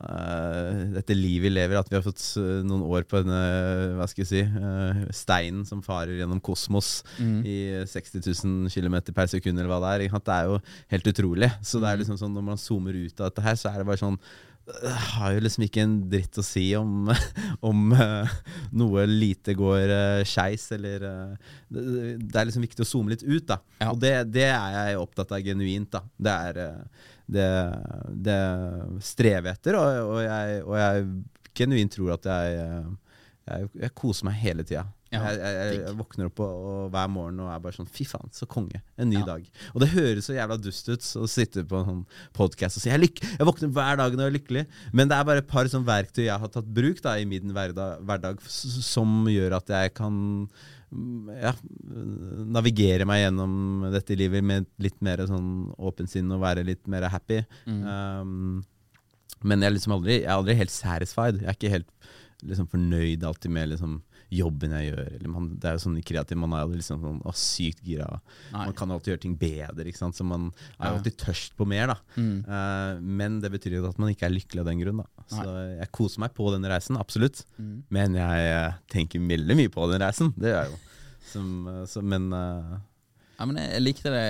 uh, 0.00 0.78
dette 0.94 1.16
livet 1.18 1.50
vi 1.50 1.52
lever. 1.52 1.76
At 1.76 1.92
vi 1.92 1.98
har 1.98 2.06
fått 2.06 2.24
øh, 2.40 2.62
noen 2.64 2.86
år 2.88 3.04
på 3.10 3.20
denne 3.20 3.42
hva 3.98 4.08
skal 4.08 4.24
jeg 4.24 4.30
si, 4.30 4.42
uh, 4.48 5.04
steinen 5.12 5.68
som 5.68 5.84
farer 5.84 6.16
gjennom 6.22 6.40
kosmos 6.40 7.02
i 7.20 7.58
60 7.84 8.24
000 8.24 8.72
km 8.72 8.96
per 9.12 9.28
sekund, 9.28 9.60
eller 9.60 9.68
hva 9.68 9.82
det 9.84 10.08
er. 10.08 10.16
At? 10.16 10.24
Det 10.24 10.38
er 10.38 10.48
jo 10.48 10.58
helt 10.96 11.12
utrolig. 11.12 11.52
Så 11.60 11.84
det 11.84 11.92
er 11.92 12.00
liksom 12.00 12.16
sånn, 12.16 12.32
når 12.32 12.48
man 12.48 12.64
zoomer 12.64 12.96
ut 12.96 13.20
av 13.20 13.28
dette 13.28 13.44
her, 13.44 13.60
så 13.60 13.74
er 13.74 13.82
det 13.82 13.90
bare 13.92 14.00
sånn 14.00 14.16
har 15.12 15.32
jo 15.32 15.42
liksom 15.42 15.64
ikke 15.64 15.82
en 15.84 15.94
dritt 16.10 16.38
å 16.38 16.44
si 16.44 16.66
om, 16.76 17.08
om 17.68 17.92
øh, 17.94 18.34
noe 18.76 19.06
lite 19.08 19.54
går 19.58 19.92
uh, 19.92 20.24
skeis, 20.28 20.66
eller 20.76 21.06
øh, 21.08 21.54
det, 21.72 22.34
er 22.34 22.48
liksom 22.48 22.66
viktig 22.66 22.84
å 22.84 22.88
zoome 22.88 23.14
litt 23.14 23.24
ut, 23.24 23.46
da. 23.48 23.60
Ja. 23.80 23.90
Og 23.92 24.00
det, 24.02 24.12
det 24.34 24.48
er 24.50 24.76
jeg 24.76 25.00
opptatt 25.00 25.32
av 25.36 25.44
genuint, 25.44 25.90
da. 25.94 26.02
Det 26.16 26.36
er 26.50 26.60
det, 27.28 27.48
det 28.28 28.38
strever 29.04 29.50
jeg 29.50 29.60
etter, 29.60 29.80
og, 29.80 30.14
og, 30.14 30.20
jeg, 30.24 30.62
og 30.64 30.78
jeg 30.80 31.08
genuint 31.58 31.92
tror 31.92 32.14
at 32.16 32.28
jeg, 32.30 32.84
jeg, 33.48 33.72
jeg 33.82 33.96
koser 33.98 34.28
meg 34.28 34.40
hele 34.42 34.64
tida. 34.68 34.86
Ja, 35.08 35.22
jeg, 35.32 35.38
jeg, 35.40 35.76
jeg, 35.86 35.92
våkner 35.96 36.26
opp 36.28 36.40
og, 36.44 36.64
og 36.68 36.88
hver 36.92 37.06
morgen 37.08 37.38
og 37.40 37.48
er 37.48 37.60
bare 37.64 37.76
sånn 37.78 37.88
Fy 37.88 38.04
faen, 38.04 38.28
så 38.36 38.44
konge. 38.50 38.82
En 39.00 39.08
ny 39.08 39.16
Ja. 39.22 39.24
dag. 39.30 39.46
Og 39.72 39.80
det 39.80 39.88
høres 39.94 40.26
så 40.28 40.34
jævla 40.36 40.58
dust 40.60 40.90
ut 40.92 41.06
å 41.22 41.28
sitte 41.30 41.64
på 41.64 41.78
en 41.80 41.86
sånn 41.88 42.02
podkast 42.36 42.76
og 42.76 42.84
si 42.84 42.90
jeg, 42.92 43.12
jeg 43.22 43.48
våkner 43.48 43.72
hver 43.72 43.96
dag 44.02 44.12
når 44.12 44.26
jeg 44.26 44.32
er 44.34 44.36
lykkelig. 44.38 44.64
Men 44.92 45.08
det 45.08 45.16
er 45.16 45.28
bare 45.30 45.44
et 45.44 45.48
par 45.48 45.70
sånn 45.72 45.86
verktøy 45.88 46.26
jeg 46.26 46.38
har 46.44 46.52
tatt 46.52 46.68
bruk 46.76 47.00
da, 47.04 47.16
i 47.16 47.24
min 47.28 47.54
hverdag, 47.56 48.02
hverdag 48.04 48.42
som 48.48 49.22
gjør 49.32 49.56
at 49.62 49.72
jeg 49.72 49.94
kan 49.96 50.18
mm, 50.92 51.32
ja, 51.40 51.54
navigere 52.58 53.06
meg 53.08 53.22
gjennom 53.24 53.86
dette 53.92 54.16
livet 54.18 54.44
med 54.44 54.66
litt 54.82 54.98
mer 55.04 55.24
sånn 55.28 55.70
åpent 55.78 56.12
sinn 56.12 56.30
og 56.34 56.42
være 56.44 56.64
litt 56.68 56.84
mer 56.90 57.08
happy. 57.12 57.40
Um, 57.66 58.60
men 59.44 59.62
jeg 59.62 59.70
er 59.70 59.76
liksom 59.76 59.94
aldri, 59.98 60.20
jeg 60.20 60.28
er 60.28 60.36
aldri 60.36 60.56
helt 60.58 60.74
satisfied. 60.74 61.40
Jeg 61.42 61.48
er 61.52 61.56
ikke 61.58 61.74
helt 61.76 61.90
liksom, 62.42 62.68
fornøyd 62.72 63.24
alltid 63.28 63.54
med 63.54 63.72
liksom, 63.72 63.98
jobben 64.30 64.74
jeg 64.76 64.90
gjør. 64.90 65.06
Eller 65.16 65.30
man, 65.32 65.46
det 65.60 65.68
er 65.70 65.76
jo 65.78 65.82
sånn 65.86 65.98
kreativ, 66.04 66.38
man 66.40 66.52
er 66.56 66.64
jo 66.66 66.76
liksom 66.76 67.00
sånn 67.04 67.20
å, 67.24 67.32
sykt 67.36 67.80
gira. 67.86 68.08
Nei. 68.52 68.66
Man 68.68 68.74
kan 68.76 68.90
alltid 68.92 69.14
gjøre 69.14 69.22
ting 69.24 69.36
bedre. 69.40 69.86
Ikke 69.88 70.00
sant? 70.02 70.18
Så 70.18 70.26
man 70.28 70.50
er 70.76 70.90
jo 70.90 70.98
alltid 70.98 71.16
tørst 71.22 71.56
på 71.58 71.66
mer. 71.68 71.94
da 71.94 71.96
Mm. 72.18 72.42
Uh, 72.44 73.00
Men 73.00 73.38
det 73.40 73.50
betyr 73.54 73.78
jo 73.78 73.86
at 73.88 73.98
man 74.00 74.10
ikke 74.12 74.26
er 74.28 74.34
lykkelig 74.34 74.60
av 74.64 74.68
den 74.70 74.82
grunn. 74.82 75.02
da 75.04 75.24
Så 75.32 75.46
jeg 75.78 75.90
koser 75.96 76.20
meg 76.24 76.34
på 76.36 76.50
denne 76.52 76.68
reisen, 76.68 76.98
absolutt. 77.00 77.44
Mm. 77.58 77.84
Men 77.94 78.14
jeg 78.18 78.50
eh, 78.52 78.76
tenker 78.92 79.20
veldig 79.20 79.56
mye 79.56 79.72
på 79.72 79.86
den 79.92 80.02
reisen. 80.02 80.32
Det 80.36 80.52
gjør 80.52 80.62
jeg 80.62 80.72
jo. 80.72 80.78
Som, 81.28 81.48
eh, 81.68 81.84
så, 81.88 82.02
men 82.02 82.28
uh, 82.32 82.78
Ja, 83.38 83.46
men 83.46 83.60
jeg, 83.60 83.82
likte 83.84 84.10
det. 84.12 84.26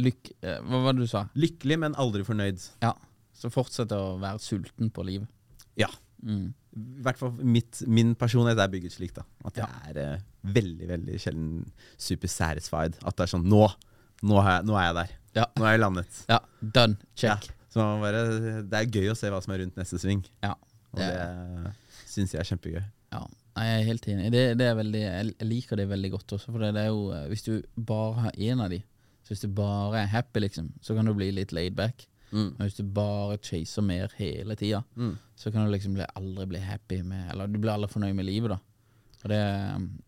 Lyk 0.00 0.32
Hva 0.42 0.82
var 0.86 0.94
det 0.96 1.04
du 1.04 1.10
sa? 1.10 1.26
lykkelig, 1.36 1.78
men 1.82 1.94
aldri 2.00 2.24
fornøyd. 2.24 2.62
Ja. 2.82 2.94
Så 3.36 3.50
fortsett 3.52 3.92
å 3.96 4.16
være 4.20 4.40
sulten 4.42 4.90
på 4.92 5.04
livet. 5.06 5.28
Ja. 5.78 5.88
Mm. 6.22 6.50
I 6.76 7.02
hvert 7.02 7.18
fall 7.18 7.32
mitt, 7.42 7.80
min 7.90 8.12
personlighet 8.14 8.60
er 8.62 8.68
bygget 8.70 8.92
slik 8.94 9.14
da 9.16 9.24
at 9.44 9.56
jeg 9.58 9.64
Ja. 9.66 9.80
er 9.90 9.96
eh, 10.14 10.20
veldig 10.54 10.86
veldig 10.88 11.16
sjelden 11.18 11.48
super 11.98 12.28
satisfied. 12.30 12.94
At 13.04 13.16
det 13.16 13.24
er 13.26 13.32
sånn 13.36 13.48
Nå! 13.50 13.64
Nå, 14.22 14.36
har 14.44 14.58
jeg, 14.60 14.66
nå 14.68 14.74
er 14.76 14.84
jeg 14.84 14.94
der. 15.00 15.10
Ja. 15.40 15.46
Nå 15.56 15.64
er 15.64 15.72
jeg 15.74 15.80
landet. 15.80 16.24
ja. 16.28 16.38
Done. 16.60 16.96
Check. 17.16 17.46
Ja. 17.48 17.56
Så 17.72 17.78
man 17.80 18.00
bare, 18.02 18.22
det 18.66 18.76
er 18.80 18.90
gøy 18.90 19.10
å 19.12 19.16
se 19.16 19.30
hva 19.30 19.38
som 19.42 19.54
er 19.54 19.62
rundt 19.64 19.76
neste 19.78 19.98
sving. 20.02 20.20
Ja. 20.44 20.52
Og 20.92 20.98
Det 20.98 21.06
det, 21.14 21.72
syns 22.10 22.32
jeg 22.34 22.40
er 22.42 22.48
kjempegøy. 22.50 22.82
Ja, 23.14 23.20
jeg 23.56 23.80
er 23.80 23.84
helt 23.86 24.06
enig. 24.10 24.30
Det, 24.34 24.42
det 24.58 24.66
er 24.66 24.74
veldig, 24.78 25.00
jeg 25.06 25.46
liker 25.48 25.76
det 25.80 25.88
veldig 25.88 26.10
godt 26.16 26.34
også. 26.36 26.50
For 26.52 26.58
det, 26.62 26.72
det 26.76 26.82
er 26.84 26.90
jo, 26.90 27.04
eh, 27.14 27.26
Hvis 27.30 27.44
du 27.46 27.62
bare 27.76 28.26
har 28.26 28.32
én 28.38 28.60
av 28.62 28.70
de, 28.74 28.80
så 29.24 29.32
hvis 29.34 29.44
du 29.46 29.48
bare 29.54 30.02
er 30.02 30.10
happy, 30.12 30.40
liksom, 30.44 30.72
så 30.82 30.94
kan 30.98 31.06
du 31.06 31.14
bli 31.14 31.30
litt 31.32 31.52
laid 31.56 31.74
back. 31.78 32.06
Mm. 32.32 32.50
Men 32.56 32.60
hvis 32.66 32.74
du 32.78 32.82
bare 32.84 33.36
chaser 33.42 33.82
mer 33.82 34.08
hele 34.18 34.54
tida, 34.56 34.82
Mm. 34.96 35.16
så 35.36 35.50
kan 35.52 35.64
du 35.66 35.72
liksom 35.72 35.96
aldri 36.14 36.46
bli 36.46 36.58
happy 36.58 37.02
med 37.02 37.30
Eller 37.32 37.46
du 37.46 37.58
blir 37.58 37.72
aldri 37.72 37.88
fornøyd 37.90 38.14
med 38.14 38.24
livet, 38.24 38.50
da. 38.50 38.58
Og 39.22 39.28
det, 39.28 39.40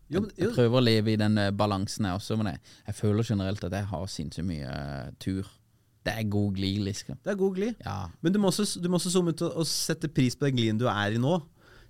Jo, 0.09 0.21
men- 0.21 0.31
jeg, 0.37 0.47
jeg 0.47 0.53
prøver 0.55 0.77
å 0.79 0.83
leve 0.83 1.11
i 1.13 1.15
den 1.19 1.37
eh, 1.37 1.51
balansen 1.51 2.05
jeg 2.05 2.13
også, 2.15 2.37
men 2.37 2.47
jeg, 2.47 2.59
jeg 2.87 2.95
føler 2.95 3.23
generelt 3.23 3.63
at 3.63 3.71
jeg 3.71 3.85
har 3.85 4.05
sinnssykt 4.07 4.47
mye 4.47 4.65
uh, 4.69 5.11
tur. 5.19 5.43
Det 6.05 6.13
er 6.17 6.23
god 6.27 6.55
glid, 6.55 6.79
liksom. 6.83 7.15
Det 7.23 7.31
er 7.31 7.35
god 7.39 7.55
glid. 7.55 7.75
Ja. 7.85 8.07
Men 8.21 8.33
du 8.33 8.39
må 8.39 8.47
også, 8.49 8.81
du 8.81 8.89
må 8.89 8.97
også 8.97 9.11
zoome 9.13 9.29
ut 9.31 9.41
og, 9.41 9.53
og 9.61 9.65
sette 9.67 10.07
pris 10.11 10.35
på 10.35 10.45
den 10.49 10.55
gliden 10.57 10.79
du 10.81 10.87
er 10.87 11.13
i 11.15 11.17
nå. 11.21 11.37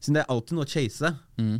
Siden 0.03 0.17
det 0.17 0.23
er 0.25 0.31
alltid 0.33 0.57
noe 0.57 0.65
å 0.65 0.67
chase. 0.67 1.09
Mm. 1.39 1.53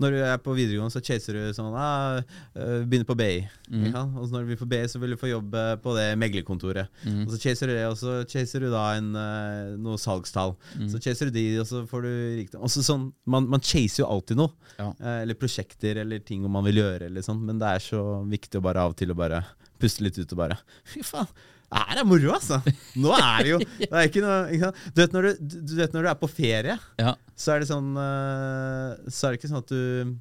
Når 0.00 0.14
du 0.14 0.18
er 0.24 0.38
på 0.40 0.54
videregående, 0.56 0.94
så 0.94 1.02
chaser 1.04 1.36
du 1.36 1.50
sånn 1.54 1.74
ah, 1.76 2.22
øh, 2.56 2.86
Begynner 2.88 3.04
på 3.06 3.16
BI. 3.20 3.42
Mm. 3.68 3.90
Og 3.92 4.22
så 4.24 4.32
når 4.32 4.46
du 4.46 4.48
blir 4.48 4.60
på 4.62 4.68
BI, 4.70 4.80
så 4.88 5.00
vil 5.02 5.12
du 5.12 5.18
få 5.20 5.28
jobb 5.28 5.58
eh, 5.60 5.74
på 5.84 5.92
det 5.98 6.06
meglerkontoret. 6.22 6.88
Mm. 7.04 7.26
Og 7.26 7.34
så 7.34 7.42
chaser 7.42 7.68
du 7.68 7.74
det, 7.76 7.84
og 7.90 7.98
så 8.00 8.16
chaser 8.24 8.64
du 8.64 8.70
da 8.72 8.86
en, 8.96 9.12
eh, 9.20 9.74
noe 9.84 10.00
salgstall. 10.00 10.56
Mm. 10.80 10.88
Så 10.94 11.02
chaser 11.04 11.28
du 11.28 11.36
de, 11.36 11.44
og 11.60 11.68
så 11.68 11.84
får 11.90 12.08
du 12.08 12.10
rikdom. 12.40 12.64
Og 12.64 12.72
så 12.72 12.86
sånn, 12.86 13.10
man, 13.28 13.50
man 13.52 13.60
chaser 13.60 14.06
jo 14.06 14.08
alltid 14.08 14.40
noe. 14.40 14.56
Ja. 14.80 14.88
Eh, 14.96 15.20
eller 15.26 15.36
prosjekter 15.36 16.00
eller 16.00 16.24
ting 16.24 16.48
man 16.48 16.64
vil 16.70 16.80
gjøre. 16.80 17.10
Eller 17.12 17.26
sånt. 17.26 17.44
Men 17.44 17.60
det 17.60 17.76
er 17.76 17.88
så 17.90 18.02
viktig 18.24 18.56
å 18.56 18.64
bare 18.64 18.88
av 18.88 18.96
og 18.96 19.00
til 19.02 19.12
å 19.12 19.20
bare 19.20 19.44
puste 19.80 20.04
litt 20.06 20.16
ut 20.16 20.32
og 20.32 20.46
bare 20.46 20.56
Fy 20.94 21.04
faen. 21.04 21.28
Det 21.70 21.82
her 21.86 22.00
er 22.02 22.06
moro, 22.10 22.32
altså! 22.34 22.56
Nå 22.98 23.12
er 23.14 23.44
det 23.46 23.50
jo 23.52 23.58
det 23.62 23.90
er 23.92 24.08
ikke 24.08 24.22
noe, 24.24 24.38
ikke? 24.56 24.70
Du, 24.90 25.00
vet 25.04 25.12
du, 25.14 25.50
du 25.70 25.74
vet 25.78 25.92
når 25.94 26.02
du 26.02 26.08
er 26.10 26.18
på 26.18 26.30
ferie, 26.32 26.74
Ja. 26.98 27.12
så 27.38 27.52
er 27.54 27.62
det 27.62 27.68
sånn 27.70 27.92
eh, 27.94 28.96
Så 29.06 29.28
er 29.28 29.30
det 29.36 29.38
ikke 29.40 29.50
sånn 29.52 29.62
at 29.62 29.70
du 29.70 30.16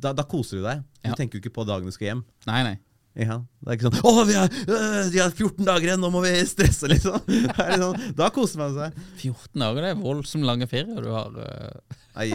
Da, 0.00 0.12
da 0.16 0.22
koser 0.24 0.60
du 0.60 0.62
deg. 0.68 0.84
Du 1.02 1.10
Ja. 1.10 1.16
tenker 1.18 1.36
jo 1.38 1.42
ikke 1.42 1.52
på 1.58 1.66
dagen 1.66 1.84
du 1.90 1.92
skal 1.92 2.06
hjem. 2.12 2.22
Nei, 2.46 2.62
nei. 2.68 2.76
Ja, 3.18 3.40
det 3.42 3.66
er 3.66 3.76
ikke 3.76 3.90
sånn 3.90 3.98
'Å, 4.06 4.26
vi 4.28 4.34
har, 4.38 4.48
øh, 4.48 5.10
har 5.18 5.32
14 5.34 5.64
dager 5.66 5.88
igjen, 5.90 6.00
nå 6.00 6.10
må 6.14 6.22
vi 6.22 6.30
stresse', 6.46 6.86
liksom. 6.88 7.18
Er 7.58 7.74
sånn, 7.82 8.14
da 8.16 8.30
koser 8.30 8.62
man 8.62 8.76
seg. 8.78 8.94
14 9.18 9.58
dager, 9.60 9.82
det 9.82 9.90
er 9.90 9.98
voldsomt 10.00 10.46
lange 10.46 10.68
ferier 10.70 11.02
du 11.02 11.10
har. 11.10 11.34
Uh, 11.34 11.98
Nei, 12.16 12.30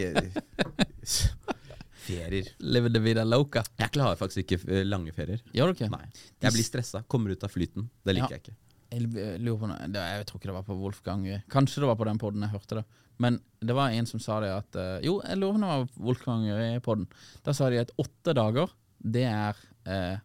ferier 2.26 2.50
Live 2.60 2.90
the 2.92 3.00
vida 3.02 3.24
loca. 3.24 3.62
Jeg 3.78 3.90
klarer 3.94 4.18
faktisk 4.20 4.42
ikke 4.44 4.58
eh, 4.68 4.84
lange 4.86 5.14
ferier. 5.16 5.40
Gjør 5.54 5.72
du 5.72 5.78
ikke? 5.78 5.90
Nei. 5.94 6.04
Jeg 6.42 6.52
blir 6.58 6.66
stressa. 6.66 7.02
Kommer 7.08 7.32
ut 7.32 7.44
av 7.46 7.52
flyten. 7.54 7.88
Det 8.04 8.14
liker 8.18 8.34
Ja. 8.34 8.36
jeg 8.36 8.42
ikke. 8.44 8.56
Jeg 8.86 9.40
lurer 9.42 9.58
på 9.58 9.66
noe, 9.68 9.88
Jeg 9.90 10.26
tror 10.28 10.38
ikke 10.38 10.46
det 10.46 10.54
var 10.54 10.62
på 10.62 10.76
Wolfgang 10.78 11.24
Kanskje 11.50 11.80
det 11.82 11.88
var 11.88 11.96
på 11.98 12.04
den 12.06 12.18
podden 12.22 12.44
jeg 12.46 12.52
hørte 12.52 12.76
det. 12.78 12.84
Men 13.18 13.40
det 13.64 13.74
var 13.74 13.90
en 13.90 14.06
som 14.06 14.20
sa 14.20 14.38
det 14.44 14.50
at 14.52 14.76
eh, 14.76 15.00
Jo, 15.08 15.20
jeg 15.24 15.38
lurer 15.40 15.56
på 15.56 15.60
det 15.64 15.70
var 15.72 15.88
Wolfgang 16.06 16.44
i 16.46 16.78
podden. 16.84 17.08
Da 17.42 17.52
sa 17.56 17.70
de 17.70 17.80
at 17.82 17.90
åtte 17.98 18.34
dager, 18.36 18.70
det 19.02 19.24
er 19.26 19.56
eh, 19.86 20.18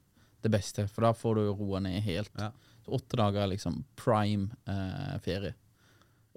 det 0.43 0.52
beste. 0.52 0.86
For 0.91 1.02
da 1.08 1.14
får 1.14 1.36
du 1.39 1.47
roa 1.54 1.80
ned 1.80 2.02
helt. 2.04 2.30
Ja. 2.38 2.52
Så 2.86 2.93
åtte 2.97 3.18
dager 3.18 3.43
er 3.45 3.52
liksom 3.56 3.84
prime 3.95 4.52
eh, 4.68 5.18
ferie. 5.26 5.56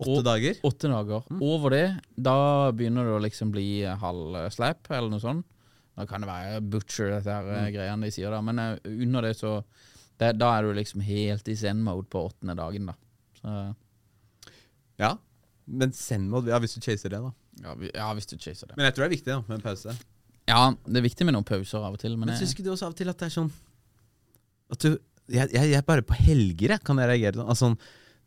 Åtte 0.01 0.11
Og- 0.19 0.25
dager. 0.27 0.55
Åtte 0.65 0.89
dager. 0.91 1.23
Over 1.41 1.71
det, 1.71 1.85
da 2.17 2.71
begynner 2.73 3.05
det 3.05 3.15
å 3.19 3.23
liksom 3.23 3.53
bli 3.55 3.83
halvslap, 3.85 4.89
eller 4.91 5.11
noe 5.13 5.21
sånt. 5.23 5.47
Da 5.95 6.07
kan 6.11 6.25
det 6.25 6.31
være 6.31 6.63
butcher, 6.75 7.13
dette 7.13 7.31
her 7.31 7.47
mm. 7.47 7.69
greiene 7.77 8.09
de 8.09 8.15
sier 8.15 8.35
da. 8.35 8.41
Men 8.43 8.59
uh, 8.61 8.91
under 8.91 9.29
det, 9.29 9.37
så 9.39 9.57
det, 10.19 10.33
Da 10.39 10.51
er 10.57 10.67
du 10.67 10.75
liksom 10.75 11.03
helt 11.07 11.49
i 11.51 11.57
zen-mode 11.59 12.09
på 12.11 12.25
åttende 12.31 12.57
dagen, 12.59 12.91
da. 12.91 12.97
Så, 13.41 13.55
Ja. 15.01 15.15
Men 15.67 15.95
send 15.97 16.29
mode, 16.29 16.51
ja, 16.53 16.59
hvis 16.61 16.75
du 16.77 16.83
chaser 16.85 17.09
det, 17.09 17.21
da. 17.25 17.31
ja, 17.63 17.75
vi- 17.75 17.91
ja, 17.95 18.11
hvis 18.15 18.27
du 18.29 18.37
chaser 18.37 18.69
det. 18.69 18.77
Men 18.77 18.85
jeg 18.87 18.95
tror 18.95 19.05
det 19.05 19.11
er 19.11 19.17
viktig 19.17 19.33
da, 19.33 19.41
med 19.49 19.57
en 19.57 19.65
pause. 19.65 19.95
Ja, 20.47 20.75
det 20.85 20.99
er 21.01 21.07
viktig 21.07 21.25
med 21.25 21.33
noen 21.33 21.47
pauser 21.49 21.81
av 21.81 21.95
og 21.97 22.01
til, 22.03 22.19
men 22.19 22.29
Men 22.29 22.35
jeg, 22.35 22.43
syns 22.43 22.53
ikke 22.53 22.67
du 22.67 22.73
også 22.75 22.91
av 22.91 22.93
og 22.93 22.99
til 22.99 23.09
at 23.09 23.19
det 23.19 23.27
er 23.31 23.33
sånn 23.33 23.51
At 24.71 24.79
du 24.85 24.99
Jeg, 25.33 25.49
jeg, 25.55 25.71
jeg 25.73 25.87
bare 25.87 26.03
på 26.05 26.13
helger 26.13 26.75
jeg, 26.75 26.83
kan 26.85 26.99
jeg 27.01 27.09
reagere 27.09 27.41
sånn. 27.41 27.49
Altså, 27.49 27.71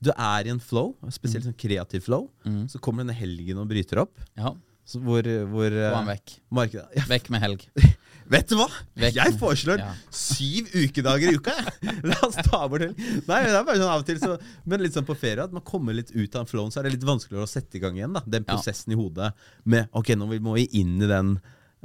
du 0.01 0.09
er 0.13 0.47
i 0.47 0.49
en 0.49 0.59
flow, 0.59 0.95
spesielt 1.13 1.45
sånn 1.45 1.53
kreativ 1.53 2.01
flow. 2.07 2.28
Mm. 2.41 2.63
Så 2.70 2.82
kommer 2.82 3.03
denne 3.03 3.13
helgen 3.13 3.59
og 3.61 3.68
bryter 3.70 4.01
opp. 4.01 4.18
ja, 4.38 4.55
Så 4.88 5.01
hvor, 5.03 5.25
hvor 5.51 5.67
få 5.73 5.79
eh, 5.83 5.93
han 5.97 6.05
vekk. 6.07 6.33
markedet 6.55 6.85
ja, 6.99 7.03
Vekk 7.09 7.25
med 7.33 7.41
helg. 7.43 7.65
Vet 8.27 8.49
du 8.51 8.55
hva? 8.59 8.65
Vekk. 8.99 9.15
Jeg 9.19 9.35
foreslår 9.39 9.79
Ja. 9.83 9.89
syv 10.11 10.67
ukedager 10.75 11.31
i 11.31 11.35
uka. 11.39 11.53
La 12.09 12.17
oss 12.27 12.35
ta 12.43 12.61
bort 12.71 12.83
helg. 12.83 12.97
Nei, 13.27 13.41
det 13.47 13.53
er 13.55 13.67
bare 13.67 13.79
sånn 13.79 13.91
av 13.91 14.01
og 14.03 14.07
til 14.07 14.19
så, 14.23 14.33
Men 14.67 14.83
litt 14.83 14.95
sånn 14.95 15.07
på 15.07 15.15
ferie 15.19 15.43
at 15.43 15.53
man 15.55 15.63
kommer 15.67 15.95
litt 15.95 16.11
ut 16.15 16.35
av 16.39 16.47
flowen, 16.51 16.71
så 16.71 16.79
er 16.81 16.88
det 16.89 16.95
litt 16.97 17.05
vanskeligere 17.07 17.47
å 17.47 17.51
sette 17.51 17.79
i 17.79 17.83
gang 17.83 17.99
igjen. 17.99 18.15
da 18.15 18.23
Den 18.25 18.43
Ja. 18.47 18.55
prosessen 18.55 18.95
i 18.95 18.99
hodet 18.99 19.33
med 19.65 19.88
Ok, 19.95 20.11
nå 20.19 20.27
må 20.43 20.55
vi 20.59 20.67
inn 20.79 20.97
i 21.03 21.07
den 21.07 21.38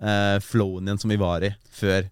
uh, 0.03 0.39
flowen 0.43 0.87
igjen 0.89 0.99
som 1.03 1.11
vi 1.15 1.19
var 1.21 1.43
i 1.47 1.53
før 1.71 2.07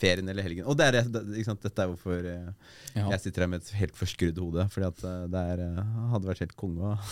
ferien 0.00 0.26
eller 0.28 0.42
helgen. 0.42 0.66
Og 0.66 0.74
det 0.78 0.88
er, 0.90 1.04
dette 1.06 1.82
er 1.84 1.90
hvorfor 1.92 2.26
eh, 2.26 2.48
Ja. 2.94 3.06
jeg 3.12 3.20
sitter 3.24 3.44
her 3.44 3.50
med 3.52 3.62
et 3.62 3.70
helt 3.78 3.96
forskrudd 3.98 4.38
hode. 4.42 4.66
Fordi 4.74 4.88
at 4.88 5.04
eh, 5.06 5.26
det 5.30 5.42
er, 5.54 5.62
eh, 5.68 5.92
hadde 6.12 6.30
vært 6.30 6.42
helt 6.44 6.56
konge 6.58 6.96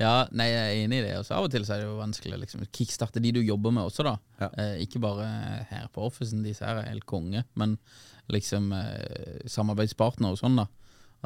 Ja, 0.00 0.24
nei, 0.32 0.46
jeg 0.48 0.60
er 0.60 0.78
enig 0.84 1.00
i 1.00 1.04
det. 1.06 1.14
Og 1.20 1.26
så 1.26 1.36
av 1.36 1.46
og 1.46 1.52
til 1.52 1.64
så 1.66 1.74
er 1.76 1.82
det 1.82 1.88
jo 1.88 1.98
vanskelig 2.00 2.36
å 2.36 2.40
liksom, 2.42 2.64
kickstarte 2.74 3.22
de 3.22 3.32
du 3.36 3.40
jobber 3.42 3.74
med 3.74 3.86
også, 3.88 4.04
da. 4.06 4.14
Ja. 4.40 4.48
Eh, 4.62 4.76
ikke 4.86 5.02
bare 5.02 5.26
her 5.70 5.88
på 5.94 6.04
Officen, 6.06 6.44
disse 6.46 6.64
her 6.66 6.80
er 6.80 6.90
helt 6.90 7.06
konge, 7.08 7.42
men 7.60 7.76
liksom 8.32 8.70
eh, 8.76 9.40
samarbeidspartner 9.50 10.34
og 10.34 10.40
sånn, 10.40 10.58
da. 10.62 10.66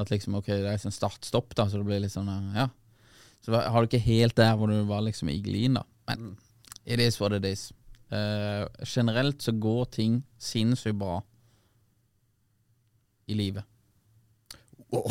At 0.00 0.10
liksom, 0.10 0.36
ok, 0.40 0.48
det 0.64 0.72
er 0.72 0.80
sånn 0.82 0.94
start-stopp, 0.94 1.54
da, 1.58 1.68
så 1.70 1.80
det 1.80 1.86
blir 1.88 2.02
litt 2.02 2.14
sånn, 2.14 2.30
ja. 2.56 2.68
Så 3.44 3.54
har 3.54 3.84
du 3.84 3.90
ikke 3.90 4.02
helt 4.06 4.36
der 4.40 4.54
hvor 4.58 4.72
du 4.72 4.78
var 4.88 5.04
liksom 5.06 5.30
i 5.30 5.38
glien, 5.44 5.76
da. 5.78 5.84
Men 6.10 6.34
it 6.84 7.00
is 7.00 7.20
what 7.20 7.34
it 7.36 7.46
is. 7.48 7.68
Eh, 8.12 8.66
generelt 8.86 9.42
så 9.42 9.52
går 9.58 9.84
ting 9.96 10.18
sinnssykt 10.38 10.98
bra 11.00 11.22
i 13.26 13.34
livet. 13.34 13.64
Oh, 14.94 15.10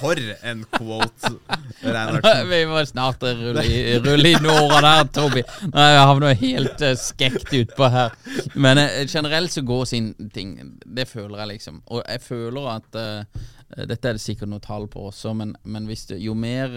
For 0.00 0.18
en 0.42 0.64
quote! 0.72 1.28
Reinhardsen. 1.84 2.48
Vi 2.50 2.58
må 2.66 2.80
snart 2.88 3.22
rulle, 3.22 3.62
i- 3.70 3.98
rulle 4.02 4.32
inn 4.34 4.48
åra 4.50 4.80
der, 4.82 5.10
Toby. 5.14 5.44
Nei, 5.70 5.84
Jeg 5.94 6.06
havner 6.10 6.34
helt 6.40 6.82
uh, 6.82 6.94
skekt 6.98 7.52
utpå 7.54 7.86
her. 7.92 8.16
Men 8.58 8.80
uh, 8.82 9.04
generelt 9.06 9.54
så 9.54 9.62
går 9.68 9.84
sin 9.92 10.08
ting. 10.34 10.56
Det 10.82 11.06
føler 11.10 11.38
jeg 11.44 11.52
liksom. 11.52 11.82
Og 11.94 12.02
jeg 12.08 12.24
føler 12.24 12.66
at 12.72 12.98
uh, 12.98 13.44
Dette 13.86 14.10
er 14.10 14.18
det 14.18 14.24
sikkert 14.24 14.50
noe 14.50 14.60
tall 14.64 14.88
på 14.90 15.06
også, 15.12 15.30
men, 15.38 15.54
men 15.64 15.86
det, 15.88 16.18
jo 16.20 16.34
mer 16.36 16.74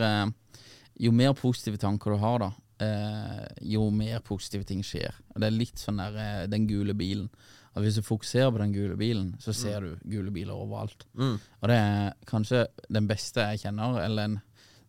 Jo 1.01 1.11
mer 1.11 1.33
positive 1.35 1.75
tanker 1.81 2.13
du 2.13 2.21
har, 2.21 2.37
da, 2.45 2.51
eh, 2.83 3.45
jo 3.61 3.89
mer 3.93 4.19
positive 4.25 4.65
ting 4.67 4.81
skjer. 4.85 5.13
Og 5.33 5.41
Det 5.41 5.47
er 5.49 5.55
litt 5.59 5.81
sånn 5.81 6.01
der 6.01 6.17
eh, 6.21 6.47
den 6.51 6.67
gule 6.69 6.95
bilen. 6.97 7.29
At 7.75 7.83
Hvis 7.83 7.97
du 7.99 8.05
fokuserer 8.07 8.51
på 8.55 8.61
den 8.61 8.71
gule 8.71 8.95
bilen, 8.95 9.33
så 9.43 9.51
ser 9.53 9.81
du 9.83 9.95
gule 10.07 10.31
biler 10.31 10.55
overalt. 10.55 11.03
Og 11.19 11.67
det 11.67 11.75
er 11.75 12.13
kanskje 12.25 12.67
den 12.87 13.07
beste 13.09 13.43
jeg 13.51 13.65
kjenner, 13.65 13.99
eller 14.05 14.29
en, 14.29 14.37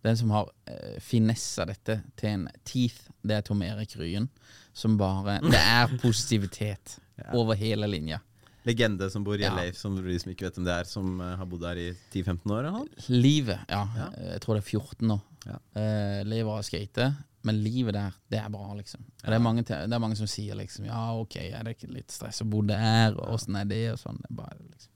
den 0.06 0.16
som 0.20 0.30
har 0.30 0.52
eh, 0.70 1.00
finessa 1.02 1.66
dette 1.66 1.98
til 2.16 2.28
en 2.30 2.46
teeth, 2.62 3.08
det 3.26 3.40
er 3.40 3.42
Tom 3.42 3.62
Erik 3.66 3.96
Ryen. 3.98 4.28
Som 4.72 4.94
bare 5.00 5.40
Det 5.50 5.58
er 5.58 5.96
positivitet 5.98 6.98
over 7.34 7.58
hele 7.58 7.88
linja. 7.90 8.20
Legende 8.66 9.06
som 9.10 9.22
bor 9.24 9.38
i 9.38 9.42
Ja. 9.46 9.52
Som 9.74 9.96
du 9.96 10.02
de 10.02 10.18
som 10.18 10.30
ikke 10.32 10.46
vet 10.48 10.56
hvem 10.58 10.66
det 10.66 10.74
er, 10.74 10.84
som 10.90 11.20
eh, 11.20 11.36
har 11.38 11.46
bodd 11.46 11.66
her 11.66 11.78
i 11.78 11.88
10-15 12.14 12.54
år. 12.54 12.66
Eller? 12.70 13.10
Livet, 13.10 13.66
ja. 13.70 13.82
Jeg 14.34 14.40
tror 14.42 14.58
det 14.58 14.62
er 14.62 14.70
14 14.78 15.06
nå. 15.10 15.18
Ja. 15.46 15.58
Eh, 15.78 16.22
lever 16.26 16.50
av 16.54 16.62
skate. 16.66 17.10
Men 17.46 17.60
livet 17.62 17.94
der, 17.94 18.14
det 18.32 18.38
er 18.40 18.50
bra, 18.50 18.74
liksom. 18.74 19.04
Og 19.06 19.26
Det, 19.26 19.34
er 19.36 19.42
mange, 19.42 19.62
det 19.62 19.94
er 19.94 20.02
mange 20.02 20.18
som 20.18 20.28
sier 20.30 20.58
liksom 20.58 20.88
Ja, 20.88 21.02
ok, 21.14 21.36
er 21.46 21.66
det 21.66 21.76
ikke 21.76 21.92
litt 21.94 22.14
stress 22.14 22.42
å 22.42 22.48
bo 22.50 22.62
der, 22.66 23.14
og 23.14 23.36
åssen 23.36 23.58
er 23.60 23.68
det, 23.70 23.82
og 23.92 24.00
sånn. 24.02 24.18
Det 24.24 24.32
er, 24.32 24.38
bare, 24.40 24.58
liksom. 24.64 24.92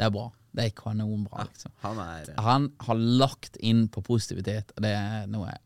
det 0.00 0.06
er 0.06 0.14
bra. 0.14 0.26
Det 0.56 0.66
er 0.66 0.74
kanonbra, 0.80 1.44
liksom. 1.50 1.74
Han 1.84 2.00
er 2.02 2.32
eh, 2.32 2.40
Han 2.46 2.70
har 2.86 3.04
lagt 3.22 3.60
inn 3.60 3.86
på 3.92 4.02
positivitet, 4.06 4.72
og 4.76 4.84
det 4.86 4.94
er 4.96 5.28
noe 5.30 5.52
jeg 5.52 5.64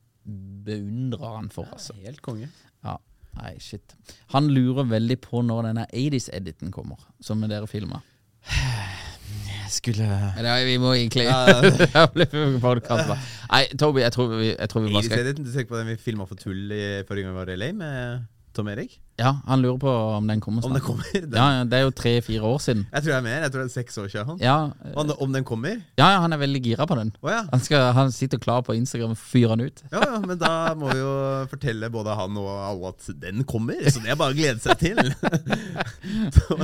beundrer 0.66 1.36
han 1.36 1.50
for, 1.54 1.70
altså. 1.70 1.94
helt 2.02 2.22
konge. 2.24 2.50
Ja, 2.84 2.98
nei, 3.38 3.54
shit. 3.62 3.94
Han 4.34 4.50
lurer 4.50 4.88
veldig 4.90 5.20
på 5.22 5.44
når 5.44 5.68
denne 5.70 5.86
80s-editen 5.92 6.74
kommer, 6.74 7.02
som 7.22 7.44
dere 7.46 7.70
filma. 7.70 8.02
Skulle 9.70 10.08
Vi 10.66 10.76
må 10.82 10.92
egentlig. 10.96 11.26
Nei, 13.54 13.64
Toby, 13.78 14.00
jeg 14.04 14.12
tror 14.14 14.28
vi, 14.36 14.52
jeg 14.58 14.68
tror 14.70 14.84
vi 14.84 14.92
bare 14.94 15.04
skal 15.06 15.32
Du 15.36 15.42
tenker 15.50 15.70
på 15.72 15.78
den 15.80 15.90
vi 15.92 15.96
filma 16.00 16.24
for 16.28 16.36
tull 16.40 16.70
i 16.74 16.84
forrige 17.08 17.24
gang 17.26 17.34
vi 17.34 17.38
var 17.42 17.50
i 17.52 17.56
LA, 17.60 17.68
med 17.76 18.22
Tom 18.54 18.68
Erik? 18.70 18.92
Ja, 19.18 19.32
han 19.46 19.62
lurer 19.62 19.78
på 19.82 19.90
om 20.16 20.26
den 20.30 20.40
kommer 20.42 20.64
Om 20.66 20.72
den 20.74 20.82
kommer? 20.82 21.04
Den. 21.14 21.32
Ja, 21.34 21.46
ja, 21.58 21.62
det 21.66 21.78
er 21.78 21.82
jo 21.88 21.92
tre-fire 21.94 22.42
år 22.46 22.58
siden. 22.62 22.84
Jeg 22.92 23.02
tror 23.02 23.10
det 23.12 23.16
er 23.18 23.24
mer. 23.26 23.40
Jeg 23.42 23.50
tror 23.54 23.60
det 23.64 23.66
er 23.66 23.72
seks 23.74 23.98
år 23.98 24.08
siden. 24.12 24.38
Ja, 24.42 24.54
Om, 24.94 25.08
den- 25.08 25.16
om 25.26 25.32
den 25.34 25.44
kommer? 25.46 25.74
ja, 25.98 26.08
ja, 26.14 26.20
han 26.22 26.32
er 26.34 26.38
veldig 26.42 26.62
gira 26.62 26.86
på 26.86 26.94
den. 26.98 27.10
Oh, 27.22 27.30
ja. 27.30 27.42
Han, 27.50 27.60
skal, 27.62 27.92
han 27.94 28.12
sitter 28.14 28.38
klar 28.42 28.60
på 28.66 28.72
Instagram 28.78 29.10
og 29.14 29.18
fyrer 29.18 29.54
den 29.56 29.66
ut. 29.70 29.82
ja. 29.92 30.00
Ja, 30.06 30.18
men 30.22 30.38
da 30.38 30.74
må 30.78 30.90
vi 30.92 30.98
jo 31.02 31.12
fortelle 31.50 31.90
både 31.90 32.14
han 32.14 32.36
og 32.42 32.50
alle 32.68 32.88
at 32.94 33.10
den 33.22 33.44
kommer. 33.44 33.74
Så 33.90 34.00
det 34.02 34.10
er 34.14 34.18
bare 34.22 34.34
å 34.34 34.38
glede 34.38 34.60
seg 34.62 34.78
til. 34.78 34.98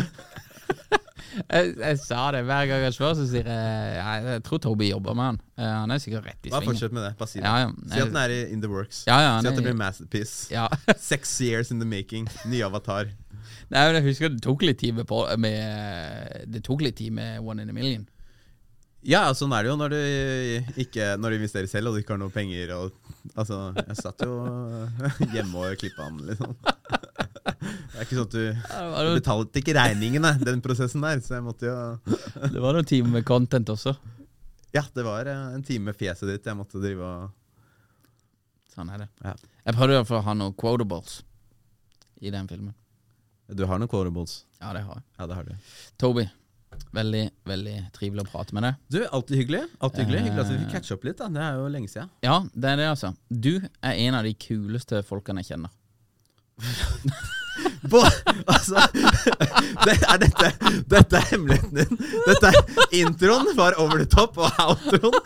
Jeg, 1.31 1.75
jeg 1.79 1.99
sa 2.03 2.25
det 2.35 2.41
hver 2.49 2.67
gang 2.71 2.83
jeg 2.85 2.95
spør, 2.97 3.15
så 3.19 3.25
sier 3.31 3.47
jeg 3.47 3.95
ja, 3.97 4.15
Jeg 4.35 4.43
tror 4.47 4.59
Toby 4.65 4.89
jobber 4.91 5.15
med 5.19 5.25
han. 5.29 5.41
Eh, 5.61 5.73
Han 5.85 5.95
er 5.95 6.03
sikkert 6.03 6.27
rett 6.27 6.47
i 6.47 6.51
svingen. 6.51 6.69
fortsett 6.73 6.93
med 6.97 7.05
det. 7.07 7.13
Bare 7.21 7.31
si 7.31 7.39
det. 7.39 7.47
Ja, 7.47 7.57
ja. 7.67 7.71
Si 7.95 8.01
at 8.03 8.11
den 8.13 8.21
er 8.23 8.35
i 8.35 8.41
in 8.53 8.63
the 8.65 8.71
works. 8.73 9.05
Ja, 9.07 9.21
ja, 9.23 9.33
si 9.41 9.51
at 9.53 9.59
det 9.61 9.65
blir 9.69 9.77
masterpiece. 9.79 10.51
Ja. 10.53 10.69
Six 11.11 11.37
years 11.41 11.71
in 11.71 11.79
the 11.83 11.87
making. 11.89 12.27
Ny 12.51 12.63
avatar. 12.67 13.13
Nei, 13.71 13.85
men 13.87 14.01
jeg 14.01 14.09
husker 14.11 14.33
det 14.35 14.43
tok 14.43 14.65
litt 14.67 14.81
tid 14.83 14.97
med, 14.99 15.11
med 15.39 16.49
Det 16.51 16.65
tok 16.67 16.83
litt 16.83 16.97
tid 16.99 17.15
med 17.15 17.39
One 17.47 17.63
in 17.63 17.71
a 17.71 17.77
Million. 17.77 18.09
Ja, 19.07 19.23
sånn 19.33 19.53
er 19.57 19.65
det 19.65 19.71
jo 19.71 19.77
når 19.81 19.95
du 19.95 20.81
ikke 20.83 21.15
Når 21.17 21.33
du 21.33 21.37
investerer 21.39 21.69
selv 21.71 21.89
og 21.89 21.95
du 21.97 22.03
ikke 22.03 22.13
har 22.13 22.21
noe 22.21 22.35
penger. 22.35 22.75
Og, 22.77 23.15
altså, 23.33 23.71
jeg 23.79 23.97
satt 23.97 24.27
jo 24.27 24.35
hjemme 25.35 25.63
og 25.71 25.79
klippa 25.81 26.11
den, 26.11 26.27
liksom. 26.35 26.53
Det 27.91 27.99
er 27.99 28.07
ikke 28.07 28.17
sånn 28.21 28.29
at 28.29 28.35
du, 28.37 28.45
du 29.11 29.15
betalte 29.19 29.61
ikke 29.61 29.75
regningene, 29.75 30.31
den 30.47 30.61
prosessen 30.65 31.03
der. 31.03 31.21
Så 31.25 31.35
jeg 31.39 31.43
måtte 31.47 31.67
jo 31.67 31.77
Det 32.55 32.63
var 32.63 32.77
noen 32.79 32.87
timer 32.87 33.17
med 33.19 33.25
content 33.29 33.69
også. 33.75 33.97
Ja, 34.73 34.85
det 34.95 35.03
var 35.03 35.27
eh, 35.27 35.47
en 35.57 35.65
time 35.67 35.91
med 35.91 35.97
fjeset 35.99 36.29
ditt 36.31 36.47
jeg 36.47 36.55
måtte 36.59 36.79
drive 36.83 37.03
og 37.03 37.37
Sånn 38.71 38.87
er 38.95 39.01
det. 39.03 39.09
Ja. 39.27 39.33
Jeg 39.67 39.75
prøvde 39.75 39.97
iallfall 39.99 40.21
å 40.21 40.27
ha 40.29 40.35
noen 40.39 40.53
quotables 40.55 41.17
i 42.23 42.31
den 42.31 42.47
filmen. 42.47 42.71
Du 43.51 43.65
har 43.67 43.81
noen 43.83 43.91
quotables. 43.91 44.45
Ja, 44.63 44.71
det 44.77 44.85
har 44.87 45.01
jeg. 45.01 45.03
Ja, 45.19 45.27
det 45.27 45.35
har 45.41 45.49
du. 45.49 45.73
Toby, 45.99 46.23
veldig, 46.95 47.25
veldig 47.51 47.75
trivelig 47.97 48.23
å 48.23 48.29
prate 48.31 48.55
med 48.55 48.69
deg. 48.69 48.79
Du, 48.95 49.01
alltid 49.11 49.41
hyggelig. 49.43 49.65
Alltid 49.83 50.05
hyggelig 50.05 50.23
Hyggelig 50.29 50.45
at 50.45 50.53
vi 50.53 50.55
Eh. 50.55 50.63
fikk 50.63 50.73
catche 50.77 50.95
opp 50.95 51.09
litt. 51.11 51.19
da 51.19 51.29
Det 51.35 51.43
er 51.49 51.59
jo 51.59 51.67
lenge 51.75 51.91
siden. 51.91 52.15
Ja, 52.23 52.39
det 52.55 52.71
er 52.71 52.77
det, 52.79 52.89
altså. 52.95 53.11
Du 53.29 53.53
er 53.59 53.93
en 54.07 54.15
av 54.21 54.23
de 54.31 54.35
kuleste 54.47 55.03
folkene 55.11 55.43
jeg 55.43 55.51
kjenner. 55.57 55.75
Bo, 57.89 58.03
altså 58.45 58.83
det, 59.87 59.95
Er 60.05 60.19
dette 60.21 60.51
Dette 60.91 61.17
er 61.17 61.29
hemmeligheten 61.31 61.79
din? 61.79 62.01
Dette 62.27 62.51
er 62.51 62.99
Introen 63.01 63.49
var 63.57 63.77
over 63.81 64.03
the 64.03 64.09
top, 64.11 64.37
og 64.37 64.51
outroen 64.61 65.17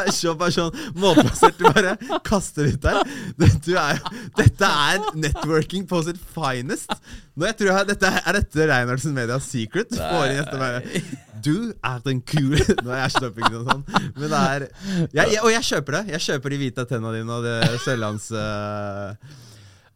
er 0.00 0.08
så 0.14 0.32
bare 0.38 0.54
sånn 0.54 0.78
målplassert. 0.98 1.58
Du 1.60 1.66
bare 1.68 1.94
kaster 2.26 2.70
ut 2.72 2.80
der. 2.82 3.02
Du, 3.36 3.74
er, 3.78 4.00
dette 4.38 4.70
er 4.88 5.04
networking 5.20 5.84
på 5.90 6.00
sitt 6.06 6.18
finest. 6.34 6.90
Nå 7.36 7.46
jeg 7.48 7.58
tror 7.60 7.70
jeg, 7.72 7.90
dette 7.92 8.10
er, 8.10 8.38
dette 8.40 8.66
Reinhardsen 8.72 9.14
Medias 9.16 9.46
secret? 9.52 9.92
Får 9.94 10.26
inn 10.32 10.40
gjester 10.40 11.06
Du 11.44 11.54
er 11.72 12.02
den 12.04 12.20
kule 12.28 12.60
Nå 12.82 12.90
er 12.92 13.04
jeg 13.06 13.14
stopping 13.18 13.56
og 13.60 13.70
sånn. 13.70 13.86
Men 14.18 14.26
det 14.26 14.42
er 14.42 14.66
jeg, 14.66 15.30
jeg, 15.36 15.40
Og 15.44 15.52
jeg 15.54 15.68
kjøper 15.70 15.98
det. 16.00 16.02
Jeg 16.16 16.26
kjøper 16.26 16.54
de 16.56 16.60
hvite 16.64 16.88
tenna 16.90 17.14
dine 17.14 17.38
og 17.38 17.46
det 17.46 17.56
sørlands... 17.86 18.28
eh, 18.36 19.40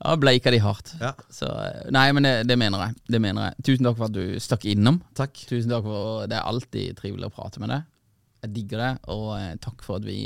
Ja, 0.05 0.17
bleika 0.21 0.51
de 0.53 0.59
hardt. 0.61 0.93
Ja. 1.01 1.15
Så, 1.33 1.49
eh, 1.49 1.87
nei, 1.95 2.07
men 2.13 2.27
det, 2.27 2.35
det 2.51 2.57
mener 2.61 2.83
jeg. 2.85 2.97
Det 3.17 3.21
mener 3.23 3.49
jeg. 3.51 3.65
Tusen 3.71 3.87
takk 3.89 3.97
for 3.97 4.11
at 4.11 4.17
du 4.17 4.41
stakk 4.45 4.67
innom. 4.69 4.99
Takk. 5.17 5.33
Tusen 5.49 5.73
takk 5.73 5.87
for 5.87 6.27
Det 6.29 6.37
er 6.37 6.49
alltid 6.51 6.99
trivelig 6.99 7.31
å 7.31 7.35
prate 7.39 7.63
med 7.63 7.73
deg. 7.73 7.87
Jeg 8.45 8.53
digger 8.59 8.83
det, 8.85 8.91
og 9.15 9.31
eh, 9.39 9.55
takk 9.65 9.83
for 9.87 10.01
at 10.01 10.05
vi 10.07 10.19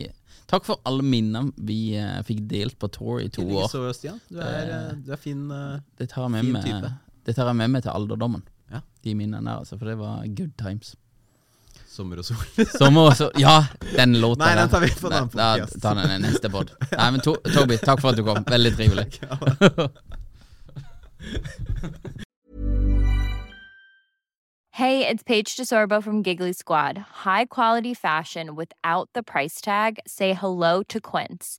Takk 0.51 0.65
for 0.67 0.81
alle 0.89 1.05
minnene 1.07 1.53
vi 1.63 1.93
eh, 1.95 2.17
fikk 2.27 2.41
delt 2.51 2.75
på 2.83 2.89
tour 2.91 3.21
i 3.23 3.29
to 3.31 3.45
år. 3.47 3.69
Så, 3.71 3.85
Stian. 3.95 4.19
Du 4.27 4.41
er, 4.43 4.73
eh, 4.75 4.89
du 4.99 5.13
er 5.15 5.21
fin. 5.23 5.45
uh, 5.47 5.79
Det 5.99 6.09
tar 6.11 6.27
med 6.33 6.43
fin 6.43 6.57
meg 6.57 6.67
type. 6.67 6.91
Det 7.29 7.37
tar 7.37 7.47
jeg 7.53 7.59
med 7.61 7.71
meg 7.77 7.85
til 7.85 7.93
alderdommen. 7.95 8.43
Ja. 8.73 8.81
De 9.07 9.15
minnene 9.15 9.45
der, 9.47 9.61
altså. 9.63 9.79
For 9.79 9.87
det 9.87 9.95
var 10.01 10.27
good 10.35 10.57
times. 10.59 10.97
Sommer 11.91 12.21
og 12.23 12.25
sol. 12.25 12.37
Sommer 12.79 13.09
også 13.11 13.31
Ja, 13.41 13.57
den 13.97 14.15
låta 14.23 14.45
Nei, 14.45 14.53
den 14.61 14.71
tar 14.71 14.81
vi 14.85 14.91
på 14.95 15.09
en 15.11 15.17
annen 15.19 15.33
Da- 15.35 15.57
da 15.59 15.81
tar 15.83 15.99
den 15.99 16.13
i 16.15 16.19
neste 16.29 16.51
pod. 16.53 16.71
Nei, 16.95 17.11
men 17.11 17.21
to, 17.27 17.35
Toby, 17.51 17.81
takk 17.83 18.01
for 18.05 18.13
at 18.15 18.21
du 18.21 18.25
kom. 18.29 18.45
Veldig 18.47 18.73
trivelig. 18.79 19.09
Hey, 24.73 25.07
it's 25.07 25.23
Paige 25.23 25.57
DeSorbo 25.57 26.03
from 26.03 26.23
Giggly 26.23 26.53
Squad. 26.53 26.97
High 27.25 27.45
quality 27.47 27.93
fashion 27.93 28.55
without 28.55 29.11
the 29.15 29.23
price 29.23 29.61
tag. 29.61 29.99
Say 30.07 30.33
hello 30.33 30.83
to 30.85 31.01
Quince. 31.01 31.59